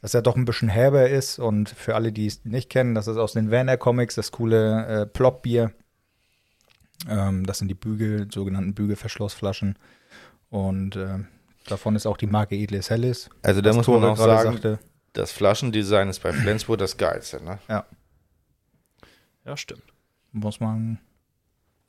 das 0.00 0.12
ja 0.14 0.20
doch 0.20 0.36
ein 0.36 0.44
bisschen 0.44 0.68
herber 0.68 1.08
ist. 1.08 1.38
Und 1.38 1.68
für 1.68 1.94
alle, 1.96 2.12
die 2.12 2.26
es 2.26 2.44
nicht 2.44 2.70
kennen, 2.70 2.94
das 2.94 3.08
ist 3.08 3.16
aus 3.18 3.32
den 3.32 3.50
Werner 3.50 3.76
Comics, 3.76 4.14
das 4.14 4.30
coole 4.32 4.86
äh, 5.02 5.06
Plop-Bier. 5.06 5.72
Ähm, 7.08 7.46
das 7.46 7.58
sind 7.58 7.68
die 7.68 7.74
Bügel, 7.74 8.30
sogenannten 8.30 8.74
Bügelverschlossflaschen. 8.74 9.78
Und 10.50 10.96
äh, 10.96 11.18
davon 11.66 11.96
ist 11.96 12.06
auch 12.06 12.16
die 12.16 12.26
Marke 12.26 12.56
Edles 12.56 12.90
Helles. 12.90 13.30
Also 13.42 13.60
da 13.60 13.72
muss 13.72 13.86
man 13.86 14.04
auch 14.04 14.16
sagen, 14.16 14.52
sagte. 14.52 14.78
das 15.12 15.32
Flaschendesign 15.32 16.08
ist 16.08 16.22
bei 16.22 16.32
Flensburg 16.32 16.78
das 16.78 16.96
geilste, 16.96 17.42
ne? 17.42 17.58
Ja, 17.68 17.86
ja, 19.44 19.56
stimmt. 19.56 19.82
muss 20.32 20.60
man 20.60 20.98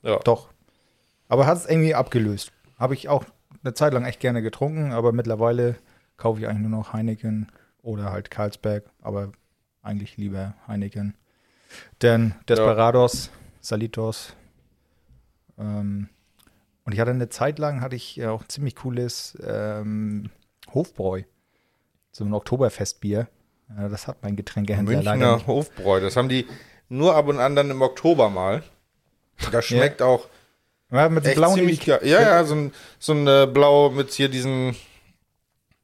Ja. 0.02 0.18
Doch. 0.18 0.50
Aber 1.28 1.46
hat 1.46 1.56
es 1.56 1.66
irgendwie 1.66 1.94
abgelöst. 1.94 2.52
Habe 2.78 2.94
ich 2.94 3.08
auch 3.08 3.24
eine 3.62 3.74
Zeit 3.74 3.94
lang 3.94 4.04
echt 4.04 4.20
gerne 4.20 4.42
getrunken, 4.42 4.92
aber 4.92 5.12
mittlerweile 5.12 5.76
kaufe 6.16 6.40
ich 6.40 6.46
eigentlich 6.46 6.68
nur 6.68 6.78
noch 6.78 6.92
Heineken 6.92 7.50
oder 7.82 8.12
halt 8.12 8.30
Carlsberg, 8.30 8.84
aber 9.00 9.32
eigentlich 9.82 10.16
lieber 10.16 10.54
Heineken. 10.66 11.16
Denn 12.02 12.34
Desperados, 12.48 13.30
Salitos. 13.60 14.34
Ähm, 15.58 16.08
und 16.84 16.92
ich 16.92 17.00
hatte 17.00 17.10
eine 17.12 17.28
Zeit 17.28 17.58
lang, 17.58 17.80
hatte 17.80 17.96
ich 17.96 18.16
ja 18.16 18.30
auch 18.30 18.42
ein 18.42 18.48
ziemlich 18.48 18.76
cooles 18.76 19.38
ähm, 19.46 20.30
Hofbräu. 20.72 21.22
So 22.12 22.24
ein 22.24 22.32
Oktoberfestbier. 22.34 23.28
Ja, 23.76 23.88
das 23.88 24.06
hat 24.06 24.18
mein 24.22 24.36
Getränkehändler 24.36 25.02
leider 25.02 25.10
Münchner 25.16 25.36
nicht. 25.36 25.46
Hofbräu, 25.46 26.00
das 26.00 26.16
haben 26.16 26.28
die 26.28 26.46
nur 26.88 27.16
ab 27.16 27.26
und 27.28 27.38
an 27.40 27.56
dann 27.56 27.70
im 27.70 27.80
Oktober 27.82 28.28
mal. 28.30 28.62
Das 29.50 29.64
schmeckt 29.64 30.02
auch 30.02 30.28
Ja, 30.90 31.08
mit 31.08 31.24
so 31.24 31.30
echt 31.30 31.38
blauen 31.38 31.54
ziemlich 31.54 31.84
geil. 31.84 32.00
Ja, 32.02 32.20
ja, 32.20 32.44
so 32.44 32.54
ein, 32.54 32.72
so 32.98 33.12
ein 33.14 33.26
äh, 33.26 33.48
Blau 33.52 33.90
mit 33.90 34.12
hier 34.12 34.28
diesen, 34.28 34.76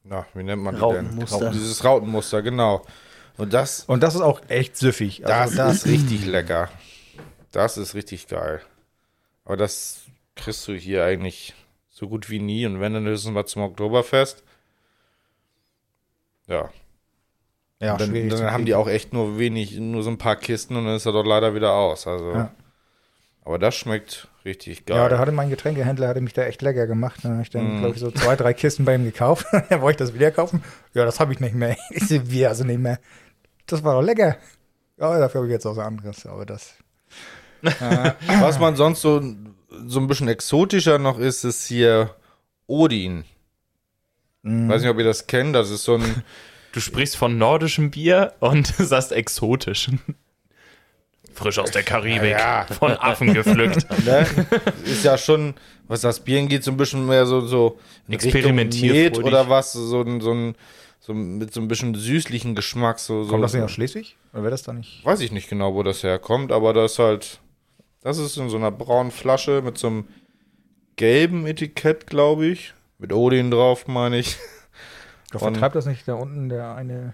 na, 0.03 0.25
wie 0.35 0.43
nennt 0.43 0.61
man 0.61 0.75
die 0.75 0.79
denn? 0.81 0.87
Rautenmuster. 1.07 1.49
Dieses 1.51 1.83
Rautenmuster, 1.83 2.41
genau. 2.43 2.85
Und 3.37 3.51
das, 3.53 3.85
Und 3.85 4.03
das 4.03 4.13
ist 4.15 4.21
auch 4.21 4.41
echt 4.47 4.77
süffig. 4.77 5.21
das 5.25 5.57
Also 5.57 5.63
ist 5.63 5.85
richtig 5.87 6.25
lecker. 6.27 6.69
Das 7.51 7.77
ist 7.77 7.95
richtig 7.95 8.27
geil. 8.27 8.61
Aber 9.45 9.57
das 9.57 10.03
kriegst 10.35 10.67
du 10.67 10.73
hier 10.73 11.03
eigentlich 11.03 11.53
so 11.89 12.07
gut 12.07 12.29
wie 12.29 12.39
nie. 12.39 12.65
Und 12.65 12.79
wenn, 12.79 12.93
dann 12.93 13.05
höchstens 13.05 13.31
mal 13.33 13.45
zum 13.45 13.63
Oktoberfest. 13.63 14.43
Ja, 16.47 16.69
Ja, 17.79 17.97
dann, 17.97 18.09
schwierig. 18.09 18.29
dann 18.29 18.37
zu 18.39 18.51
haben 18.51 18.65
die 18.65 18.75
auch 18.75 18.87
echt 18.87 19.13
nur 19.13 19.39
wenig, 19.39 19.77
nur 19.77 20.03
so 20.03 20.09
ein 20.09 20.17
paar 20.17 20.35
Kisten 20.35 20.75
und 20.75 20.85
dann 20.85 20.95
ist 20.95 21.05
er 21.05 21.11
doch 21.13 21.25
leider 21.25 21.55
wieder 21.55 21.73
aus. 21.73 22.07
Also, 22.07 22.31
Ja. 22.33 22.51
aber 23.43 23.57
das 23.59 23.75
schmeckt 23.75 24.27
richtig 24.45 24.85
geil. 24.85 24.97
Ja, 24.97 25.09
da 25.09 25.17
hatte 25.19 25.31
mein 25.31 25.49
Getränkehändler 25.49 26.07
hatte 26.07 26.21
mich 26.21 26.33
da 26.33 26.43
echt 26.43 26.61
lecker 26.61 26.87
gemacht. 26.87 27.19
Da 27.23 27.29
habe 27.29 27.41
ich 27.41 27.49
dann, 27.49 27.75
Mhm. 27.75 27.79
glaube 27.79 27.93
ich, 27.95 27.99
so 28.01 28.11
zwei, 28.11 28.35
drei 28.35 28.53
Kisten 28.53 28.85
bei 28.85 28.95
ihm 28.95 29.03
gekauft. 29.05 29.45
Dann 29.51 29.81
wollte 29.81 30.03
ich 30.03 30.09
das 30.09 30.13
wieder 30.15 30.31
kaufen. 30.31 30.63
Ja, 30.93 31.05
das 31.05 31.19
habe 31.19 31.31
ich 31.33 31.39
nicht 31.39 31.55
mehr. 31.55 31.77
Ich 31.91 32.07
so, 32.07 32.29
wie, 32.31 32.45
also 32.45 32.63
nicht 32.63 32.79
mehr. 32.79 32.99
Das 33.67 33.83
war 33.83 33.93
doch 33.95 34.01
lecker. 34.05 34.37
Ja, 34.97 35.17
dafür 35.19 35.39
habe 35.41 35.47
ich 35.47 35.53
jetzt 35.53 35.65
auch 35.65 35.75
was 35.77 35.85
anderes. 35.85 36.25
Aber 36.25 36.45
das. 36.45 36.75
Was 38.39 38.59
man 38.59 38.75
sonst 38.75 39.01
so, 39.01 39.21
so 39.87 39.99
ein 39.99 40.07
bisschen 40.07 40.27
exotischer 40.27 40.97
noch 40.99 41.19
ist, 41.19 41.43
ist 41.43 41.65
hier 41.67 42.15
Odin. 42.67 43.23
Mhm. 44.43 44.69
Weiß 44.69 44.81
nicht, 44.81 44.89
ob 44.91 44.97
ihr 44.97 45.03
das 45.05 45.27
kennt. 45.27 45.55
Das 45.55 45.69
ist 45.69 45.83
so 45.83 45.95
ein. 45.95 46.23
Du 46.73 46.79
sprichst 46.79 47.17
von 47.17 47.37
nordischem 47.37 47.91
Bier 47.91 48.33
und 48.39 48.67
sagst 48.77 49.11
exotisch. 49.11 49.89
Frisch 51.33 51.59
aus 51.59 51.71
der 51.71 51.83
Karibik, 51.83 52.31
Ja. 52.31 52.65
von 52.65 52.91
Affen 52.93 53.33
gepflückt. 53.33 53.85
Ne? 54.05 54.25
ist 54.83 55.03
ja 55.05 55.17
schon, 55.17 55.53
was 55.87 56.01
das 56.01 56.19
Bieren 56.21 56.47
geht, 56.49 56.63
so 56.63 56.71
ein 56.71 56.77
bisschen 56.77 57.05
mehr 57.05 57.25
so, 57.25 57.41
so. 57.41 57.79
Met 58.07 59.17
oder 59.17 59.47
was, 59.49 59.71
so, 59.73 60.01
ein- 60.01 60.19
so, 60.21 60.33
ein, 60.33 60.55
so 60.99 61.13
mit 61.13 61.53
so 61.53 61.61
ein 61.61 61.67
bisschen 61.69 61.95
süßlichen 61.95 62.53
Geschmack. 62.55 62.99
So, 62.99 63.23
so, 63.23 63.29
Kommt 63.31 63.43
das 63.43 63.53
nicht 63.53 63.63
aus 63.63 63.71
Schleswig? 63.71 64.17
Oder 64.33 64.43
wäre 64.43 64.51
das 64.51 64.63
da 64.63 64.73
nicht? 64.73 65.05
Weiß 65.05 65.21
ich 65.21 65.31
nicht 65.31 65.49
genau, 65.49 65.73
wo 65.73 65.83
das 65.83 66.03
herkommt, 66.03 66.51
aber 66.51 66.73
das 66.73 66.93
ist 66.93 66.99
halt, 66.99 67.39
das 68.01 68.17
ist 68.17 68.37
in 68.37 68.49
so 68.49 68.57
einer 68.57 68.71
braunen 68.71 69.11
Flasche 69.11 69.61
mit 69.61 69.77
so 69.77 69.87
einem 69.87 70.07
gelben 70.95 71.45
Etikett, 71.47 72.07
glaube 72.07 72.47
ich. 72.47 72.73
Mit 72.97 73.13
Odin 73.13 73.49
drauf, 73.51 73.87
meine 73.87 74.17
ich. 74.19 74.37
Doch, 75.31 75.39
vertreibt 75.39 75.75
das 75.75 75.85
nicht 75.85 76.07
da 76.07 76.15
unten 76.15 76.49
der 76.49 76.75
eine. 76.75 77.13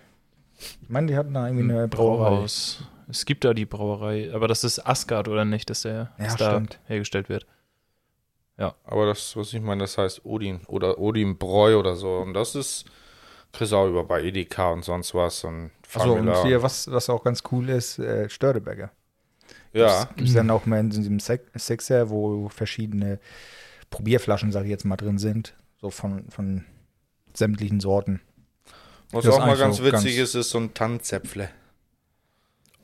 Ich 0.57 0.89
meine, 0.89 1.07
die 1.07 1.15
hatten 1.15 1.33
da 1.33 1.47
irgendwie 1.47 1.71
eine 1.71 1.87
Brauerei. 1.87 2.29
Brauhaus. 2.31 2.83
Es 3.09 3.25
gibt 3.25 3.45
da 3.45 3.53
die 3.53 3.65
Brauerei, 3.65 4.33
aber 4.33 4.47
das 4.47 4.63
ist 4.63 4.85
Asgard 4.85 5.27
oder 5.29 5.45
nicht, 5.45 5.69
dass 5.69 5.83
der 5.83 6.11
Ja, 6.17 6.25
dass 6.25 6.35
da 6.35 6.61
hergestellt 6.87 7.29
wird. 7.29 7.45
Aber 8.87 9.05
das, 9.05 9.35
was 9.35 9.53
ich 9.53 9.61
meine, 9.61 9.83
das 9.83 9.97
heißt 9.97 10.25
Odin 10.25 10.61
oder 10.67 10.97
Odin 10.97 11.37
Bräu 11.37 11.77
oder 11.77 11.95
so. 11.95 12.17
Und 12.17 12.33
das 12.33 12.55
ist, 12.55 12.85
kriegst 13.51 13.71
du 13.71 13.77
auch 13.77 13.87
über 13.87 14.03
bei 14.03 14.23
Edeka 14.23 14.71
und 14.71 14.83
sonst 14.83 15.13
was. 15.13 15.43
Und 15.43 15.71
Achso, 15.93 16.13
und 16.13 16.25
Famila. 16.25 16.43
hier, 16.43 16.63
was, 16.63 16.89
was 16.91 17.09
auch 17.09 17.23
ganz 17.23 17.43
cool 17.51 17.69
ist, 17.69 17.99
äh, 17.99 18.29
Störteberger. 18.29 18.91
Ja, 19.79 20.09
Gibt 20.15 20.27
es 20.29 20.33
dann 20.35 20.49
auch 20.49 20.65
mal 20.65 20.79
in 20.79 20.89
diesem 20.89 21.19
Sixer, 21.19 22.09
wo 22.09 22.49
verschiedene 22.49 23.19
Probierflaschen, 23.89 24.51
sage 24.51 24.65
ich 24.65 24.71
jetzt 24.71 24.85
mal, 24.85 24.97
drin 24.97 25.17
sind. 25.17 25.55
So 25.81 25.89
von, 25.89 26.25
von 26.29 26.65
sämtlichen 27.33 27.79
Sorten. 27.79 28.19
was 29.11 29.25
Das 29.25 29.35
auch 29.35 29.45
mal 29.45 29.55
ganz 29.57 29.77
so 29.77 29.83
witzig 29.83 30.17
ganz- 30.17 30.29
ist, 30.29 30.35
ist 30.35 30.49
so 30.49 30.57
ein 30.59 30.73
Tannzäpfle. 30.73 31.49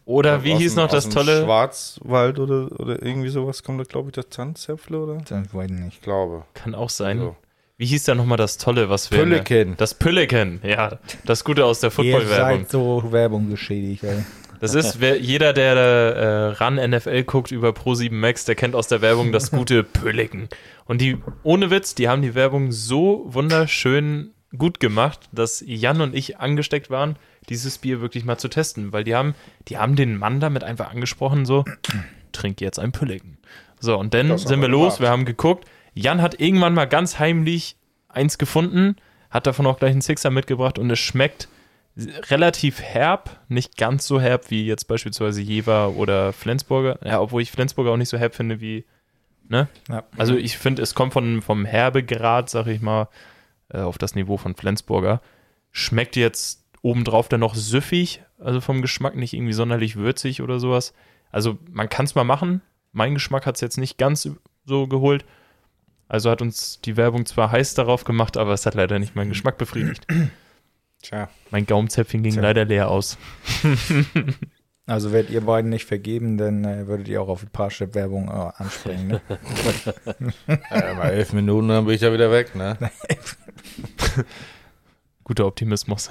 Oder 0.05 0.43
wie 0.43 0.53
Aus 0.53 0.59
hieß 0.59 0.73
dem- 0.75 0.83
noch 0.83 0.89
das 0.89 1.05
aus 1.05 1.09
dem 1.09 1.13
tolle? 1.13 1.43
Schwarzwald 1.43 2.37
oder, 2.39 2.79
oder 2.79 3.01
irgendwie 3.01 3.29
sowas 3.29 3.63
kommt 3.63 3.79
da, 3.79 3.83
glaube 3.85 4.09
ich, 4.09 4.13
das 4.13 4.27
Tanzzäpfle, 4.29 4.97
oder? 4.99 5.17
Das 5.27 5.53
weiß 5.53 5.71
ich 5.71 5.77
nicht. 5.79 5.93
Ich 5.95 6.01
glaube. 6.01 6.45
Kann 6.53 6.75
auch 6.75 6.89
sein. 6.89 7.19
Also, 7.19 7.35
Wie 7.77 7.85
hieß 7.85 8.03
da 8.03 8.13
nochmal 8.13 8.37
das 8.37 8.57
Tolle, 8.57 8.89
was 8.89 9.09
wir. 9.11 9.19
Pülliken. 9.19 9.75
Das 9.77 9.93
Pülliken, 9.93 10.59
ja. 10.63 10.99
Das 11.25 11.43
Gute 11.45 11.63
aus 11.65 11.79
der 11.79 11.87
Ihr 11.87 11.91
Football-Werbung. 11.91 12.59
seid 12.59 12.69
so 12.69 13.11
Werbung 13.11 13.49
geschädigt, 13.49 14.03
ey. 14.03 14.23
Das 14.63 14.75
ist, 14.75 15.01
wer, 15.01 15.19
jeder, 15.19 15.51
der 15.51 15.75
äh, 15.75 16.47
ran 16.53 16.75
NFL 16.75 17.23
guckt 17.23 17.51
über 17.51 17.71
Pro7 17.71 18.13
Max, 18.13 18.45
der 18.45 18.55
kennt 18.55 18.75
aus 18.75 18.87
der 18.87 19.01
Werbung 19.01 19.33
das 19.33 19.51
gute 19.51 19.83
Pülliken. 19.83 20.47
Und 20.85 21.01
die, 21.01 21.17
ohne 21.43 21.69
Witz, 21.69 21.95
die 21.95 22.07
haben 22.07 22.21
die 22.21 22.33
Werbung 22.33 22.71
so 22.71 23.25
wunderschön 23.27 24.31
gut 24.57 24.79
gemacht, 24.79 25.19
dass 25.33 25.61
Jan 25.67 25.99
und 25.99 26.15
ich 26.15 26.37
angesteckt 26.37 26.89
waren, 26.89 27.17
dieses 27.49 27.77
Bier 27.77 27.99
wirklich 27.99 28.23
mal 28.23 28.37
zu 28.37 28.47
testen. 28.47 28.93
Weil 28.93 29.03
die 29.03 29.15
haben, 29.15 29.35
die 29.67 29.77
haben 29.77 29.97
den 29.97 30.15
Mann 30.17 30.39
damit 30.39 30.63
einfach 30.63 30.91
angesprochen, 30.91 31.45
so, 31.45 31.65
trink 32.31 32.61
jetzt 32.61 32.79
ein 32.79 32.93
Pülliken. 32.93 33.39
So, 33.81 33.97
und 33.97 34.13
dann 34.13 34.37
sind 34.37 34.61
wir 34.61 34.69
los, 34.69 35.01
wir 35.01 35.09
haben 35.09 35.25
geguckt. 35.25 35.67
Jan 35.93 36.21
hat 36.21 36.39
irgendwann 36.39 36.73
mal 36.73 36.85
ganz 36.85 37.19
heimlich 37.19 37.75
eins 38.07 38.37
gefunden, 38.37 38.95
hat 39.29 39.45
davon 39.45 39.67
auch 39.67 39.77
gleich 39.77 39.91
einen 39.91 39.99
Sixer 39.99 40.29
mitgebracht 40.29 40.79
und 40.79 40.89
es 40.89 40.99
schmeckt 40.99 41.49
relativ 41.95 42.81
herb, 42.81 43.39
nicht 43.49 43.77
ganz 43.77 44.07
so 44.07 44.19
herb 44.19 44.49
wie 44.49 44.65
jetzt 44.65 44.85
beispielsweise 44.85 45.41
Jever 45.41 45.91
oder 45.95 46.33
Flensburger. 46.33 46.99
Ja, 47.03 47.19
obwohl 47.21 47.41
ich 47.41 47.51
Flensburger 47.51 47.91
auch 47.91 47.97
nicht 47.97 48.09
so 48.09 48.17
herb 48.17 48.33
finde 48.33 48.61
wie, 48.61 48.85
ne? 49.47 49.67
Ja. 49.89 50.03
Also 50.17 50.35
ich 50.35 50.57
finde, 50.57 50.81
es 50.81 50.95
kommt 50.95 51.13
von, 51.13 51.41
vom 51.41 51.65
Herbegrad, 51.65 52.49
sag 52.49 52.67
ich 52.67 52.81
mal, 52.81 53.09
äh, 53.69 53.79
auf 53.79 53.97
das 53.97 54.15
Niveau 54.15 54.37
von 54.37 54.55
Flensburger. 54.55 55.21
Schmeckt 55.71 56.15
jetzt 56.15 56.63
obendrauf 56.81 57.29
dann 57.29 57.41
noch 57.41 57.55
süffig, 57.55 58.23
also 58.39 58.59
vom 58.59 58.81
Geschmack 58.81 59.15
nicht 59.15 59.33
irgendwie 59.33 59.53
sonderlich 59.53 59.95
würzig 59.95 60.41
oder 60.41 60.59
sowas. 60.59 60.93
Also 61.31 61.57
man 61.71 61.89
kann 61.89 62.05
es 62.05 62.15
mal 62.15 62.23
machen. 62.23 62.61
Mein 62.91 63.13
Geschmack 63.13 63.45
hat 63.45 63.55
es 63.55 63.61
jetzt 63.61 63.77
nicht 63.77 63.97
ganz 63.97 64.29
so 64.65 64.87
geholt. 64.87 65.25
Also 66.07 66.29
hat 66.29 66.41
uns 66.41 66.79
die 66.81 66.97
Werbung 66.97 67.25
zwar 67.25 67.51
heiß 67.51 67.75
darauf 67.75 68.03
gemacht, 68.03 68.37
aber 68.37 68.53
es 68.53 68.65
hat 68.65 68.75
leider 68.75 68.99
nicht 68.99 69.15
meinen 69.15 69.29
Geschmack 69.29 69.57
befriedigt. 69.57 70.05
Tja. 71.03 71.29
Mein 71.51 71.65
Gaumenzäpfchen 71.65 72.23
ging 72.23 72.33
Tja. 72.33 72.41
leider 72.41 72.65
leer 72.65 72.89
aus. 72.89 73.17
Also 74.85 75.13
werdet 75.13 75.31
ihr 75.31 75.39
beiden 75.39 75.69
nicht 75.69 75.85
vergeben, 75.85 76.37
dann 76.37 76.65
äh, 76.65 76.87
würdet 76.87 77.07
ihr 77.07 77.21
auch 77.21 77.29
auf 77.29 77.39
die 77.39 77.45
Parship-Werbung 77.45 78.27
äh, 78.27 78.51
anspringen. 78.61 79.07
Ne? 79.07 79.21
Ja, 80.69 80.93
mal 80.95 81.09
elf 81.09 81.31
Minuten, 81.31 81.69
dann 81.69 81.85
bin 81.85 81.95
ich 81.95 82.01
da 82.01 82.11
wieder 82.11 82.29
weg, 82.31 82.53
ne? 82.53 82.77
Guter 85.23 85.45
Optimismus. 85.47 86.09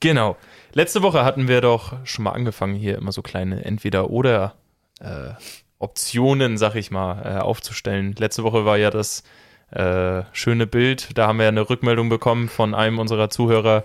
genau. 0.00 0.36
Letzte 0.74 1.00
Woche 1.00 1.24
hatten 1.24 1.48
wir 1.48 1.62
doch 1.62 1.96
schon 2.04 2.24
mal 2.24 2.32
angefangen, 2.32 2.74
hier 2.74 2.98
immer 2.98 3.12
so 3.12 3.22
kleine 3.22 3.64
Entweder-Oder 3.64 4.56
äh, 5.00 5.30
Optionen, 5.78 6.58
sag 6.58 6.74
ich 6.74 6.90
mal, 6.90 7.22
äh, 7.24 7.38
aufzustellen. 7.40 8.14
Letzte 8.18 8.42
Woche 8.42 8.66
war 8.66 8.76
ja 8.76 8.90
das 8.90 9.22
äh, 9.70 10.22
schöne 10.32 10.66
Bild. 10.66 11.10
Da 11.16 11.26
haben 11.26 11.38
wir 11.38 11.48
eine 11.48 11.68
Rückmeldung 11.68 12.08
bekommen 12.08 12.48
von 12.48 12.74
einem 12.74 12.98
unserer 12.98 13.30
Zuhörer. 13.30 13.84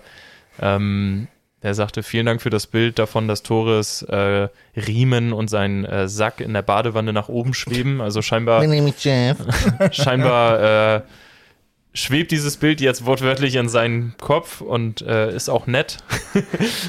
Ähm, 0.60 1.28
der 1.62 1.74
sagte, 1.74 2.02
vielen 2.02 2.26
Dank 2.26 2.42
für 2.42 2.50
das 2.50 2.66
Bild 2.66 2.98
davon, 2.98 3.26
dass 3.26 3.42
Tores 3.42 4.02
äh, 4.02 4.48
Riemen 4.76 5.32
und 5.32 5.48
sein 5.48 5.86
äh, 5.86 6.08
Sack 6.08 6.40
in 6.40 6.52
der 6.52 6.60
Badewanne 6.60 7.14
nach 7.14 7.30
oben 7.30 7.54
schweben. 7.54 8.02
Also 8.02 8.20
scheinbar 8.20 8.60
scheinbar 9.92 10.96
äh, 10.96 11.02
schwebt 11.94 12.32
dieses 12.32 12.58
Bild 12.58 12.82
jetzt 12.82 13.06
wortwörtlich 13.06 13.54
in 13.54 13.70
seinen 13.70 14.14
Kopf 14.20 14.60
und 14.60 15.00
äh, 15.02 15.34
ist 15.34 15.48
auch 15.48 15.66
nett, 15.66 15.98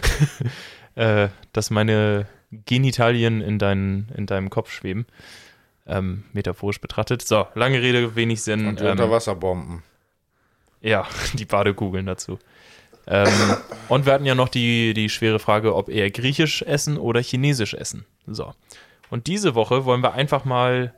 äh, 0.96 1.30
dass 1.54 1.70
meine 1.70 2.26
Genitalien 2.66 3.40
in, 3.40 3.60
dein, 3.60 4.10
in 4.18 4.26
deinem 4.26 4.50
Kopf 4.50 4.72
schweben. 4.72 5.06
Ähm, 5.88 6.24
metaphorisch 6.34 6.82
betrachtet. 6.82 7.22
So, 7.22 7.48
lange 7.54 7.82
Rede, 7.82 8.16
wenig 8.16 8.42
Sinn. 8.42 8.68
Und 8.68 8.80
die 8.80 8.86
Ähm, 8.86 8.92
Unterwasserbomben. 8.92 9.84
ja, 10.82 11.08
die 11.34 11.46
Badekugeln 11.46 12.06
dazu. 12.06 12.40
Ähm, 13.08 13.28
und 13.88 14.08
wir 14.08 14.14
hatten 14.14 14.26
ja 14.26 14.34
noch 14.34 14.50
die, 14.50 14.96
die 14.96 15.10
schwere 15.10 15.38
Frage, 15.38 15.76
ob 15.76 15.90
eher 15.90 16.10
griechisch 16.10 16.64
essen 16.64 16.98
oder 16.98 17.22
chinesisch 17.22 17.76
essen. 17.76 18.06
So. 18.26 18.54
Und 19.12 19.28
diese 19.28 19.54
Woche 19.54 19.86
wollen 19.86 20.02
wir 20.02 20.14
einfach 20.14 20.44
mal 20.44 20.92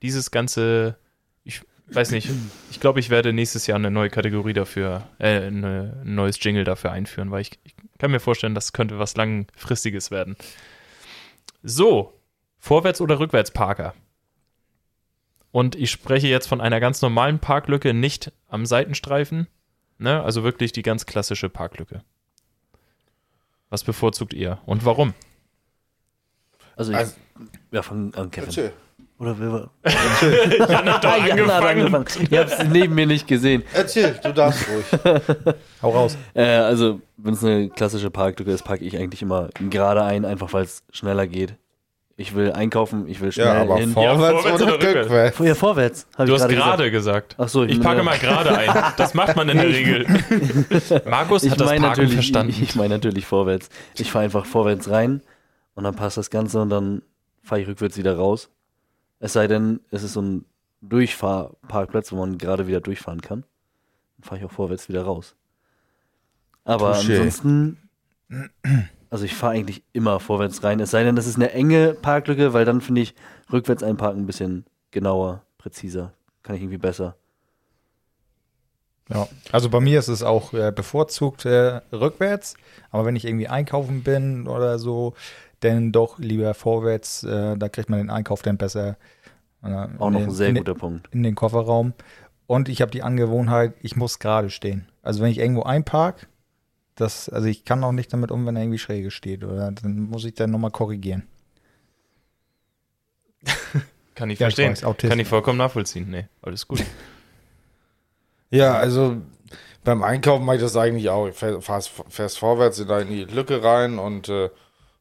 dieses 0.00 0.30
ganze, 0.30 0.96
ich 1.44 1.60
weiß 1.88 2.10
nicht, 2.12 2.30
ich 2.70 2.80
glaube, 2.80 3.00
ich 3.00 3.10
werde 3.10 3.34
nächstes 3.34 3.66
Jahr 3.66 3.76
eine 3.76 3.90
neue 3.90 4.08
Kategorie 4.08 4.54
dafür, 4.54 5.02
äh, 5.18 5.42
eine, 5.46 6.00
ein 6.06 6.14
neues 6.14 6.42
Jingle 6.42 6.64
dafür 6.64 6.90
einführen, 6.92 7.30
weil 7.30 7.42
ich, 7.42 7.50
ich 7.64 7.74
kann 7.98 8.10
mir 8.10 8.18
vorstellen, 8.20 8.54
das 8.54 8.72
könnte 8.72 8.98
was 8.98 9.14
langfristiges 9.16 10.10
werden. 10.10 10.36
So, 11.62 12.18
Vorwärts- 12.58 13.00
oder 13.02 13.18
Rückwärtsparker? 13.18 13.94
Und 15.52 15.74
ich 15.76 15.90
spreche 15.90 16.26
jetzt 16.28 16.46
von 16.48 16.60
einer 16.60 16.80
ganz 16.80 17.02
normalen 17.02 17.38
Parklücke, 17.38 17.92
nicht 17.94 18.32
am 18.48 18.66
Seitenstreifen. 18.66 19.46
Ne? 19.98 20.22
Also 20.22 20.42
wirklich 20.42 20.72
die 20.72 20.82
ganz 20.82 21.06
klassische 21.06 21.48
Parklücke. 21.48 22.02
Was 23.70 23.84
bevorzugt 23.84 24.34
ihr 24.34 24.58
und 24.66 24.84
warum? 24.84 25.14
Also, 26.76 26.92
ich, 26.92 26.98
Also- 26.98 27.14
ja, 27.70 27.82
fang 27.82 28.12
an, 28.14 28.30
Kevin. 28.30 28.48
Erzähl. 28.48 28.72
Oder 29.18 29.38
will 29.38 29.52
wir? 29.52 29.70
Jan 30.68 30.92
hat 30.92 31.04
doch 31.04 31.10
Ah, 31.12 31.26
Jan 31.26 31.46
hat 31.52 31.62
angefangen. 31.62 32.06
Ich 32.28 32.36
hab's 32.38 32.64
neben 32.70 32.94
mir 32.94 33.06
nicht 33.06 33.28
gesehen. 33.28 33.62
Erzähl, 33.72 34.18
du 34.20 34.32
darfst 34.32 34.66
ruhig. 34.68 35.54
Hau 35.80 35.90
raus. 35.90 36.16
Äh, 36.34 36.42
also, 36.44 37.00
wenn 37.18 37.34
es 37.34 37.44
eine 37.44 37.68
klassische 37.70 38.10
Parklücke 38.10 38.50
ist, 38.50 38.64
packe 38.64 38.84
ich 38.84 38.96
eigentlich 38.96 39.22
immer 39.22 39.50
gerade 39.70 40.02
ein, 40.02 40.24
einfach 40.24 40.52
weil 40.52 40.64
es 40.64 40.82
schneller 40.90 41.28
geht. 41.28 41.54
Ich 42.22 42.34
will 42.36 42.52
einkaufen, 42.52 43.08
ich 43.08 43.20
will 43.20 43.32
schnell 43.32 43.46
Ja, 43.46 43.62
aber 43.62 43.78
hin. 43.78 43.90
vorwärts, 43.92 44.42
vorwärts 44.42 44.62
oder 44.62 44.74
oder 44.76 44.86
rückwärts? 45.02 45.36
Vorher 45.36 45.56
vorwärts. 45.56 46.06
Du 46.16 46.22
ich 46.24 46.30
hast 46.30 46.40
gerade 46.48 46.54
gerade 46.54 46.90
gesagt. 46.92 47.34
Ach 47.36 47.48
so, 47.48 47.64
Ich 47.64 47.80
packe 47.80 48.00
äh, 48.00 48.04
mal 48.04 48.16
gerade 48.16 48.56
ein. 48.56 48.70
Das 48.96 49.14
macht 49.14 49.34
man 49.34 49.48
in 49.48 49.56
der 49.56 49.66
Regel. 49.66 50.06
Markus 51.10 51.42
Ich 51.42 51.50
hat 51.50 51.60
das 51.60 51.66
Parken 51.66 51.82
natürlich, 51.82 52.14
verstanden. 52.14 52.54
ich 52.62 52.76
meine 52.76 52.90
natürlich 52.94 53.26
vorwärts. 53.26 53.70
Ich 53.96 54.12
fahre 54.12 54.24
einfach 54.26 54.46
vorwärts 54.46 54.88
rein 54.88 55.20
und 55.74 55.82
dann 55.82 55.96
passt 55.96 56.16
das 56.16 56.30
Ganze 56.30 56.60
und 56.62 56.70
dann 56.70 57.02
fahre 57.42 57.60
ich 57.60 57.66
rückwärts 57.66 57.96
wieder 57.96 58.16
raus. 58.16 58.50
Es 59.18 59.32
sei 59.32 59.48
denn, 59.48 59.80
es 59.90 60.04
ist 60.04 60.12
so 60.12 60.22
ein 60.22 60.44
Durchfahrparkplatz, 60.80 62.12
wo 62.12 62.16
man 62.16 62.38
gerade 62.38 62.68
wieder 62.68 62.80
durchfahren 62.80 63.20
kann. 63.20 63.44
Dann 64.18 64.24
fahre 64.28 64.38
ich 64.38 64.44
auch 64.44 64.52
vorwärts 64.52 64.88
wieder 64.88 65.02
raus. 65.02 65.34
Aber 66.64 66.92
Touché. 66.94 67.16
ansonsten, 67.18 67.88
also 69.12 69.24
ich 69.24 69.34
fahre 69.34 69.52
eigentlich 69.54 69.82
immer 69.92 70.18
vorwärts 70.20 70.64
rein. 70.64 70.80
Es 70.80 70.90
sei 70.90 71.04
denn, 71.04 71.14
das 71.16 71.26
ist 71.26 71.36
eine 71.36 71.52
enge 71.52 71.94
Parklücke, 71.94 72.52
weil 72.54 72.64
dann 72.64 72.80
finde 72.80 73.02
ich 73.02 73.14
rückwärts 73.52 73.82
einparken 73.82 74.22
ein 74.22 74.26
bisschen 74.26 74.64
genauer, 74.90 75.42
präziser. 75.58 76.12
Kann 76.42 76.56
ich 76.56 76.62
irgendwie 76.62 76.78
besser. 76.78 77.14
Ja, 79.08 79.28
also 79.50 79.68
bei 79.68 79.80
mir 79.80 79.98
ist 79.98 80.08
es 80.08 80.22
auch 80.22 80.52
äh, 80.54 80.72
bevorzugt 80.74 81.44
äh, 81.44 81.80
rückwärts, 81.92 82.54
aber 82.90 83.04
wenn 83.04 83.16
ich 83.16 83.24
irgendwie 83.26 83.48
einkaufen 83.48 84.02
bin 84.02 84.46
oder 84.48 84.78
so, 84.78 85.14
dann 85.60 85.92
doch 85.92 86.18
lieber 86.18 86.54
vorwärts, 86.54 87.22
äh, 87.24 87.56
da 87.56 87.68
kriegt 87.68 87.90
man 87.90 87.98
den 87.98 88.10
Einkauf 88.10 88.42
dann 88.42 88.56
besser. 88.56 88.96
äh, 89.62 89.88
Auch 89.98 90.10
noch 90.10 90.20
den- 90.20 90.28
ein 90.28 90.30
sehr 90.30 90.52
guter 90.54 90.74
Punkt. 90.74 91.08
In 91.12 91.22
den 91.22 91.34
Kofferraum. 91.34 91.92
Und 92.46 92.68
ich 92.68 92.80
habe 92.80 92.90
die 92.90 93.02
Angewohnheit, 93.02 93.74
ich 93.82 93.94
muss 93.96 94.18
gerade 94.18 94.50
stehen. 94.50 94.88
Also 95.02 95.20
wenn 95.22 95.30
ich 95.30 95.38
irgendwo 95.38 95.62
einpark, 95.64 96.28
das, 96.94 97.28
also 97.28 97.48
ich 97.48 97.64
kann 97.64 97.82
auch 97.84 97.92
nicht 97.92 98.12
damit 98.12 98.30
um, 98.30 98.44
wenn 98.46 98.56
er 98.56 98.62
irgendwie 98.62 98.78
schräge 98.78 99.10
steht, 99.10 99.44
oder 99.44 99.72
dann 99.72 100.00
muss 100.10 100.24
ich 100.24 100.34
dann 100.34 100.50
nochmal 100.50 100.70
korrigieren. 100.70 101.26
Kann 104.14 104.30
ich 104.30 104.38
Ja, 104.38 104.48
ich 104.48 104.54
verstehen. 104.54 104.72
weiß, 104.72 104.84
Autismus. 104.84 105.10
Kann 105.10 105.18
ich 105.18 105.28
vollkommen 105.28 105.58
nachvollziehen. 105.58 106.10
Nee, 106.10 106.26
alles 106.42 106.66
gut. 106.68 106.82
Ja, 108.54 108.74
also 108.74 109.16
beim 109.82 110.02
Einkaufen 110.02 110.44
mache 110.44 110.56
ich 110.56 110.62
das 110.62 110.76
eigentlich 110.76 111.08
auch. 111.08 111.26
Ich 111.26 111.34
fähr- 111.34 111.62
fahrst, 111.62 111.90
fährst 112.10 112.38
vorwärts 112.38 112.78
in 112.78 113.08
die 113.08 113.24
Lücke 113.24 113.64
rein 113.64 113.98
und 113.98 114.28
äh, 114.28 114.50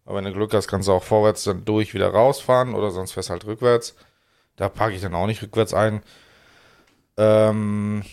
wenn 0.06 0.24
du 0.24 0.32
Glück 0.32 0.54
hast, 0.54 0.70
kannst 0.70 0.88
du 0.88 0.94
auch 0.94 1.04
vorwärts 1.04 1.44
dann 1.44 1.66
durch 1.66 1.94
wieder 1.94 2.08
rausfahren 2.08 2.74
oder 2.74 2.92
sonst 2.92 3.12
fährst 3.12 3.30
halt 3.30 3.46
rückwärts. 3.46 3.96
Da 4.56 4.70
parke 4.70 4.96
ich 4.96 5.02
dann 5.02 5.14
auch 5.16 5.28
nicht 5.28 5.42
rückwärts 5.44 5.74
ein. 5.74 6.02
Ähm, 7.18 8.04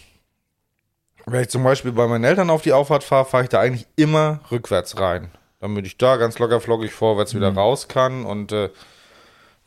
wenn 1.32 1.42
ich 1.42 1.48
zum 1.48 1.64
Beispiel 1.64 1.92
bei 1.92 2.06
meinen 2.06 2.24
Eltern 2.24 2.50
auf 2.50 2.62
die 2.62 2.72
Auffahrt 2.72 3.04
fahre, 3.04 3.24
fahre 3.24 3.44
ich 3.44 3.48
da 3.48 3.60
eigentlich 3.60 3.86
immer 3.96 4.40
rückwärts 4.50 4.98
rein. 4.98 5.30
Damit 5.60 5.86
ich 5.86 5.98
da 5.98 6.16
ganz 6.16 6.38
locker 6.38 6.60
flockig 6.60 6.92
vorwärts 6.92 7.34
wieder 7.34 7.52
raus 7.52 7.88
kann. 7.88 8.24
Und 8.24 8.52
äh, 8.52 8.70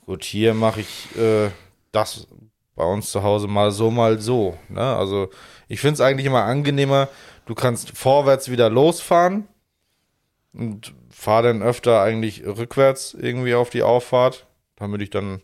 gut, 0.05 0.23
hier 0.23 0.53
mache 0.53 0.81
ich 0.81 1.15
äh, 1.17 1.49
das 1.91 2.27
bei 2.75 2.85
uns 2.85 3.11
zu 3.11 3.23
Hause 3.23 3.47
mal 3.47 3.71
so, 3.71 3.91
mal 3.91 4.19
so. 4.19 4.57
Ne? 4.69 4.81
Also 4.81 5.29
ich 5.67 5.81
finde 5.81 5.95
es 5.95 6.01
eigentlich 6.01 6.25
immer 6.25 6.43
angenehmer, 6.43 7.09
du 7.45 7.55
kannst 7.55 7.97
vorwärts 7.97 8.49
wieder 8.49 8.69
losfahren 8.69 9.47
und 10.53 10.93
fahre 11.09 11.43
dann 11.43 11.61
öfter 11.61 12.01
eigentlich 12.01 12.45
rückwärts 12.45 13.13
irgendwie 13.13 13.53
auf 13.53 13.69
die 13.69 13.83
Auffahrt, 13.83 14.47
damit 14.77 15.01
ich 15.01 15.09
dann, 15.09 15.41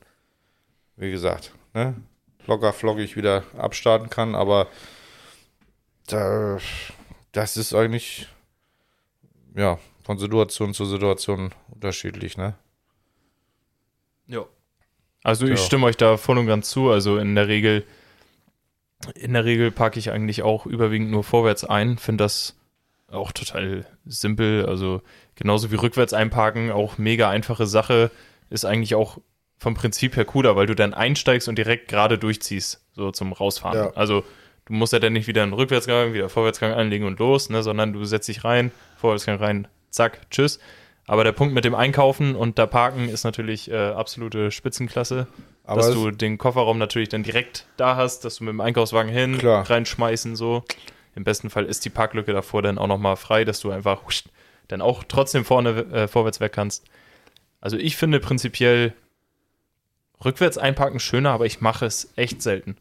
wie 0.96 1.12
gesagt, 1.12 1.54
ne, 1.74 1.96
locker 2.46 2.74
flockig 2.74 3.16
wieder 3.16 3.44
abstarten 3.58 4.10
kann. 4.10 4.36
Aber 4.36 4.68
da, 6.08 6.58
das 7.32 7.58
ist 7.58 7.74
eigentlich, 7.74 8.28
ja, 9.56 9.80
von 10.04 10.18
Situation 10.18 10.74
zu 10.74 10.86
Situation 10.86 11.54
unterschiedlich, 11.70 12.38
ne? 12.38 12.56
Ja. 14.28 14.46
Also 15.24 15.46
ich 15.46 15.60
Ja. 15.60 15.66
stimme 15.66 15.86
euch 15.86 15.98
da 15.98 16.18
voll 16.18 16.38
und 16.38 16.48
ganz 16.48 16.70
zu. 16.70 16.90
Also 16.90 17.18
in 17.18 17.36
der 17.36 17.48
Regel, 17.48 17.86
in 19.16 19.34
der 19.34 19.46
Regel 19.46 19.72
packe 19.72 20.00
ich 20.00 20.12
eigentlich 20.12 20.44
auch 20.44 20.66
überwiegend 20.66 21.12
nur 21.12 21.24
vorwärts 21.24 21.64
ein. 21.66 21.98
Finde 21.98 22.24
das 22.24 22.56
auch 23.10 23.32
total 23.32 23.86
simpel. 24.06 24.66
Also 24.66 25.02
genauso 25.36 25.72
wie 25.72 25.76
rückwärts 25.76 26.14
einparken, 26.14 26.72
auch 26.72 26.98
mega 26.98 27.30
einfache 27.30 27.68
Sache. 27.68 28.12
Ist 28.50 28.66
eigentlich 28.66 28.96
auch 28.96 29.18
vom 29.58 29.74
Prinzip 29.74 30.16
her 30.16 30.26
cooler, 30.26 30.56
weil 30.56 30.68
du 30.68 30.76
dann 30.76 30.94
einsteigst 30.94 31.50
und 31.50 31.58
direkt 31.58 31.90
gerade 31.90 32.18
durchziehst, 32.18 32.86
so 32.94 33.12
zum 33.12 33.34
Rausfahren. 33.34 33.78
Ja. 33.78 33.94
Also 33.96 34.24
du 34.68 34.74
musst 34.74 34.94
ja 34.94 35.00
dann 35.00 35.14
nicht 35.14 35.28
wieder 35.28 35.44
einen 35.44 35.54
Rückwärtsgang, 35.54 36.14
wieder 36.14 36.30
Vorwärtsgang 36.30 36.74
anlegen 36.74 37.06
und 37.06 37.20
los, 37.20 37.50
ne, 37.50 37.64
sondern 37.64 37.94
du 37.94 38.04
setzt 38.06 38.28
dich 38.28 38.44
rein, 38.44 38.72
Vorwärtsgang 38.98 39.38
rein, 39.38 39.68
zack, 39.90 40.30
tschüss. 40.30 40.60
Aber 41.06 41.24
der 41.24 41.32
Punkt 41.32 41.54
mit 41.54 41.64
dem 41.64 41.74
Einkaufen 41.74 42.36
und 42.36 42.60
da 42.60 42.66
parken 42.66 43.08
ist 43.08 43.24
natürlich 43.24 43.72
äh, 43.72 43.78
absolute 43.78 44.52
Spitzenklasse. 44.52 45.28
Aber 45.64 45.82
dass 45.82 45.94
du 45.94 46.12
den 46.12 46.38
Kofferraum 46.38 46.78
natürlich 46.78 47.10
dann 47.10 47.24
direkt 47.24 47.66
da 47.78 47.96
hast, 47.96 48.26
dass 48.26 48.38
du 48.38 48.44
mit 48.44 48.52
dem 48.52 48.62
Einkaufswagen 48.62 49.12
hin, 49.12 49.38
Klar. 49.38 49.70
reinschmeißen 49.70 50.36
so. 50.36 50.64
Im 51.16 51.24
besten 51.24 51.50
Fall 51.50 51.66
ist 51.66 51.84
die 51.86 51.90
Parklücke 51.90 52.34
davor 52.34 52.62
dann 52.62 52.78
auch 52.78 52.88
nochmal 52.88 53.16
frei, 53.16 53.46
dass 53.46 53.62
du 53.62 53.72
einfach 53.72 54.06
husch, 54.06 54.24
dann 54.68 54.82
auch 54.82 55.04
trotzdem 55.08 55.46
vorne 55.46 55.80
äh, 55.92 56.08
vorwärts 56.08 56.42
weg 56.42 56.52
kannst. 56.52 56.86
Also 57.62 57.78
ich 57.78 57.96
finde 57.96 58.20
prinzipiell 58.20 58.94
rückwärts 60.24 60.58
einparken 60.58 61.00
schöner, 61.00 61.32
aber 61.32 61.46
ich 61.46 61.62
mache 61.62 61.86
es 61.86 62.12
echt 62.18 62.42
selten. 62.42 62.78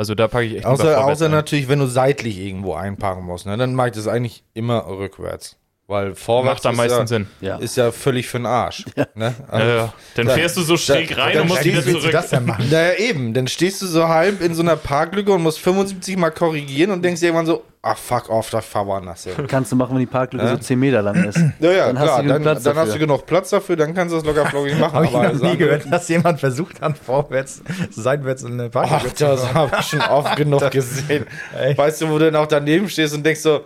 Also 0.00 0.14
da 0.14 0.28
packe 0.28 0.46
ich 0.46 0.56
echt 0.56 0.64
Außer, 0.64 1.04
außer 1.04 1.28
natürlich, 1.28 1.68
wenn 1.68 1.78
du 1.78 1.84
seitlich 1.84 2.38
irgendwo 2.38 2.72
einparken 2.72 3.22
musst, 3.22 3.44
ne? 3.44 3.58
dann 3.58 3.74
mache 3.74 3.88
ich 3.88 3.94
das 3.94 4.08
eigentlich 4.08 4.44
immer 4.54 4.86
rückwärts. 4.86 5.58
Weil 5.90 6.14
vorwärts 6.14 6.62
Macht 6.62 6.66
am 6.66 6.72
ist, 6.72 6.76
meisten 6.78 6.98
ja, 7.00 7.06
Sinn. 7.06 7.26
Ja. 7.40 7.56
ist 7.56 7.76
ja 7.76 7.90
völlig 7.90 8.28
für 8.28 8.38
den 8.38 8.46
Arsch. 8.46 8.84
Ne? 9.16 9.34
Also, 9.48 9.66
Ja, 9.68 9.74
ja. 9.76 9.92
Dann 10.14 10.26
da- 10.28 10.34
fährst 10.34 10.56
du 10.56 10.62
so 10.62 10.76
schräg 10.76 11.08
da- 11.14 11.22
rein 11.24 11.32
dann 11.34 11.42
und 11.42 11.48
musst 11.48 11.64
wieder 11.64 11.82
zurück. 11.82 12.12
das 12.12 12.30
denn 12.30 12.46
machen? 12.46 12.64
Naja, 12.70 12.94
eben. 12.94 13.34
Dann 13.34 13.48
stehst 13.48 13.82
du 13.82 13.86
so 13.86 14.06
halb 14.08 14.40
in 14.40 14.54
so 14.54 14.62
einer 14.62 14.76
Parklücke 14.76 15.32
und 15.32 15.42
musst 15.42 15.58
75 15.58 16.16
Mal 16.16 16.30
korrigieren 16.30 16.92
und 16.92 17.04
denkst 17.04 17.20
irgendwann 17.22 17.46
so, 17.46 17.64
ach 17.82 17.98
fuck 17.98 18.30
off, 18.30 18.50
da 18.50 18.60
fahr 18.60 18.86
woanders 18.86 19.24
hin. 19.24 19.32
Kannst 19.48 19.72
du 19.72 19.76
machen, 19.76 19.94
wenn 19.94 20.00
die 20.00 20.06
Parklücke 20.06 20.44
Ja. 20.44 20.52
so 20.52 20.58
10 20.58 20.78
Meter 20.78 21.02
lang 21.02 21.24
ist. 21.24 21.38
Ja, 21.60 21.72
ja, 21.72 21.86
Dann 21.88 21.98
hast 21.98 22.04
klar. 22.06 22.16
du 22.18 22.22
genug 22.22 22.34
dann 22.34 22.42
Platz 22.44 22.62
dann 22.62 22.76
hast 22.76 22.86
dafür. 22.86 22.92
du 23.00 23.06
genug 23.06 23.26
Platz 23.26 23.50
dafür, 23.50 23.76
dann 23.76 23.94
kannst 23.94 24.12
du 24.14 24.18
das 24.18 24.26
locker 24.26 24.46
flockig 24.46 24.78
machen. 24.78 24.92
Habe 24.92 25.06
ich 25.06 25.14
aber 25.14 25.32
noch 25.32 25.42
nie 25.42 25.56
gehört, 25.56 25.82
dass 25.92 26.08
jemand 26.08 26.38
versucht 26.38 26.80
hat, 26.80 26.96
vorwärts, 26.98 27.62
seitwärts 27.90 28.44
in 28.44 28.52
eine 28.52 28.66
Ach, 28.66 28.70
Parklücke 28.70 29.14
zu 29.16 29.24
das 29.24 29.40
kommen. 29.40 29.54
habe 29.54 29.76
ich 29.80 29.86
schon 29.86 30.00
oft 30.02 30.36
genug 30.36 30.70
gesehen. 30.70 31.26
Echt? 31.60 31.76
Weißt 31.78 32.00
du, 32.02 32.08
wo 32.10 32.18
du 32.18 32.30
dann 32.30 32.36
auch 32.36 32.46
daneben 32.46 32.88
stehst 32.88 33.12
und 33.14 33.26
denkst 33.26 33.40
so, 33.40 33.64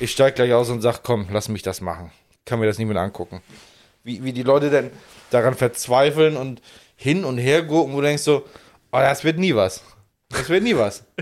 ich 0.00 0.10
steig 0.10 0.36
gleich 0.36 0.52
aus 0.52 0.70
und 0.70 0.80
sag, 0.80 1.02
komm, 1.02 1.26
lass 1.30 1.48
mich 1.48 1.62
das 1.62 1.80
machen. 1.80 2.10
Kann 2.44 2.60
mir 2.60 2.66
das 2.66 2.78
nicht 2.78 2.88
mehr 2.88 3.00
angucken. 3.00 3.42
Wie, 4.02 4.22
wie 4.24 4.32
die 4.32 4.42
Leute 4.42 4.70
dann 4.70 4.90
daran 5.30 5.54
verzweifeln 5.54 6.36
und 6.36 6.60
hin 6.96 7.24
und 7.24 7.38
her 7.38 7.66
gucken, 7.66 7.94
wo 7.94 8.00
du 8.00 8.06
denkst 8.06 8.22
so, 8.22 8.44
oh, 8.92 8.98
das 8.98 9.24
wird 9.24 9.38
nie 9.38 9.54
was. 9.54 9.82
Das 10.28 10.48
wird 10.48 10.62
nie 10.62 10.76
was. 10.76 11.04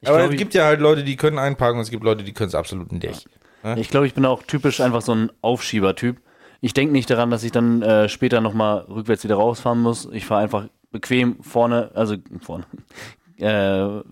Ich 0.00 0.08
Aber 0.08 0.18
glaub, 0.18 0.30
es 0.30 0.36
gibt 0.36 0.54
ja 0.54 0.64
halt 0.64 0.80
Leute, 0.80 1.02
die 1.02 1.16
können 1.16 1.38
einparken 1.40 1.78
und 1.78 1.82
es 1.82 1.90
gibt 1.90 2.04
Leute, 2.04 2.22
die 2.22 2.32
können 2.32 2.46
es 2.46 2.54
absolut 2.54 2.92
nicht. 2.92 3.28
Ich 3.76 3.88
glaube, 3.88 4.06
ich 4.06 4.14
bin 4.14 4.24
auch 4.24 4.44
typisch 4.44 4.80
einfach 4.80 5.02
so 5.02 5.12
ein 5.12 5.32
Aufschiebertyp. 5.40 6.20
Ich 6.60 6.72
denke 6.72 6.92
nicht 6.92 7.10
daran, 7.10 7.30
dass 7.30 7.42
ich 7.42 7.52
dann 7.52 7.82
äh, 7.82 8.08
später 8.08 8.40
nochmal 8.40 8.78
rückwärts 8.88 9.24
wieder 9.24 9.34
rausfahren 9.36 9.80
muss. 9.80 10.08
Ich 10.12 10.24
fahre 10.24 10.42
einfach 10.42 10.68
bequem 10.90 11.42
vorne, 11.42 11.90
also 11.94 12.16
vorne, 12.40 12.64
äh, 13.38 14.02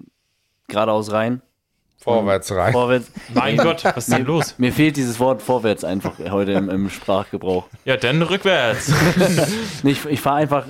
geradeaus 0.69 1.13
rein. 1.13 1.43
Vorwärts 2.15 2.53
rein. 2.53 2.73
Vorwärts. 2.73 3.11
Mein 3.35 3.57
Gott, 3.57 3.85
was 3.85 4.09
ist 4.09 4.17
denn 4.17 4.25
los? 4.27 4.55
Mir 4.59 4.73
fehlt 4.73 4.97
dieses 4.97 5.19
Wort 5.21 5.43
vorwärts 5.43 5.85
einfach 5.85 6.13
heute 6.31 6.53
im, 6.53 6.71
im 6.71 6.89
Sprachgebrauch. 6.91 7.67
Ja, 7.85 7.97
dann 7.97 8.23
rückwärts. 8.23 8.93
Nee, 9.83 9.91
ich 9.93 10.05
ich 10.07 10.21
fahre 10.21 10.37
einfach, 10.37 10.67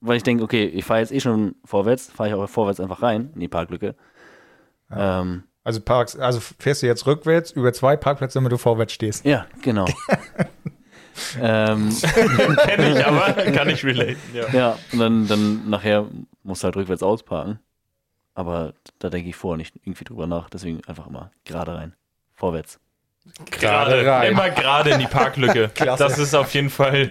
weil 0.00 0.16
ich 0.16 0.22
denke, 0.22 0.44
okay, 0.44 0.64
ich 0.64 0.84
fahre 0.84 1.00
jetzt 1.00 1.12
eh 1.12 1.20
schon 1.20 1.56
vorwärts, 1.64 2.10
fahre 2.14 2.28
ich 2.30 2.34
auch 2.34 2.48
vorwärts 2.48 2.80
einfach 2.80 3.02
rein 3.02 3.30
in 3.34 3.40
die 3.40 3.48
Parklücke. 3.48 3.94
Ähm, 4.94 5.42
Also, 5.64 5.80
parkst, 5.80 6.18
also 6.18 6.40
fährst 6.58 6.82
du 6.82 6.86
jetzt 6.86 7.06
rückwärts 7.06 7.50
über 7.50 7.72
zwei 7.72 7.96
Parkplätze, 7.96 8.38
damit 8.38 8.52
du 8.52 8.56
vorwärts 8.58 8.92
stehst. 8.92 9.24
ja, 9.24 9.46
genau. 9.62 9.84
ähm, 11.42 11.90
Kenn 12.64 12.96
ich, 12.96 13.04
aber 13.06 13.32
kann 13.52 13.68
ich 13.68 13.84
relaten. 13.84 14.16
Ja. 14.32 14.48
ja, 14.52 14.78
und 14.92 14.98
dann, 14.98 15.26
dann 15.28 15.68
nachher 15.68 16.06
musst 16.42 16.62
du 16.62 16.66
halt 16.66 16.76
rückwärts 16.76 17.02
ausparken. 17.02 17.58
Aber 18.38 18.72
da 19.00 19.10
denke 19.10 19.30
ich 19.30 19.34
vorher 19.34 19.56
nicht 19.56 19.74
irgendwie 19.82 20.04
drüber 20.04 20.28
nach. 20.28 20.48
Deswegen 20.48 20.80
einfach 20.86 21.08
immer 21.08 21.32
gerade 21.44 21.74
rein. 21.74 21.94
Vorwärts. 22.36 22.78
Gerade 23.50 24.06
rein. 24.06 24.30
Immer 24.30 24.50
gerade 24.50 24.90
in 24.90 25.00
die 25.00 25.08
Parklücke. 25.08 25.70
Klasse. 25.74 26.04
Das 26.04 26.20
ist 26.20 26.36
auf 26.36 26.54
jeden 26.54 26.70
Fall 26.70 27.10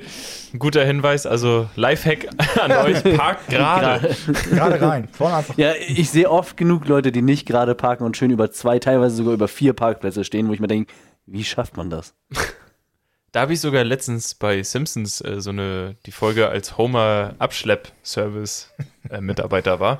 ein 0.53 0.57
guter 0.57 0.85
Hinweis. 0.85 1.25
Also 1.25 1.67
Lifehack 1.75 2.29
an 2.61 2.71
euch, 2.71 3.03
parkt 3.17 3.47
gerade. 3.49 4.15
Gerade 4.49 4.81
rein. 4.81 5.09
Vorne 5.09 5.35
einfach. 5.35 5.57
Ja, 5.57 5.73
ich 5.73 6.09
sehe 6.11 6.31
oft 6.31 6.55
genug 6.55 6.87
Leute, 6.87 7.11
die 7.11 7.21
nicht 7.21 7.45
gerade 7.45 7.75
parken 7.75 8.05
und 8.05 8.15
schön 8.15 8.31
über 8.31 8.49
zwei, 8.51 8.79
teilweise 8.79 9.17
sogar 9.17 9.33
über 9.33 9.49
vier 9.49 9.73
Parkplätze 9.73 10.23
stehen, 10.23 10.47
wo 10.47 10.53
ich 10.53 10.61
mir 10.61 10.67
denke, 10.67 10.93
wie 11.25 11.43
schafft 11.43 11.75
man 11.75 11.89
das? 11.89 12.15
Da 13.33 13.41
habe 13.41 13.51
ich 13.53 13.59
sogar 13.59 13.83
letztens 13.83 14.33
bei 14.33 14.63
Simpsons 14.63 15.19
äh, 15.19 15.41
so 15.41 15.49
eine, 15.49 15.95
die 16.05 16.13
Folge 16.13 16.47
als 16.47 16.77
Homer 16.77 17.35
Abschlepp-Service 17.37 18.73
äh, 19.09 19.19
Mitarbeiter 19.19 19.81
war. 19.81 19.99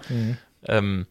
Ähm, 0.66 1.06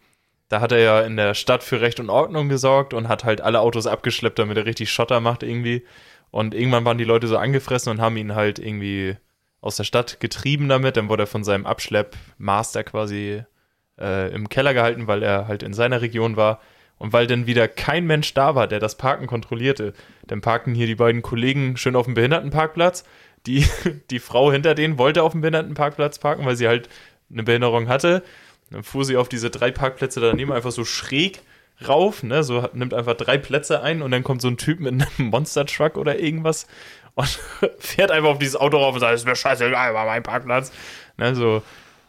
da 0.49 0.61
hat 0.61 0.73
er 0.73 0.79
ja 0.79 1.01
in 1.01 1.17
der 1.17 1.35
Stadt 1.35 1.63
für 1.63 1.81
Recht 1.81 1.99
und 1.99 2.11
Ordnung 2.11 2.49
gesorgt 2.49 2.95
und 2.95 3.09
hat 3.09 3.25
halt 3.25 3.41
alle 3.41 3.61
Autos 3.61 3.87
abgeschleppt, 3.87 4.39
damit 4.39 4.57
er 4.57 4.67
richtig 4.67 4.91
Schotter 4.91 5.21
macht 5.21 5.43
irgendwie. 5.43 5.85
Und 6.31 6.55
irgendwann 6.55 6.85
waren 6.85 6.99
die 6.99 7.05
Leute 7.05 7.27
so 7.27 7.37
angefressen 7.37 7.91
und 7.91 8.01
haben 8.01 8.17
ihn 8.17 8.35
halt 8.35 8.59
irgendwie 8.59 9.17
aus 9.61 9.77
der 9.77 9.85
Stadt 9.85 10.21
getrieben 10.21 10.69
damit. 10.69 10.97
Dann 10.97 11.09
wurde 11.09 11.25
er 11.25 11.29
von 11.29 11.45
seinem 11.45 11.67
Abschleppmaster 11.67 12.85
quasi 12.85 13.43
äh, 13.99 14.33
im 14.33 14.49
Keller 14.49 14.75
gehalten, 14.75 15.07
weil 15.07 15.23
er 15.23 15.49
halt 15.49 15.63
in 15.63 15.73
seiner 15.73 16.01
Region 16.01 16.37
war. 16.37 16.61
Und 16.99 17.13
weil 17.13 17.27
dann 17.27 17.47
wieder 17.47 17.69
kein 17.69 18.07
Mensch 18.07 18.33
da 18.33 18.55
war, 18.55 18.69
der 18.69 18.81
das 18.81 18.97
Parken 18.97 19.27
kontrollierte, 19.27 19.93
dann 20.27 20.41
parken 20.41 20.75
hier 20.75 20.87
die 20.87 20.95
beiden 20.95 21.21
Kollegen 21.21 21.77
schön 21.77 21.97
auf 21.97 22.07
dem 22.07 22.15
Behindertenparkplatz. 22.15 23.05
die, 23.47 23.67
die 24.11 24.19
Frau 24.19 24.53
hinter 24.53 24.75
denen 24.75 24.97
wollte 24.97 25.23
auf 25.23 25.33
dem 25.33 25.41
Behindertenparkplatz 25.43 26.19
parken, 26.19 26.47
weil 26.47 26.57
sie 26.57 26.69
halt 26.69 26.89
eine 27.31 27.43
Behinderung 27.43 27.89
hatte. 27.89 28.23
Dann 28.71 28.83
fuhr 28.83 29.05
sie 29.05 29.17
auf 29.17 29.29
diese 29.29 29.51
drei 29.51 29.71
Parkplätze 29.71 30.21
daneben 30.21 30.53
einfach 30.53 30.73
so 30.73 30.85
schräg 30.85 31.41
rauf, 31.87 32.23
ne, 32.23 32.43
so 32.43 32.63
hat- 32.63 32.75
nimmt 32.75 32.95
einfach 32.95 33.15
drei 33.15 33.37
Plätze 33.39 33.83
ein 33.83 34.01
und 34.03 34.11
dann 34.11 34.25
kommt 34.25 34.41
so 34.43 34.49
ein 34.49 34.57
Typ 34.57 34.81
mit 34.81 34.93
einem 34.93 35.07
Monster-Truck 35.31 35.97
oder 35.99 36.19
irgendwas 36.19 36.67
und 37.15 37.29
fährt 37.79 38.11
einfach 38.11 38.31
auf 38.31 38.39
dieses 38.39 38.57
Auto 38.57 38.79
rauf 38.79 38.95
und 38.95 39.01
sagt, 39.01 39.15
ist 39.15 39.27
mir 39.27 39.37
scheißegal, 39.37 39.93
war 39.95 40.07
mein 40.07 40.23
Parkplatz. 40.23 40.73
Ne, 41.19 41.35
so, 41.35 41.63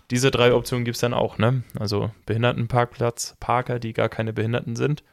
diese 0.10 0.32
drei 0.32 0.54
Optionen 0.54 0.86
gibt 0.86 0.96
es 0.96 1.02
dann 1.02 1.14
auch, 1.14 1.38
ne? 1.38 1.64
Also 1.78 2.12
Behindertenparkplatz, 2.26 3.36
Parker, 3.42 3.78
die 3.80 3.92
gar 3.94 4.08
keine 4.10 4.32
Behinderten 4.32 4.76
sind. 4.78 5.04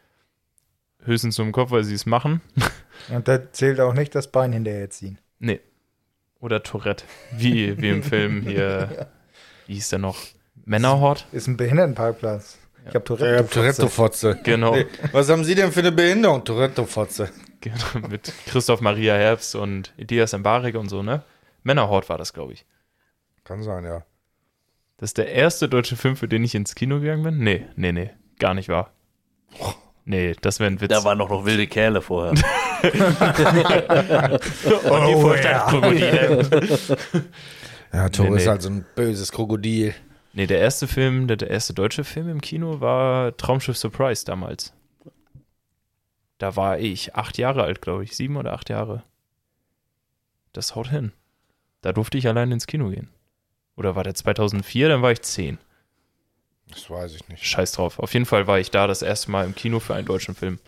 Höchstens 1.04 1.36
nur 1.36 1.46
im 1.48 1.52
Kopf, 1.52 1.70
weil 1.72 1.84
sie 1.84 1.94
es 1.94 2.06
machen. 2.06 2.40
Und 3.10 3.26
da 3.28 3.52
zählt 3.52 3.80
auch 3.80 3.92
nicht 3.92 4.14
das 4.14 4.30
Bein 4.30 4.52
hinterher 4.52 4.88
ziehen. 4.88 5.18
Nee. 5.40 5.60
Oder 6.40 6.62
Tourette. 6.62 7.04
Wie, 7.32 7.76
wie 7.82 7.88
im 7.90 8.02
Film 8.02 8.42
hier. 8.42 9.08
Wie 9.66 9.74
hieß 9.74 9.88
der 9.90 9.98
noch? 9.98 10.16
Männerhort? 10.64 11.26
Ist 11.32 11.46
ein 11.46 11.56
Behindertenparkplatz. 11.56 12.58
Ich 12.88 12.94
habe 12.94 13.04
Tourette. 13.04 13.34
Ja, 13.36 13.42
Toretto-Fotze. 13.42 14.38
Genau. 14.42 14.74
Nee, 14.76 14.86
Was 15.12 15.30
haben 15.30 15.44
Sie 15.44 15.54
denn 15.54 15.72
für 15.72 15.80
eine 15.80 15.92
Behinderung? 15.92 16.44
Toretto-Fotze. 16.44 17.30
genau. 17.60 18.08
Mit 18.08 18.32
Christoph 18.46 18.80
Maria 18.82 19.14
Herbst 19.14 19.54
und 19.54 19.92
Elias 19.96 20.32
Mbarek 20.36 20.74
und 20.76 20.88
so, 20.90 21.02
ne? 21.02 21.22
Männerhort 21.62 22.08
war 22.10 22.18
das, 22.18 22.32
glaube 22.34 22.52
ich. 22.52 22.66
Kann 23.44 23.62
sein, 23.62 23.84
ja. 23.84 24.04
Das 24.98 25.10
ist 25.10 25.18
der 25.18 25.28
erste 25.28 25.68
deutsche 25.68 25.96
Film, 25.96 26.16
für 26.16 26.28
den 26.28 26.44
ich 26.44 26.54
ins 26.54 26.74
Kino 26.74 27.00
gegangen 27.00 27.22
bin? 27.22 27.38
Nee, 27.38 27.66
nee, 27.76 27.92
nee. 27.92 28.10
Gar 28.38 28.54
nicht 28.54 28.68
wahr. 28.68 28.90
Nee, 30.04 30.34
das 30.40 30.60
wäre 30.60 30.70
ein 30.70 30.80
Witz. 30.80 30.90
Da 30.90 31.04
waren 31.04 31.16
noch, 31.18 31.30
noch 31.30 31.46
wilde 31.46 31.66
Kerle 31.66 32.02
vorher. 32.02 32.32
und 32.32 32.42
die 35.08 35.14
Vorstadtkrokodile. 35.14 36.48
Ja, 37.92 38.08
Tore 38.10 38.30
Nee, 38.30 38.36
ist 38.36 38.42
nee. 38.44 38.48
halt 38.50 38.62
so 38.62 38.68
ein 38.70 38.84
böses 38.94 39.32
Krokodil. 39.32 39.94
Nee, 40.36 40.48
der 40.48 40.58
erste 40.58 40.88
Film, 40.88 41.28
der, 41.28 41.36
der 41.36 41.48
erste 41.48 41.74
deutsche 41.74 42.02
Film 42.02 42.28
im 42.28 42.40
Kino 42.40 42.80
war 42.80 43.36
Traumschiff 43.36 43.78
Surprise 43.78 44.24
damals. 44.24 44.72
Da 46.38 46.56
war 46.56 46.80
ich 46.80 47.14
acht 47.14 47.38
Jahre 47.38 47.62
alt, 47.62 47.80
glaube 47.80 48.02
ich. 48.02 48.16
Sieben 48.16 48.36
oder 48.36 48.52
acht 48.52 48.68
Jahre. 48.68 49.04
Das 50.52 50.74
haut 50.74 50.88
hin. 50.88 51.12
Da 51.82 51.92
durfte 51.92 52.18
ich 52.18 52.26
allein 52.26 52.50
ins 52.50 52.66
Kino 52.66 52.88
gehen. 52.88 53.10
Oder 53.76 53.94
war 53.94 54.02
der 54.02 54.14
2004? 54.14 54.88
Dann 54.88 55.02
war 55.02 55.12
ich 55.12 55.22
zehn. 55.22 55.58
Das 56.68 56.90
weiß 56.90 57.14
ich 57.14 57.28
nicht. 57.28 57.46
Scheiß 57.46 57.72
drauf. 57.72 58.00
Auf 58.00 58.12
jeden 58.12 58.26
Fall 58.26 58.48
war 58.48 58.58
ich 58.58 58.72
da 58.72 58.88
das 58.88 59.02
erste 59.02 59.30
Mal 59.30 59.44
im 59.44 59.54
Kino 59.54 59.78
für 59.78 59.94
einen 59.94 60.06
deutschen 60.06 60.34
Film. 60.34 60.58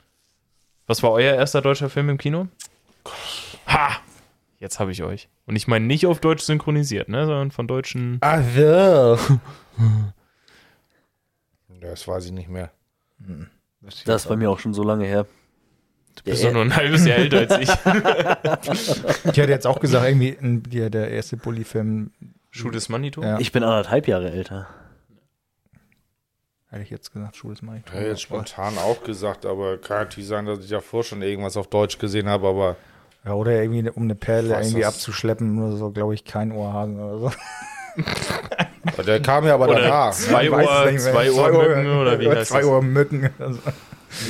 Was 0.86 1.02
war 1.02 1.10
euer 1.10 1.34
erster 1.34 1.60
deutscher 1.60 1.90
Film 1.90 2.08
im 2.08 2.18
Kino? 2.18 2.46
Ha! 3.66 3.96
Jetzt 4.58 4.80
habe 4.80 4.92
ich 4.92 5.02
euch. 5.02 5.28
Und 5.46 5.56
ich 5.56 5.68
meine 5.68 5.84
nicht 5.84 6.06
auf 6.06 6.20
Deutsch 6.20 6.42
synchronisiert, 6.42 7.08
ne, 7.08 7.26
sondern 7.26 7.50
von 7.50 7.66
deutschen. 7.66 8.18
Ach 8.20 8.42
so. 8.54 9.18
Das 11.78 12.08
weiß 12.08 12.24
ich 12.24 12.32
nicht 12.32 12.48
mehr. 12.48 12.72
Das 13.80 14.02
ist 14.04 14.28
bei 14.28 14.34
mir 14.34 14.50
auch 14.50 14.58
schon 14.58 14.74
so 14.74 14.82
lange 14.82 15.04
her. 15.04 15.26
Du 16.16 16.22
bist 16.24 16.42
doch 16.42 16.52
nur 16.52 16.62
ein 16.62 16.74
halbes 16.74 17.06
Jahr 17.06 17.18
älter 17.18 17.40
als 17.40 17.58
ich. 17.58 17.68
Ich 19.30 19.36
hätte 19.36 19.52
jetzt 19.52 19.66
auch 19.66 19.78
gesagt, 19.78 20.04
irgendwie 20.06 20.36
der, 20.40 20.90
der 20.90 21.10
erste 21.10 21.36
Bully-Film, 21.36 22.10
Schuh 22.50 22.70
des 22.70 22.88
Manito? 22.88 23.22
Ja. 23.22 23.38
Ich 23.38 23.52
bin 23.52 23.62
anderthalb 23.62 24.08
Jahre 24.08 24.30
älter. 24.30 24.66
hätte 26.68 26.82
ich 26.82 26.90
jetzt 26.90 27.12
gesagt, 27.12 27.36
Schule 27.36 27.52
ist 27.52 27.62
mal 27.62 27.82
Ich 27.84 27.92
hätte 27.92 28.08
jetzt 28.08 28.22
spontan 28.22 28.78
auch 28.78 29.02
gesagt, 29.04 29.44
aber 29.44 29.76
kann 29.78 29.98
natürlich 29.98 30.28
sein, 30.28 30.46
dass 30.46 30.60
ich 30.60 30.70
davor 30.70 31.04
schon 31.04 31.20
irgendwas 31.20 31.58
auf 31.58 31.68
Deutsch 31.68 31.98
gesehen 31.98 32.28
habe, 32.28 32.48
aber 32.48 32.76
Ja, 33.26 33.32
oder 33.34 33.60
irgendwie, 33.60 33.90
um 33.90 34.04
eine 34.04 34.14
Perle 34.14 34.50
Was 34.54 34.66
irgendwie 34.68 34.82
das- 34.82 34.94
abzuschleppen 34.94 35.60
oder 35.62 35.76
so, 35.76 35.90
glaube 35.90 36.14
ich, 36.14 36.24
kein 36.24 36.52
Ohrhasen 36.52 37.00
oder 37.00 37.18
so. 37.18 39.02
der 39.02 39.20
kam 39.20 39.44
ja 39.46 39.54
aber 39.54 39.68
Oder 39.68 39.80
danach. 39.82 40.12
zwei 40.12 40.50
Ohr, 40.50 40.96
zwei 40.98 41.32
Ohrmücken 41.32 41.98
oder 41.98 42.20
wie 42.20 42.28
heißt 42.30 42.50
Zwei 42.50 42.60
das? 42.60 42.68
Ohr 42.68 42.82
Mücken. 42.82 43.30
Also, 43.38 43.58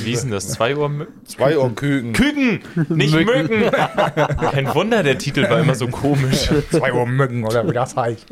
Wie 0.03 0.09
hieß 0.09 0.21
denn 0.21 0.31
das? 0.31 0.47
Zwei 0.49 0.75
Ohrmücken? 0.75 1.25
Zwei 1.25 1.57
Ohr 1.57 1.73
Küken. 1.75 2.13
Küken! 2.13 2.61
Nicht 2.97 3.13
Mücken! 3.13 3.69
Kein 3.71 4.73
Wunder, 4.73 5.03
der 5.03 5.17
Titel 5.19 5.47
war 5.49 5.59
immer 5.59 5.75
so 5.75 5.87
komisch. 5.89 6.49
zwei 6.71 6.91
Ohr 6.93 7.05
Mücken 7.05 7.45
oder 7.45 7.67
wie 7.69 7.73
das 7.73 7.95
heißt. 7.95 8.25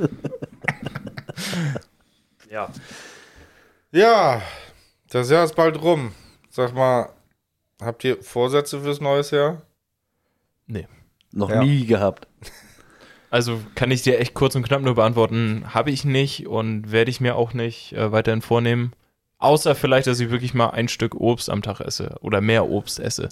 Ja. 2.49 2.69
Ja, 3.91 4.41
das 5.09 5.29
Jahr 5.29 5.43
ist 5.43 5.55
bald 5.55 5.81
rum. 5.81 6.11
Sag 6.49 6.73
mal, 6.73 7.09
habt 7.81 8.03
ihr 8.03 8.21
Vorsätze 8.23 8.79
fürs 8.81 8.99
neues 9.01 9.31
Jahr? 9.31 9.61
Nee. 10.67 10.87
Noch 11.31 11.49
Ja. 11.49 11.63
nie 11.63 11.85
gehabt. 11.85 12.27
Also 13.29 13.59
kann 13.75 13.91
ich 13.91 14.01
dir 14.03 14.19
echt 14.19 14.33
kurz 14.33 14.55
und 14.55 14.63
knapp 14.63 14.81
nur 14.81 14.95
beantworten, 14.95 15.73
habe 15.73 15.91
ich 15.91 16.05
nicht 16.05 16.47
und 16.47 16.91
werde 16.91 17.11
ich 17.11 17.19
mir 17.19 17.35
auch 17.35 17.53
nicht 17.53 17.91
äh, 17.93 18.11
weiterhin 18.11 18.41
vornehmen. 18.41 18.93
Außer 19.39 19.75
vielleicht, 19.75 20.07
dass 20.07 20.19
ich 20.21 20.29
wirklich 20.31 20.53
mal 20.53 20.69
ein 20.69 20.87
Stück 20.87 21.15
Obst 21.15 21.49
am 21.49 21.61
Tag 21.61 21.81
esse 21.81 22.15
oder 22.21 22.39
mehr 22.39 22.69
Obst 22.69 22.99
esse, 22.99 23.27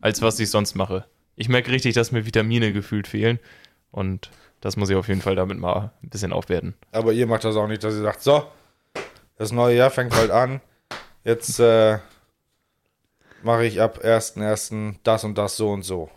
als 0.00 0.22
was 0.22 0.38
ich 0.38 0.50
sonst 0.50 0.76
mache. 0.76 1.06
Ich 1.34 1.48
merke 1.48 1.72
richtig, 1.72 1.94
dass 1.94 2.12
mir 2.12 2.24
Vitamine 2.26 2.72
gefühlt 2.72 3.08
fehlen 3.08 3.40
und 3.90 4.30
das 4.60 4.76
muss 4.76 4.90
ich 4.90 4.96
auf 4.96 5.08
jeden 5.08 5.22
Fall 5.22 5.34
damit 5.34 5.58
mal 5.58 5.90
ein 6.04 6.08
bisschen 6.10 6.32
aufwerten. 6.32 6.74
Aber 6.92 7.12
ihr 7.12 7.26
macht 7.26 7.42
das 7.42 7.56
auch 7.56 7.66
nicht, 7.66 7.82
dass 7.82 7.94
ihr 7.94 8.02
sagt, 8.02 8.22
so, 8.22 8.44
das 9.36 9.50
neue 9.50 9.76
Jahr 9.76 9.90
fängt 9.90 10.10
bald 10.12 10.30
an. 10.30 10.60
Jetzt 11.24 11.58
äh, 11.58 11.98
mache 13.42 13.64
ich 13.66 13.80
ab 13.80 13.98
1.1. 14.04 14.96
das 15.02 15.24
und 15.24 15.36
das 15.36 15.56
so 15.56 15.70
und 15.72 15.82
so. 15.82 16.10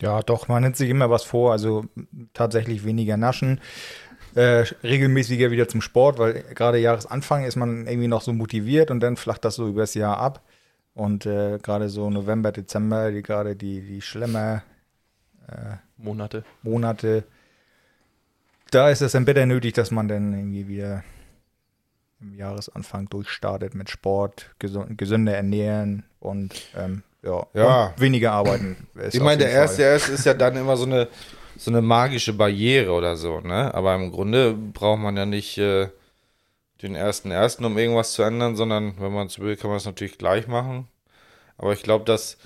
Ja, 0.00 0.22
doch, 0.22 0.48
man 0.48 0.62
nimmt 0.62 0.76
sich 0.76 0.90
immer 0.90 1.10
was 1.10 1.24
vor. 1.24 1.52
Also 1.52 1.84
tatsächlich 2.32 2.84
weniger 2.84 3.16
naschen. 3.16 3.60
Äh, 4.34 4.64
regelmäßiger 4.82 5.50
wieder 5.50 5.68
zum 5.68 5.80
Sport, 5.80 6.18
weil 6.18 6.44
gerade 6.54 6.78
Jahresanfang 6.78 7.44
ist 7.44 7.56
man 7.56 7.86
irgendwie 7.86 8.08
noch 8.08 8.22
so 8.22 8.32
motiviert 8.32 8.90
und 8.90 9.00
dann 9.00 9.16
flacht 9.16 9.44
das 9.44 9.56
so 9.56 9.68
übers 9.68 9.94
Jahr 9.94 10.18
ab. 10.18 10.42
Und 10.94 11.26
äh, 11.26 11.58
gerade 11.58 11.88
so 11.88 12.10
November, 12.10 12.52
Dezember, 12.52 13.10
die 13.10 13.22
gerade 13.22 13.56
die, 13.56 13.80
die 13.80 14.00
Schlemmer 14.00 14.62
Monate. 16.02 16.44
Monate, 16.62 17.24
da 18.70 18.90
ist 18.90 19.02
es 19.02 19.12
dann 19.12 19.24
bitter 19.24 19.46
nötig, 19.46 19.74
dass 19.74 19.90
man 19.90 20.08
dann 20.08 20.32
irgendwie 20.32 20.68
wieder 20.68 21.04
im 22.20 22.34
Jahresanfang 22.34 23.08
durchstartet 23.08 23.74
mit 23.74 23.90
Sport, 23.90 24.54
gesund, 24.58 24.96
gesünder 24.98 25.34
ernähren 25.34 26.04
und 26.20 26.68
ähm, 26.76 27.02
ja, 27.22 27.46
Ja. 27.54 27.86
Und 27.86 28.00
weniger 28.00 28.32
arbeiten. 28.32 28.88
ist 28.94 29.14
Ich 29.14 29.20
meine, 29.20 29.38
der 29.38 29.50
Fall. 29.50 29.60
erste 29.60 29.82
erste 29.82 30.12
ist 30.12 30.24
ja 30.24 30.34
dann 30.34 30.56
immer 30.56 30.76
so 30.76 30.86
eine, 30.86 31.08
so 31.56 31.70
eine 31.70 31.82
magische 31.82 32.32
Barriere 32.32 32.92
oder 32.92 33.16
so, 33.16 33.40
ne? 33.40 33.74
Aber 33.74 33.94
im 33.94 34.10
Grunde 34.10 34.54
braucht 34.54 35.00
man 35.00 35.16
ja 35.16 35.26
nicht 35.26 35.58
äh, 35.58 35.88
den 36.82 36.94
ersten 36.94 37.30
ersten, 37.30 37.64
um 37.64 37.76
irgendwas 37.76 38.12
zu 38.12 38.22
ändern, 38.22 38.56
sondern 38.56 38.94
wenn 38.98 39.12
man 39.12 39.26
es 39.26 39.38
will, 39.38 39.56
kann 39.56 39.68
man 39.68 39.76
es 39.76 39.84
natürlich 39.84 40.18
gleich 40.18 40.46
machen. 40.48 40.88
Aber 41.58 41.72
ich 41.74 41.82
glaube, 41.82 42.04
dass 42.06 42.38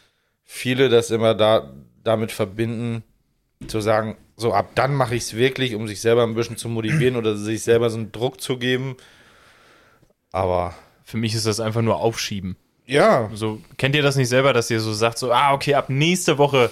viele 0.43 0.89
das 0.89 1.11
immer 1.11 1.35
da 1.35 1.73
damit 2.03 2.33
verbinden, 2.33 3.05
zu 3.69 3.81
sagen, 3.81 4.17
so 4.37 4.53
ab 4.53 4.71
dann 4.75 4.95
mache 4.95 5.15
ich 5.15 5.23
es 5.23 5.35
wirklich, 5.37 5.75
um 5.75 5.87
sich 5.87 6.01
selber 6.01 6.25
ein 6.25 6.35
bisschen 6.35 6.57
zu 6.57 6.69
motivieren 6.69 7.17
oder 7.17 7.37
sich 7.37 7.63
selber 7.63 7.89
so 7.89 7.99
einen 7.99 8.13
Druck 8.13 8.41
zu 8.41 8.59
geben. 8.59 8.97
Aber 10.33 10.75
Für 11.05 11.17
mich 11.19 11.35
ist 11.35 11.47
das 11.47 11.61
einfach 11.61 11.83
nur 11.83 11.97
Aufschieben. 12.01 12.57
Ja, 12.87 13.29
So, 13.35 13.61
kennt 13.79 13.95
ihr 13.97 14.03
das 14.03 14.17
nicht 14.17 14.29
selber, 14.29 14.53
dass 14.53 14.71
ihr 14.71 14.81
so 14.81 14.93
sagt, 14.93 15.19
so, 15.19 15.33
ah, 15.33 15.53
okay, 15.53 15.75
ab 15.75 15.89
nächste 15.89 16.39
Woche, 16.39 16.71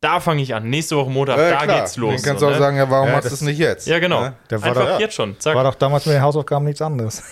da 0.00 0.20
fange 0.20 0.42
ich 0.42 0.54
an, 0.54 0.68
nächste 0.68 0.96
Woche 0.96 1.10
Montag, 1.10 1.38
äh, 1.38 1.50
da 1.50 1.62
klar. 1.62 1.80
geht's 1.80 1.96
los. 1.96 2.14
Dann 2.16 2.22
kannst 2.22 2.40
so, 2.40 2.46
du 2.46 2.52
auch 2.52 2.56
ne? 2.56 2.62
sagen, 2.62 2.76
ja, 2.76 2.90
warum 2.90 3.08
Ja, 3.08 3.14
machst 3.14 3.26
du 3.26 3.30
das- 3.30 3.40
es 3.40 3.46
nicht 3.46 3.58
jetzt? 3.58 3.86
Ja, 3.86 3.98
genau. 3.98 4.20
Ne? 4.20 4.34
Der 4.50 4.60
war 4.60 4.68
Einfach 4.68 4.86
doch- 4.88 5.00
jetzt 5.00 5.14
schon. 5.14 5.38
Zack. 5.40 5.54
War 5.54 5.64
doch 5.64 5.74
damals 5.74 6.04
mit 6.06 6.14
den 6.14 6.22
Hausaufgaben 6.22 6.64
nichts 6.66 6.82
anderes. 6.82 7.22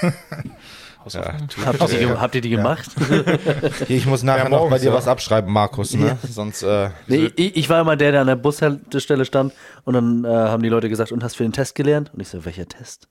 Hausaufgaben. 1.04 1.48
Habt 1.66 1.92
ihr 1.92 1.98
die, 1.98 2.08
habt 2.08 2.34
ihr 2.34 2.40
die 2.40 2.48
gemacht? 2.50 2.90
Ich 3.88 4.06
muss 4.06 4.22
nachher 4.22 4.44
Ja, 4.44 4.48
noch 4.48 4.70
bei 4.70 4.78
dir 4.78 4.86
ja. 4.86 4.94
was 4.94 5.06
abschreiben, 5.06 5.52
Markus, 5.52 5.92
ne? 5.94 6.16
Sonst, 6.26 6.62
äh, 6.62 6.88
Nee, 7.06 7.30
ich, 7.36 7.56
ich 7.56 7.68
war 7.68 7.80
immer 7.82 7.94
der, 7.96 8.12
der 8.12 8.22
an 8.22 8.26
der 8.26 8.36
Bushaltestelle 8.36 9.26
stand 9.26 9.52
und 9.84 9.92
dann 9.92 10.24
äh, 10.24 10.28
haben 10.28 10.62
die 10.62 10.70
Leute 10.70 10.88
gesagt, 10.88 11.12
und 11.12 11.22
hast 11.22 11.34
du 11.34 11.38
für 11.38 11.42
den 11.42 11.52
Test 11.52 11.74
gelernt? 11.74 12.10
Und 12.14 12.20
ich 12.20 12.28
so, 12.28 12.42
welcher 12.46 12.66
Test? 12.66 13.08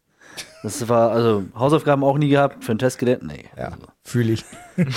Das 0.63 0.87
war, 0.87 1.11
also 1.11 1.43
Hausaufgaben 1.55 2.03
auch 2.03 2.17
nie 2.17 2.29
gehabt, 2.29 2.63
für 2.63 2.73
den 2.73 2.79
Test 2.79 2.97
gelernt? 2.97 3.23
Nee. 3.23 3.45
Ja, 3.57 3.73
fühle 4.03 4.33
ich. 4.33 4.45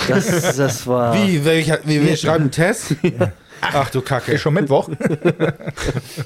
Das, 0.07 0.55
das 0.55 0.87
war. 0.87 1.13
wie, 1.13 1.43
welcher, 1.43 1.79
wie, 1.83 2.01
wir 2.03 2.15
schreiben 2.15 2.43
einen 2.43 2.51
Test? 2.51 2.95
Ach 3.61 3.89
du 3.89 4.01
Kacke. 4.01 4.31
Ist 4.33 4.41
schon 4.41 4.53
Mittwoch. 4.53 4.89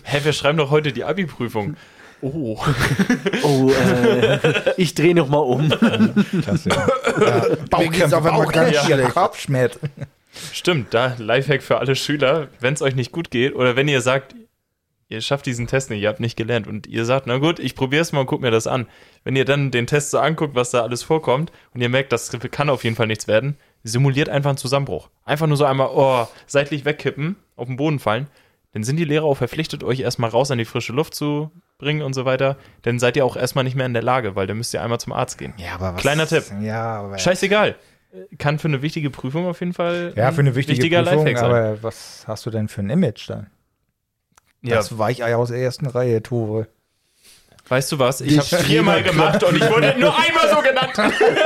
Hä, 0.03 0.19
wir 0.23 0.33
schreiben 0.33 0.57
doch 0.57 0.69
heute 0.69 0.91
die 0.91 1.03
Abi-Prüfung. 1.03 1.75
Oh. 2.21 2.59
Oh, 3.43 3.71
äh, 3.71 4.73
ich 4.77 4.93
drehe 4.93 5.15
noch 5.15 5.27
mal 5.27 5.39
um. 5.39 5.69
Klasse. 6.43 6.69
Ja. 6.69 7.79
Mir 7.79 7.89
geht's 7.89 8.13
auf 8.13 8.23
einmal 8.23 8.45
ganz 8.47 8.75
ja. 8.75 8.83
schlecht. 8.83 9.13
Kopfschmerz. 9.13 9.79
Stimmt, 10.53 10.93
da 10.93 11.15
Lifehack 11.17 11.63
für 11.63 11.79
alle 11.79 11.95
Schüler, 11.95 12.47
wenn 12.59 12.75
es 12.75 12.83
euch 12.83 12.95
nicht 12.95 13.11
gut 13.11 13.31
geht 13.31 13.55
oder 13.55 13.75
wenn 13.75 13.87
ihr 13.87 14.01
sagt, 14.01 14.35
ihr 15.11 15.21
schafft 15.21 15.45
diesen 15.45 15.67
Test 15.67 15.89
nicht, 15.89 16.01
ihr 16.01 16.09
habt 16.09 16.21
nicht 16.21 16.37
gelernt 16.37 16.67
und 16.67 16.87
ihr 16.87 17.03
sagt, 17.05 17.27
na 17.27 17.37
gut, 17.37 17.59
ich 17.59 17.75
probiere 17.75 18.01
es 18.01 18.13
mal 18.13 18.21
und 18.21 18.27
guck 18.27 18.41
mir 18.41 18.49
das 18.49 18.65
an. 18.65 18.87
Wenn 19.23 19.35
ihr 19.35 19.45
dann 19.45 19.69
den 19.69 19.85
Test 19.85 20.11
so 20.11 20.19
anguckt, 20.19 20.55
was 20.55 20.71
da 20.71 20.81
alles 20.81 21.03
vorkommt 21.03 21.51
und 21.73 21.81
ihr 21.81 21.89
merkt, 21.89 22.13
das 22.13 22.31
kann 22.51 22.69
auf 22.69 22.83
jeden 22.85 22.95
Fall 22.95 23.07
nichts 23.07 23.27
werden, 23.27 23.57
simuliert 23.83 24.29
einfach 24.29 24.51
einen 24.51 24.57
Zusammenbruch. 24.57 25.09
Einfach 25.25 25.47
nur 25.47 25.57
so 25.57 25.65
einmal, 25.65 25.89
oh, 25.93 26.27
seitlich 26.47 26.85
wegkippen, 26.85 27.35
auf 27.57 27.67
den 27.67 27.75
Boden 27.75 27.99
fallen. 27.99 28.27
dann 28.73 28.83
sind 28.83 28.95
die 28.95 29.05
Lehrer 29.05 29.25
auch 29.25 29.35
verpflichtet, 29.35 29.83
euch 29.83 29.99
erstmal 29.99 30.29
raus 30.29 30.49
an 30.49 30.57
die 30.57 30.65
frische 30.65 30.93
Luft 30.93 31.13
zu 31.13 31.51
bringen 31.77 32.03
und 32.03 32.13
so 32.13 32.23
weiter. 32.23 32.55
Dann 32.83 32.97
seid 32.97 33.17
ihr 33.17 33.25
auch 33.25 33.35
erstmal 33.35 33.65
nicht 33.65 33.75
mehr 33.75 33.85
in 33.85 33.93
der 33.93 34.03
Lage, 34.03 34.37
weil 34.37 34.47
dann 34.47 34.57
müsst 34.57 34.73
ihr 34.73 34.81
einmal 34.81 34.99
zum 35.01 35.11
Arzt 35.11 35.37
gehen. 35.37 35.53
Ja, 35.57 35.73
aber 35.75 35.95
was, 35.95 36.01
Kleiner 36.01 36.25
Tipp. 36.25 36.45
Ja, 36.61 37.01
aber, 37.01 37.17
Scheißegal. 37.17 37.75
Kann 38.37 38.59
für 38.59 38.67
eine 38.67 38.81
wichtige 38.81 39.09
Prüfung 39.09 39.45
auf 39.47 39.59
jeden 39.59 39.73
Fall 39.73 40.13
ja, 40.15 40.31
für 40.31 40.41
eine 40.41 40.55
wichtige 40.55 40.77
wichtiger 40.77 41.03
Prüfung, 41.03 41.25
Lifehack 41.25 41.37
sein. 41.37 41.49
aber 41.49 41.83
was 41.83 42.23
hast 42.27 42.45
du 42.45 42.49
denn 42.49 42.67
für 42.67 42.81
ein 42.81 42.89
Image 42.89 43.29
dann? 43.29 43.47
Ja, 44.61 44.75
Das 44.75 44.97
Weichei 44.97 45.35
aus 45.35 45.49
der 45.49 45.59
ersten 45.59 45.85
Reihe, 45.87 46.21
Tore. 46.21 46.67
weißt 47.67 47.91
du 47.93 47.99
was? 47.99 48.21
Ich 48.21 48.37
habe 48.37 48.63
viermal 48.63 49.01
gemacht 49.03 49.43
und 49.43 49.55
ich 49.55 49.69
wurde 49.69 49.95
nur 49.99 50.13
einmal 50.17 50.49
so 50.49 50.61
genannt. 50.61 50.93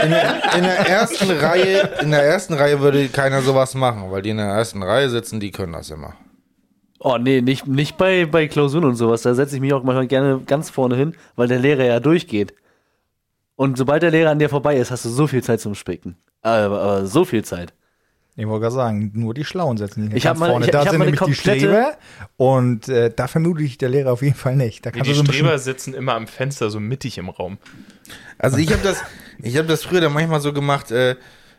In 0.03 0.09
der, 0.09 0.55
in 0.55 0.63
der 0.63 0.79
ersten 0.89 1.31
Reihe, 1.31 1.89
in 2.01 2.11
der 2.11 2.23
ersten 2.23 2.53
Reihe 2.53 2.79
würde 2.79 3.07
keiner 3.09 3.41
sowas 3.41 3.73
machen, 3.75 4.11
weil 4.11 4.21
die 4.21 4.29
in 4.31 4.37
der 4.37 4.47
ersten 4.47 4.81
Reihe 4.83 5.09
sitzen, 5.09 5.39
die 5.39 5.51
können 5.51 5.73
das 5.73 5.89
immer. 5.89 6.15
Oh 6.99 7.17
nee, 7.19 7.41
nicht, 7.41 7.67
nicht 7.67 7.97
bei, 7.97 8.25
bei 8.25 8.47
Klausuren 8.47 8.85
und 8.85 8.95
sowas. 8.95 9.21
Da 9.21 9.35
setze 9.35 9.55
ich 9.55 9.61
mich 9.61 9.73
auch 9.73 9.83
manchmal 9.83 10.07
gerne 10.07 10.41
ganz 10.45 10.69
vorne 10.71 10.95
hin, 10.95 11.15
weil 11.35 11.47
der 11.47 11.59
Lehrer 11.59 11.83
ja 11.85 11.99
durchgeht. 11.99 12.53
Und 13.55 13.77
sobald 13.77 14.01
der 14.01 14.11
Lehrer 14.11 14.31
an 14.31 14.39
dir 14.39 14.49
vorbei 14.49 14.75
ist, 14.77 14.91
hast 14.91 15.05
du 15.05 15.09
so 15.09 15.27
viel 15.27 15.43
Zeit 15.43 15.61
zum 15.61 15.75
Spicken. 15.75 16.17
Aber, 16.41 16.81
aber 16.81 17.05
so 17.05 17.23
viel 17.23 17.43
Zeit. 17.45 17.73
Ich 18.37 18.45
wollte 18.47 18.63
gerade 18.63 18.75
sagen, 18.75 19.11
nur 19.13 19.33
die 19.33 19.45
Schlauen 19.45 19.77
setzen 19.77 20.09
die 20.09 20.17
Ich 20.17 20.23
ganz 20.23 20.35
hab 20.35 20.39
mal- 20.39 20.49
vorne. 20.51 20.65
ich- 20.65 20.71
da 20.71 20.81
ich 20.81 20.85
hab 20.87 20.91
sind 20.91 20.99
mal 20.99 21.05
eine 21.07 21.15
nämlich 21.15 21.37
die 21.37 21.41
komplette- 21.41 21.59
Streber 21.59 21.97
und 22.37 22.89
äh, 22.89 23.09
da 23.15 23.27
vermute 23.27 23.63
ich 23.63 23.77
der 23.77 23.87
Lehrer 23.89 24.11
auf 24.11 24.21
jeden 24.21 24.35
Fall 24.35 24.55
nicht. 24.57 24.85
Da 24.85 24.91
Nee, 24.93 25.01
die 25.01 25.13
so 25.13 25.23
Streber 25.23 25.57
sitzen 25.57 25.93
immer 25.93 26.15
am 26.15 26.27
Fenster, 26.27 26.69
so 26.69 26.79
mittig 26.81 27.17
im 27.17 27.29
Raum. 27.29 27.57
Also 28.37 28.57
ich 28.57 28.71
habe 28.73 28.83
das, 28.83 29.01
ich 29.41 29.57
habe 29.57 29.67
das 29.69 29.83
früher 29.83 30.01
dann 30.01 30.11
manchmal 30.13 30.41
so 30.41 30.51
gemacht, 30.51 30.91
äh, 30.91 31.15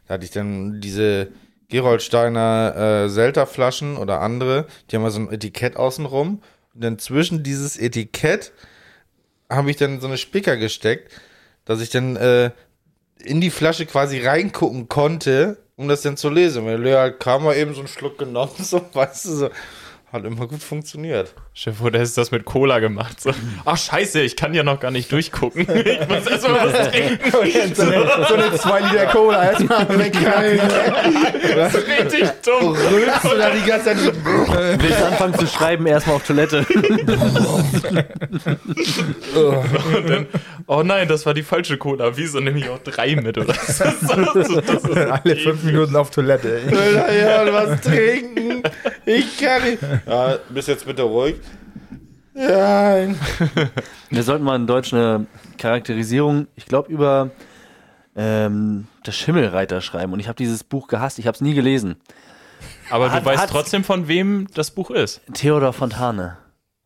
da 0.07 0.14
hatte 0.14 0.24
ich 0.27 0.31
dann 0.33 0.81
diese 0.83 1.29
Geroldsteiner 1.68 3.05
äh, 3.05 3.09
Selterflaschen 3.09 3.97
oder 3.97 4.20
andere, 4.20 4.66
die 4.91 4.97
haben 4.97 5.03
ja 5.03 5.11
so 5.11 5.20
ein 5.20 5.33
Etikett 5.33 5.77
außenrum. 5.77 6.43
Und 6.74 6.85
dann 6.85 6.99
zwischen 6.99 7.43
dieses 7.43 7.79
Etikett 7.79 8.53
habe 9.49 9.70
ich 9.70 9.77
dann 9.77 10.01
so 10.01 10.09
eine 10.09 10.18
Spicker 10.18 10.57
gesteckt, 10.57 11.11
dass 11.64 11.81
ich 11.81 11.89
dann 11.91 12.16
äh, 12.16 12.51
in 13.24 13.41
die 13.41 13.51
Flasche 13.51 13.87
quasi 13.87 14.20
reingucken 14.20 14.89
konnte, 14.89 15.57
um 15.77 15.89
das 15.89 16.03
dann 16.03 16.16
zu 16.16 16.29
lesen. 16.31 16.66
Der 16.66 16.79
Lehrer 16.79 17.01
halt 17.01 17.20
kam, 17.20 17.45
mal 17.45 17.57
eben 17.57 17.74
so 17.74 17.81
einen 17.81 17.89
Schluck 17.89 18.18
genommen, 18.18 18.53
so, 18.59 18.81
weißt 18.93 19.24
du, 19.27 19.31
so. 19.31 19.51
Hat 20.17 20.25
immer 20.25 20.47
gut 20.47 20.62
funktioniert. 20.62 21.35
Chef, 21.53 21.83
oder 21.83 22.01
ist 22.01 22.17
das 22.17 22.31
mit 22.31 22.47
Cola 22.47 22.79
gemacht? 22.79 23.21
So, 23.21 23.33
ach 23.67 23.77
scheiße, 23.77 24.23
ich 24.23 24.35
kann 24.35 24.55
ja 24.55 24.62
noch 24.62 24.81
gar 24.81 24.91
nicht 24.91 25.12
durchgucken. 25.12 25.67
Ich 25.87 26.09
muss 26.09 26.27
erst 26.27 26.49
mal 26.49 26.73
was 26.73 26.91
trinken. 26.91 27.31
so, 27.75 27.83
eine, 27.83 28.27
so 28.27 28.35
eine 28.35 28.55
2 28.55 28.81
Liter 28.81 29.07
Cola 29.07 29.51
erstmal 29.53 29.99
wegknallen. 29.99 30.59
Das 31.55 31.75
ist 31.75 31.87
richtig 31.87 32.31
dumm. 32.47 32.73
Rülpst 32.73 33.25
du 33.25 33.37
da 33.37 33.51
die 33.51 33.69
ganze 33.69 33.85
Zeit 33.85 33.99
Willst 34.81 35.01
du 35.01 35.07
anfangen 35.07 35.35
zu 35.39 35.47
schreiben, 35.47 35.87
erstmal 35.87 36.17
auf 36.17 36.27
Toilette. 36.27 36.64
Oh 40.69 40.83
nein, 40.83 41.07
das 41.07 41.25
war 41.27 41.35
die 41.35 41.45
falsche 41.45 41.77
Cola. 41.77 42.17
Wieso 42.17 42.41
nehme 42.41 42.59
ich 42.59 42.69
auch 42.69 42.81
drei 42.81 43.14
mit? 43.14 43.39
Oder? 43.39 43.53
Das 43.53 43.69
ist 43.69 43.81
das 43.81 44.51
ist 44.51 44.97
Alle 44.97 45.37
fünf 45.37 45.62
Minuten 45.62 45.95
auf 45.95 46.11
Toilette. 46.11 46.61
ja, 46.73 47.53
was 47.53 47.81
trinken. 47.83 48.56
Ich 49.05 49.39
kann 49.39 49.62
nicht. 49.62 49.79
Ja, 50.07 50.37
bist 50.51 50.69
jetzt 50.69 50.87
bitte 50.87 51.03
ruhig. 51.03 51.37
Ja. 52.35 53.07
Wir 54.11 54.23
sollten 54.23 54.45
mal 54.45 54.57
in 54.57 54.67
Deutsch 54.67 54.93
eine 54.93 55.27
Charakterisierung, 55.59 56.49
ich 56.55 56.67
glaube, 56.67 56.93
über 56.93 57.31
ähm, 58.14 58.87
das 59.05 59.17
Schimmelreiter 59.17 59.81
schreiben. 59.81 60.12
Und 60.12 60.21
ich 60.21 60.29
habe 60.29 60.37
dieses 60.37 60.64
Buch 60.64 60.89
gehasst, 60.89 61.19
ich 61.19 61.27
habe 61.27 61.35
es 61.35 61.41
nie 61.41 61.55
gelesen. 61.55 61.97
Aber 62.91 63.11
Hat- 63.11 63.23
du 63.23 63.27
weißt 63.27 63.49
trotzdem, 63.51 63.85
von 63.85 64.09
wem 64.09 64.49
das 64.55 64.71
Buch 64.71 64.91
ist. 64.91 65.21
Theodor 65.33 65.73
Fontane. 65.73 66.39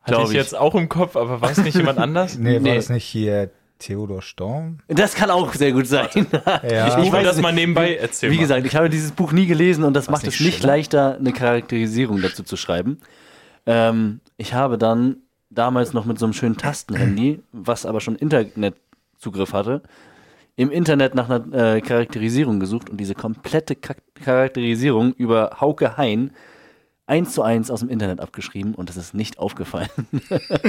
Hatte 0.03 0.22
ich 0.22 0.28
ich. 0.28 0.35
jetzt 0.35 0.57
auch 0.57 0.74
im 0.74 0.89
Kopf, 0.89 1.14
aber 1.16 1.41
weiß 1.41 1.59
nicht 1.59 1.76
jemand 1.76 1.99
anders? 1.99 2.39
Nee, 2.39 2.55
war 2.55 2.61
Nee. 2.61 2.74
das 2.76 2.89
nicht 2.89 3.05
hier 3.05 3.51
Theodor 3.81 4.22
Storm? 4.22 4.78
Das 4.89 5.14
kann 5.14 5.31
auch 5.31 5.53
sehr 5.55 5.72
gut 5.72 5.87
sein. 5.87 6.09
Ja. 6.70 7.03
Ich 7.03 7.12
weiß 7.12 7.24
das 7.24 7.41
mal 7.41 7.53
nebenbei 7.53 7.97
erzählen. 7.97 8.33
Wie 8.33 8.37
gesagt, 8.37 8.66
ich 8.66 8.76
habe 8.76 8.89
dieses 8.89 9.12
Buch 9.12 9.33
nie 9.33 9.47
gelesen 9.47 9.85
und 9.85 9.95
das 9.95 10.09
macht 10.09 10.24
nicht 10.24 10.35
es 10.35 10.41
nicht 10.45 10.59
schlimm? 10.59 10.68
leichter, 10.68 11.16
eine 11.16 11.33
Charakterisierung 11.33 12.20
dazu 12.20 12.43
zu 12.43 12.57
schreiben. 12.57 12.99
Ähm, 13.66 14.20
ich 14.37 14.55
habe 14.55 14.78
dann 14.78 15.16
damals 15.49 15.93
noch 15.93 16.05
mit 16.05 16.18
so 16.18 16.26
einem 16.26 16.33
schönen 16.33 16.57
Tastenhandy, 16.57 17.43
was 17.53 17.87
aber 17.87 18.01
schon 18.01 18.16
Internetzugriff 18.16 19.53
hatte, 19.53 19.83
im 20.57 20.70
Internet 20.70 21.14
nach 21.14 21.28
einer 21.28 21.76
äh, 21.76 21.81
Charakterisierung 21.81 22.61
gesucht 22.61 22.91
und 22.91 22.99
diese 22.99 23.14
komplette 23.14 23.76
Ka 23.76 23.95
Charakterisierung 24.14 25.12
über 25.14 25.57
Hauke 25.61 25.97
Hein 25.97 26.33
eins 27.11 27.35
zu 27.35 27.43
eins 27.43 27.70
aus 27.72 27.81
dem 27.81 27.89
Internet 27.89 28.20
abgeschrieben 28.20 28.74
und 28.74 28.89
das 28.89 28.97
ist 28.97 29.14
nicht 29.14 29.39
aufgefallen. 29.39 29.89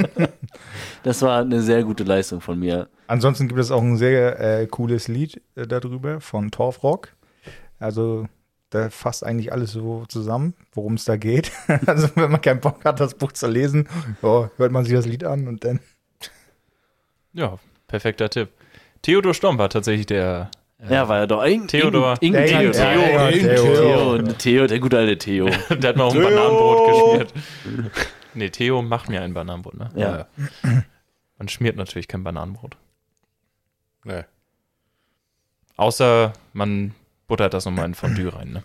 das 1.03 1.22
war 1.22 1.41
eine 1.41 1.62
sehr 1.62 1.84
gute 1.84 2.03
Leistung 2.03 2.41
von 2.41 2.57
mir. 2.57 2.88
Ansonsten 3.12 3.49
gibt 3.49 3.59
es 3.59 3.72
auch 3.72 3.82
ein 3.82 3.97
sehr 3.97 4.39
äh, 4.39 4.68
cooles 4.68 5.09
Lied 5.09 5.41
äh, 5.55 5.68
darüber 5.68 6.22
von 6.22 6.49
Torfrock. 6.49 7.09
Also 7.78 8.30
da 8.70 8.89
fasst 8.89 9.26
eigentlich 9.26 9.51
alles 9.51 9.74
so 9.74 10.05
zusammen, 10.07 10.53
worum 10.72 10.93
es 10.93 11.03
da 11.03 11.18
geht. 11.18 11.51
also 11.88 12.07
wenn 12.16 12.32
man 12.32 12.39
keinen 12.39 12.62
Bock 12.62 12.86
hat, 12.86 13.01
das 13.01 13.16
Buch 13.16 13.34
zu 13.34 13.47
lesen, 13.47 13.89
ja, 14.22 14.49
hört 14.55 14.72
man 14.72 14.86
sich 14.86 14.93
das 14.93 15.05
Lied 15.05 15.26
an 15.26 15.49
und 15.49 15.66
dann. 15.66 15.82
Ja, 17.34 17.59
perfekter 17.88 18.30
Tipp. 18.30 18.47
Theodor 19.01 19.34
Storm 19.34 19.57
war 19.57 19.68
tatsächlich 19.68 20.05
der. 20.05 20.49
Ja, 20.88 21.09
war 21.09 21.18
ja 21.18 21.28
doch 21.28 21.43
irgendein 21.43 21.68
Theodor. 21.68 22.16
Irgendein 22.22 22.47
Theo. 22.47 22.72
Theo. 22.72 22.82
ja, 22.82 23.30
ja, 23.30 23.32
Theo. 23.32 23.64
Theo. 23.64 24.18
Theo, 24.20 24.34
Theo, 24.38 24.68
der 24.68 24.80
gute 24.80 24.97
alte 24.97 25.18
Theo. 25.18 25.45
Der 25.70 25.89
hat 25.89 25.97
mir 25.97 26.05
auch 26.05 26.16
ein 26.16 26.24
Bananenbrot 26.24 26.88
geschmiert. 26.88 27.34
Nee, 28.36 28.49
Theo 28.51 28.82
macht 28.82 29.09
mir 29.09 29.22
ein 29.22 29.34
Bananenbrot, 29.34 29.74
ne? 29.74 29.91
Ja. 29.95 30.28
Man 31.38 31.49
schmiert 31.49 31.76
natürlich 31.76 32.07
kein 32.07 32.24
Bananenbrot. 32.24 32.78
Nee. 34.04 34.24
Außer 35.78 36.34
man 36.54 36.93
buttert 37.28 37.54
das 37.54 37.66
nochmal 37.66 37.86
in 37.86 37.95
Fondue 37.95 38.34
rein, 38.34 38.52
ne? 38.52 38.64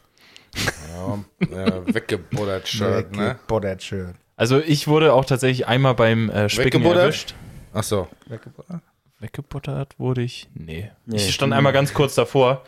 Ja, 0.94 1.56
ja, 1.56 1.94
weggebuddert 1.94 2.68
Shirt, 2.68 3.12
ne? 3.12 3.28
Weggebuddert 3.30 3.82
schön. 3.82 4.14
Also 4.36 4.58
ich 4.58 4.88
wurde 4.88 5.12
auch 5.12 5.24
tatsächlich 5.24 5.66
einmal 5.66 5.94
beim 5.94 6.30
äh, 6.30 6.48
Spicken 6.48 6.66
Weggebuttert? 6.80 7.02
erwischt. 7.02 7.34
Ach 7.72 7.82
so. 7.82 8.08
Weggebuddert? 8.26 8.82
Weggebuttert 9.18 9.98
wurde 9.98 10.22
ich? 10.22 10.48
Nee. 10.54 10.90
Nee. 11.06 11.16
Ich 11.16 11.34
stand 11.34 11.52
einmal 11.52 11.72
ganz 11.72 11.94
kurz 11.94 12.14
davor, 12.14 12.64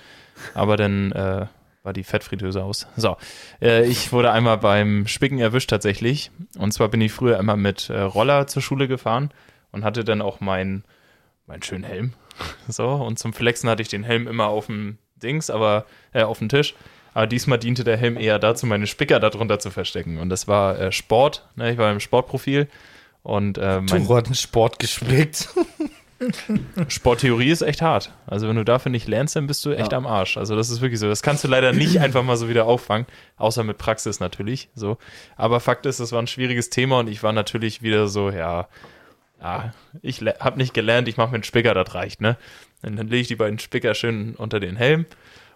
aber 0.54 0.76
dann 0.76 1.12
äh, 1.12 1.46
war 1.82 1.92
die 1.92 2.04
Fettfritteuse 2.04 2.62
aus. 2.62 2.86
So, 2.96 3.16
äh, 3.60 3.86
ich 3.86 4.12
wurde 4.12 4.32
einmal 4.32 4.58
beim 4.58 5.06
Spicken 5.06 5.38
erwischt 5.38 5.70
tatsächlich. 5.70 6.30
Und 6.58 6.72
zwar 6.72 6.88
bin 6.88 7.00
ich 7.00 7.12
früher 7.12 7.38
immer 7.38 7.56
mit 7.56 7.90
äh, 7.90 8.00
Roller 8.00 8.46
zur 8.46 8.62
Schule 8.62 8.88
gefahren 8.88 9.30
und 9.72 9.84
hatte 9.84 10.04
dann 10.04 10.22
auch 10.22 10.40
meinen 10.40 10.84
meinen 11.48 11.62
schönen 11.62 11.84
Helm. 11.84 12.12
So, 12.68 12.86
und 12.88 13.18
zum 13.18 13.32
Flexen 13.32 13.68
hatte 13.68 13.82
ich 13.82 13.88
den 13.88 14.04
Helm 14.04 14.28
immer 14.28 14.46
auf 14.46 14.66
dem 14.66 14.98
Dings, 15.16 15.50
aber 15.50 15.86
äh, 16.12 16.22
auf 16.22 16.38
dem 16.38 16.48
Tisch. 16.48 16.74
Aber 17.14 17.26
diesmal 17.26 17.58
diente 17.58 17.82
der 17.82 17.96
Helm 17.96 18.16
eher 18.16 18.38
dazu, 18.38 18.64
meine 18.66 18.86
Spicker 18.86 19.18
darunter 19.18 19.58
zu 19.58 19.72
verstecken. 19.72 20.18
Und 20.18 20.28
das 20.28 20.46
war 20.46 20.78
äh, 20.78 20.92
Sport. 20.92 21.48
Ne? 21.56 21.72
Ich 21.72 21.78
war 21.78 21.90
im 21.90 21.98
Sportprofil. 21.98 22.68
Und 23.24 23.58
äh, 23.58 23.80
mein, 23.80 23.86
Turo 23.86 24.14
hat 24.14 24.26
einen 24.26 24.36
Sport 24.36 24.78
gespickt. 24.78 25.48
Sporttheorie 26.88 27.50
ist 27.50 27.62
echt 27.62 27.82
hart. 27.82 28.12
Also 28.26 28.48
wenn 28.48 28.56
du 28.56 28.64
dafür 28.64 28.90
nicht 28.90 29.08
lernst, 29.08 29.36
dann 29.36 29.46
bist 29.46 29.64
du 29.64 29.70
echt 29.72 29.92
Ja. 29.92 29.98
am 29.98 30.06
Arsch. 30.06 30.36
Also 30.36 30.54
das 30.54 30.70
ist 30.70 30.80
wirklich 30.80 31.00
so. 31.00 31.08
Das 31.08 31.22
kannst 31.22 31.42
du 31.44 31.48
leider 31.48 31.72
nicht 31.72 32.00
einfach 32.00 32.22
mal 32.22 32.36
so 32.36 32.48
wieder 32.48 32.66
auffangen, 32.66 33.06
außer 33.36 33.64
mit 33.64 33.78
Praxis 33.78 34.20
natürlich. 34.20 34.68
So. 34.74 34.98
Aber 35.36 35.60
Fakt 35.60 35.86
ist, 35.86 35.98
es 35.98 36.12
war 36.12 36.22
ein 36.22 36.26
schwieriges 36.28 36.70
Thema 36.70 37.00
und 37.00 37.08
ich 37.08 37.22
war 37.22 37.32
natürlich 37.32 37.82
wieder 37.82 38.08
so, 38.08 38.30
ja, 38.30 38.68
ja 39.40 39.72
ich 40.02 40.20
habe 40.20 40.58
nicht 40.58 40.74
gelernt, 40.74 41.08
ich 41.08 41.16
mache 41.16 41.28
mir 41.28 41.36
einen 41.36 41.44
Spicker, 41.44 41.74
das 41.74 41.94
reicht, 41.94 42.20
ne? 42.20 42.36
Und 42.82 42.96
dann 42.96 43.08
lege 43.08 43.22
ich 43.22 43.28
die 43.28 43.36
beiden 43.36 43.58
Spicker 43.58 43.94
schön 43.94 44.34
unter 44.36 44.60
den 44.60 44.76
Helm 44.76 45.06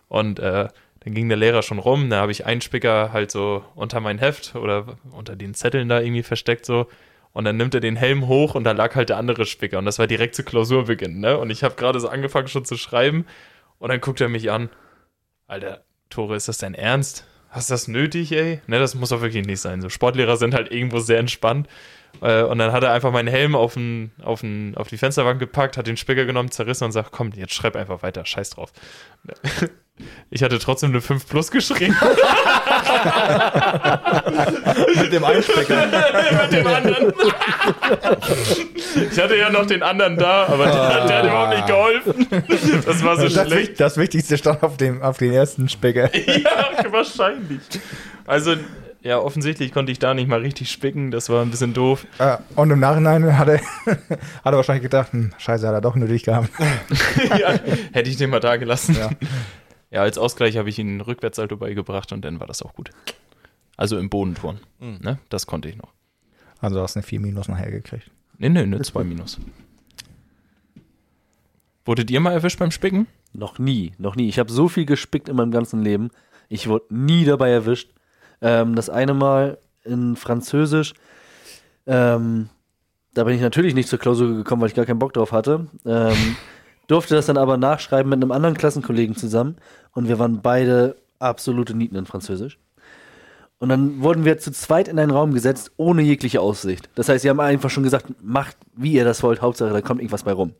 und 0.09 0.39
äh, 0.39 0.69
dann 1.01 1.15
ging 1.15 1.29
der 1.29 1.39
Lehrer 1.39 1.63
schon 1.63 1.79
rum, 1.79 2.11
da 2.11 2.21
habe 2.21 2.33
ich 2.33 2.47
einen 2.47 2.61
Spicker 2.61 3.13
halt 3.13 3.31
so 3.31 3.65
unter 3.75 4.01
mein 4.01 4.19
Heft 4.19 4.55
oder 4.55 4.97
unter 5.11 5.37
den 5.37 5.55
Zetteln 5.55 5.89
da 5.89 6.01
irgendwie 6.01 6.23
versteckt 6.23 6.67
so 6.67 6.89
und 7.33 7.45
dann 7.45 7.57
nimmt 7.57 7.75
er 7.75 7.81
den 7.81 7.97
Helm 7.97 8.29
hoch 8.29 8.55
und 8.55 8.65
da 8.65 8.73
lag 8.73 8.95
halt 8.95 9.09
der 9.09 9.17
andere 9.17 9.47
Spicker 9.47 9.79
und 9.79 9.85
das 9.85 9.99
war 9.99 10.07
direkt 10.07 10.35
zu 10.35 10.45
Klausurbeginn, 10.45 11.21
ne? 11.21 11.39
Und 11.39 11.51
ich 11.51 11.65
habe 11.65 11.75
gerade 11.77 12.01
so 12.01 12.09
angefangen 12.09 12.49
schon 12.49 12.65
zu 12.65 12.77
schreiben 12.77 13.27
und 13.79 13.89
dann 13.89 14.01
guckt 14.01 14.21
er 14.21 14.29
mich 14.29 14.51
an. 14.51 14.69
Alter, 15.47 15.85
Tore, 16.09 16.37
ist 16.37 16.49
das 16.49 16.59
dein 16.59 16.75
Ernst? 16.75 17.27
Hast 17.49 17.69
du 17.69 17.75
das 17.75 17.89
nötig, 17.89 18.33
ey? 18.33 18.61
Ne, 18.67 18.79
das 18.79 18.95
muss 18.95 19.11
doch 19.11 19.21
wirklich 19.21 19.47
nicht 19.47 19.61
sein. 19.61 19.83
So 19.83 19.89
Sportlehrer 19.89 20.37
sind 20.37 20.55
halt 20.55 20.71
irgendwo 20.71 21.01
sehr 21.01 21.19
entspannt. 21.19 21.69
Äh, 22.21 22.43
Und 22.43 22.59
dann 22.59 22.73
hat 22.73 22.83
er 22.85 22.93
einfach 22.93 23.11
meinen 23.13 23.29
Helm 23.29 23.55
auf, 23.57 23.75
den, 23.75 24.13
auf, 24.23 24.41
den, 24.43 24.75
auf 24.77 24.89
die 24.89 24.99
Fensterbank 24.99 25.39
gepackt, 25.41 25.77
hat 25.77 25.87
den 25.87 25.97
Spicker 25.97 26.25
genommen, 26.25 26.51
zerrissen 26.51 26.85
und 26.85 26.93
sagt, 26.93 27.11
komm, 27.13 27.31
jetzt 27.35 27.55
schreib 27.55 27.75
einfach 27.77 28.03
weiter, 28.03 28.25
scheiß 28.27 28.51
drauf. 28.51 28.73
Ich 30.31 30.43
hatte 30.43 30.59
trotzdem 30.59 30.91
eine 30.91 31.03
5 31.03 31.29
plus 31.29 31.51
geschrieben. 31.51 31.95
Mit 34.97 35.13
dem 35.13 35.23
Einstecker. 35.25 35.87
mit 36.43 36.53
dem 36.53 36.67
anderen. 36.67 37.13
Ich 39.13 39.21
hatte 39.21 39.37
ja 39.37 39.51
noch 39.51 39.67
den 39.67 39.83
anderen 39.83 40.17
da, 40.17 40.47
aber 40.47 40.65
der, 40.65 40.75
hat- 40.95 41.09
der 41.09 41.19
hat 41.19 41.25
überhaupt 41.27 41.55
nicht 41.55 41.67
geholfen. 41.67 42.27
Das 42.87 43.05
war 43.05 43.17
so 43.17 43.29
Das, 43.29 43.33
schlecht. 43.49 43.71
Wich- 43.71 43.77
das 43.77 43.97
Wichtigste 43.97 44.39
stand 44.39 44.63
auf 44.63 44.77
dem, 44.77 45.03
auf 45.03 45.19
den 45.19 45.33
ersten 45.33 45.69
Specker. 45.69 46.11
Ja, 46.27 46.91
wahrscheinlich. 46.91 47.61
Also, 48.27 48.55
ja, 49.03 49.19
offensichtlich 49.19 49.73
konnte 49.73 49.93
ich 49.93 49.99
da 49.99 50.15
nicht 50.15 50.29
mal 50.29 50.41
richtig 50.41 50.71
spicken. 50.71 51.11
Das 51.11 51.29
war 51.29 51.43
ein 51.43 51.51
bisschen 51.51 51.75
doof. 51.75 52.07
Äh, 52.19 52.39
und 52.55 52.71
im 52.71 52.81
Nachhinein 52.81 53.37
hat 53.37 53.49
er, 53.49 53.61
hat 53.87 54.01
er 54.45 54.53
wahrscheinlich 54.53 54.83
gedacht, 54.83 55.13
hm, 55.13 55.33
scheiße, 55.39 55.67
hat 55.67 55.75
er 55.75 55.81
doch 55.81 55.97
nötig 55.97 56.23
gehabt. 56.23 56.51
ja, 57.39 57.59
hätte 57.93 58.11
ich 58.11 58.17
den 58.17 58.31
mal 58.31 58.41
da 58.41 58.57
gelassen. 58.57 58.97
Ja. 58.97 59.11
Ja, 59.91 60.01
als 60.01 60.17
Ausgleich 60.17 60.57
habe 60.57 60.71
ich 60.71 60.79
ihnen 60.79 61.03
Rückwärtssalto 61.03 61.57
beigebracht 61.59 62.13
und 62.13 62.25
dann 62.25 62.41
war 62.41 62.47
das 62.47 62.63
auch 62.63 62.73
gut. 62.73 62.91
Also 63.77 63.99
im 63.99 64.09
Bodenturn. 64.09 64.61
Ne? 64.79 65.19
Das 65.29 65.47
konnte 65.47 65.69
ich 65.69 65.77
noch. 65.77 65.93
Also 66.61 66.77
du 66.77 66.83
hast 66.83 66.97
eine 66.97 67.03
4 67.03 67.21
Minus 67.21 67.49
nachher 67.49 67.71
gekriegt. 67.71 68.11
Nee, 68.39 68.49
nee, 68.49 68.61
eine 68.61 68.81
2 68.81 69.05
Minus. 69.05 69.39
Wurdet 71.85 72.11
ihr 72.11 72.21
mal 72.21 72.33
erwischt 72.33 72.59
beim 72.59 72.71
Spicken? 72.71 73.07
Noch 73.33 73.59
nie, 73.59 73.93
noch 73.99 74.17
nie. 74.17 74.29
Ich 74.29 74.39
habe 74.39 74.53
so 74.53 74.69
viel 74.69 74.87
gespickt 74.87 75.29
in 75.29 75.37
meinem 75.37 75.51
ganzen 75.51 75.83
Leben. 75.83 76.11
Ich 76.49 76.69
wurde 76.69 76.87
nie 76.91 77.25
dabei 77.25 77.51
erwischt. 77.51 77.91
Ähm, 78.43 78.75
das 78.75 78.91
eine 78.91 79.15
Mal 79.15 79.59
in 79.85 80.17
Französisch. 80.17 80.95
Ähm, 81.87 82.49
da 83.15 83.25
bin 83.25 83.35
ich 83.35 83.41
natürlich 83.41 83.75
nicht 83.75 83.89
zur 83.89 83.99
Klausur 83.99 84.35
gekommen, 84.35 84.63
weil 84.63 84.69
ich 84.69 84.75
gar 84.75 84.87
keinen 84.87 84.99
Bock 84.99 85.13
drauf 85.13 85.33
hatte. 85.33 85.67
Ähm, 85.87 86.37
durfte 86.89 87.15
das 87.15 87.27
dann 87.27 87.39
aber 87.39 87.57
nachschreiben 87.57 88.11
mit 88.11 88.23
einem 88.23 88.33
anderen 88.33 88.57
Klassenkollegen 88.57 89.17
zusammen. 89.17 89.57
Und 89.93 90.09
wir 90.09 90.19
waren 90.19 90.43
beide 90.43 90.97
absolute 91.19 91.75
Nieten 91.75 91.97
in 91.97 92.07
Französisch. 92.07 92.59
Und 93.59 93.69
dann 93.69 94.03
wurden 94.03 94.25
wir 94.25 94.39
zu 94.39 94.51
zweit 94.51 94.89
in 94.89 94.99
einen 94.99 95.13
Raum 95.13 95.33
gesetzt, 95.35 95.71
ohne 95.77 96.03
jegliche 96.03 96.41
Aussicht. 96.41 96.91
Das 96.97 97.09
heißt, 97.09 97.23
sie 97.23 97.31
haben 97.31 97.39
einfach 97.39 97.71
schon 97.71 97.85
gesagt, 97.85 98.07
macht, 98.21 98.57
wie 98.75 98.95
ihr 98.95 99.05
das 99.05 99.23
wollt, 99.23 99.41
Hauptsache, 99.41 99.73
da 99.73 99.81
kommt 99.81 100.01
irgendwas 100.01 100.25
bei 100.25 100.33
rum. 100.33 100.53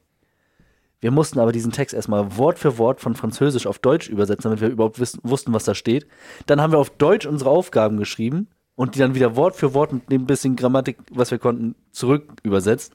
Wir 1.03 1.11
mussten 1.11 1.41
aber 1.41 1.51
diesen 1.51 1.73
Text 1.73 1.95
erstmal 1.95 2.39
Wort 2.39 2.61
für 2.61 2.79
Wort 2.79 3.01
von 3.01 3.17
Französisch 3.17 3.67
auf 3.67 3.81
Deutsch 3.81 4.09
übersetzen, 4.09 4.45
damit 4.45 4.61
wir 4.61 4.69
überhaupt 4.69 5.01
wissen, 5.01 5.19
wussten, 5.25 5.53
was 5.53 5.65
da 5.65 5.75
steht. 5.75 6.07
Dann 6.47 6.61
haben 6.61 6.73
wir 6.73 6.79
auf 6.79 6.91
Deutsch 6.91 7.27
unsere 7.27 7.51
Aufgaben 7.51 7.97
geschrieben 7.97 8.47
und 8.77 8.95
die 8.95 9.01
dann 9.01 9.17
wieder 9.17 9.35
Wort 9.35 9.57
für 9.57 9.75
Wort 9.75 9.93
mit 9.93 10.11
dem 10.13 10.27
bisschen 10.27 10.55
Grammatik, 10.55 10.99
was 11.11 11.33
wir 11.33 11.39
konnten, 11.39 11.75
zurück 11.91 12.33
übersetzt. 12.45 12.93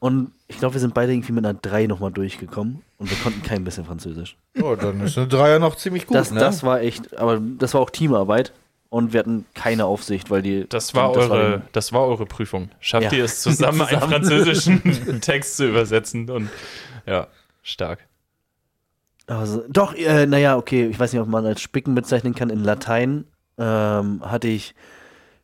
Und 0.00 0.32
ich 0.48 0.58
glaube, 0.58 0.74
wir 0.74 0.80
sind 0.80 0.92
beide 0.92 1.12
irgendwie 1.12 1.32
mit 1.32 1.46
einer 1.46 1.58
3 1.58 1.86
nochmal 1.86 2.10
durchgekommen 2.10 2.82
und 2.98 3.10
wir 3.10 3.16
konnten 3.18 3.42
kein 3.44 3.62
bisschen 3.62 3.84
Französisch. 3.84 4.36
Oh, 4.60 4.74
dann 4.74 5.00
ist 5.00 5.16
eine 5.16 5.28
Dreier 5.28 5.60
noch 5.60 5.76
ziemlich 5.76 6.04
gut, 6.04 6.16
das, 6.16 6.32
ne? 6.32 6.40
das 6.40 6.64
war 6.64 6.80
echt, 6.80 7.16
aber 7.16 7.40
das 7.40 7.74
war 7.74 7.80
auch 7.80 7.90
Teamarbeit 7.90 8.52
und 8.90 9.12
wir 9.12 9.20
hatten 9.20 9.44
keine 9.54 9.84
Aufsicht, 9.86 10.30
weil 10.30 10.42
die. 10.42 10.66
Das 10.68 10.94
war, 10.94 11.12
das 11.12 11.28
eure, 11.30 11.58
die- 11.58 11.72
das 11.72 11.92
war 11.92 12.06
eure 12.06 12.26
Prüfung. 12.26 12.70
Schafft 12.80 13.12
Ja. 13.12 13.18
ihr 13.18 13.24
es 13.24 13.40
zusammen, 13.42 13.82
einen 13.82 13.88
Zusammen. 14.00 14.12
französischen 14.12 15.20
Text 15.20 15.56
zu 15.56 15.68
übersetzen? 15.68 16.28
Und 16.30 16.48
ja, 17.06 17.26
stark. 17.62 18.06
Also, 19.26 19.62
doch, 19.68 19.94
äh, 19.94 20.24
naja, 20.26 20.56
okay, 20.56 20.86
ich 20.86 20.98
weiß 20.98 21.12
nicht, 21.12 21.20
ob 21.20 21.28
man 21.28 21.44
als 21.44 21.60
Spicken 21.60 21.94
bezeichnen 21.94 22.34
kann. 22.34 22.48
In 22.48 22.64
Latein 22.64 23.24
ähm, 23.58 24.22
hatte 24.24 24.48
ich 24.48 24.74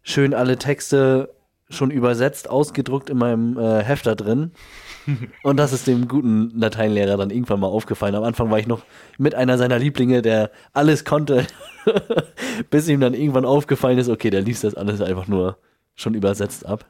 schön 0.02 0.32
alle 0.32 0.56
Texte 0.56 1.34
schon 1.68 1.90
übersetzt, 1.90 2.48
ausgedruckt 2.48 3.10
in 3.10 3.18
meinem 3.18 3.58
äh, 3.58 3.82
Hefter 3.82 4.16
drin. 4.16 4.52
Und 5.42 5.56
das 5.56 5.72
ist 5.72 5.86
dem 5.86 6.08
guten 6.08 6.50
Lateinlehrer 6.54 7.16
dann 7.16 7.30
irgendwann 7.30 7.60
mal 7.60 7.66
aufgefallen. 7.66 8.14
Am 8.14 8.24
Anfang 8.24 8.50
war 8.50 8.58
ich 8.58 8.66
noch 8.66 8.82
mit 9.18 9.34
einer 9.34 9.58
seiner 9.58 9.78
Lieblinge, 9.78 10.22
der 10.22 10.50
alles 10.72 11.04
konnte, 11.04 11.46
bis 12.70 12.88
ihm 12.88 13.00
dann 13.00 13.14
irgendwann 13.14 13.44
aufgefallen 13.44 13.98
ist, 13.98 14.08
okay, 14.08 14.30
der 14.30 14.42
liest 14.42 14.64
das 14.64 14.74
alles 14.74 15.00
einfach 15.00 15.28
nur 15.28 15.58
schon 15.94 16.14
übersetzt 16.14 16.66
ab. 16.66 16.86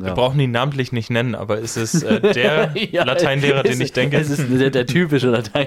Wir 0.00 0.14
brauchen 0.14 0.38
ihn 0.38 0.52
namentlich 0.52 0.92
nicht 0.92 1.10
nennen, 1.10 1.34
aber 1.34 1.58
ist 1.58 1.76
es 1.76 2.04
äh, 2.04 2.20
der 2.20 2.72
Ja, 2.92 3.02
Lateinlehrer, 3.04 3.64
den 3.64 3.72
ich 3.80 3.88
ist- 3.88 3.96
denke? 3.96 4.16
Es 4.16 4.30
ist 4.30 4.44
der, 4.48 4.70
der 4.70 4.86
typische 4.86 5.28
Latein. 5.28 5.66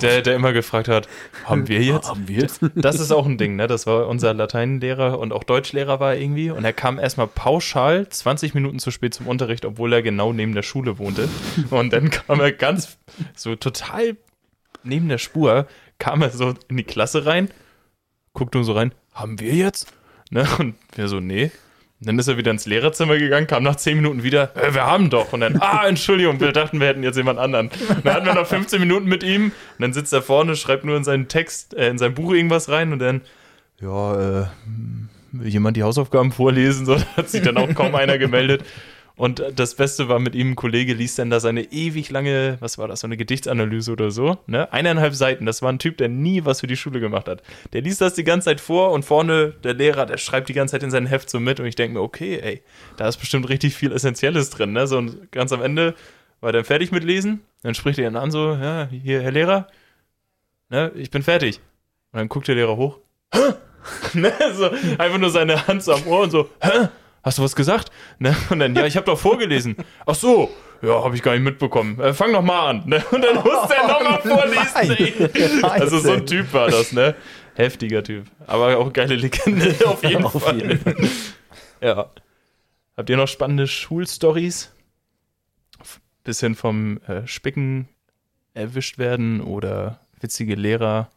Der, 0.00 0.22
der, 0.22 0.34
immer 0.34 0.52
gefragt 0.52 0.88
hat, 0.88 1.06
haben 1.44 1.68
wir 1.68 1.82
jetzt? 1.82 2.08
Haben 2.08 2.26
wir 2.26 2.40
jetzt? 2.40 2.60
Das 2.74 3.00
ist 3.00 3.12
auch 3.12 3.26
ein 3.26 3.36
Ding, 3.38 3.56
ne? 3.56 3.66
Das 3.66 3.86
war 3.86 4.08
unser 4.08 4.32
Lateinlehrer 4.34 5.18
und 5.18 5.32
auch 5.32 5.44
Deutschlehrer 5.44 6.00
war 6.00 6.14
er 6.14 6.20
irgendwie. 6.20 6.50
Und 6.50 6.64
er 6.64 6.72
kam 6.72 6.98
erstmal 6.98 7.26
pauschal 7.26 8.08
20 8.08 8.54
Minuten 8.54 8.78
zu 8.78 8.90
spät 8.90 9.14
zum 9.14 9.26
Unterricht, 9.26 9.64
obwohl 9.66 9.92
er 9.92 10.02
genau 10.02 10.32
neben 10.32 10.54
der 10.54 10.62
Schule 10.62 10.98
wohnte. 10.98 11.28
Und 11.70 11.92
dann 11.92 12.10
kam 12.10 12.40
er 12.40 12.50
ganz 12.52 12.96
so 13.36 13.56
total 13.56 14.16
neben 14.82 15.08
der 15.08 15.18
Spur, 15.18 15.66
kam 15.98 16.22
er 16.22 16.30
so 16.30 16.54
in 16.68 16.76
die 16.78 16.84
Klasse 16.84 17.26
rein, 17.26 17.48
guckte 18.32 18.58
uns 18.58 18.66
so 18.66 18.72
rein, 18.72 18.92
haben 19.12 19.38
wir 19.38 19.52
jetzt? 19.54 19.92
Ne? 20.30 20.46
Und 20.58 20.74
wir 20.94 21.08
so, 21.08 21.20
nee. 21.20 21.50
Dann 22.04 22.18
ist 22.18 22.28
er 22.28 22.36
wieder 22.36 22.50
ins 22.50 22.66
Lehrerzimmer 22.66 23.16
gegangen, 23.16 23.46
kam 23.46 23.62
nach 23.62 23.76
10 23.76 23.96
Minuten 23.96 24.22
wieder, 24.22 24.54
äh, 24.56 24.74
wir 24.74 24.84
haben 24.84 25.10
doch. 25.10 25.32
Und 25.32 25.40
dann, 25.40 25.56
ah, 25.60 25.86
Entschuldigung, 25.86 26.40
wir 26.40 26.52
dachten, 26.52 26.80
wir 26.80 26.86
hätten 26.86 27.02
jetzt 27.02 27.16
jemand 27.16 27.38
anderen. 27.38 27.68
Und 27.68 28.04
dann 28.04 28.14
hatten 28.14 28.26
wir 28.26 28.34
noch 28.34 28.46
15 28.46 28.80
Minuten 28.80 29.06
mit 29.06 29.22
ihm 29.22 29.46
und 29.46 29.52
dann 29.78 29.92
sitzt 29.92 30.12
er 30.12 30.22
vorne, 30.22 30.56
schreibt 30.56 30.84
nur 30.84 30.96
in 30.96 31.04
seinen 31.04 31.28
Text, 31.28 31.74
äh, 31.74 31.88
in 31.88 31.98
sein 31.98 32.14
Buch 32.14 32.32
irgendwas 32.32 32.68
rein 32.68 32.92
und 32.92 32.98
dann, 32.98 33.22
ja, 33.80 34.42
äh, 34.42 34.46
will 35.32 35.48
jemand 35.48 35.76
die 35.76 35.82
Hausaufgaben 35.82 36.32
vorlesen? 36.32 36.86
So, 36.86 36.98
hat 37.16 37.28
sich 37.28 37.42
dann 37.42 37.56
auch 37.56 37.72
kaum 37.74 37.94
einer 37.94 38.18
gemeldet. 38.18 38.62
Und 39.16 39.44
das 39.54 39.76
Beste 39.76 40.08
war 40.08 40.18
mit 40.18 40.34
ihm, 40.34 40.50
ein 40.50 40.56
Kollege 40.56 40.92
liest 40.92 41.20
dann 41.20 41.30
da 41.30 41.38
seine 41.38 41.70
ewig 41.72 42.10
lange, 42.10 42.56
was 42.58 42.78
war 42.78 42.88
das, 42.88 43.00
so 43.00 43.06
eine 43.06 43.16
Gedichtsanalyse 43.16 43.92
oder 43.92 44.10
so, 44.10 44.38
ne? 44.48 44.72
Eineinhalb 44.72 45.14
Seiten. 45.14 45.46
Das 45.46 45.62
war 45.62 45.70
ein 45.70 45.78
Typ, 45.78 45.98
der 45.98 46.08
nie 46.08 46.44
was 46.44 46.60
für 46.60 46.66
die 46.66 46.76
Schule 46.76 46.98
gemacht 46.98 47.28
hat. 47.28 47.42
Der 47.72 47.82
liest 47.82 48.00
das 48.00 48.14
die 48.14 48.24
ganze 48.24 48.46
Zeit 48.46 48.60
vor 48.60 48.90
und 48.90 49.04
vorne 49.04 49.54
der 49.62 49.74
Lehrer, 49.74 50.06
der 50.06 50.18
schreibt 50.18 50.48
die 50.48 50.52
ganze 50.52 50.72
Zeit 50.72 50.82
in 50.82 50.90
sein 50.90 51.06
Heft 51.06 51.30
so 51.30 51.38
mit 51.38 51.60
und 51.60 51.66
ich 51.66 51.76
denke 51.76 51.94
mir, 51.94 52.02
okay, 52.02 52.40
ey, 52.42 52.62
da 52.96 53.06
ist 53.06 53.18
bestimmt 53.18 53.48
richtig 53.48 53.76
viel 53.76 53.92
Essentielles 53.92 54.50
drin, 54.50 54.72
ne? 54.72 54.88
So 54.88 54.98
und 54.98 55.30
ganz 55.30 55.52
am 55.52 55.62
Ende 55.62 55.94
war 56.40 56.50
dann 56.50 56.64
fertig 56.64 56.90
mit 56.90 57.04
Lesen, 57.04 57.42
dann 57.62 57.74
spricht 57.74 57.98
er 57.98 58.08
ihn 58.08 58.16
an 58.16 58.30
so, 58.30 58.52
ja, 58.52 58.88
hier, 58.90 59.22
Herr 59.22 59.32
Lehrer, 59.32 59.68
ne, 60.68 60.90
ich 60.96 61.10
bin 61.10 61.22
fertig. 61.22 61.60
Und 62.12 62.18
dann 62.18 62.28
guckt 62.28 62.48
der 62.48 62.56
Lehrer 62.56 62.76
hoch, 62.76 62.98
ne, 64.12 64.32
so, 64.54 64.70
einfach 64.98 65.18
nur 65.18 65.30
seine 65.30 65.66
Hand 65.66 65.82
so 65.84 65.94
am 65.94 66.06
Ohr 66.06 66.24
und 66.24 66.30
so, 66.30 66.50
hä? 66.60 66.88
Hast 67.24 67.38
du 67.38 67.42
was 67.42 67.56
gesagt? 67.56 67.90
Ne? 68.20 68.36
Und 68.50 68.60
dann, 68.60 68.74
ja, 68.76 68.86
ich 68.86 68.96
habe 68.96 69.06
doch 69.06 69.18
vorgelesen. 69.18 69.76
Ach 70.06 70.14
so, 70.14 70.50
ja, 70.82 71.02
habe 71.02 71.16
ich 71.16 71.22
gar 71.22 71.32
nicht 71.32 71.42
mitbekommen. 71.42 71.98
Äh, 72.00 72.14
fang 72.14 72.32
doch 72.32 72.42
mal 72.42 72.68
an. 72.70 72.82
Ne? 72.86 73.02
Und 73.10 73.22
dann 73.24 73.34
musste 73.36 73.74
er 73.74 73.88
nochmal 73.88 74.20
vorlesen. 74.22 75.30
Ey. 75.34 75.62
Also 75.62 75.98
so 75.98 76.12
ein 76.12 76.26
Typ 76.26 76.52
war 76.52 76.68
das, 76.68 76.92
ne? 76.92 77.16
Heftiger 77.56 78.02
Typ. 78.04 78.26
Aber 78.46 78.76
auch 78.78 78.92
geile 78.92 79.16
Legende, 79.16 79.74
auf 79.86 80.02
jeden 80.04 80.24
Auf 80.24 80.42
Fall. 80.42 80.60
jeden. 80.60 81.10
Ja. 81.80 82.10
Habt 82.96 83.10
ihr 83.10 83.16
noch 83.16 83.28
spannende 83.28 83.66
Schulstories? 83.66 84.72
Bisschen 86.22 86.54
vom 86.54 87.00
äh, 87.08 87.26
Spicken 87.26 87.88
erwischt 88.54 88.98
werden 88.98 89.40
oder 89.40 89.98
witzige 90.20 90.54
Lehrer? 90.54 91.10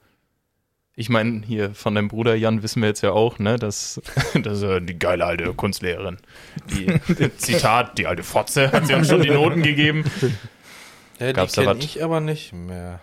Ich 0.99 1.09
meine, 1.09 1.45
hier 1.45 1.75
von 1.75 1.93
deinem 1.93 2.07
Bruder 2.07 2.33
Jan 2.33 2.63
wissen 2.63 2.81
wir 2.81 2.89
jetzt 2.89 3.01
ja 3.01 3.11
auch, 3.11 3.37
ne, 3.37 3.57
dass, 3.57 4.01
dass 4.41 4.63
äh, 4.63 4.81
die 4.81 4.97
geile 4.97 5.25
alte 5.25 5.53
Kunstlehrerin, 5.53 6.17
die 6.71 6.99
Zitat, 7.37 7.97
die 7.99 8.07
alte 8.07 8.23
Fotze, 8.23 8.71
hat 8.71 8.87
sie 8.87 8.95
uns 8.95 9.07
schon 9.07 9.21
die 9.21 9.29
Noten 9.29 9.61
gegeben. 9.61 10.03
Ja, 11.19 11.27
die 11.27 11.33
Gab's 11.33 11.53
da 11.53 11.63
kenn 11.63 11.77
was? 11.77 11.85
ich 11.85 12.03
aber 12.03 12.19
nicht 12.19 12.51
mehr. 12.51 12.99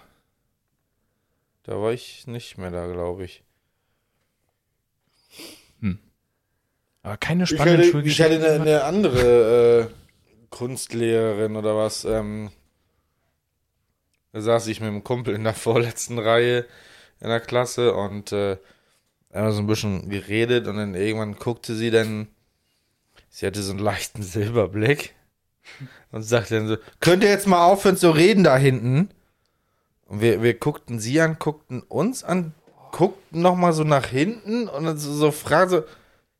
Da 1.62 1.80
war 1.80 1.92
ich 1.92 2.26
nicht 2.26 2.58
mehr 2.58 2.72
da, 2.72 2.86
glaube 2.88 3.24
ich. 3.24 3.44
Aber 7.04 7.18
keine 7.18 7.44
Ich 7.44 7.50
spannenden 7.50 7.76
hatte, 7.76 7.86
ich 7.86 7.92
Schulgeschichten. 7.92 8.42
hatte 8.42 8.52
eine, 8.54 8.62
eine 8.62 8.84
andere 8.84 9.90
äh, 9.92 10.46
Kunstlehrerin 10.48 11.54
oder 11.54 11.76
was. 11.76 12.04
Ähm, 12.06 12.50
da 14.32 14.40
saß 14.40 14.66
ich 14.68 14.80
mit 14.80 14.88
einem 14.88 15.04
Kumpel 15.04 15.34
in 15.34 15.44
der 15.44 15.52
vorletzten 15.52 16.18
Reihe 16.18 16.64
in 17.24 17.30
der 17.30 17.40
Klasse 17.40 17.94
und 17.94 18.30
äh, 18.32 18.56
haben 19.32 19.50
so 19.52 19.58
ein 19.60 19.66
bisschen 19.66 20.08
geredet 20.10 20.68
und 20.68 20.76
dann 20.76 20.94
irgendwann 20.94 21.34
guckte 21.36 21.74
sie 21.74 21.90
dann, 21.90 22.28
sie 23.30 23.46
hatte 23.46 23.62
so 23.62 23.72
einen 23.72 23.80
leichten 23.80 24.22
Silberblick 24.22 25.14
und 26.12 26.22
sagte 26.22 26.54
dann 26.54 26.68
so, 26.68 26.76
könnt 27.00 27.24
ihr 27.24 27.30
jetzt 27.30 27.46
mal 27.48 27.64
aufhören 27.66 27.96
zu 27.96 28.10
reden 28.10 28.44
da 28.44 28.56
hinten? 28.56 29.08
Und 30.06 30.20
wir, 30.20 30.42
wir 30.42 30.54
guckten 30.54 31.00
sie 31.00 31.20
an, 31.20 31.36
guckten 31.38 31.80
uns 31.82 32.22
an, 32.22 32.52
guckten 32.92 33.40
nochmal 33.40 33.72
so 33.72 33.82
nach 33.84 34.06
hinten 34.06 34.68
und 34.68 34.84
dann 34.84 34.98
so, 34.98 35.12
so 35.12 35.30
fragen 35.32 35.70
so, 35.70 35.82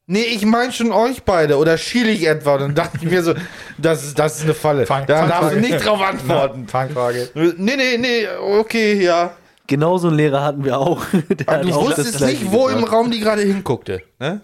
Nee, 0.07 0.21
ich 0.25 0.45
meine 0.45 0.71
schon 0.71 0.93
euch 0.93 1.23
beide. 1.23 1.57
Oder 1.57 1.79
schiele 1.79 2.11
ich 2.11 2.27
etwa? 2.27 2.57
Und 2.57 2.61
dann 2.61 2.75
dachte 2.75 2.99
ich 2.99 3.05
mir 3.05 3.23
so, 3.23 3.33
das 3.79 4.05
ist, 4.05 4.19
das 4.19 4.37
ist 4.37 4.43
eine 4.43 4.53
Falle. 4.53 4.85
Fang- 4.85 5.07
da 5.07 5.27
darfst 5.27 5.55
du 5.57 5.61
nicht 5.61 5.83
drauf 5.83 5.99
antworten. 6.03 6.69
Fangfrage. 6.69 7.31
Nee, 7.57 7.77
nee, 7.77 7.97
nee, 7.97 8.29
okay, 8.59 9.03
ja. 9.03 9.35
Genau 9.67 9.97
so 9.99 10.09
einen 10.09 10.17
Lehrer 10.17 10.43
hatten 10.45 10.65
wir 10.65 10.79
auch. 10.79 11.05
Der 11.29 11.49
Aber 11.49 11.59
hat 11.59 11.65
du 11.65 11.73
auch 11.75 11.87
wusstest 11.87 12.21
nicht, 12.21 12.53
wo 12.53 12.69
im 12.69 12.77
gesagt. 12.77 12.93
Raum 12.93 13.11
die 13.11 13.21
gerade 13.21 13.43
hinguckte. 13.43 14.03
Ne? 14.19 14.41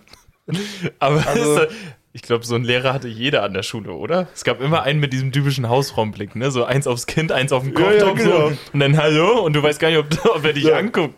Aber 0.99 1.27
Also- 1.27 1.67
ich 2.13 2.23
glaube, 2.23 2.45
so 2.45 2.57
einen 2.57 2.65
Lehrer 2.65 2.93
hatte 2.93 3.07
jeder 3.07 3.45
an 3.45 3.55
der 3.55 3.63
Schule, 3.63 3.93
oder? 3.93 4.27
Es 4.35 4.43
gab 4.43 4.61
immer 4.61 4.83
einen 4.83 4.99
mit 4.99 5.13
diesem 5.13 5.31
typischen 5.31 5.69
Hausraumblick, 5.69 6.35
ne? 6.35 6.51
So 6.51 6.65
eins 6.65 6.89
aufs 6.89 7.07
Kind, 7.07 7.31
eins 7.31 7.53
auf 7.53 7.63
den 7.63 7.73
Kopf. 7.73 7.87
Ja, 7.87 7.93
ja, 7.93 8.07
so. 8.07 8.15
genau. 8.15 8.47
Und 8.73 8.81
dann 8.81 8.97
Hallo 8.97 9.43
und 9.45 9.53
du 9.53 9.63
weißt 9.63 9.79
gar 9.79 9.91
nicht, 9.91 9.99
ob, 9.99 10.07
ob 10.35 10.45
er 10.45 10.53
dich 10.53 10.65
Ja. 10.65 10.77
anguckt. 10.77 11.15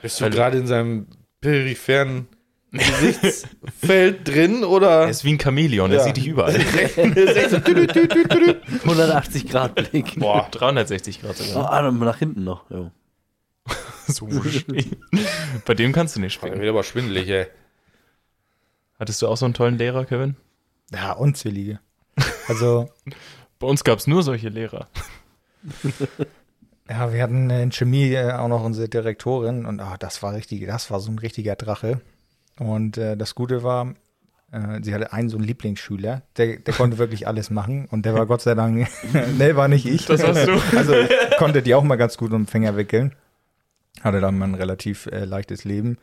Bist 0.00 0.20
du 0.20 0.30
gerade 0.30 0.58
in 0.58 0.68
seinem 0.68 1.08
peripheren 1.40 2.28
Gesichtsfeld 2.72 4.28
drin 4.28 4.62
oder? 4.64 5.02
Er 5.02 5.08
ist 5.10 5.24
wie 5.24 5.32
ein 5.32 5.40
Chamäleon, 5.40 5.90
er 5.90 5.98
Ja. 5.98 6.04
sieht 6.04 6.16
dich 6.16 6.26
überall. 6.28 6.54
180 8.84 9.48
Grad 9.48 9.74
Blick. 9.74 10.18
Boah, 10.18 10.48
360 10.50 11.20
Grad 11.20 11.36
sogar. 11.36 11.64
Oh, 11.64 11.66
ah, 11.66 11.90
nach 11.90 12.18
hinten 12.18 12.44
noch. 12.44 12.70
Jo. 12.70 12.90
Sushi. 14.08 14.64
Bei 15.64 15.74
dem 15.74 15.92
kannst 15.92 16.16
du 16.16 16.20
nicht 16.20 16.34
Ich 16.34 16.40
bin 16.40 16.48
springen. 16.50 16.62
wieder 16.62 16.70
aber 16.72 16.82
schwindelig, 16.84 17.28
ey. 17.28 17.46
Hattest 18.98 19.22
du 19.22 19.28
auch 19.28 19.36
so 19.36 19.44
einen 19.46 19.54
tollen 19.54 19.78
Lehrer, 19.78 20.04
Kevin? 20.04 20.36
Ja, 20.92 21.12
unzählige. 21.12 21.80
Also, 22.48 22.88
Bei 23.58 23.66
uns 23.66 23.84
gab 23.84 23.98
es 23.98 24.06
nur 24.06 24.22
solche 24.22 24.48
Lehrer. 24.48 24.88
ja, 26.88 27.12
wir 27.12 27.22
hatten 27.22 27.50
in 27.50 27.70
Chemie 27.72 28.12
äh, 28.14 28.32
auch 28.32 28.48
noch 28.48 28.64
unsere 28.64 28.88
Direktorin 28.88 29.66
und 29.66 29.80
ah, 29.80 29.96
das 29.98 30.22
war 30.22 30.32
richtig, 30.34 30.66
das 30.66 30.90
war 30.90 30.98
so 31.00 31.10
ein 31.10 31.18
richtiger 31.18 31.56
Drache. 31.56 32.00
Und 32.60 32.98
äh, 32.98 33.16
das 33.16 33.34
Gute 33.34 33.62
war, 33.62 33.94
äh, 34.52 34.82
sie 34.82 34.94
hatte 34.94 35.14
einen 35.14 35.30
so 35.30 35.38
einen 35.38 35.46
Lieblingsschüler, 35.46 36.22
der, 36.36 36.58
der 36.58 36.74
konnte 36.74 36.98
wirklich 36.98 37.26
alles 37.26 37.48
machen 37.48 37.86
und 37.90 38.04
der 38.04 38.12
war 38.12 38.26
Gott 38.26 38.42
sei 38.42 38.54
Dank, 38.54 38.86
nee, 39.38 39.56
war 39.56 39.66
nicht 39.66 39.86
ich. 39.86 40.04
Das 40.04 40.22
hast 40.22 40.46
du. 40.46 40.60
Also 40.76 40.92
ich 40.92 41.36
konnte 41.38 41.62
die 41.62 41.74
auch 41.74 41.82
mal 41.82 41.96
ganz 41.96 42.18
gut 42.18 42.32
um 42.32 42.42
den 42.42 42.46
Finger 42.46 42.76
wickeln. 42.76 43.14
Hatte 44.02 44.20
dann 44.20 44.36
mal 44.36 44.44
ein 44.44 44.54
relativ 44.54 45.06
äh, 45.06 45.24
leichtes 45.24 45.64
Leben. 45.64 45.96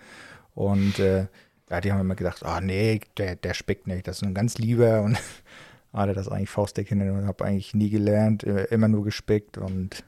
Und 0.55 0.97
äh, 0.97 1.27
ja, 1.69 1.79
die 1.79 1.91
haben 1.91 2.01
immer 2.01 2.15
gedacht, 2.15 2.43
ah 2.43 2.59
nee, 2.59 3.01
der, 3.17 3.35
der 3.35 3.53
spickt 3.53 3.85
nicht, 3.85 4.07
das 4.07 4.17
ist 4.17 4.23
ein 4.23 4.33
ganz 4.33 4.57
lieber 4.57 5.03
und 5.03 5.19
hatte 5.93 6.13
das 6.13 6.27
eigentlich 6.27 6.49
faustdick 6.49 6.89
hin 6.89 7.07
und 7.11 7.27
habe 7.27 7.45
eigentlich 7.45 7.75
nie 7.75 7.91
gelernt, 7.91 8.43
äh, 8.43 8.63
immer 8.65 8.87
nur 8.87 9.03
gespickt 9.03 9.59
und 9.59 10.03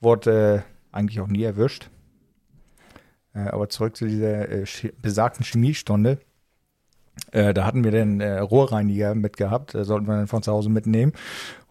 wurde 0.00 0.64
äh, 0.64 0.96
eigentlich 0.96 1.20
auch 1.20 1.28
nie 1.28 1.42
erwischt. 1.42 1.90
Äh, 3.34 3.40
aber 3.48 3.68
zurück 3.68 3.96
zu 3.96 4.06
dieser 4.06 4.48
äh, 4.48 4.64
besagten 5.00 5.44
Chemiestunde. 5.44 6.18
Äh, 7.32 7.54
da 7.54 7.64
hatten 7.64 7.84
wir 7.84 7.90
den 7.90 8.20
äh, 8.20 8.38
Rohrreiniger 8.38 9.14
mitgehabt, 9.14 9.74
äh, 9.74 9.84
sollten 9.84 10.06
wir 10.06 10.16
dann 10.16 10.26
von 10.26 10.42
zu 10.42 10.52
Hause 10.52 10.70
mitnehmen 10.70 11.12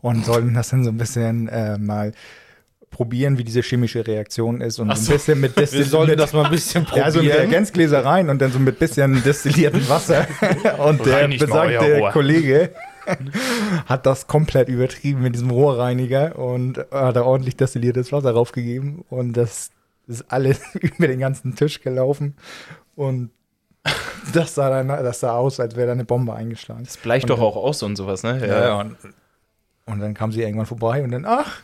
und 0.02 0.26
sollten 0.26 0.54
das 0.54 0.70
dann 0.70 0.84
so 0.84 0.92
ein 0.92 0.98
bisschen 0.98 1.48
äh, 1.48 1.78
mal 1.78 2.12
probieren, 2.92 3.38
wie 3.38 3.44
diese 3.44 3.62
chemische 3.62 4.06
Reaktion 4.06 4.62
ist 4.62 4.80
und 4.80 4.96
so 4.96 5.12
ein 5.12 5.18
bisschen 5.18 5.40
mit 5.40 5.56
Wir 5.56 5.62
Destilliert. 5.64 5.90
sollten 5.90 6.18
das 6.18 6.34
mal 6.34 6.46
ein 6.46 6.52
bisschen 6.52 6.86
probieren. 6.86 7.06
Ja, 7.06 7.12
so 7.12 7.22
mit 7.22 7.34
Reagenzgläser 7.34 8.04
rein 8.04 8.30
und 8.30 8.42
dann 8.42 8.52
so 8.52 8.60
mit 8.60 8.80
bisschen 8.80 9.22
destilliertem 9.24 9.88
Wasser. 9.90 10.28
Und 10.80 11.06
der 11.06 11.28
besagte. 11.28 12.10
Kollege 12.12 12.72
hat 13.86 14.06
das 14.06 14.28
komplett 14.28 14.70
übertrieben 14.70 15.22
mit 15.22 15.36
diesem 15.36 15.50
Rohrreiniger 15.52 16.38
und 16.38 16.80
hat 16.92 17.16
da 17.16 17.24
ordentlich 17.24 17.58
destilliertes 17.58 18.12
Wasser 18.12 18.32
raufgegeben 18.32 19.04
und 19.10 19.34
das 19.34 19.72
ist 20.10 20.26
alles 20.32 20.60
über 20.76 21.08
den 21.08 21.20
ganzen 21.20 21.56
Tisch 21.56 21.82
gelaufen 21.82 22.36
und 22.96 23.32
das 24.34 24.56
sah 24.56 24.70
dann, 24.70 24.88
das 24.90 25.22
sah 25.22 25.34
aus, 25.34 25.60
als 25.60 25.76
wäre 25.76 25.88
da 25.88 25.94
eine 25.94 26.04
Bombe 26.06 26.34
eingeschlagen. 26.34 26.84
Das 26.84 26.98
bleicht 26.98 27.24
Und 27.24 27.30
doch 27.30 27.38
dann- 27.38 27.46
auch 27.46 27.56
aus 27.56 27.82
und 27.84 27.96
sowas, 27.96 28.24
ne? 28.24 28.46
Ja, 28.46 28.62
ja. 28.64 28.80
Und, 28.82 28.98
und 29.86 30.00
dann 30.00 30.14
kam 30.14 30.32
sie 30.32 30.42
irgendwann 30.42 30.66
vorbei 30.66 31.02
und 31.04 31.12
dann, 31.12 31.26
ach, 31.26 31.62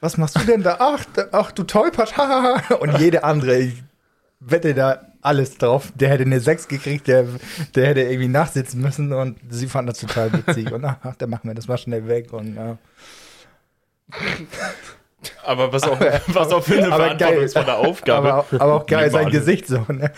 was 0.00 0.16
machst 0.16 0.34
du 0.36 0.44
denn 0.44 0.62
da? 0.62 0.78
Ach, 0.80 1.04
da, 1.14 1.26
ach 1.30 1.52
du 1.52 1.62
Tollpatsch. 1.62 2.14
Und 2.80 2.98
jede 2.98 3.22
andere, 3.22 3.58
ich 3.58 3.84
wette 4.40 4.74
da 4.74 5.00
alles 5.20 5.58
drauf. 5.58 5.92
Der 5.94 6.08
hätte 6.08 6.24
eine 6.24 6.40
6 6.40 6.66
gekriegt, 6.66 7.06
der, 7.06 7.24
der 7.76 7.86
hätte 7.86 8.00
irgendwie 8.00 8.26
nachsitzen 8.26 8.80
müssen 8.80 9.12
und 9.12 9.38
sie 9.48 9.68
fand 9.68 9.88
das 9.88 9.98
total 10.00 10.32
witzig. 10.32 10.72
Und 10.72 10.84
ach, 10.84 11.14
dann 11.18 11.30
machen 11.30 11.48
wir 11.48 11.54
das 11.54 11.68
mal 11.68 11.78
schnell 11.78 12.08
weg. 12.08 12.32
Und, 12.32 12.56
ja. 12.56 12.78
Aber 15.44 15.72
was 15.72 15.82
auch, 15.84 15.98
was 16.28 16.52
auch 16.52 16.62
für 16.62 16.78
eine 16.78 16.86
Aber 16.92 17.04
verantwortungsvolle 17.04 17.74
Aufgabe. 17.76 18.28
Aber, 18.32 18.38
auch- 18.42 18.52
aber 18.60 18.74
auch 18.74 18.86
geil, 18.86 19.10
sein. 19.10 19.28
Gesicht 19.30 19.66
so, 19.66 19.84
ne? 19.88 20.12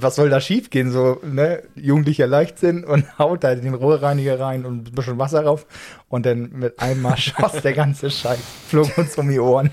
Was 0.00 0.16
soll 0.16 0.30
da 0.30 0.40
schief 0.40 0.70
gehen? 0.70 0.90
So, 0.90 1.20
ne? 1.22 1.62
Jugendlicher 1.76 2.26
Leichtsinn 2.26 2.84
und 2.84 3.18
haut 3.18 3.44
da 3.44 3.54
den 3.54 3.74
Rohrreiniger 3.74 4.40
rein 4.40 4.64
und 4.64 4.88
ein 4.88 4.94
bisschen 4.94 5.18
Wasser 5.18 5.44
rauf. 5.44 5.66
Und 6.08 6.26
dann 6.26 6.50
mit 6.50 6.80
einem 6.80 7.02
Mal 7.02 7.16
schoss 7.16 7.52
der 7.62 7.72
ganze 7.74 8.10
Scheiß. 8.10 8.40
Flog 8.68 8.96
uns 8.98 9.16
um 9.16 9.28
die 9.28 9.38
Ohren. 9.38 9.70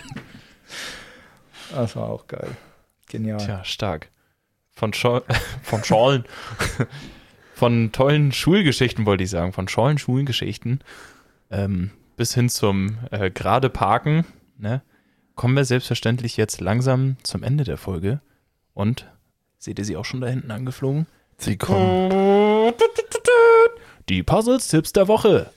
Das 1.74 1.96
war 1.96 2.10
auch 2.10 2.28
geil. 2.28 2.50
Genial. 3.10 3.38
Tja, 3.38 3.64
stark. 3.64 4.10
Von, 4.74 4.94
Schol 4.94 5.24
von 5.64 5.84
Schorlen. 5.84 6.26
von 7.56 7.92
tollen 7.92 8.32
Schulgeschichten 8.32 9.06
wollte 9.06 9.24
ich 9.24 9.30
sagen. 9.30 9.54
Von 9.54 9.68
Schollen 9.68 9.98
Schulgeschichten 9.98 10.80
ähm, 11.50 11.92
bis 12.18 12.34
hin 12.34 12.50
zum 12.50 12.98
äh, 13.12 13.30
gerade 13.32 13.70
Parken. 13.70 14.26
Ne? 14.58 14.82
Kommen 15.36 15.56
wir 15.56 15.66
selbstverständlich 15.66 16.38
jetzt 16.38 16.62
langsam 16.62 17.18
zum 17.24 17.44
Ende 17.44 17.64
der 17.64 17.78
Folge. 17.78 18.22
Und 18.74 19.08
seht 19.58 19.80
ihr 19.80 19.86
sie 19.86 19.98
auch 19.98 20.06
schon 20.06 20.22
da 20.22 20.28
hinten 20.28 20.52
angeflogen? 20.52 21.08
Sie 21.38 21.58
kommen. 21.58 22.74
Die 24.10 24.24
Puzzles-Tipps 24.24 24.94
der 24.94 25.08
Woche. 25.08 25.50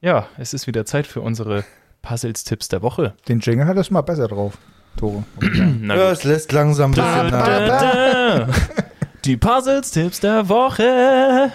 Ja, 0.00 0.28
es 0.38 0.54
ist 0.54 0.66
wieder 0.66 0.84
Zeit 0.84 1.06
für 1.06 1.20
unsere 1.20 1.64
Puzzles-Tipps 2.02 2.68
der 2.68 2.82
Woche. 2.82 3.14
Den 3.28 3.40
Jingle 3.40 3.66
hat 3.66 3.76
es 3.78 3.90
mal 3.90 4.02
besser 4.02 4.28
drauf, 4.28 4.58
Tore. 4.96 5.24
Na 5.80 5.96
Ja, 5.96 6.10
es 6.12 6.22
lässt 6.24 6.52
langsam 6.52 6.92
ein 6.92 6.94
Da, 6.94 7.22
bisschen 7.22 7.38
nach. 7.38 7.46
da, 7.46 8.38
da. 8.46 8.52
Die 9.24 9.36
Puzzles-Tipps 9.36 10.20
der 10.20 10.48
Woche. 10.48 11.50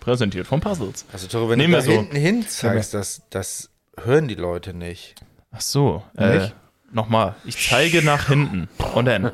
Präsentiert 0.00 0.46
von 0.48 0.60
Puzzles. 0.60 1.04
Also, 1.12 1.28
Tore, 1.28 1.50
wenn 1.50 1.58
Nehmen 1.58 1.74
du 1.74 1.78
da 1.80 1.86
wir 1.86 1.94
so. 1.94 2.00
hinten 2.00 2.16
hin 2.16 2.48
zeigst, 2.48 2.94
das, 2.94 3.22
das 3.30 3.70
hören 4.02 4.26
die 4.26 4.34
Leute 4.34 4.74
nicht. 4.74 5.14
Ach 5.52 5.60
so. 5.60 6.02
Äh, 6.16 6.38
Nicht? 6.38 6.54
Nochmal. 6.92 7.34
Ich 7.44 7.56
zeige 7.68 8.02
nach 8.02 8.28
hinten. 8.28 8.68
Und 8.94 9.06
dann. 9.06 9.32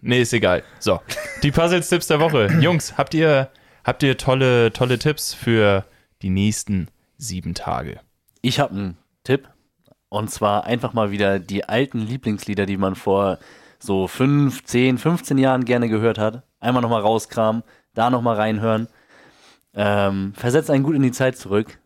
Nee, 0.00 0.22
ist 0.22 0.32
egal. 0.32 0.62
So. 0.78 1.00
Die 1.42 1.50
Puzzles-Tipps 1.50 2.06
der 2.06 2.20
Woche. 2.20 2.46
Jungs, 2.60 2.96
habt 2.96 3.14
ihr, 3.14 3.50
habt 3.82 4.02
ihr 4.02 4.16
tolle, 4.16 4.72
tolle 4.72 4.98
Tipps 4.98 5.34
für 5.34 5.84
die 6.22 6.30
nächsten 6.30 6.88
sieben 7.16 7.54
Tage? 7.54 8.00
Ich 8.40 8.60
habe 8.60 8.74
einen 8.74 8.98
Tipp. 9.24 9.48
Und 10.10 10.30
zwar 10.30 10.64
einfach 10.64 10.92
mal 10.92 11.10
wieder 11.10 11.40
die 11.40 11.64
alten 11.64 11.98
Lieblingslieder, 12.00 12.66
die 12.66 12.76
man 12.76 12.94
vor 12.94 13.38
so 13.80 14.06
5, 14.06 14.64
10, 14.64 14.98
15 14.98 15.38
Jahren 15.38 15.64
gerne 15.64 15.88
gehört 15.88 16.18
hat. 16.18 16.44
Einmal 16.60 16.82
nochmal 16.82 17.00
rauskramen, 17.00 17.64
da 17.94 18.10
nochmal 18.10 18.36
reinhören. 18.36 18.88
Ähm, 19.74 20.34
versetzt 20.36 20.70
einen 20.70 20.84
gut 20.84 20.94
in 20.94 21.02
die 21.02 21.12
Zeit 21.12 21.36
zurück. 21.36 21.78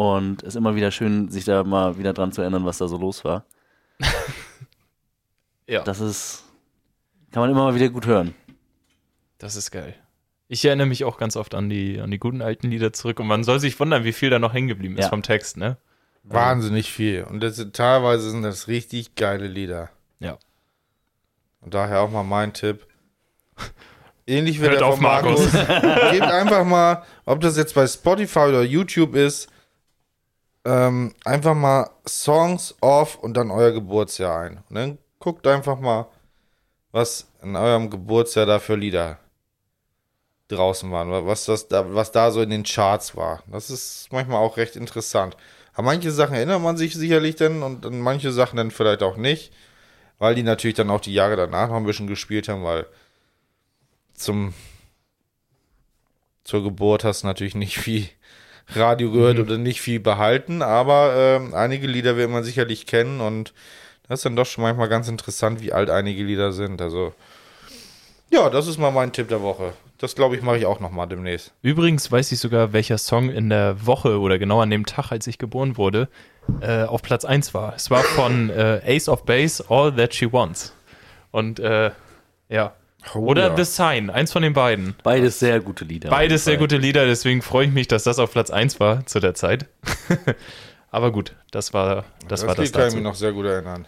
Und 0.00 0.42
ist 0.44 0.56
immer 0.56 0.74
wieder 0.74 0.90
schön, 0.90 1.28
sich 1.30 1.44
da 1.44 1.62
mal 1.62 1.98
wieder 1.98 2.14
dran 2.14 2.32
zu 2.32 2.40
erinnern, 2.40 2.64
was 2.64 2.78
da 2.78 2.88
so 2.88 2.96
los 2.96 3.22
war. 3.24 3.44
Ja. 5.66 5.82
Das 5.82 6.00
ist, 6.00 6.42
kann 7.30 7.42
man 7.42 7.50
immer 7.50 7.62
mal 7.64 7.74
wieder 7.76 7.90
gut 7.90 8.04
hören. 8.06 8.34
Das 9.38 9.54
ist 9.54 9.70
geil. 9.70 9.94
Ich 10.48 10.64
erinnere 10.64 10.88
mich 10.88 11.04
auch 11.04 11.16
ganz 11.16 11.36
oft 11.36 11.54
an 11.54 11.68
die, 11.68 12.00
an 12.00 12.10
die 12.10 12.18
guten 12.18 12.42
alten 12.42 12.70
Lieder 12.72 12.92
zurück 12.92 13.20
und 13.20 13.28
man 13.28 13.44
soll 13.44 13.60
sich 13.60 13.78
wundern, 13.78 14.02
wie 14.02 14.12
viel 14.12 14.30
da 14.30 14.40
noch 14.40 14.52
hängen 14.52 14.66
geblieben 14.66 14.96
ist 14.98 15.04
Ja. 15.04 15.08
vom 15.10 15.22
Text, 15.22 15.56
ne? 15.58 15.76
Wahnsinnig 16.24 16.90
viel. 16.90 17.22
Und 17.22 17.38
das, 17.40 17.54
sind- 17.54 17.76
teilweise 17.76 18.30
sind 18.32 18.42
das 18.42 18.66
richtig 18.66 19.14
geile 19.14 19.46
Lieder. 19.46 19.90
Ja. 20.18 20.38
Und 21.60 21.74
daher 21.74 22.00
auch 22.00 22.10
mal 22.10 22.24
mein 22.24 22.52
Tipp. 22.52 22.86
Ähnlich 24.26 24.60
wie 24.60 24.64
Hört 24.64 24.80
der 24.80 24.86
auf, 24.86 24.94
von 24.94 25.04
Markus. 25.04 25.52
Gebt 25.52 26.22
einfach 26.22 26.64
mal, 26.64 27.04
ob 27.26 27.40
das 27.40 27.56
jetzt 27.56 27.74
bei 27.76 27.86
Spotify 27.86 28.40
oder 28.48 28.62
YouTube 28.62 29.14
ist, 29.14 29.48
ähm, 30.70 31.14
einfach 31.24 31.54
mal 31.54 31.90
Songs 32.06 32.76
off 32.80 33.16
und 33.16 33.36
dann 33.36 33.50
euer 33.50 33.72
Geburtsjahr 33.72 34.40
ein. 34.40 34.62
Und 34.68 34.76
dann 34.76 34.98
guckt 35.18 35.46
einfach 35.46 35.80
mal, 35.80 36.06
was 36.92 37.26
in 37.42 37.56
eurem 37.56 37.90
Geburtsjahr 37.90 38.46
da 38.46 38.60
für 38.60 38.76
Lieder 38.76 39.18
draußen 40.48 40.90
waren, 40.90 41.10
was, 41.26 41.44
das 41.44 41.68
da, 41.68 41.94
was 41.94 42.12
da 42.12 42.30
so 42.30 42.40
in 42.40 42.50
den 42.50 42.62
Charts 42.62 43.16
war. 43.16 43.42
Das 43.50 43.70
ist 43.70 44.08
manchmal 44.12 44.38
auch 44.38 44.56
recht 44.56 44.76
interessant. 44.76 45.36
An 45.74 45.84
manche 45.84 46.10
Sachen 46.10 46.34
erinnert 46.34 46.60
man 46.60 46.76
sich 46.76 46.94
sicherlich 46.94 47.36
dann 47.36 47.62
und 47.62 47.86
an 47.86 48.00
manche 48.00 48.32
Sachen 48.32 48.56
dann 48.56 48.70
vielleicht 48.70 49.02
auch 49.02 49.16
nicht, 49.16 49.52
weil 50.18 50.34
die 50.34 50.42
natürlich 50.42 50.76
dann 50.76 50.90
auch 50.90 51.00
die 51.00 51.14
Jahre 51.14 51.36
danach 51.36 51.68
noch 51.68 51.76
ein 51.76 51.86
bisschen 51.86 52.08
gespielt 52.08 52.48
haben, 52.48 52.64
weil 52.64 52.86
zum 54.14 54.54
zur 56.44 56.62
Geburt 56.62 57.04
hast 57.04 57.22
du 57.22 57.28
natürlich 57.28 57.54
nicht 57.54 57.78
viel 57.78 58.08
Radio 58.74 59.10
gehört 59.10 59.38
oder 59.38 59.58
nicht 59.58 59.80
viel 59.80 60.00
behalten, 60.00 60.62
aber 60.62 61.14
ähm, 61.16 61.54
einige 61.54 61.86
Lieder 61.86 62.16
wird 62.16 62.30
man 62.30 62.44
sicherlich 62.44 62.86
kennen 62.86 63.20
und 63.20 63.52
das 64.08 64.20
ist 64.20 64.24
dann 64.24 64.36
doch 64.36 64.46
schon 64.46 64.62
manchmal 64.62 64.88
ganz 64.88 65.08
interessant, 65.08 65.60
wie 65.60 65.72
alt 65.72 65.90
einige 65.90 66.22
Lieder 66.22 66.52
sind. 66.52 66.82
Also 66.82 67.12
ja, 68.30 68.48
das 68.48 68.66
ist 68.66 68.78
mal 68.78 68.90
mein 68.90 69.12
Tipp 69.12 69.28
der 69.28 69.42
Woche. 69.42 69.72
Das 69.98 70.14
glaube 70.14 70.34
ich 70.34 70.42
mache 70.42 70.56
ich 70.56 70.66
auch 70.66 70.80
noch 70.80 70.90
mal 70.90 71.06
demnächst. 71.06 71.52
Übrigens 71.62 72.10
weiß 72.10 72.32
ich 72.32 72.38
sogar, 72.38 72.72
welcher 72.72 72.96
Song 72.96 73.28
in 73.28 73.50
der 73.50 73.86
Woche 73.86 74.18
oder 74.18 74.38
genau 74.38 74.60
an 74.60 74.70
dem 74.70 74.86
Tag, 74.86 75.10
als 75.12 75.26
ich 75.26 75.36
geboren 75.36 75.76
wurde, 75.76 76.08
äh, 76.60 76.84
auf 76.84 77.02
Platz 77.02 77.24
1 77.24 77.54
war. 77.54 77.74
Es 77.74 77.90
war 77.90 78.02
von 78.02 78.50
äh, 78.50 78.80
Ace 78.86 79.08
of 79.08 79.24
Base, 79.24 79.64
All 79.68 79.94
That 79.94 80.14
She 80.14 80.32
Wants. 80.32 80.74
Und 81.30 81.60
äh, 81.60 81.90
ja. 82.48 82.72
Oder 83.14 83.48
ja. 83.48 83.56
The 83.56 83.64
Sign, 83.64 84.10
eins 84.10 84.32
von 84.32 84.42
den 84.42 84.52
beiden. 84.52 84.94
Beides 85.02 85.38
sehr 85.38 85.60
gute 85.60 85.84
Lieder. 85.84 86.10
Beides 86.10 86.44
sehr 86.44 86.56
gute 86.56 86.76
Lieder, 86.76 87.06
deswegen 87.06 87.42
freue 87.42 87.66
ich 87.66 87.72
mich, 87.72 87.88
dass 87.88 88.04
das 88.04 88.18
auf 88.18 88.32
Platz 88.32 88.50
1 88.50 88.78
war 88.80 89.06
zu 89.06 89.20
der 89.20 89.34
Zeit. 89.34 89.66
Aber 90.90 91.12
gut, 91.12 91.34
das 91.50 91.72
war 91.72 92.04
das, 92.28 92.46
war 92.46 92.54
das 92.54 92.72
kann 92.72 92.88
ich 92.88 92.94
mich 92.94 93.02
noch 93.02 93.14
sehr 93.14 93.32
gut 93.32 93.46
erinnern. 93.46 93.86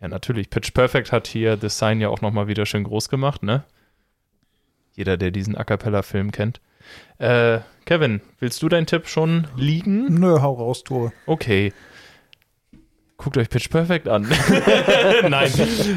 Ja, 0.00 0.08
natürlich. 0.08 0.50
Pitch 0.50 0.72
Perfect 0.72 1.12
hat 1.12 1.26
hier 1.26 1.58
The 1.60 1.68
Sign 1.68 2.00
ja 2.00 2.08
auch 2.08 2.20
nochmal 2.20 2.46
wieder 2.48 2.66
schön 2.66 2.84
groß 2.84 3.08
gemacht, 3.08 3.42
ne? 3.42 3.64
Jeder, 4.94 5.16
der 5.16 5.30
diesen 5.30 5.56
A 5.56 5.64
Cappella-Film 5.64 6.32
kennt. 6.32 6.60
Äh, 7.18 7.60
Kevin, 7.84 8.20
willst 8.38 8.62
du 8.62 8.68
deinen 8.68 8.86
Tipp 8.86 9.08
schon 9.08 9.46
liegen? 9.56 10.18
Nö, 10.18 10.40
hau 10.40 10.54
raus, 10.54 10.84
Tore. 10.84 11.12
Okay. 11.26 11.72
Guckt 13.18 13.36
euch 13.36 13.50
Pitch 13.50 13.68
Perfect 13.68 14.08
an. 14.08 14.22
Nein, 15.28 15.52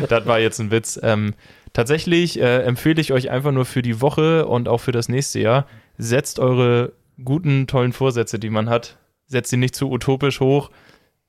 das 0.09 0.25
war 0.25 0.39
jetzt 0.39 0.59
ein 0.59 0.71
Witz. 0.71 0.99
Ähm, 1.01 1.33
tatsächlich 1.71 2.39
äh, 2.39 2.63
empfehle 2.63 2.99
ich 2.99 3.13
euch 3.13 3.29
einfach 3.29 3.51
nur 3.51 3.65
für 3.65 3.81
die 3.81 4.01
Woche 4.01 4.45
und 4.45 4.67
auch 4.67 4.79
für 4.79 4.91
das 4.91 5.07
nächste 5.07 5.39
Jahr, 5.39 5.67
setzt 5.97 6.39
eure 6.39 6.93
guten, 7.23 7.67
tollen 7.67 7.93
Vorsätze, 7.93 8.39
die 8.39 8.49
man 8.49 8.69
hat, 8.69 8.97
setzt 9.27 9.51
sie 9.51 9.57
nicht 9.57 9.75
zu 9.75 9.89
utopisch 9.89 10.39
hoch. 10.39 10.71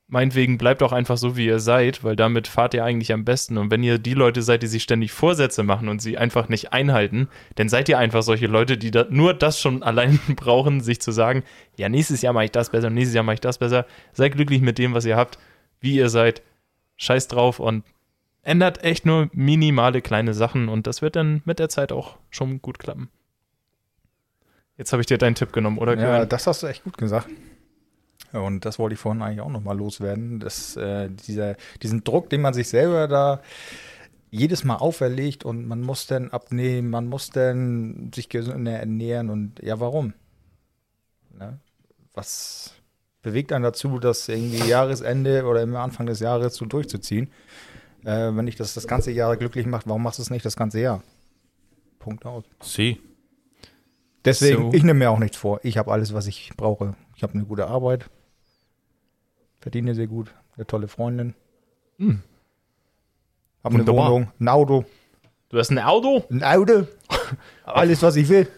Meinetwegen 0.09 0.59
bleibt 0.59 0.83
auch 0.83 0.93
einfach 0.93 1.17
so, 1.17 1.37
wie 1.39 1.47
ihr 1.47 1.59
seid, 1.59 2.05
weil 2.05 2.17
damit 2.17 2.47
fahrt 2.47 2.75
ihr 2.75 2.85
eigentlich 2.85 3.15
am 3.15 3.25
besten. 3.25 3.57
Und 3.57 3.71
wenn 3.71 3.83
ihr 3.83 3.99
die 3.99 4.13
Leute 4.13 4.43
seid, 4.43 4.63
die 4.63 4.67
sich 4.67 4.83
ständig 4.83 5.11
Vorsätze 5.11 5.63
machen 5.63 5.89
und 5.89 6.03
sie 6.03 6.19
einfach 6.19 6.51
nicht 6.51 6.73
einhalten, 6.73 7.29
dann 7.55 7.71
seid 7.71 7.89
ihr 7.89 7.99
einfach 7.99 8.23
solche 8.23 8.47
Leute, 8.47 8.77
die 8.77 8.91
da 8.91 9.07
nur 9.09 9.33
das 9.33 9.59
schon 9.59 9.83
allein 9.83 10.21
brauchen, 10.37 10.81
sich 10.81 11.01
zu 11.01 11.13
sagen, 11.13 11.45
ja, 11.77 11.89
nächstes 11.89 12.21
Jahr 12.21 12.35
mache 12.35 12.47
ich 12.47 12.51
das 12.51 12.71
besser, 12.71 12.91
nächstes 12.91 13.15
Jahr 13.15 13.25
mache 13.25 13.35
ich 13.35 13.41
das 13.41 13.59
besser. 13.59 13.87
Seid 14.13 14.33
glücklich 14.33 14.61
mit 14.61 14.79
dem, 14.79 14.93
was 14.93 15.07
ihr 15.07 15.17
habt, 15.17 15.39
wie 15.83 15.97
ihr 15.97 16.09
seid. 16.09 16.43
Scheiß 16.97 17.29
drauf 17.29 17.61
und 17.61 17.85
ändert 18.43 18.83
echt 18.85 19.07
nur 19.07 19.29
minimale 19.33 20.03
kleine 20.03 20.35
Sachen 20.35 20.69
und 20.69 20.87
das 20.87 21.03
wird 21.03 21.17
dann 21.17 21.43
mit 21.45 21.59
der 21.59 21.69
Zeit 21.69 21.93
auch 21.93 22.17
schon 22.31 22.63
gut 22.63 22.79
klappen. 22.79 23.11
Jetzt 24.77 24.93
habe 24.93 25.03
ich 25.03 25.07
dir 25.07 25.19
deinen 25.19 25.35
Tipp 25.35 25.53
genommen, 25.53 25.79
oder? 25.79 25.97
Ja, 25.99 26.25
das 26.25 26.47
hast 26.47 26.63
du 26.63 26.67
echt 26.67 26.85
gut 26.85 26.97
gesagt. 26.97 27.29
Und 28.33 28.65
das 28.65 28.79
wollte 28.79 28.95
ich 28.95 29.01
vorhin 29.01 29.23
eigentlich 29.23 29.41
auch 29.41 29.51
nochmal 29.51 29.77
loswerden. 29.77 30.41
Dass, 30.41 30.77
äh, 30.77 31.11
dieser, 31.11 31.57
diesen 31.83 32.03
Druck, 32.03 32.31
den 32.31 32.41
man 32.41 32.55
sich 32.55 32.69
selber 32.69 33.07
da 33.07 33.43
jedes 34.31 34.65
Mal 34.65 34.77
auferlegt 34.77 35.45
und 35.45 35.69
man 35.69 35.83
muss 35.83 36.07
dann 36.07 36.31
abnehmen, 36.31 36.89
man 36.89 37.07
muss 37.07 37.31
dann 37.31 38.11
sich 38.15 38.31
gesünder 38.31 38.73
ernähren 38.73 39.29
und 39.29 39.63
ja, 39.63 39.79
warum? 39.79 40.15
Ne? 41.39 41.59
Was 42.15 42.75
bewegt 43.23 43.53
einen 43.53 43.63
dazu, 43.65 43.99
das 43.99 44.29
irgendwie 44.29 44.69
Jahresende 44.69 45.45
oder 45.45 45.63
im 45.63 45.75
Anfang 45.77 46.07
des 46.07 46.21
Jahres 46.21 46.55
so 46.57 46.65
durchzuziehen? 46.67 47.31
Äh, 48.05 48.35
wenn 48.35 48.47
dich 48.47 48.57
das 48.57 48.75
das 48.75 48.87
ganze 48.89 49.13
Jahr 49.13 49.37
glücklich 49.37 49.67
macht, 49.67 49.87
warum 49.87 50.03
machst 50.03 50.19
du 50.19 50.23
es 50.23 50.31
nicht 50.31 50.45
das 50.45 50.57
ganze 50.57 50.81
Jahr? 50.81 51.03
Punkt 52.01 52.27
aus. 52.27 52.45
Sie. 52.61 53.01
Deswegen, 54.25 54.71
So. 54.71 54.77
ich 54.77 54.83
nehme 54.83 54.99
mir 55.01 55.11
auch 55.11 55.19
nichts 55.19 55.37
vor. 55.37 55.61
Ich 55.63 55.79
habe 55.79 55.93
alles, 55.93 56.13
was 56.15 56.27
ich 56.27 56.51
brauche. 56.57 56.95
Ich 57.17 57.23
habe 57.23 57.35
eine 57.35 57.45
gute 57.45 57.67
Arbeit, 57.69 58.07
verdiene 59.61 59.95
sehr 59.95 60.07
gut, 60.09 60.33
eine 60.57 60.67
tolle 60.67 60.89
Freundin, 60.89 61.35
Hm. 61.99 62.23
habe 63.63 63.75
eine. 63.77 63.87
Wohnung, 63.87 64.33
ein 64.41 64.49
Auto, 64.49 64.85
Du 65.49 65.59
hast 65.59 65.71
ein 65.71 65.79
Auto? 65.79 66.25
ein 66.31 66.43
Auto, 66.43 66.87
alles, 67.65 68.03
was 68.03 68.17
ich 68.17 68.29
will. 68.29 68.49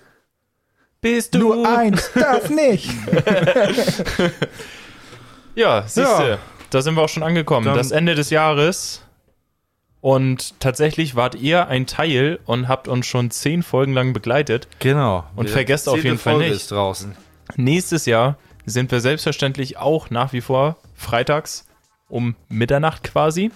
Bist 1.05 1.35
Nur 1.35 1.69
eins 1.69 2.11
darf 2.15 2.49
nicht. 2.49 2.89
Ja, 5.55 5.83
siehst 5.83 5.97
du, 5.99 6.01
Ja. 6.03 6.39
da 6.71 6.83
sind 6.83 6.95
wir 6.97 7.03
auch 7.03 7.09
schon 7.09 7.23
angekommen. 7.23 7.67
Dann- 7.67 7.77
das 7.77 7.91
Ende 7.93 8.15
des 8.15 8.31
Jahres. 8.31 9.03
Und 10.01 10.59
tatsächlich 10.61 11.15
wart 11.15 11.35
ihr 11.37 11.69
ein 11.69 11.87
Teil 11.87 12.39
und 12.45 12.69
habt 12.69 12.89
uns 12.89 13.07
schon 13.07 13.31
zehn 13.31 13.63
Folgen 13.63 13.93
lang 13.93 14.13
begleitet. 14.13 14.67
Genau. 14.81 15.25
Und 15.37 15.49
Die 15.49 15.53
vergesst 15.53 15.89
auf 15.89 16.03
jeden 16.03 16.19
Fall 16.19 16.35
Folge 16.35 16.49
nicht. 16.49 16.57
ist 16.57 16.71
draußen. 16.73 17.15
Nächstes 17.57 18.05
Jahr 18.07 18.37
sind 18.67 18.91
wir 18.91 19.01
selbstverständlich 19.01 19.77
auch 19.77 20.11
nach 20.11 20.33
wie 20.33 20.41
vor 20.41 20.77
freitags 20.95 21.67
um 22.09 22.35
Mitternacht 22.49 23.05
quasi 23.05 23.51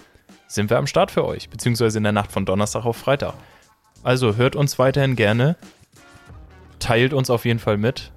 sind 0.47 0.69
wir 0.69 0.77
am 0.77 0.87
Start 0.87 1.11
für 1.11 1.25
euch, 1.25 1.49
beziehungsweise 1.49 1.97
in 1.97 2.03
der 2.03 2.13
Nacht 2.13 2.31
von 2.31 2.45
Donnerstag 2.45 2.85
auf 2.85 2.97
Freitag. 2.97 3.33
Also 4.03 4.35
hört 4.37 4.55
uns 4.55 4.79
weiterhin 4.79 5.15
gerne, 5.15 5.55
teilt 6.79 7.13
uns 7.13 7.29
auf 7.29 7.45
jeden 7.45 7.59
Fall 7.59 7.77
mit. 7.77 8.11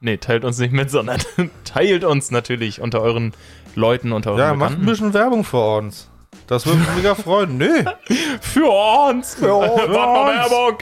Nee, 0.00 0.16
teilt 0.18 0.44
uns 0.44 0.58
nicht 0.58 0.72
mit, 0.72 0.90
sondern 0.96 1.20
teilt 1.64 2.04
uns 2.04 2.30
natürlich 2.30 2.80
unter 2.80 3.00
euren 3.00 3.32
Leuten, 3.74 4.12
unter 4.12 4.30
euren 4.30 4.40
Ja, 4.40 4.54
macht 4.54 4.54
ein 4.54 4.58
Bekannten. 4.80 4.86
bisschen 4.86 5.14
Werbung 5.14 5.44
für 5.44 5.76
uns. 5.78 6.08
Das 6.46 6.64
würde 6.66 6.78
mich 6.78 6.88
mega 6.96 7.14
freuen. 7.14 7.56
Nö. 7.58 7.82
Für 8.40 8.70
uns! 9.08 9.34
Für 9.34 9.54
uns! 9.56 9.88
Werbung! 9.88 10.78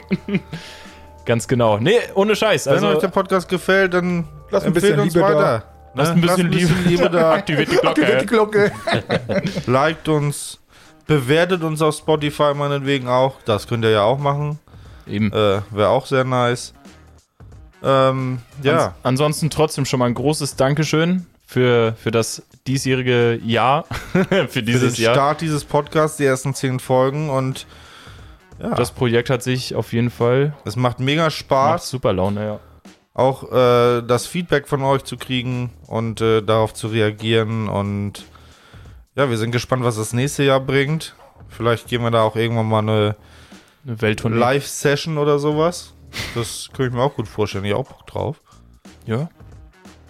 Ganz 1.25 1.47
genau. 1.47 1.79
Nee, 1.79 1.97
ohne 2.13 2.35
Scheiß. 2.35 2.67
Wenn 2.67 2.73
Also, 2.75 2.87
euch 2.89 2.97
der 2.99 3.07
Podcast 3.07 3.49
gefällt, 3.49 3.95
dann 3.95 4.27
Lasst 4.51 4.67
ein 4.67 4.73
empfehlt 4.75 4.95
bisschen 4.97 4.99
uns 4.99 5.13
Liebe 5.15 5.25
da. 5.27 5.35
weiter. 5.35 5.63
lasst 5.95 6.09
Ne? 6.11 6.15
ein 6.15 6.21
bisschen, 6.51 6.83
Liebe, 6.85 7.09
da. 7.09 7.31
Aktiviert 7.33 7.71
die 7.71 7.77
Glocke. 7.77 8.17
Die 8.21 8.25
Glocke. 8.27 8.71
Liked 9.65 10.07
uns. 10.07 10.59
Bewertet 11.07 11.63
uns 11.63 11.81
auf 11.81 11.95
Spotify 11.95 12.53
meinetwegen 12.53 13.07
auch. 13.07 13.35
Das 13.45 13.67
könnt 13.67 13.83
ihr 13.85 13.91
ja 13.91 14.03
auch 14.03 14.19
machen. 14.19 14.59
Eben. 15.07 15.31
Äh, 15.33 15.61
Wäre 15.71 15.89
auch 15.89 16.05
sehr 16.05 16.25
nice. 16.25 16.74
Ähm, 17.85 18.39
ja. 18.63 18.73
Ans 18.73 18.93
ansonsten 19.03 19.49
trotzdem 19.49 19.85
schon 19.85 19.99
mal 19.99 20.07
ein 20.07 20.13
großes 20.15 20.55
Dankeschön 20.55 21.25
für, 21.45 21.95
für 22.01 22.11
das 22.11 22.43
diesjährige 22.67 23.39
Jahr, 23.43 23.85
für 24.11 24.25
Für 24.49 24.63
dieses 24.63 24.95
den 24.95 25.05
Jahr. 25.05 25.13
Start 25.13 25.41
dieses 25.41 25.63
Podcasts, 25.63 26.17
die 26.17 26.25
ersten 26.25 26.53
zehn 26.55 26.79
Folgen 26.79 27.29
und 27.29 27.67
ja, 28.59 28.69
Das 28.69 28.91
Projekt 28.91 29.29
hat 29.29 29.43
sich 29.43 29.75
auf 29.75 29.93
jeden 29.93 30.09
Fall 30.09 30.53
es 30.63 30.75
macht 30.75 30.99
mega 30.99 31.23
macht 31.25 31.33
Spaß, 31.33 31.89
super 31.89 32.13
Laune, 32.13 32.45
ja. 32.45 32.59
auch 33.13 33.51
äh, 33.51 34.01
das 34.01 34.25
Feedback 34.25 34.67
von 34.67 34.81
euch 34.81 35.03
zu 35.03 35.17
kriegen 35.17 35.71
und 35.87 36.21
äh, 36.21 36.41
darauf 36.41 36.73
zu 36.73 36.87
reagieren 36.87 37.67
und 37.67 38.25
ja, 39.15 39.29
wir 39.29 39.37
sind 39.37 39.51
gespannt, 39.51 39.83
was 39.83 39.95
das 39.95 40.11
nächste 40.13 40.43
Jahr 40.43 40.59
bringt. 40.59 41.15
Vielleicht 41.49 41.87
gehen 41.87 42.01
wir 42.01 42.11
da 42.11 42.23
auch 42.23 42.35
irgendwann 42.35 42.67
mal 42.67 42.79
eine 42.79 43.15
Eine. 44.33 44.39
Live-Session 44.39 45.17
oder 45.17 45.39
sowas. 45.39 45.93
Das 46.33 46.69
könnte 46.73 46.89
ich 46.89 46.93
mir 46.95 47.03
auch 47.03 47.15
gut 47.15 47.27
vorstellen. 47.27 47.65
Ich 47.65 47.73
auch 47.73 47.87
Bock 47.87 48.05
drauf. 48.07 48.41
Ja. 49.05 49.29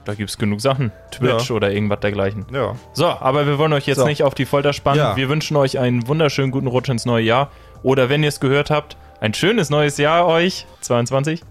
Da 0.06 0.14
gibt 0.14 0.30
es 0.30 0.38
genug 0.38 0.62
Sachen. 0.62 0.92
Twitch 1.12 1.50
oder 1.50 1.72
irgendwas 1.72 2.00
dergleichen. 2.00 2.46
Ja. 2.54 2.76
So, 2.94 3.08
aber 3.08 3.48
wir 3.48 3.58
wollen 3.58 3.74
euch 3.74 3.88
jetzt 3.88 3.98
So. 3.98 4.06
nicht 4.06 4.22
auf 4.24 4.36
die 4.36 4.46
Folter 4.46 4.72
spannen. 4.72 5.00
Ja. 5.00 5.16
Wir 5.16 5.30
wünschen 5.30 5.58
euch 5.58 5.80
einen 5.80 6.08
wunderschönen 6.08 6.52
guten 6.52 6.68
Rutsch 6.68 6.90
ins 6.90 7.06
neue 7.06 7.24
Jahr. 7.24 7.50
Oder 7.82 8.08
wenn 8.10 8.22
ihr 8.22 8.30
es 8.30 8.40
gehört 8.40 8.70
habt, 8.70 8.98
ein 9.20 9.34
schönes 9.34 9.70
neues 9.70 9.98
Jahr 9.98 10.28
euch, 10.28 10.68
22. 10.82 11.42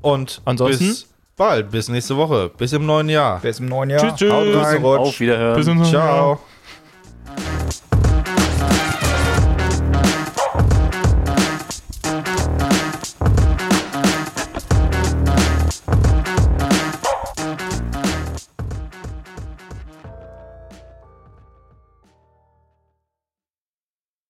Und 0.00 0.42
Ansonsten? 0.44 0.86
bis 0.86 1.08
bald, 1.36 1.70
bis 1.70 1.88
nächste 1.88 2.16
Woche, 2.16 2.50
bis 2.56 2.72
im 2.72 2.86
neuen 2.86 3.08
Jahr. 3.08 3.40
Bis 3.40 3.58
im 3.58 3.66
neuen 3.66 3.90
Jahr. 3.90 4.00
Tschüss, 4.00 4.14
tschüss. 4.14 4.32
Haut 4.32 4.54
rein. 4.54 4.84
Auf 4.84 5.18
Wiederhören. 5.18 5.56
Bis 5.56 5.66
ins 5.66 5.80
neue 5.80 5.92
Jahr. 5.92 6.38
Ciao. 6.38 6.40